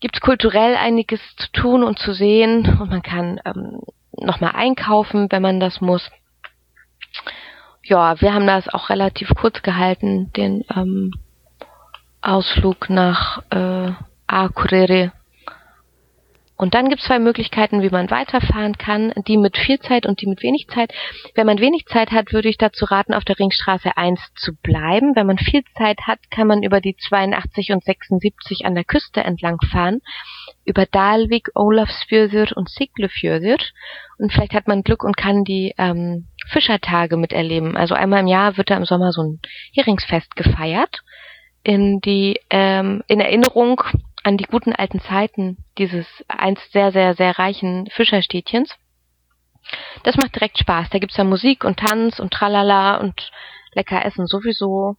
gibt 0.00 0.16
es 0.16 0.20
kulturell 0.20 0.76
einiges 0.76 1.20
zu 1.36 1.52
tun 1.52 1.84
und 1.84 1.98
zu 1.98 2.12
sehen 2.12 2.78
und 2.80 2.90
man 2.90 3.02
kann 3.02 3.40
ähm, 3.44 3.80
nochmal 4.12 4.52
einkaufen, 4.54 5.28
wenn 5.30 5.42
man 5.42 5.60
das 5.60 5.80
muss. 5.80 6.10
Ja, 7.82 8.20
wir 8.20 8.34
haben 8.34 8.46
das 8.46 8.68
auch 8.68 8.90
relativ 8.90 9.30
kurz 9.34 9.62
gehalten, 9.62 10.32
den 10.32 10.64
ähm, 10.74 11.12
Ausflug 12.22 12.90
nach 12.90 13.42
äh, 13.50 13.92
Akureyri 14.26 15.10
und 16.60 16.74
dann 16.74 16.90
gibt 16.90 17.00
es 17.00 17.06
zwei 17.06 17.18
Möglichkeiten, 17.18 17.80
wie 17.80 17.88
man 17.88 18.10
weiterfahren 18.10 18.76
kann, 18.76 19.14
die 19.26 19.38
mit 19.38 19.56
viel 19.56 19.78
Zeit 19.80 20.04
und 20.04 20.20
die 20.20 20.26
mit 20.26 20.42
wenig 20.42 20.68
Zeit. 20.68 20.92
Wenn 21.34 21.46
man 21.46 21.58
wenig 21.58 21.86
Zeit 21.86 22.10
hat, 22.10 22.34
würde 22.34 22.50
ich 22.50 22.58
dazu 22.58 22.84
raten, 22.84 23.14
auf 23.14 23.24
der 23.24 23.38
Ringstraße 23.38 23.96
1 23.96 24.20
zu 24.36 24.54
bleiben. 24.56 25.16
Wenn 25.16 25.26
man 25.26 25.38
viel 25.38 25.62
Zeit 25.78 26.00
hat, 26.06 26.18
kann 26.30 26.46
man 26.46 26.62
über 26.62 26.82
die 26.82 26.96
82 26.96 27.72
und 27.72 27.82
76 27.82 28.66
an 28.66 28.74
der 28.74 28.84
Küste 28.84 29.24
entlang 29.24 29.56
fahren, 29.72 30.00
über 30.66 30.84
Dalvik, 30.84 31.48
Olafsfjörður 31.54 32.54
und 32.54 32.68
Siglufjörður. 32.68 33.64
Und 34.18 34.30
vielleicht 34.30 34.52
hat 34.52 34.68
man 34.68 34.82
Glück 34.82 35.02
und 35.02 35.16
kann 35.16 35.44
die 35.44 35.74
ähm, 35.78 36.26
Fischertage 36.46 37.16
miterleben. 37.16 37.74
Also 37.74 37.94
einmal 37.94 38.20
im 38.20 38.26
Jahr 38.26 38.58
wird 38.58 38.68
da 38.68 38.76
im 38.76 38.84
Sommer 38.84 39.12
so 39.12 39.22
ein 39.22 39.40
Heringsfest 39.72 40.36
gefeiert 40.36 41.00
in 41.62 42.00
die 42.00 42.40
ähm, 42.48 43.02
in 43.06 43.20
Erinnerung 43.20 43.82
an 44.22 44.36
die 44.36 44.44
guten 44.44 44.72
alten 44.72 45.00
Zeiten 45.00 45.58
dieses 45.78 46.06
einst 46.28 46.72
sehr, 46.72 46.92
sehr, 46.92 47.14
sehr 47.14 47.38
reichen 47.38 47.88
Fischerstädtchens. 47.90 48.74
Das 50.02 50.16
macht 50.16 50.34
direkt 50.34 50.58
Spaß. 50.58 50.90
Da 50.90 50.98
gibt's 50.98 51.16
ja 51.16 51.24
Musik 51.24 51.64
und 51.64 51.78
Tanz 51.78 52.18
und 52.18 52.32
Tralala 52.32 52.96
und 52.98 53.30
lecker 53.72 54.04
Essen 54.04 54.26
sowieso. 54.26 54.96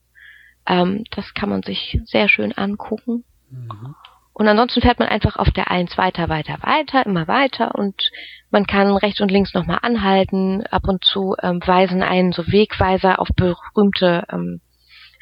Ähm, 0.66 1.04
das 1.12 1.34
kann 1.34 1.50
man 1.50 1.64
sich 1.64 2.00
sehr 2.06 2.30
schön 2.30 2.54
angucken. 2.54 3.24
Mhm. 3.50 3.96
Und 4.34 4.48
ansonsten 4.48 4.82
fährt 4.82 5.00
man 5.00 5.10
einfach 5.10 5.36
auf 5.36 5.52
der 5.52 5.70
Eins 5.70 5.98
weiter, 5.98 6.30
weiter, 6.30 6.58
weiter, 6.62 7.06
immer 7.06 7.28
weiter 7.28 7.76
und 7.76 8.02
man 8.50 8.66
kann 8.66 8.96
rechts 8.96 9.20
und 9.22 9.30
links 9.30 9.54
nochmal 9.54 9.80
anhalten. 9.82 10.64
Ab 10.68 10.88
und 10.88 11.04
zu 11.04 11.36
ähm, 11.42 11.60
weisen 11.66 12.02
einen 12.02 12.32
so 12.32 12.48
Wegweiser 12.48 13.20
auf 13.20 13.28
berühmte 13.36 14.26
ähm, 14.32 14.62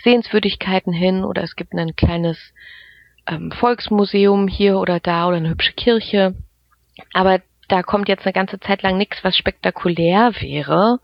Sehenswürdigkeiten 0.04 0.94
hin 0.94 1.24
oder 1.24 1.44
es 1.44 1.56
gibt 1.56 1.74
ein 1.74 1.96
kleines 1.96 2.38
ähm, 3.30 3.52
Volksmuseum 3.52 4.48
hier 4.48 4.78
oder 4.80 5.00
da 5.00 5.28
oder 5.28 5.38
eine 5.38 5.50
hübsche 5.50 5.74
Kirche. 5.74 6.36
Aber 7.14 7.40
da 7.68 7.84
kommt 7.84 8.10
jetzt 8.10 8.26
eine 8.26 8.34
ganze 8.34 8.60
Zeit 8.60 8.82
lang 8.82 8.98
nichts, 8.98 9.24
was 9.24 9.38
spektakulär 9.38 10.34
wäre. 10.40 11.00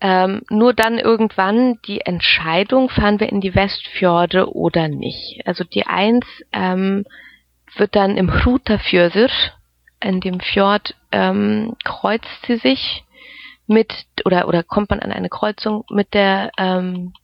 Ähm, 0.00 0.42
nur 0.50 0.74
dann 0.74 0.98
irgendwann 0.98 1.78
die 1.86 2.02
Entscheidung, 2.02 2.90
fahren 2.90 3.18
wir 3.18 3.30
in 3.30 3.40
die 3.40 3.54
Westfjorde 3.54 4.54
oder 4.54 4.88
nicht. 4.88 5.42
Also 5.46 5.64
die 5.64 5.86
Eins 5.86 6.26
ähm, 6.52 7.06
wird 7.76 7.96
dann 7.96 8.18
im 8.18 8.30
Hrutafjörður, 8.30 9.30
in 10.00 10.20
dem 10.20 10.40
Fjord, 10.40 10.94
ähm, 11.12 11.76
kreuzt 11.82 12.28
sie 12.46 12.56
sich 12.56 13.04
mit, 13.66 13.90
oder, 14.26 14.48
oder 14.48 14.62
kommt 14.62 14.90
man 14.90 15.00
an 15.00 15.12
eine 15.12 15.30
Kreuzung 15.30 15.84
mit 15.90 16.12
der 16.12 16.52
ähm, 16.58 17.14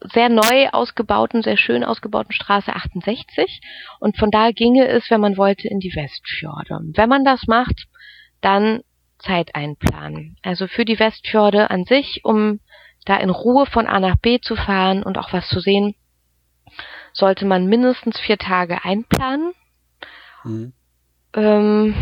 sehr 0.00 0.28
neu 0.28 0.68
ausgebauten, 0.70 1.42
sehr 1.42 1.56
schön 1.56 1.84
ausgebauten 1.84 2.32
Straße 2.32 2.74
68 2.74 3.60
und 4.00 4.16
von 4.16 4.30
da 4.30 4.50
ginge 4.50 4.86
es, 4.86 5.10
wenn 5.10 5.20
man 5.20 5.36
wollte, 5.36 5.68
in 5.68 5.80
die 5.80 5.94
Westfjorde. 5.94 6.80
Wenn 6.94 7.08
man 7.08 7.24
das 7.24 7.46
macht, 7.46 7.86
dann 8.40 8.82
Zeit 9.18 9.54
einplanen. 9.54 10.36
Also 10.42 10.66
für 10.66 10.84
die 10.84 10.98
Westfjorde 10.98 11.70
an 11.70 11.84
sich, 11.84 12.20
um 12.24 12.60
da 13.04 13.16
in 13.16 13.30
Ruhe 13.30 13.66
von 13.66 13.86
A 13.86 14.00
nach 14.00 14.16
B 14.16 14.40
zu 14.40 14.56
fahren 14.56 15.02
und 15.02 15.18
auch 15.18 15.32
was 15.32 15.48
zu 15.48 15.60
sehen, 15.60 15.94
sollte 17.12 17.46
man 17.46 17.66
mindestens 17.66 18.18
vier 18.18 18.38
Tage 18.38 18.84
einplanen 18.84 19.52
mhm. 20.42 20.72
ähm, 21.34 21.94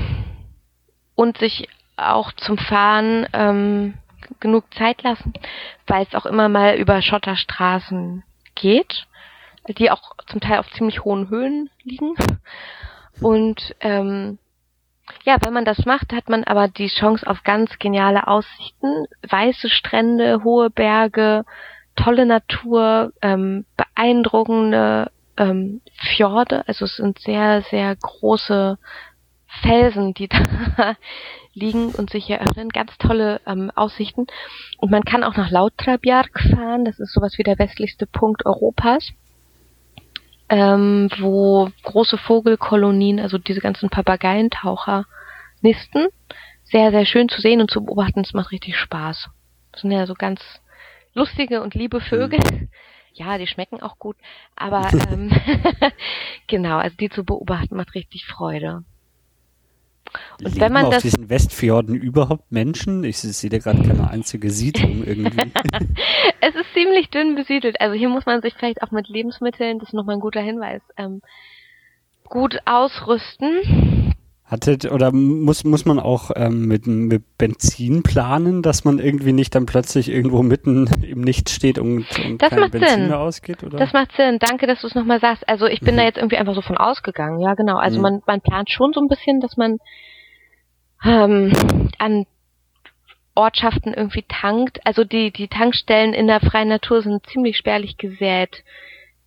und 1.14 1.38
sich 1.38 1.68
auch 1.96 2.32
zum 2.32 2.58
Fahren 2.58 3.26
ähm, 3.32 3.94
genug 4.40 4.64
Zeit 4.74 5.02
lassen, 5.02 5.32
weil 5.86 6.04
es 6.04 6.14
auch 6.14 6.26
immer 6.26 6.48
mal 6.48 6.76
über 6.76 7.02
Schotterstraßen 7.02 8.22
geht, 8.54 9.06
die 9.68 9.90
auch 9.90 10.12
zum 10.26 10.40
Teil 10.40 10.58
auf 10.58 10.70
ziemlich 10.72 11.04
hohen 11.04 11.28
Höhen 11.28 11.70
liegen. 11.82 12.14
Und 13.20 13.74
ähm, 13.80 14.38
ja, 15.24 15.36
wenn 15.44 15.52
man 15.52 15.64
das 15.64 15.84
macht, 15.84 16.12
hat 16.12 16.28
man 16.28 16.44
aber 16.44 16.68
die 16.68 16.88
Chance 16.88 17.26
auf 17.26 17.42
ganz 17.44 17.78
geniale 17.78 18.26
Aussichten, 18.26 19.06
weiße 19.28 19.68
Strände, 19.68 20.42
hohe 20.44 20.70
Berge, 20.70 21.44
tolle 21.96 22.26
Natur, 22.26 23.12
ähm, 23.20 23.64
beeindruckende 23.76 25.10
ähm, 25.36 25.80
Fjorde. 25.94 26.66
Also 26.66 26.84
es 26.84 26.96
sind 26.96 27.18
sehr, 27.18 27.62
sehr 27.70 27.94
große 27.96 28.78
Felsen, 29.60 30.14
die 30.14 30.28
da 30.76 30.96
liegen 31.54 31.90
und 31.90 32.10
sich 32.10 32.28
eröffnen. 32.30 32.70
Ganz 32.70 32.96
tolle 32.98 33.40
ähm, 33.46 33.70
Aussichten. 33.74 34.26
Und 34.78 34.90
man 34.90 35.04
kann 35.04 35.24
auch 35.24 35.36
nach 35.36 35.50
Lautrabjark 35.50 36.40
fahren. 36.50 36.84
Das 36.84 36.98
ist 36.98 37.12
sowas 37.12 37.36
wie 37.36 37.42
der 37.42 37.58
westlichste 37.58 38.06
Punkt 38.06 38.46
Europas. 38.46 39.12
Ähm, 40.48 41.08
wo 41.18 41.70
große 41.82 42.18
Vogelkolonien, 42.18 43.20
also 43.20 43.38
diese 43.38 43.60
ganzen 43.60 43.90
Papageientaucher 43.90 45.06
nisten. 45.60 46.08
Sehr, 46.64 46.90
sehr 46.90 47.04
schön 47.04 47.28
zu 47.28 47.40
sehen 47.40 47.60
und 47.60 47.70
zu 47.70 47.84
beobachten. 47.84 48.20
Es 48.20 48.32
macht 48.32 48.52
richtig 48.52 48.76
Spaß. 48.76 49.28
Das 49.72 49.80
sind 49.80 49.90
ja 49.90 50.06
so 50.06 50.14
ganz 50.14 50.40
lustige 51.14 51.62
und 51.62 51.74
liebe 51.74 52.00
Vögel. 52.00 52.40
Mhm. 52.40 52.68
Ja, 53.14 53.36
die 53.36 53.46
schmecken 53.46 53.82
auch 53.82 53.98
gut. 53.98 54.16
Aber 54.56 54.88
ähm, 55.10 55.30
genau, 56.46 56.78
also 56.78 56.96
die 56.96 57.10
zu 57.10 57.24
beobachten 57.24 57.76
macht 57.76 57.94
richtig 57.94 58.24
Freude. 58.24 58.84
Und 60.38 60.48
Leben 60.48 60.60
wenn 60.60 60.72
man 60.72 60.84
auf 60.86 60.94
das 60.94 61.02
diesen 61.02 61.28
Westfjorden 61.28 61.94
überhaupt 61.94 62.50
Menschen? 62.50 63.04
Ich 63.04 63.18
sehe 63.18 63.50
da 63.50 63.58
gerade 63.58 63.82
keine 63.82 64.10
einzige 64.10 64.50
Siedlung 64.50 65.04
irgendwie. 65.04 65.52
es 66.40 66.54
ist 66.54 66.72
ziemlich 66.74 67.10
dünn 67.10 67.34
besiedelt. 67.34 67.80
Also 67.80 67.94
hier 67.94 68.08
muss 68.08 68.26
man 68.26 68.42
sich 68.42 68.54
vielleicht 68.54 68.82
auch 68.82 68.90
mit 68.90 69.08
Lebensmitteln, 69.08 69.78
das 69.78 69.88
ist 69.88 69.94
nochmal 69.94 70.16
ein 70.16 70.20
guter 70.20 70.40
Hinweis, 70.40 70.82
ähm, 70.96 71.22
gut 72.24 72.58
ausrüsten. 72.64 74.11
Hattet 74.52 74.84
oder 74.84 75.12
muss 75.12 75.64
muss 75.64 75.86
man 75.86 75.98
auch 75.98 76.30
ähm, 76.36 76.66
mit, 76.66 76.86
mit 76.86 77.38
Benzin 77.38 78.02
planen, 78.02 78.60
dass 78.60 78.84
man 78.84 78.98
irgendwie 78.98 79.32
nicht 79.32 79.54
dann 79.54 79.64
plötzlich 79.64 80.10
irgendwo 80.10 80.42
mitten 80.42 80.86
im 81.02 81.22
Nichts 81.22 81.54
steht 81.54 81.78
und, 81.78 82.04
und 82.22 82.42
das 82.42 82.50
kein 82.50 82.60
macht 82.60 82.72
Benzin 82.72 82.90
Sinn. 82.90 83.08
mehr 83.08 83.18
ausgeht? 83.18 83.64
Oder? 83.64 83.78
Das 83.78 83.94
macht 83.94 84.12
Sinn. 84.14 84.38
Danke, 84.38 84.66
dass 84.66 84.82
du 84.82 84.88
es 84.88 84.94
nochmal 84.94 85.20
sagst. 85.20 85.48
Also 85.48 85.64
ich 85.64 85.80
bin 85.80 85.94
mhm. 85.94 85.98
da 86.00 86.04
jetzt 86.04 86.18
irgendwie 86.18 86.36
einfach 86.36 86.54
so 86.54 86.60
von 86.60 86.76
ausgegangen. 86.76 87.40
Ja, 87.40 87.54
genau. 87.54 87.78
Also 87.78 87.96
mhm. 87.96 88.02
man 88.02 88.22
man 88.26 88.40
plant 88.42 88.70
schon 88.70 88.92
so 88.92 89.00
ein 89.00 89.08
bisschen, 89.08 89.40
dass 89.40 89.56
man 89.56 89.78
ähm, 91.02 91.52
an 91.96 92.26
Ortschaften 93.34 93.94
irgendwie 93.94 94.26
tankt. 94.28 94.86
Also 94.86 95.04
die 95.04 95.32
die 95.32 95.48
Tankstellen 95.48 96.12
in 96.12 96.26
der 96.26 96.40
freien 96.40 96.68
Natur 96.68 97.00
sind 97.00 97.24
ziemlich 97.26 97.56
spärlich 97.56 97.96
gesät. 97.96 98.64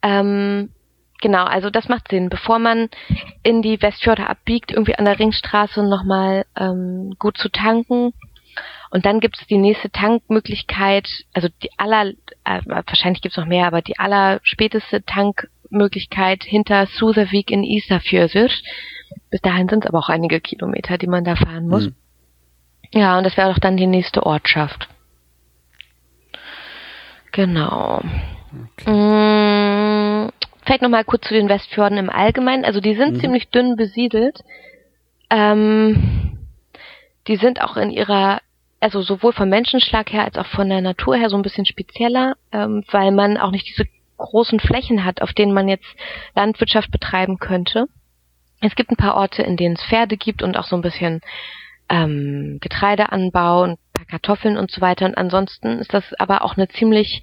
Ähm, 0.03 0.69
Genau, 1.25 1.45
also 1.45 1.71
das 1.71 1.89
macht 1.89 2.09
Sinn. 2.09 2.29
Bevor 2.29 2.59
man 2.59 2.87
in 3.41 3.63
die 3.63 3.81
Westfjorde 3.81 4.29
abbiegt, 4.29 4.71
irgendwie 4.71 4.93
an 4.93 5.05
der 5.05 5.17
Ringstraße 5.17 5.81
nochmal 5.81 6.45
ähm, 6.55 7.15
gut 7.17 7.35
zu 7.39 7.49
tanken. 7.49 8.13
Und 8.91 9.07
dann 9.07 9.19
gibt 9.21 9.39
es 9.41 9.47
die 9.47 9.57
nächste 9.57 9.89
Tankmöglichkeit, 9.89 11.09
also 11.33 11.47
die 11.63 11.71
aller, 11.77 12.11
äh, 12.43 12.61
wahrscheinlich 12.65 13.23
gibt 13.23 13.33
es 13.33 13.37
noch 13.37 13.47
mehr, 13.47 13.65
aber 13.65 13.81
die 13.81 13.97
aller 13.97 14.39
späteste 14.43 15.03
Tankmöglichkeit 15.03 16.43
hinter 16.43 16.85
Susavik 16.85 17.49
in 17.49 17.63
Isafjörður. 17.63 18.51
Bis 19.31 19.41
dahin 19.41 19.67
sind 19.67 19.83
es 19.83 19.89
aber 19.89 19.97
auch 19.97 20.09
einige 20.09 20.39
Kilometer, 20.39 20.99
die 20.99 21.07
man 21.07 21.23
da 21.23 21.35
fahren 21.35 21.67
muss. 21.67 21.87
Mhm. 21.87 21.95
Ja, 22.93 23.17
und 23.17 23.23
das 23.23 23.35
wäre 23.35 23.51
doch 23.51 23.59
dann 23.59 23.77
die 23.77 23.87
nächste 23.87 24.23
Ortschaft. 24.23 24.87
Genau. 27.31 28.03
Okay. 28.77 28.91
Mmh, 28.91 29.44
Vielleicht 30.65 30.81
nochmal 30.81 31.03
kurz 31.03 31.27
zu 31.27 31.33
den 31.33 31.49
Westfjorden 31.49 31.97
im 31.97 32.09
Allgemeinen. 32.09 32.65
Also 32.65 32.79
die 32.79 32.95
sind 32.95 33.15
mhm. 33.15 33.19
ziemlich 33.19 33.49
dünn 33.49 33.75
besiedelt. 33.75 34.39
Ähm, 35.29 36.37
die 37.27 37.35
sind 37.35 37.61
auch 37.61 37.77
in 37.77 37.91
ihrer, 37.91 38.41
also 38.79 39.01
sowohl 39.01 39.33
vom 39.33 39.49
Menschenschlag 39.49 40.11
her 40.11 40.25
als 40.25 40.37
auch 40.37 40.47
von 40.47 40.69
der 40.69 40.81
Natur 40.81 41.15
her 41.15 41.29
so 41.29 41.35
ein 41.35 41.43
bisschen 41.43 41.65
spezieller, 41.65 42.35
ähm, 42.51 42.83
weil 42.91 43.11
man 43.11 43.37
auch 43.37 43.51
nicht 43.51 43.67
diese 43.67 43.85
großen 44.17 44.59
Flächen 44.59 45.03
hat, 45.03 45.21
auf 45.21 45.33
denen 45.33 45.53
man 45.53 45.67
jetzt 45.67 45.87
Landwirtschaft 46.35 46.91
betreiben 46.91 47.37
könnte. 47.37 47.87
Es 48.61 48.75
gibt 48.75 48.91
ein 48.91 48.97
paar 48.97 49.15
Orte, 49.15 49.43
in 49.43 49.57
denen 49.57 49.75
es 49.75 49.83
Pferde 49.83 50.17
gibt 50.17 50.41
und 50.41 50.57
auch 50.57 50.65
so 50.65 50.75
ein 50.75 50.81
bisschen 50.81 51.21
ähm, 51.89 52.57
Getreideanbau 52.61 53.63
und 53.63 53.71
ein 53.71 53.93
paar 53.93 54.05
Kartoffeln 54.05 54.57
und 54.57 54.71
so 54.71 54.81
weiter. 54.81 55.05
Und 55.05 55.17
ansonsten 55.17 55.79
ist 55.79 55.93
das 55.93 56.03
aber 56.17 56.43
auch 56.43 56.57
eine 56.57 56.67
ziemlich 56.69 57.21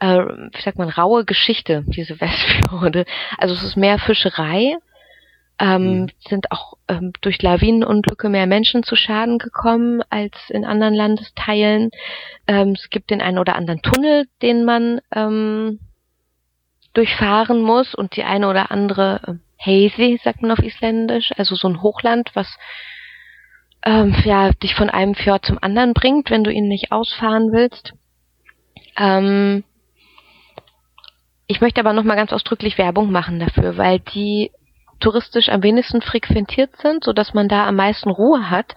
äh, 0.00 0.18
wie 0.18 0.62
sagt 0.62 0.78
man, 0.78 0.88
raue 0.88 1.24
Geschichte, 1.24 1.84
diese 1.86 2.20
Westfjorde. 2.20 3.04
Also 3.38 3.54
es 3.54 3.62
ist 3.62 3.76
mehr 3.76 3.98
Fischerei, 3.98 4.76
ähm, 5.58 6.02
mhm. 6.02 6.08
sind 6.26 6.50
auch 6.50 6.74
ähm, 6.88 7.12
durch 7.20 7.40
Lawinenunglücke 7.42 8.28
mehr 8.28 8.46
Menschen 8.46 8.82
zu 8.82 8.96
Schaden 8.96 9.38
gekommen 9.38 10.02
als 10.08 10.34
in 10.48 10.64
anderen 10.64 10.94
Landesteilen. 10.94 11.90
Ähm, 12.46 12.70
es 12.70 12.88
gibt 12.90 13.10
den 13.10 13.20
einen 13.20 13.38
oder 13.38 13.56
anderen 13.56 13.82
Tunnel, 13.82 14.26
den 14.42 14.64
man 14.64 15.00
ähm, 15.14 15.80
durchfahren 16.94 17.60
muss 17.60 17.94
und 17.94 18.16
die 18.16 18.24
eine 18.24 18.48
oder 18.48 18.70
andere 18.70 19.20
äh, 19.26 19.34
Hazy, 19.62 20.18
sagt 20.24 20.40
man 20.40 20.50
auf 20.50 20.60
Isländisch, 20.60 21.32
also 21.36 21.54
so 21.54 21.68
ein 21.68 21.82
Hochland, 21.82 22.30
was 22.32 22.48
ähm, 23.84 24.14
ja 24.24 24.52
dich 24.52 24.74
von 24.74 24.88
einem 24.88 25.14
Fjord 25.14 25.44
zum 25.44 25.58
anderen 25.60 25.92
bringt, 25.92 26.30
wenn 26.30 26.44
du 26.44 26.50
ihn 26.50 26.68
nicht 26.68 26.92
ausfahren 26.92 27.52
willst. 27.52 27.92
Ähm, 28.96 29.64
ich 31.50 31.60
möchte 31.60 31.80
aber 31.80 31.92
nochmal 31.92 32.16
ganz 32.16 32.32
ausdrücklich 32.32 32.78
Werbung 32.78 33.10
machen 33.10 33.40
dafür, 33.40 33.76
weil 33.76 33.98
die 33.98 34.52
touristisch 35.00 35.48
am 35.48 35.64
wenigsten 35.64 36.00
frequentiert 36.00 36.76
sind, 36.76 37.02
so 37.02 37.12
dass 37.12 37.34
man 37.34 37.48
da 37.48 37.66
am 37.66 37.74
meisten 37.74 38.08
Ruhe 38.08 38.50
hat. 38.50 38.76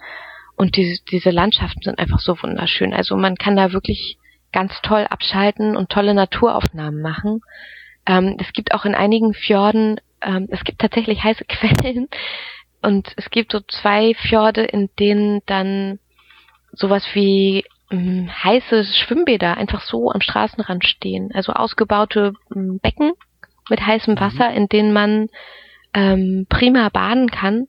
Und 0.55 0.75
die, 0.75 0.99
diese 1.11 1.29
Landschaften 1.29 1.83
sind 1.83 1.99
einfach 1.99 2.17
so 2.17 2.41
wunderschön. 2.41 2.91
Also 2.91 3.15
man 3.15 3.35
kann 3.35 3.55
da 3.55 3.73
wirklich 3.73 4.17
ganz 4.51 4.73
toll 4.81 5.05
abschalten 5.07 5.77
und 5.77 5.91
tolle 5.91 6.15
Naturaufnahmen 6.15 6.99
machen. 6.99 7.41
Ähm, 8.07 8.37
es 8.39 8.51
gibt 8.53 8.73
auch 8.73 8.85
in 8.85 8.95
einigen 8.95 9.35
Fjorden, 9.35 10.01
ähm, 10.21 10.47
es 10.49 10.63
gibt 10.63 10.79
tatsächlich 10.79 11.23
heiße 11.23 11.45
Quellen 11.47 12.07
und 12.81 13.13
es 13.17 13.29
gibt 13.29 13.51
so 13.51 13.59
zwei 13.59 14.15
Fjorde, 14.15 14.63
in 14.63 14.89
denen 14.97 15.41
dann 15.45 15.99
sowas 16.71 17.05
wie 17.13 17.65
heiße 17.93 18.85
Schwimmbäder 18.85 19.57
einfach 19.57 19.81
so 19.81 20.11
am 20.11 20.21
Straßenrand 20.21 20.85
stehen. 20.85 21.31
Also 21.33 21.53
ausgebaute 21.53 22.33
ähm, 22.55 22.79
Becken 22.81 23.13
mit 23.69 23.85
heißem 23.85 24.15
mhm. 24.15 24.19
Wasser, 24.19 24.51
in 24.51 24.67
denen 24.67 24.93
man 24.93 25.27
ähm, 25.93 26.45
prima 26.49 26.89
baden 26.89 27.29
kann. 27.29 27.67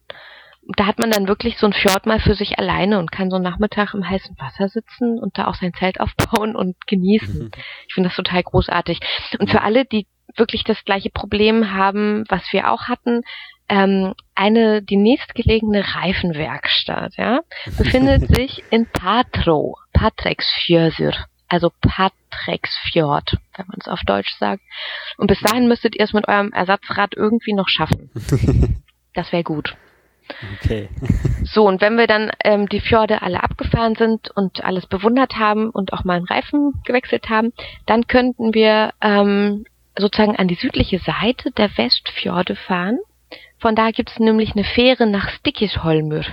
Da 0.77 0.87
hat 0.87 0.99
man 0.99 1.11
dann 1.11 1.29
wirklich 1.29 1.59
so 1.59 1.67
ein 1.67 1.75
Fjord 1.75 2.07
mal 2.07 2.21
für 2.21 2.35
sich 2.35 2.59
alleine 2.59 2.99
und 2.99 3.13
kann 3.13 3.29
so 3.29 3.37
einen 3.37 3.45
Nachmittag 3.45 3.93
im 3.93 4.09
heißen 4.09 4.35
Wasser 4.39 4.69
sitzen 4.71 5.19
und 5.19 5.37
da 5.37 5.47
auch 5.47 5.55
sein 5.55 5.75
Zelt 5.75 6.01
aufbauen 6.01 6.57
und 6.57 6.87
genießen. 6.87 7.51
Ich 7.89 7.95
finde 7.95 8.09
das 8.09 8.17
total 8.17 8.43
großartig. 8.43 9.01
Und 9.39 9.51
für 9.51 9.63
alle, 9.63 9.85
die 9.85 10.07
wirklich 10.37 10.65
das 10.65 10.83
gleiche 10.85 11.11
Problem 11.11 11.73
haben, 11.73 12.25
was 12.29 12.43
wir 12.53 12.73
auch 12.73 12.85
hatten, 12.89 13.21
ähm, 13.69 14.15
eine 14.35 14.83
die 14.83 14.97
nächstgelegene 14.97 15.95
Reifenwerkstatt, 15.95 17.17
ja, 17.17 17.41
befindet 17.79 18.35
sich 18.35 18.63
in 18.71 18.87
Patro, 18.87 19.79
Patreksfjörður, 19.93 21.15
also 21.49 21.71
Patreksfjord, 21.81 23.37
wenn 23.57 23.67
man 23.67 23.79
es 23.81 23.89
auf 23.89 24.01
Deutsch 24.07 24.35
sagt. 24.39 24.63
Und 25.17 25.29
bis 25.29 25.41
dahin 25.41 25.69
müsstet 25.69 25.95
ihr 25.97 26.05
es 26.05 26.13
mit 26.13 26.29
eurem 26.29 26.53
Ersatzrad 26.53 27.15
irgendwie 27.17 27.55
noch 27.55 27.69
schaffen. 27.69 28.11
Das 29.17 29.31
wäre 29.31 29.45
gut. 29.45 29.77
Okay. 30.57 30.89
so, 31.45 31.69
und 31.69 31.81
wenn 31.81 31.97
wir 31.97 32.09
dann 32.09 32.33
ähm, 32.43 32.69
die 32.69 32.81
Fjorde 32.81 33.23
alle 33.23 33.45
abgefahren 33.45 33.95
sind 33.95 34.29
und 34.35 34.65
alles 34.65 34.87
bewundert 34.87 35.37
haben 35.37 35.71
und 35.71 35.93
auch 35.93 36.03
mal 36.03 36.17
einen 36.17 36.27
Reifen 36.27 36.83
gewechselt 36.85 37.29
haben, 37.29 37.53
dann 37.87 38.09
könnten 38.09 38.55
wir 38.55 38.93
ähm, 39.01 39.67
sozusagen 39.97 40.35
an 40.35 40.49
die 40.49 40.57
südliche 40.57 40.99
Seite 40.99 41.53
der 41.53 41.71
Westfjorde 41.77 42.57
fahren 42.57 42.99
von 43.59 43.75
da 43.75 43.91
gibt's 43.91 44.19
nämlich 44.19 44.53
eine 44.55 44.65
Fähre 44.65 45.07
nach 45.07 45.29
Stickisholmur. 45.31 46.25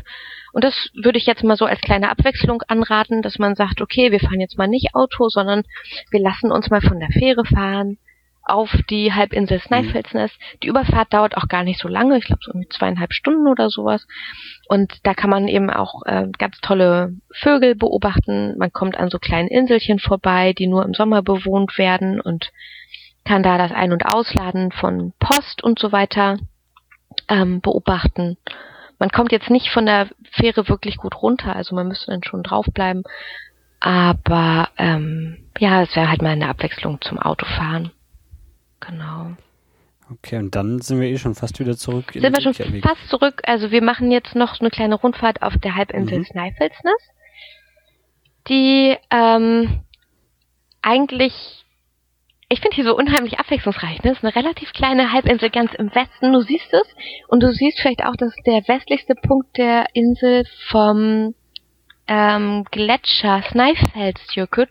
Und 0.54 0.64
das 0.64 0.90
würde 0.94 1.18
ich 1.18 1.26
jetzt 1.26 1.44
mal 1.44 1.56
so 1.56 1.66
als 1.66 1.80
kleine 1.82 2.10
Abwechslung 2.10 2.62
anraten, 2.68 3.22
dass 3.22 3.40
man 3.40 3.56
sagt, 3.56 3.82
okay, 3.82 4.12
wir 4.12 4.20
fahren 4.20 4.42
jetzt 4.42 4.58
mal 4.58 4.68
nicht 4.68 4.94
Auto, 4.94 5.30
sondern 5.30 5.64
wir 6.10 6.20
lassen 6.20 6.52
uns 6.52 6.70
mal 6.70 6.82
von 6.82 7.00
der 7.00 7.10
Fähre 7.10 7.46
fahren 7.46 7.98
auf 8.44 8.70
die 8.90 9.14
Halbinsel 9.14 9.58
mhm. 9.58 9.62
Snæfellsnes. 9.62 10.32
Die 10.64 10.68
Überfahrt 10.68 11.14
dauert 11.14 11.38
auch 11.38 11.48
gar 11.48 11.64
nicht 11.64 11.80
so 11.80 11.88
lange, 11.88 12.18
ich 12.18 12.26
glaube 12.26 12.42
so 12.44 12.52
um 12.52 12.70
zweieinhalb 12.70 13.14
Stunden 13.14 13.48
oder 13.48 13.70
sowas. 13.70 14.08
Und 14.68 14.94
da 15.04 15.14
kann 15.14 15.30
man 15.30 15.48
eben 15.48 15.70
auch 15.70 16.06
äh, 16.06 16.28
ganz 16.38 16.60
tolle 16.62 17.14
Vögel 17.32 17.76
beobachten. 17.76 18.58
Man 18.58 18.74
kommt 18.74 18.98
an 18.98 19.10
so 19.10 19.20
kleinen 19.20 19.48
Inselchen 19.48 20.00
vorbei, 20.00 20.54
die 20.54 20.68
nur 20.68 20.84
im 20.84 20.94
Sommer 20.94 21.22
bewohnt 21.22 21.78
werden 21.78 22.20
und 22.20 22.52
kann 23.24 23.44
da 23.44 23.58
das 23.58 23.72
Ein- 23.72 23.94
und 23.94 24.06
Ausladen 24.06 24.72
von 24.72 25.14
Post 25.20 25.64
und 25.64 25.78
so 25.78 25.92
weiter 25.92 26.38
ähm, 27.32 27.62
beobachten. 27.62 28.38
Man 29.00 29.10
kommt 29.10 29.32
jetzt 29.32 29.50
nicht 29.50 29.72
von 29.72 29.86
der 29.86 30.10
Fähre 30.32 30.68
wirklich 30.70 30.98
gut 30.98 31.22
runter, 31.24 31.56
also 31.56 31.74
man 31.74 31.88
müsste 31.88 32.12
dann 32.12 32.24
schon 32.24 32.44
draufbleiben. 32.44 33.04
Aber 33.80 34.70
ähm, 34.78 35.38
ja, 35.58 35.82
es 35.82 35.96
wäre 35.96 36.10
halt 36.10 36.22
mal 36.22 36.30
eine 36.30 36.50
Abwechslung 36.50 37.02
zum 37.02 37.18
Autofahren. 37.18 37.92
Genau. 38.80 39.32
Okay, 40.12 40.38
und 40.38 40.54
dann 40.54 40.82
sind 40.82 41.00
wir 41.00 41.08
eh 41.08 41.18
schon 41.18 41.36
fast 41.36 41.60
wieder 41.60 41.78
zurück. 41.78 42.12
Sind 42.14 42.24
wir 42.24 42.42
schon 42.42 42.82
fast 42.82 43.08
zurück. 43.08 43.42
Also 43.46 43.72
wir 43.72 43.82
machen 43.82 44.12
jetzt 44.12 44.36
noch 44.36 44.60
eine 44.60 44.70
kleine 44.70 44.96
Rundfahrt 44.96 45.42
auf 45.42 45.58
der 45.58 45.76
Halbinsel 45.76 46.20
mhm. 46.20 46.26
Snæfellsnes, 46.26 46.94
die 48.50 48.98
ähm, 49.10 49.80
eigentlich 50.82 51.61
ich 52.52 52.60
finde 52.60 52.76
hier 52.76 52.84
so 52.84 52.98
unheimlich 52.98 53.40
abwechslungsreich. 53.40 54.04
Ne? 54.04 54.12
Es 54.12 54.18
ist 54.18 54.26
eine 54.26 54.36
relativ 54.36 54.74
kleine 54.74 55.14
Halbinsel 55.14 55.50
ganz 55.50 55.74
im 55.74 55.94
Westen. 55.96 56.34
Du 56.34 56.42
siehst 56.42 56.74
es 56.74 56.96
und 57.30 57.42
du 57.42 57.52
siehst 57.54 57.80
vielleicht 57.80 58.04
auch, 58.04 58.16
dass 58.18 58.36
der 58.46 58.68
westlichste 58.68 59.16
Punkt 59.16 59.58
der 59.58 59.86
Insel 59.94 60.44
vom 60.68 61.34
ähm, 62.08 62.66
Gletscher 62.70 63.42
Snæfellsjökull 63.50 64.68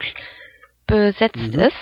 besetzt 0.86 1.36
mhm. 1.36 1.58
ist. 1.58 1.76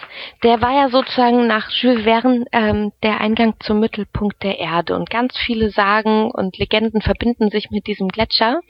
Der 0.45 0.63
war 0.63 0.73
ja 0.73 0.89
sozusagen 0.89 1.49
nach 1.49 1.69
Jules 1.71 2.05
Verne 2.05 2.45
ähm, 2.53 2.93
der 3.03 3.21
Eingang 3.21 3.55
zum 3.59 3.81
Mittelpunkt 3.81 4.41
der 4.45 4.61
Erde 4.61 4.95
und 4.95 5.11
ganz 5.11 5.37
viele 5.37 5.71
Sagen 5.71 6.31
und 6.31 6.59
Legenden 6.59 7.01
verbinden 7.01 7.51
sich 7.51 7.71
mit 7.71 7.89
diesem 7.89 8.07
Gletscher. 8.07 8.61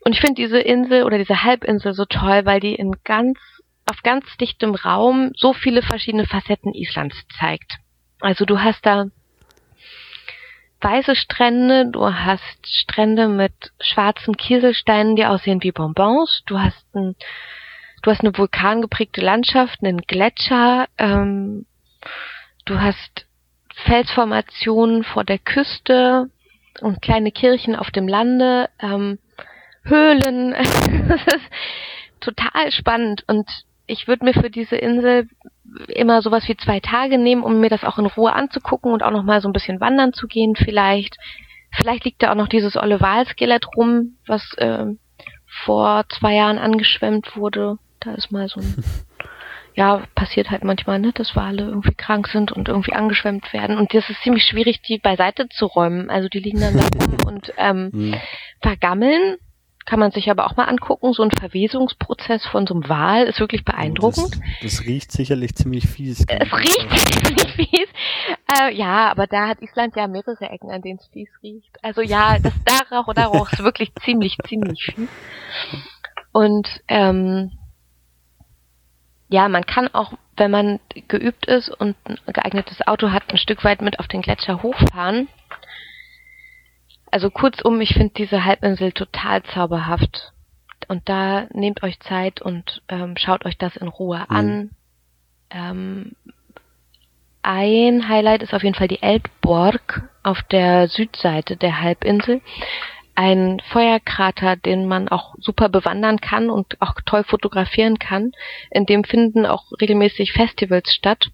Und 0.00 0.12
ich 0.12 0.20
finde 0.20 0.40
diese 0.40 0.58
Insel 0.58 1.02
oder 1.04 1.18
diese 1.18 1.42
Halbinsel 1.42 1.92
so 1.92 2.06
toll, 2.06 2.46
weil 2.46 2.60
die 2.60 2.74
in 2.74 2.92
ganz 3.04 3.38
auf 3.86 4.02
ganz 4.02 4.24
dichtem 4.38 4.74
Raum 4.74 5.32
so 5.36 5.52
viele 5.52 5.82
verschiedene 5.82 6.26
Facetten 6.26 6.72
Islands 6.74 7.16
zeigt. 7.38 7.76
Also 8.20 8.44
du 8.44 8.60
hast 8.60 8.84
da 8.86 9.06
weiße 10.80 11.16
Strände, 11.16 11.90
du 11.90 12.06
hast 12.06 12.66
Strände 12.66 13.28
mit 13.28 13.52
schwarzen 13.80 14.36
Kieselsteinen, 14.36 15.16
die 15.16 15.24
aussehen 15.24 15.62
wie 15.62 15.72
Bonbons, 15.72 16.42
du 16.46 16.58
hast 16.58 16.84
ein, 16.94 17.16
du 18.02 18.10
hast 18.10 18.20
eine 18.20 18.36
vulkangeprägte 18.36 19.22
Landschaft, 19.22 19.78
einen 19.82 20.02
Gletscher, 20.02 20.86
ähm, 20.98 21.66
du 22.66 22.80
hast 22.80 23.26
Felsformationen 23.84 25.04
vor 25.04 25.24
der 25.24 25.38
Küste 25.38 26.30
und 26.80 27.02
kleine 27.02 27.32
Kirchen 27.32 27.76
auf 27.76 27.90
dem 27.90 28.06
Lande, 28.06 28.68
ähm, 28.78 29.18
Höhlen. 29.84 30.52
das 31.08 31.20
ist 31.26 31.50
total 32.20 32.72
spannend 32.72 33.24
und 33.26 33.48
ich 33.86 34.08
würde 34.08 34.24
mir 34.24 34.34
für 34.34 34.50
diese 34.50 34.76
Insel 34.76 35.28
immer 35.88 36.22
sowas 36.22 36.48
wie 36.48 36.56
zwei 36.56 36.80
Tage 36.80 37.18
nehmen, 37.18 37.42
um 37.42 37.60
mir 37.60 37.70
das 37.70 37.84
auch 37.84 37.98
in 37.98 38.06
Ruhe 38.06 38.32
anzugucken 38.32 38.92
und 38.92 39.02
auch 39.02 39.10
noch 39.10 39.24
mal 39.24 39.40
so 39.40 39.48
ein 39.48 39.52
bisschen 39.52 39.80
wandern 39.80 40.12
zu 40.12 40.26
gehen 40.26 40.54
vielleicht. 40.56 41.16
Vielleicht 41.72 42.04
liegt 42.04 42.22
da 42.22 42.30
auch 42.30 42.36
noch 42.36 42.48
dieses 42.48 42.76
Olle 42.76 43.00
Walskelett 43.00 43.66
rum, 43.76 44.16
was 44.26 44.54
äh, 44.58 44.86
vor 45.64 46.04
zwei 46.08 46.34
Jahren 46.34 46.58
angeschwemmt 46.58 47.36
wurde. 47.36 47.78
Da 48.00 48.14
ist 48.14 48.30
mal 48.30 48.48
so 48.48 48.60
ein, 48.60 48.84
ja, 49.74 50.02
passiert 50.14 50.50
halt 50.50 50.62
manchmal, 50.62 51.00
ne, 51.00 51.12
dass 51.12 51.34
Wale 51.34 51.64
irgendwie 51.64 51.94
krank 51.94 52.28
sind 52.28 52.52
und 52.52 52.68
irgendwie 52.68 52.92
angeschwemmt 52.92 53.52
werden. 53.52 53.76
Und 53.76 53.92
das 53.92 54.08
ist 54.08 54.22
ziemlich 54.22 54.44
schwierig, 54.44 54.82
die 54.82 54.98
beiseite 54.98 55.48
zu 55.48 55.66
räumen. 55.66 56.10
Also 56.10 56.28
die 56.28 56.38
liegen 56.38 56.60
dann 56.60 56.76
da 56.76 56.84
rum 57.04 57.16
und 57.26 57.52
ähm, 57.56 57.90
mhm. 57.92 58.14
vergammeln 58.60 59.36
kann 59.84 60.00
man 60.00 60.10
sich 60.10 60.30
aber 60.30 60.46
auch 60.46 60.56
mal 60.56 60.64
angucken. 60.64 61.12
So 61.12 61.22
ein 61.22 61.30
Verwesungsprozess 61.30 62.46
von 62.46 62.66
so 62.66 62.74
einem 62.74 62.88
Wal 62.88 63.24
ist 63.24 63.40
wirklich 63.40 63.64
beeindruckend. 63.64 64.40
Das, 64.62 64.76
das 64.76 64.86
riecht 64.86 65.12
sicherlich 65.12 65.54
ziemlich 65.54 65.86
fies. 65.86 66.24
Es 66.26 66.52
riecht 66.52 66.90
ziemlich 67.24 67.52
fies. 67.54 67.88
Äh, 68.58 68.74
ja, 68.74 69.10
aber 69.10 69.26
da 69.26 69.48
hat 69.48 69.60
Island 69.62 69.96
ja 69.96 70.06
mehrere 70.06 70.48
Ecken, 70.48 70.70
an 70.70 70.82
denen 70.82 70.98
es 70.98 71.06
fies 71.08 71.28
riecht. 71.42 71.76
Also 71.82 72.00
ja, 72.00 72.38
das 72.38 72.54
darauf 72.64 73.08
oder 73.08 73.22
darauf 73.22 73.52
ist 73.52 73.62
wirklich 73.62 73.92
ziemlich, 74.04 74.36
ziemlich 74.46 74.84
fies. 74.84 75.08
Und 76.32 76.68
ähm, 76.88 77.52
ja, 79.28 79.48
man 79.48 79.66
kann 79.66 79.88
auch, 79.94 80.14
wenn 80.36 80.50
man 80.50 80.80
geübt 81.08 81.46
ist 81.46 81.68
und 81.68 81.96
ein 82.06 82.18
geeignetes 82.26 82.86
Auto 82.86 83.10
hat, 83.10 83.24
ein 83.30 83.38
Stück 83.38 83.64
weit 83.64 83.82
mit 83.82 83.98
auf 83.98 84.08
den 84.08 84.22
Gletscher 84.22 84.62
hochfahren 84.62 85.28
also 87.14 87.30
kurzum, 87.30 87.80
ich 87.80 87.94
finde 87.94 88.12
diese 88.16 88.44
Halbinsel 88.44 88.90
total 88.90 89.44
zauberhaft. 89.44 90.32
Und 90.88 91.08
da 91.08 91.46
nehmt 91.52 91.84
euch 91.84 92.00
Zeit 92.00 92.42
und 92.42 92.82
ähm, 92.88 93.14
schaut 93.16 93.46
euch 93.46 93.56
das 93.56 93.76
in 93.76 93.86
Ruhe 93.86 94.26
mhm. 94.28 94.36
an. 94.36 94.70
Ähm, 95.50 96.16
ein 97.42 98.08
Highlight 98.08 98.42
ist 98.42 98.52
auf 98.52 98.64
jeden 98.64 98.74
Fall 98.74 98.88
die 98.88 99.00
Eldborg 99.00 100.10
auf 100.24 100.42
der 100.50 100.88
Südseite 100.88 101.56
der 101.56 101.80
Halbinsel. 101.80 102.40
Ein 103.14 103.62
Feuerkrater, 103.70 104.56
den 104.56 104.88
man 104.88 105.08
auch 105.08 105.36
super 105.38 105.68
bewandern 105.68 106.20
kann 106.20 106.50
und 106.50 106.82
auch 106.82 106.94
toll 107.06 107.22
fotografieren 107.22 108.00
kann. 108.00 108.32
In 108.72 108.86
dem 108.86 109.04
finden 109.04 109.46
auch 109.46 109.70
regelmäßig 109.80 110.32
Festivals 110.32 110.92
statt. 110.92 111.28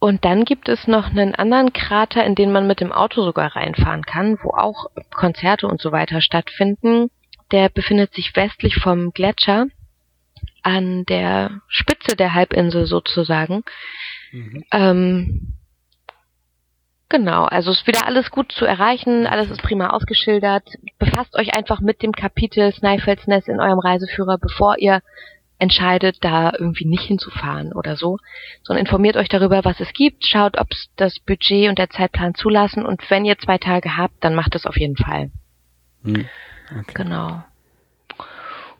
Und 0.00 0.24
dann 0.24 0.46
gibt 0.46 0.70
es 0.70 0.86
noch 0.86 1.10
einen 1.10 1.34
anderen 1.34 1.74
Krater, 1.74 2.24
in 2.24 2.34
den 2.34 2.50
man 2.50 2.66
mit 2.66 2.80
dem 2.80 2.90
Auto 2.90 3.22
sogar 3.22 3.54
reinfahren 3.54 4.02
kann, 4.02 4.38
wo 4.42 4.50
auch 4.54 4.86
Konzerte 5.14 5.68
und 5.68 5.80
so 5.80 5.92
weiter 5.92 6.22
stattfinden. 6.22 7.10
Der 7.52 7.68
befindet 7.68 8.14
sich 8.14 8.34
westlich 8.34 8.76
vom 8.76 9.12
Gletscher 9.12 9.66
an 10.62 11.04
der 11.04 11.60
Spitze 11.68 12.16
der 12.16 12.32
Halbinsel 12.32 12.86
sozusagen. 12.86 13.62
Mhm. 14.32 14.64
Ähm, 14.72 15.56
genau, 17.10 17.44
also 17.44 17.70
ist 17.70 17.86
wieder 17.86 18.06
alles 18.06 18.30
gut 18.30 18.52
zu 18.52 18.64
erreichen, 18.64 19.26
alles 19.26 19.50
ist 19.50 19.62
prima 19.62 19.90
ausgeschildert. 19.90 20.64
Befasst 20.98 21.36
euch 21.36 21.54
einfach 21.54 21.80
mit 21.80 22.02
dem 22.02 22.12
Kapitel 22.12 22.72
Snæfellsnes 22.72 23.48
in 23.48 23.60
eurem 23.60 23.78
Reiseführer, 23.78 24.38
bevor 24.38 24.78
ihr 24.78 25.02
entscheidet, 25.60 26.18
da 26.22 26.52
irgendwie 26.58 26.86
nicht 26.86 27.04
hinzufahren 27.04 27.72
oder 27.72 27.96
so, 27.96 28.18
sondern 28.62 28.86
informiert 28.86 29.16
euch 29.16 29.28
darüber, 29.28 29.64
was 29.64 29.78
es 29.80 29.92
gibt, 29.92 30.26
schaut, 30.26 30.58
ob 30.58 30.68
das 30.96 31.20
Budget 31.20 31.68
und 31.68 31.78
der 31.78 31.90
Zeitplan 31.90 32.34
zulassen 32.34 32.84
und 32.84 33.08
wenn 33.10 33.24
ihr 33.24 33.38
zwei 33.38 33.58
Tage 33.58 33.96
habt, 33.96 34.24
dann 34.24 34.34
macht 34.34 34.54
es 34.54 34.66
auf 34.66 34.78
jeden 34.78 34.96
Fall. 34.96 35.30
Hm. 36.04 36.26
Okay. 36.70 36.92
Genau. 36.94 37.42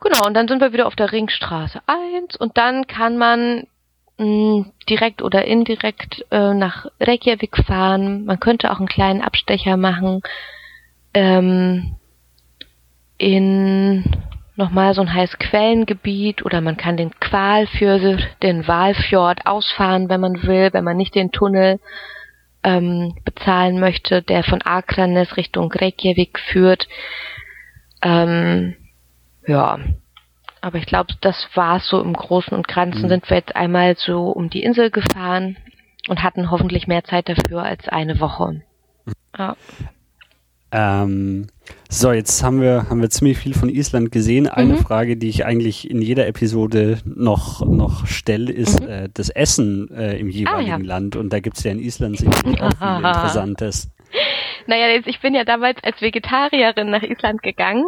Genau, 0.01 0.27
und 0.27 0.35
dann 0.35 0.49
sind 0.49 0.61
wir 0.61 0.73
wieder 0.73 0.87
auf 0.87 0.97
der 0.97 1.13
Ringstraße 1.13 1.83
1 1.87 2.37
und 2.37 2.57
dann 2.57 2.87
kann 2.87 3.19
man 3.19 3.67
mh, 4.17 4.25
hm, 4.25 4.73
direkt 4.89 5.21
oder 5.21 5.45
indirekt 5.45 6.25
äh, 6.31 6.55
nach 6.55 6.87
Reykjavik 6.99 7.59
fahren. 7.67 8.25
Man 8.25 8.41
könnte 8.41 8.71
auch 8.71 8.79
einen 8.79 8.89
kleinen 8.89 9.21
Abstecher 9.21 9.77
machen 9.77 10.23
ähm, 11.13 11.97
in 13.19 14.05
nochmal 14.61 14.95
so 14.95 15.01
ein 15.01 15.13
heißes 15.13 15.39
Quellengebiet 15.39 16.45
oder 16.45 16.61
man 16.61 16.77
kann 16.77 16.97
den 16.97 17.19
Qual 17.19 17.67
für 17.67 18.19
den 18.43 18.69
Walfjord 18.69 19.47
ausfahren, 19.47 20.09
wenn 20.09 20.21
man 20.21 20.43
will, 20.45 20.69
wenn 20.73 20.85
man 20.85 20.97
nicht 20.97 21.15
den 21.15 21.33
Tunnel 21.33 21.81
ähm, 22.63 23.17
bezahlen 23.25 23.81
möchte, 23.81 24.23
der 24.23 24.45
von 24.45 24.63
Akranes 24.63 25.37
Richtung 25.37 25.73
Reykjavik 25.73 26.39
führt. 26.39 26.87
Ähm, 28.03 28.77
ja, 29.47 29.79
aber 30.61 30.79
ich 30.79 30.87
glaube, 30.87 31.15
das 31.23 31.49
war's 31.55 31.89
so 31.89 32.01
im 32.03 32.13
Großen 32.13 32.55
und 32.55 32.69
Ganzen. 32.69 33.05
Mhm. 33.05 33.09
Sind 33.09 33.31
wir 33.31 33.39
jetzt 33.39 33.57
einmal 33.57 33.97
so 33.97 34.29
um 34.29 34.51
die 34.51 34.63
Insel 34.63 34.91
gefahren 34.91 35.57
und 36.09 36.23
hatten 36.23 36.51
hoffentlich 36.51 36.87
mehr 36.87 37.03
Zeit 37.05 37.31
dafür 37.31 37.63
als 37.63 37.89
eine 37.89 38.21
Woche. 38.21 38.61
Ja. 39.39 39.57
Ähm, 40.73 41.47
so, 41.89 42.13
jetzt 42.13 42.43
haben 42.45 42.61
wir, 42.61 42.89
haben 42.89 43.03
wir 43.03 43.11
ziemlich 43.11 43.39
viel 43.39 43.53
von 43.53 43.69
Island 43.69 44.13
gesehen. 44.13 44.47
Eine 44.47 44.75
mhm. 44.75 44.79
Frage, 44.79 45.17
die 45.17 45.29
ich 45.29 45.45
eigentlich 45.45 45.91
in 45.91 46.01
jeder 46.01 46.29
Episode 46.29 46.99
noch, 47.05 47.67
noch 47.67 48.07
stelle, 48.07 48.53
ist 48.53 48.81
mhm. 48.81 48.89
äh, 48.89 49.09
das 49.13 49.29
Essen 49.29 49.91
äh, 49.91 50.17
im 50.19 50.29
jeweiligen 50.29 50.73
ah, 50.73 50.79
ja. 50.79 50.85
Land. 50.85 51.17
Und 51.17 51.33
da 51.33 51.41
gibt 51.41 51.59
es 51.59 51.65
ja 51.65 51.73
in 51.73 51.81
Island 51.81 52.19
sicherlich 52.19 52.63
auch 52.63 52.77
viel 52.77 52.97
Interessantes. 52.97 53.91
Naja, 54.67 55.01
ich 55.05 55.21
bin 55.21 55.35
ja 55.35 55.45
damals 55.45 55.83
als 55.83 56.01
Vegetarierin 56.01 56.91
nach 56.91 57.03
Island 57.03 57.43
gegangen 57.43 57.85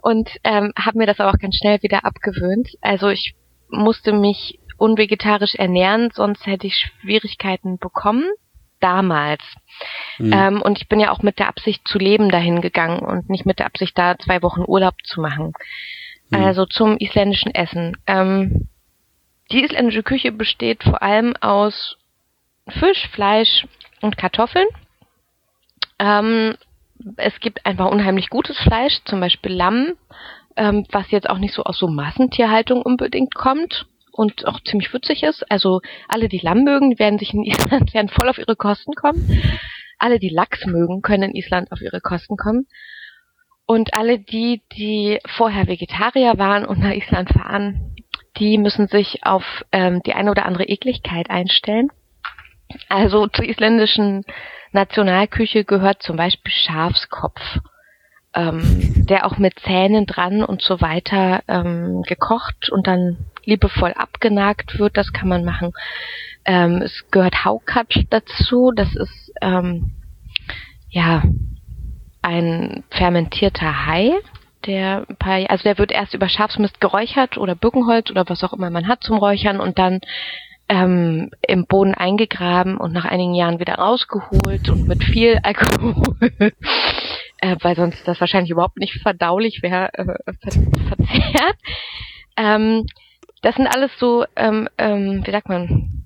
und 0.00 0.30
ähm, 0.44 0.72
habe 0.78 0.98
mir 0.98 1.06
das 1.06 1.18
aber 1.18 1.30
auch 1.30 1.38
ganz 1.38 1.56
schnell 1.56 1.82
wieder 1.82 2.04
abgewöhnt. 2.04 2.68
Also 2.82 3.08
ich 3.08 3.34
musste 3.68 4.12
mich 4.12 4.60
unvegetarisch 4.76 5.56
ernähren, 5.56 6.10
sonst 6.12 6.46
hätte 6.46 6.68
ich 6.68 6.90
Schwierigkeiten 7.00 7.78
bekommen 7.78 8.24
damals. 8.84 9.42
Mhm. 10.18 10.32
Ähm, 10.32 10.62
und 10.62 10.78
ich 10.78 10.88
bin 10.88 11.00
ja 11.00 11.10
auch 11.10 11.22
mit 11.22 11.38
der 11.38 11.48
Absicht 11.48 11.88
zu 11.88 11.98
leben 11.98 12.28
dahin 12.28 12.60
gegangen 12.60 13.00
und 13.00 13.30
nicht 13.30 13.46
mit 13.46 13.58
der 13.58 13.66
Absicht 13.66 13.96
da 13.98 14.18
zwei 14.18 14.42
Wochen 14.42 14.64
Urlaub 14.66 14.94
zu 15.04 15.20
machen. 15.20 15.52
Mhm. 16.30 16.44
Also 16.44 16.66
zum 16.66 16.96
isländischen 16.98 17.54
Essen. 17.54 17.96
Ähm, 18.06 18.68
die 19.50 19.64
isländische 19.64 20.02
Küche 20.02 20.32
besteht 20.32 20.84
vor 20.84 21.02
allem 21.02 21.34
aus 21.40 21.96
Fisch, 22.68 23.08
Fleisch 23.12 23.66
und 24.00 24.16
Kartoffeln. 24.16 24.68
Ähm, 25.98 26.56
es 27.16 27.38
gibt 27.40 27.64
einfach 27.66 27.90
unheimlich 27.90 28.30
gutes 28.30 28.58
Fleisch, 28.58 29.00
zum 29.04 29.20
Beispiel 29.20 29.52
Lamm, 29.52 29.94
ähm, 30.56 30.86
was 30.90 31.10
jetzt 31.10 31.28
auch 31.28 31.38
nicht 31.38 31.54
so 31.54 31.64
aus 31.64 31.78
so 31.78 31.88
Massentierhaltung 31.88 32.82
unbedingt 32.82 33.34
kommt 33.34 33.86
und 34.14 34.46
auch 34.46 34.60
ziemlich 34.60 34.92
würzig 34.92 35.24
ist. 35.24 35.50
Also 35.50 35.80
alle, 36.08 36.28
die 36.28 36.38
Lamm 36.38 36.62
mögen, 36.62 36.98
werden 36.98 37.18
sich 37.18 37.34
in 37.34 37.44
Island 37.44 37.92
werden 37.94 38.08
voll 38.08 38.28
auf 38.28 38.38
ihre 38.38 38.56
Kosten 38.56 38.94
kommen. 38.94 39.42
Alle, 39.98 40.18
die 40.18 40.28
Lachs 40.28 40.64
mögen, 40.66 41.02
können 41.02 41.30
in 41.30 41.36
Island 41.36 41.72
auf 41.72 41.80
ihre 41.80 42.00
Kosten 42.00 42.36
kommen. 42.36 42.66
Und 43.66 43.94
alle 43.94 44.18
die, 44.18 44.62
die 44.76 45.18
vorher 45.26 45.66
Vegetarier 45.66 46.38
waren 46.38 46.64
und 46.66 46.80
nach 46.80 46.92
Island 46.92 47.30
fahren, 47.30 47.96
die 48.36 48.58
müssen 48.58 48.88
sich 48.88 49.24
auf 49.24 49.64
ähm, 49.72 50.02
die 50.04 50.12
eine 50.12 50.30
oder 50.30 50.44
andere 50.44 50.64
Ekligkeit 50.64 51.30
einstellen. 51.30 51.88
Also 52.88 53.26
zur 53.28 53.44
isländischen 53.46 54.24
Nationalküche 54.72 55.64
gehört 55.64 56.02
zum 56.02 56.16
Beispiel 56.16 56.52
Schafskopf, 56.52 57.40
ähm, 58.34 59.06
der 59.08 59.26
auch 59.26 59.38
mit 59.38 59.58
Zähnen 59.60 60.06
dran 60.06 60.44
und 60.44 60.62
so 60.62 60.80
weiter 60.80 61.42
ähm, 61.48 62.02
gekocht 62.02 62.70
und 62.70 62.86
dann 62.86 63.30
liebevoll 63.46 63.92
abgenagt 63.92 64.78
wird, 64.78 64.96
das 64.96 65.12
kann 65.12 65.28
man 65.28 65.44
machen. 65.44 65.72
Ähm, 66.44 66.82
es 66.82 67.04
gehört 67.10 67.44
Haukatsch 67.44 68.04
dazu, 68.10 68.72
das 68.74 68.94
ist 68.94 69.32
ähm, 69.40 69.92
ja 70.90 71.22
ein 72.22 72.84
fermentierter 72.90 73.86
Hai, 73.86 74.12
der 74.66 75.06
paar, 75.18 75.50
also 75.50 75.64
der 75.64 75.78
wird 75.78 75.92
erst 75.92 76.14
über 76.14 76.28
Schafsmist 76.28 76.80
geräuchert 76.80 77.38
oder 77.38 77.54
Birkenholz 77.54 78.10
oder 78.10 78.28
was 78.28 78.42
auch 78.44 78.52
immer 78.52 78.70
man 78.70 78.88
hat 78.88 79.02
zum 79.02 79.18
Räuchern 79.18 79.60
und 79.60 79.78
dann 79.78 80.00
ähm, 80.68 81.30
im 81.46 81.66
Boden 81.66 81.94
eingegraben 81.94 82.78
und 82.78 82.92
nach 82.92 83.04
einigen 83.04 83.34
Jahren 83.34 83.60
wieder 83.60 83.74
rausgeholt 83.74 84.68
und 84.70 84.88
mit 84.88 85.04
viel 85.04 85.38
Alkohol, 85.42 86.16
äh, 87.38 87.56
weil 87.60 87.76
sonst 87.76 88.06
das 88.08 88.20
wahrscheinlich 88.20 88.50
überhaupt 88.50 88.78
nicht 88.78 88.94
verdaulich 89.02 89.62
wäre, 89.62 89.90
äh, 89.92 90.04
ver 90.04 90.52
verzehrt. 90.88 91.56
Ähm, 92.36 92.86
das 93.44 93.56
sind 93.56 93.66
alles 93.66 93.90
so, 93.98 94.24
ähm, 94.36 94.68
ähm, 94.78 95.22
wie 95.24 95.30
sagt 95.30 95.50
man, 95.50 96.02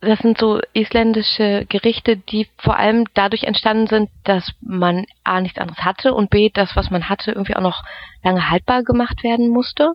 das 0.00 0.18
sind 0.18 0.36
so 0.36 0.60
isländische 0.72 1.64
Gerichte, 1.68 2.16
die 2.16 2.48
vor 2.58 2.76
allem 2.76 3.04
dadurch 3.14 3.44
entstanden 3.44 3.86
sind, 3.86 4.10
dass 4.24 4.50
man 4.60 5.06
A 5.22 5.40
nichts 5.40 5.60
anderes 5.60 5.84
hatte 5.84 6.12
und 6.12 6.28
B 6.28 6.50
das, 6.52 6.74
was 6.74 6.90
man 6.90 7.08
hatte, 7.08 7.30
irgendwie 7.30 7.54
auch 7.54 7.62
noch 7.62 7.84
lange 8.24 8.50
haltbar 8.50 8.82
gemacht 8.82 9.22
werden 9.22 9.48
musste. 9.48 9.92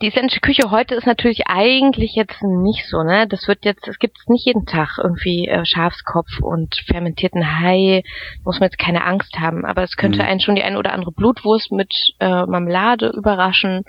Die 0.00 0.06
isländische 0.06 0.40
Küche 0.40 0.70
heute 0.70 0.94
ist 0.94 1.06
natürlich 1.06 1.48
eigentlich 1.48 2.14
jetzt 2.14 2.40
nicht 2.42 2.86
so, 2.88 3.02
ne? 3.02 3.26
Das 3.26 3.48
wird 3.48 3.64
jetzt, 3.64 3.88
es 3.88 3.98
gibt 3.98 4.16
nicht 4.28 4.46
jeden 4.46 4.64
Tag 4.64 4.96
irgendwie 5.02 5.48
äh, 5.48 5.64
Schafskopf 5.66 6.40
und 6.40 6.76
fermentierten 6.86 7.60
Hai, 7.60 8.04
muss 8.44 8.60
man 8.60 8.68
jetzt 8.68 8.78
keine 8.78 9.04
Angst 9.04 9.38
haben, 9.40 9.64
aber 9.64 9.82
es 9.82 9.96
könnte 9.96 10.22
mhm. 10.22 10.28
einen 10.28 10.40
schon 10.40 10.54
die 10.54 10.62
eine 10.62 10.78
oder 10.78 10.92
andere 10.92 11.12
Blutwurst 11.12 11.72
mit 11.72 11.92
äh, 12.20 12.46
Marmelade 12.46 13.08
überraschen 13.08 13.82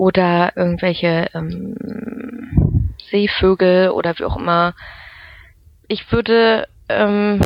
oder 0.00 0.56
irgendwelche 0.56 1.28
ähm, 1.34 2.94
Seevögel 3.10 3.90
oder 3.90 4.18
wie 4.18 4.24
auch 4.24 4.38
immer. 4.38 4.72
Ich 5.88 6.10
würde, 6.10 6.68
ähm, 6.88 7.42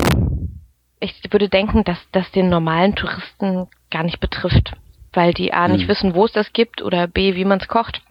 ich 1.00 1.20
würde 1.32 1.48
denken, 1.48 1.82
dass 1.82 1.98
das 2.12 2.30
den 2.30 2.48
normalen 2.48 2.94
Touristen 2.94 3.66
gar 3.90 4.04
nicht 4.04 4.20
betrifft, 4.20 4.76
weil 5.12 5.34
die 5.34 5.52
A 5.52 5.66
nicht 5.66 5.82
hm. 5.82 5.88
wissen, 5.88 6.14
wo 6.14 6.26
es 6.26 6.32
das 6.32 6.52
gibt 6.52 6.80
oder 6.80 7.08
B, 7.08 7.34
wie 7.34 7.44
man 7.44 7.58
es 7.58 7.66
kocht. 7.66 8.02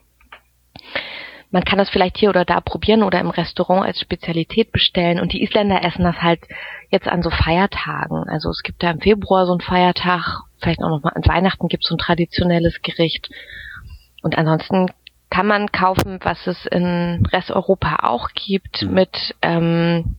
Man 1.50 1.64
kann 1.64 1.78
das 1.78 1.90
vielleicht 1.90 2.18
hier 2.18 2.30
oder 2.30 2.44
da 2.44 2.60
probieren 2.60 3.04
oder 3.04 3.22
im 3.22 3.30
Restaurant 3.30 3.86
als 3.86 4.02
Spezialität 4.02 4.74
bestellen 4.74 5.22
und 5.22 5.32
die 5.32 5.42
Isländer 5.42 5.86
essen 5.86 6.04
das 6.04 6.18
halt 6.22 6.42
jetzt 6.90 7.08
an 7.08 7.24
so 7.24 7.30
Feiertagen. 7.30 8.28
Also 8.28 8.50
es 8.50 8.62
gibt 8.62 8.84
da 8.84 8.92
im 8.92 9.00
Februar 9.00 9.46
so 9.46 9.54
einen 9.54 9.62
Feiertag, 9.62 10.42
vielleicht 10.60 10.84
auch 10.84 10.90
noch 10.90 11.02
mal 11.02 11.14
an 11.16 11.26
Weihnachten 11.26 11.70
gibt 11.70 11.86
es 11.86 11.88
so 11.88 11.96
ein 11.96 12.00
traditionelles 12.00 12.82
Gericht 12.82 13.30
und 14.24 14.38
ansonsten 14.38 14.88
kann 15.30 15.48
man 15.48 15.72
kaufen, 15.72 16.20
was 16.22 16.48
es 16.48 16.66
in 16.66 17.26
Resteuropa 17.26 17.98
auch 18.04 18.30
gibt, 18.34 18.84
mhm. 18.84 18.94
mit, 18.94 19.36
ähm, 19.42 20.16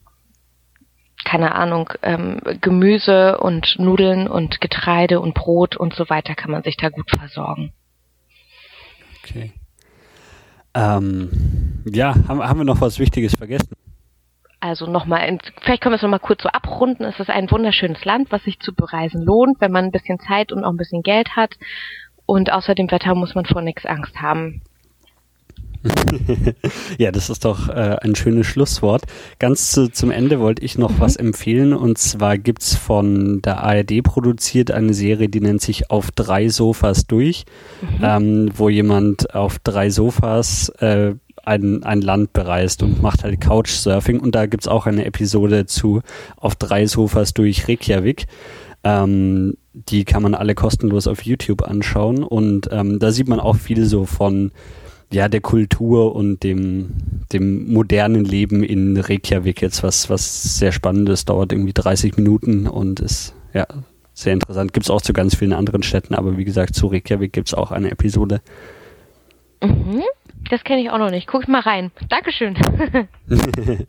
keine 1.25 1.55
Ahnung, 1.55 1.91
ähm, 2.03 2.41
Gemüse 2.61 3.39
und 3.39 3.77
Nudeln 3.79 4.29
und 4.29 4.61
Getreide 4.61 5.21
und 5.21 5.35
Brot 5.35 5.77
und 5.77 5.95
so 5.95 6.11
weiter 6.11 6.35
kann 6.35 6.51
man 6.51 6.63
sich 6.63 6.77
da 6.77 6.91
gut 6.91 7.11
versorgen. 7.11 7.73
Okay. 9.23 9.53
Ähm, 10.75 11.83
ja, 11.87 12.15
haben, 12.29 12.43
haben 12.43 12.61
wir 12.61 12.65
noch 12.65 12.81
was 12.81 12.99
Wichtiges 12.99 13.35
vergessen? 13.37 13.75
Also 14.61 14.87
nochmal, 14.87 15.39
vielleicht 15.61 15.83
können 15.83 15.93
wir 15.93 15.97
es 15.97 16.03
nochmal 16.03 16.21
kurz 16.21 16.43
so 16.43 16.49
abrunden. 16.49 17.05
Es 17.05 17.21
ist 17.21 17.31
ein 17.31 17.51
wunderschönes 17.51 18.05
Land, 18.05 18.33
was 18.33 18.43
sich 18.45 18.59
zu 18.61 18.75
bereisen 18.75 19.23
lohnt, 19.23 19.61
wenn 19.61 19.71
man 19.71 19.85
ein 19.85 19.91
bisschen 19.93 20.19
Zeit 20.19 20.53
und 20.53 20.65
auch 20.65 20.71
ein 20.71 20.79
bisschen 20.79 21.03
Geld 21.03 21.37
hat. 21.37 21.55
Und 22.27 22.53
außer 22.53 22.75
dem 22.75 22.91
Wetter 22.91 23.15
muss 23.15 23.35
man 23.35 23.45
vor 23.45 23.63
nichts 23.63 23.85
Angst 23.87 24.17
haben. 24.21 24.63
ja, 26.99 27.13
das 27.13 27.29
ist 27.29 27.45
doch 27.45 27.69
äh, 27.69 27.97
ein 28.01 28.15
schönes 28.15 28.47
Schlusswort. 28.47 29.03
Ganz 29.39 29.71
zu, 29.71 29.91
zum 29.91 30.11
Ende 30.11 30.41
wollte 30.41 30.65
ich 30.65 30.79
noch 30.79 30.93
mhm. 30.93 31.01
was 31.01 31.17
empfehlen 31.17 31.73
und 31.75 31.99
zwar 31.99 32.39
gibt's 32.39 32.75
von 32.75 33.43
der 33.43 33.63
ARD 33.63 34.03
produziert 34.03 34.71
eine 34.71 34.95
Serie, 34.95 35.29
die 35.29 35.41
nennt 35.41 35.61
sich 35.61 35.91
Auf 35.91 36.11
drei 36.11 36.49
Sofas 36.49 37.07
durch, 37.07 37.45
mhm. 37.83 38.03
ähm, 38.03 38.51
wo 38.55 38.69
jemand 38.69 39.35
auf 39.35 39.59
drei 39.59 39.91
Sofas 39.91 40.71
äh, 40.81 41.15
ein, 41.45 41.83
ein 41.83 42.01
Land 42.01 42.33
bereist 42.33 42.83
und 42.83 43.03
macht 43.03 43.23
halt 43.23 43.41
Couchsurfing 43.41 44.21
und 44.21 44.35
da 44.35 44.47
gibt's 44.47 44.69
auch 44.69 44.87
eine 44.87 45.05
Episode 45.05 45.67
zu 45.67 46.01
Auf 46.37 46.55
drei 46.55 46.87
Sofas 46.87 47.35
durch 47.35 47.69
Reykjavik. 47.69 48.27
Ähm, 48.85 49.57
die 49.73 50.05
kann 50.05 50.23
man 50.23 50.35
alle 50.35 50.55
kostenlos 50.55 51.07
auf 51.07 51.23
YouTube 51.23 51.63
anschauen 51.63 52.23
und 52.23 52.69
ähm, 52.71 52.99
da 52.99 53.11
sieht 53.11 53.29
man 53.29 53.41
auch 53.41 53.57
viel 53.57 53.87
so 53.87 54.05
von 54.05 54.53
ja 55.11 55.29
der 55.29 55.41
Kultur 55.41 56.15
und 56.15 56.43
dem 56.45 56.91
dem 57.33 57.73
modernen 57.73 58.25
Leben 58.25 58.63
in 58.63 58.97
Reykjavik 58.97 59.63
jetzt 59.63 59.83
was 59.83 60.11
was 60.11 60.59
sehr 60.59 60.71
spannendes 60.71 61.25
dauert 61.25 61.53
irgendwie 61.53 61.73
30 61.73 62.17
Minuten 62.17 62.67
und 62.67 63.01
ist 63.01 63.35
ja 63.53 63.67
sehr 64.13 64.35
interessant 64.35 64.73
gibt's 64.73 64.91
auch 64.91 65.03
zu 65.03 65.13
ganz 65.13 65.35
vielen 65.35 65.53
anderen 65.53 65.83
Städten 65.83 66.15
aber 66.15 66.37
wie 66.37 66.45
gesagt 66.45 66.75
zu 66.75 66.87
Reykjavik 66.87 67.33
gibt's 67.33 67.55
auch 67.55 67.73
eine 67.73 67.91
Episode 67.91 68.43
mhm. 69.63 70.03
Das 70.51 70.63
kenne 70.63 70.83
ich 70.83 70.91
auch 70.91 70.99
noch 70.99 71.11
nicht. 71.11 71.27
Guck 71.27 71.49
mal 71.49 71.61
rein. 71.61 71.91
Dankeschön. 72.11 72.55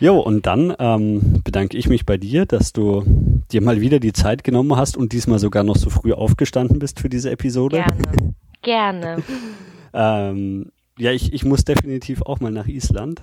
jo, 0.00 0.18
und 0.18 0.46
dann 0.46 0.74
ähm, 0.78 1.40
bedanke 1.42 1.78
ich 1.78 1.88
mich 1.88 2.04
bei 2.04 2.18
dir, 2.18 2.44
dass 2.44 2.72
du 2.72 3.33
dir 3.52 3.62
mal 3.62 3.80
wieder 3.80 4.00
die 4.00 4.12
Zeit 4.12 4.44
genommen 4.44 4.76
hast 4.76 4.96
und 4.96 5.12
diesmal 5.12 5.38
sogar 5.38 5.64
noch 5.64 5.76
so 5.76 5.90
früh 5.90 6.12
aufgestanden 6.12 6.78
bist 6.78 7.00
für 7.00 7.08
diese 7.08 7.30
Episode. 7.30 7.84
Gerne. 7.84 8.34
Gerne. 8.62 9.22
ähm, 9.94 10.70
ja, 10.98 11.12
ich, 11.12 11.32
ich 11.32 11.44
muss 11.44 11.64
definitiv 11.64 12.22
auch 12.22 12.40
mal 12.40 12.52
nach 12.52 12.66
Island. 12.66 13.22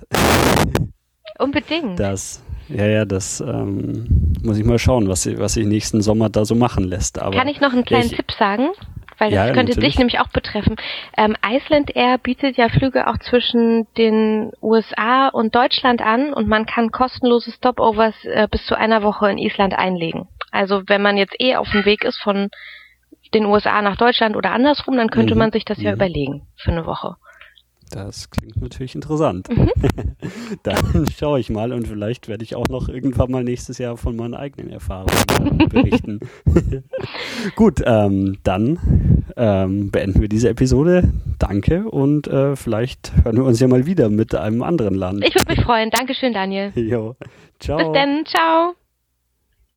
Unbedingt. 1.38 1.98
Das, 1.98 2.42
ja, 2.68 2.86
ja, 2.86 3.04
das 3.04 3.40
ähm, 3.40 4.34
muss 4.42 4.58
ich 4.58 4.64
mal 4.64 4.78
schauen, 4.78 5.08
was, 5.08 5.26
was 5.38 5.54
sich 5.54 5.66
nächsten 5.66 6.02
Sommer 6.02 6.28
da 6.28 6.44
so 6.44 6.54
machen 6.54 6.84
lässt. 6.84 7.18
Aber 7.18 7.36
Kann 7.36 7.48
ich 7.48 7.60
noch 7.60 7.72
einen 7.72 7.84
kleinen 7.84 8.06
ich, 8.06 8.16
Tipp 8.16 8.30
sagen? 8.38 8.68
Weil 9.22 9.30
das 9.30 9.46
ja, 9.46 9.54
könnte 9.54 9.70
natürlich. 9.70 9.90
dich 9.90 9.98
nämlich 9.98 10.18
auch 10.18 10.28
betreffen. 10.28 10.74
Ähm, 11.16 11.36
Iceland 11.46 11.94
Air 11.94 12.18
bietet 12.18 12.56
ja 12.56 12.68
Flüge 12.68 13.06
auch 13.06 13.18
zwischen 13.18 13.86
den 13.96 14.50
USA 14.60 15.28
und 15.28 15.54
Deutschland 15.54 16.02
an 16.02 16.32
und 16.32 16.48
man 16.48 16.66
kann 16.66 16.90
kostenlose 16.90 17.52
Stopovers 17.52 18.16
äh, 18.24 18.48
bis 18.50 18.66
zu 18.66 18.74
einer 18.76 19.04
Woche 19.04 19.30
in 19.30 19.38
Island 19.38 19.78
einlegen. 19.78 20.26
Also 20.50 20.82
wenn 20.88 21.02
man 21.02 21.16
jetzt 21.16 21.36
eh 21.38 21.54
auf 21.54 21.70
dem 21.70 21.84
Weg 21.84 22.02
ist 22.02 22.20
von 22.20 22.50
den 23.32 23.46
USA 23.46 23.80
nach 23.80 23.96
Deutschland 23.96 24.34
oder 24.34 24.50
andersrum, 24.50 24.96
dann 24.96 25.08
könnte 25.08 25.34
mhm. 25.34 25.38
man 25.38 25.52
sich 25.52 25.64
das 25.64 25.80
ja 25.80 25.90
mhm. 25.90 25.96
überlegen 25.96 26.42
für 26.56 26.72
eine 26.72 26.84
Woche. 26.84 27.14
Das 27.92 28.30
klingt 28.30 28.60
natürlich 28.60 28.94
interessant. 28.94 29.48
Mhm. 29.50 29.70
Dann 30.62 31.06
schaue 31.14 31.38
ich 31.40 31.50
mal 31.50 31.72
und 31.72 31.86
vielleicht 31.86 32.26
werde 32.26 32.42
ich 32.42 32.56
auch 32.56 32.68
noch 32.68 32.88
irgendwann 32.88 33.30
mal 33.30 33.44
nächstes 33.44 33.76
Jahr 33.76 33.98
von 33.98 34.16
meinen 34.16 34.34
eigenen 34.34 34.70
Erfahrungen 34.70 35.68
berichten. 35.68 36.20
Gut, 37.56 37.82
ähm, 37.84 38.38
dann 38.42 39.24
ähm, 39.36 39.90
beenden 39.90 40.20
wir 40.20 40.28
diese 40.28 40.48
Episode. 40.48 41.12
Danke 41.38 41.90
und 41.90 42.28
äh, 42.28 42.56
vielleicht 42.56 43.12
hören 43.24 43.36
wir 43.36 43.44
uns 43.44 43.60
ja 43.60 43.68
mal 43.68 43.84
wieder 43.84 44.08
mit 44.08 44.34
einem 44.34 44.62
anderen 44.62 44.94
Land. 44.94 45.24
Ich 45.26 45.34
würde 45.34 45.50
mich 45.50 45.62
freuen. 45.62 45.90
Dankeschön, 45.90 46.32
Daniel. 46.32 46.72
Jo. 46.82 47.16
Ciao. 47.60 47.78
Bis 47.78 47.92
dann. 47.92 48.24
Ciao. 48.26 48.74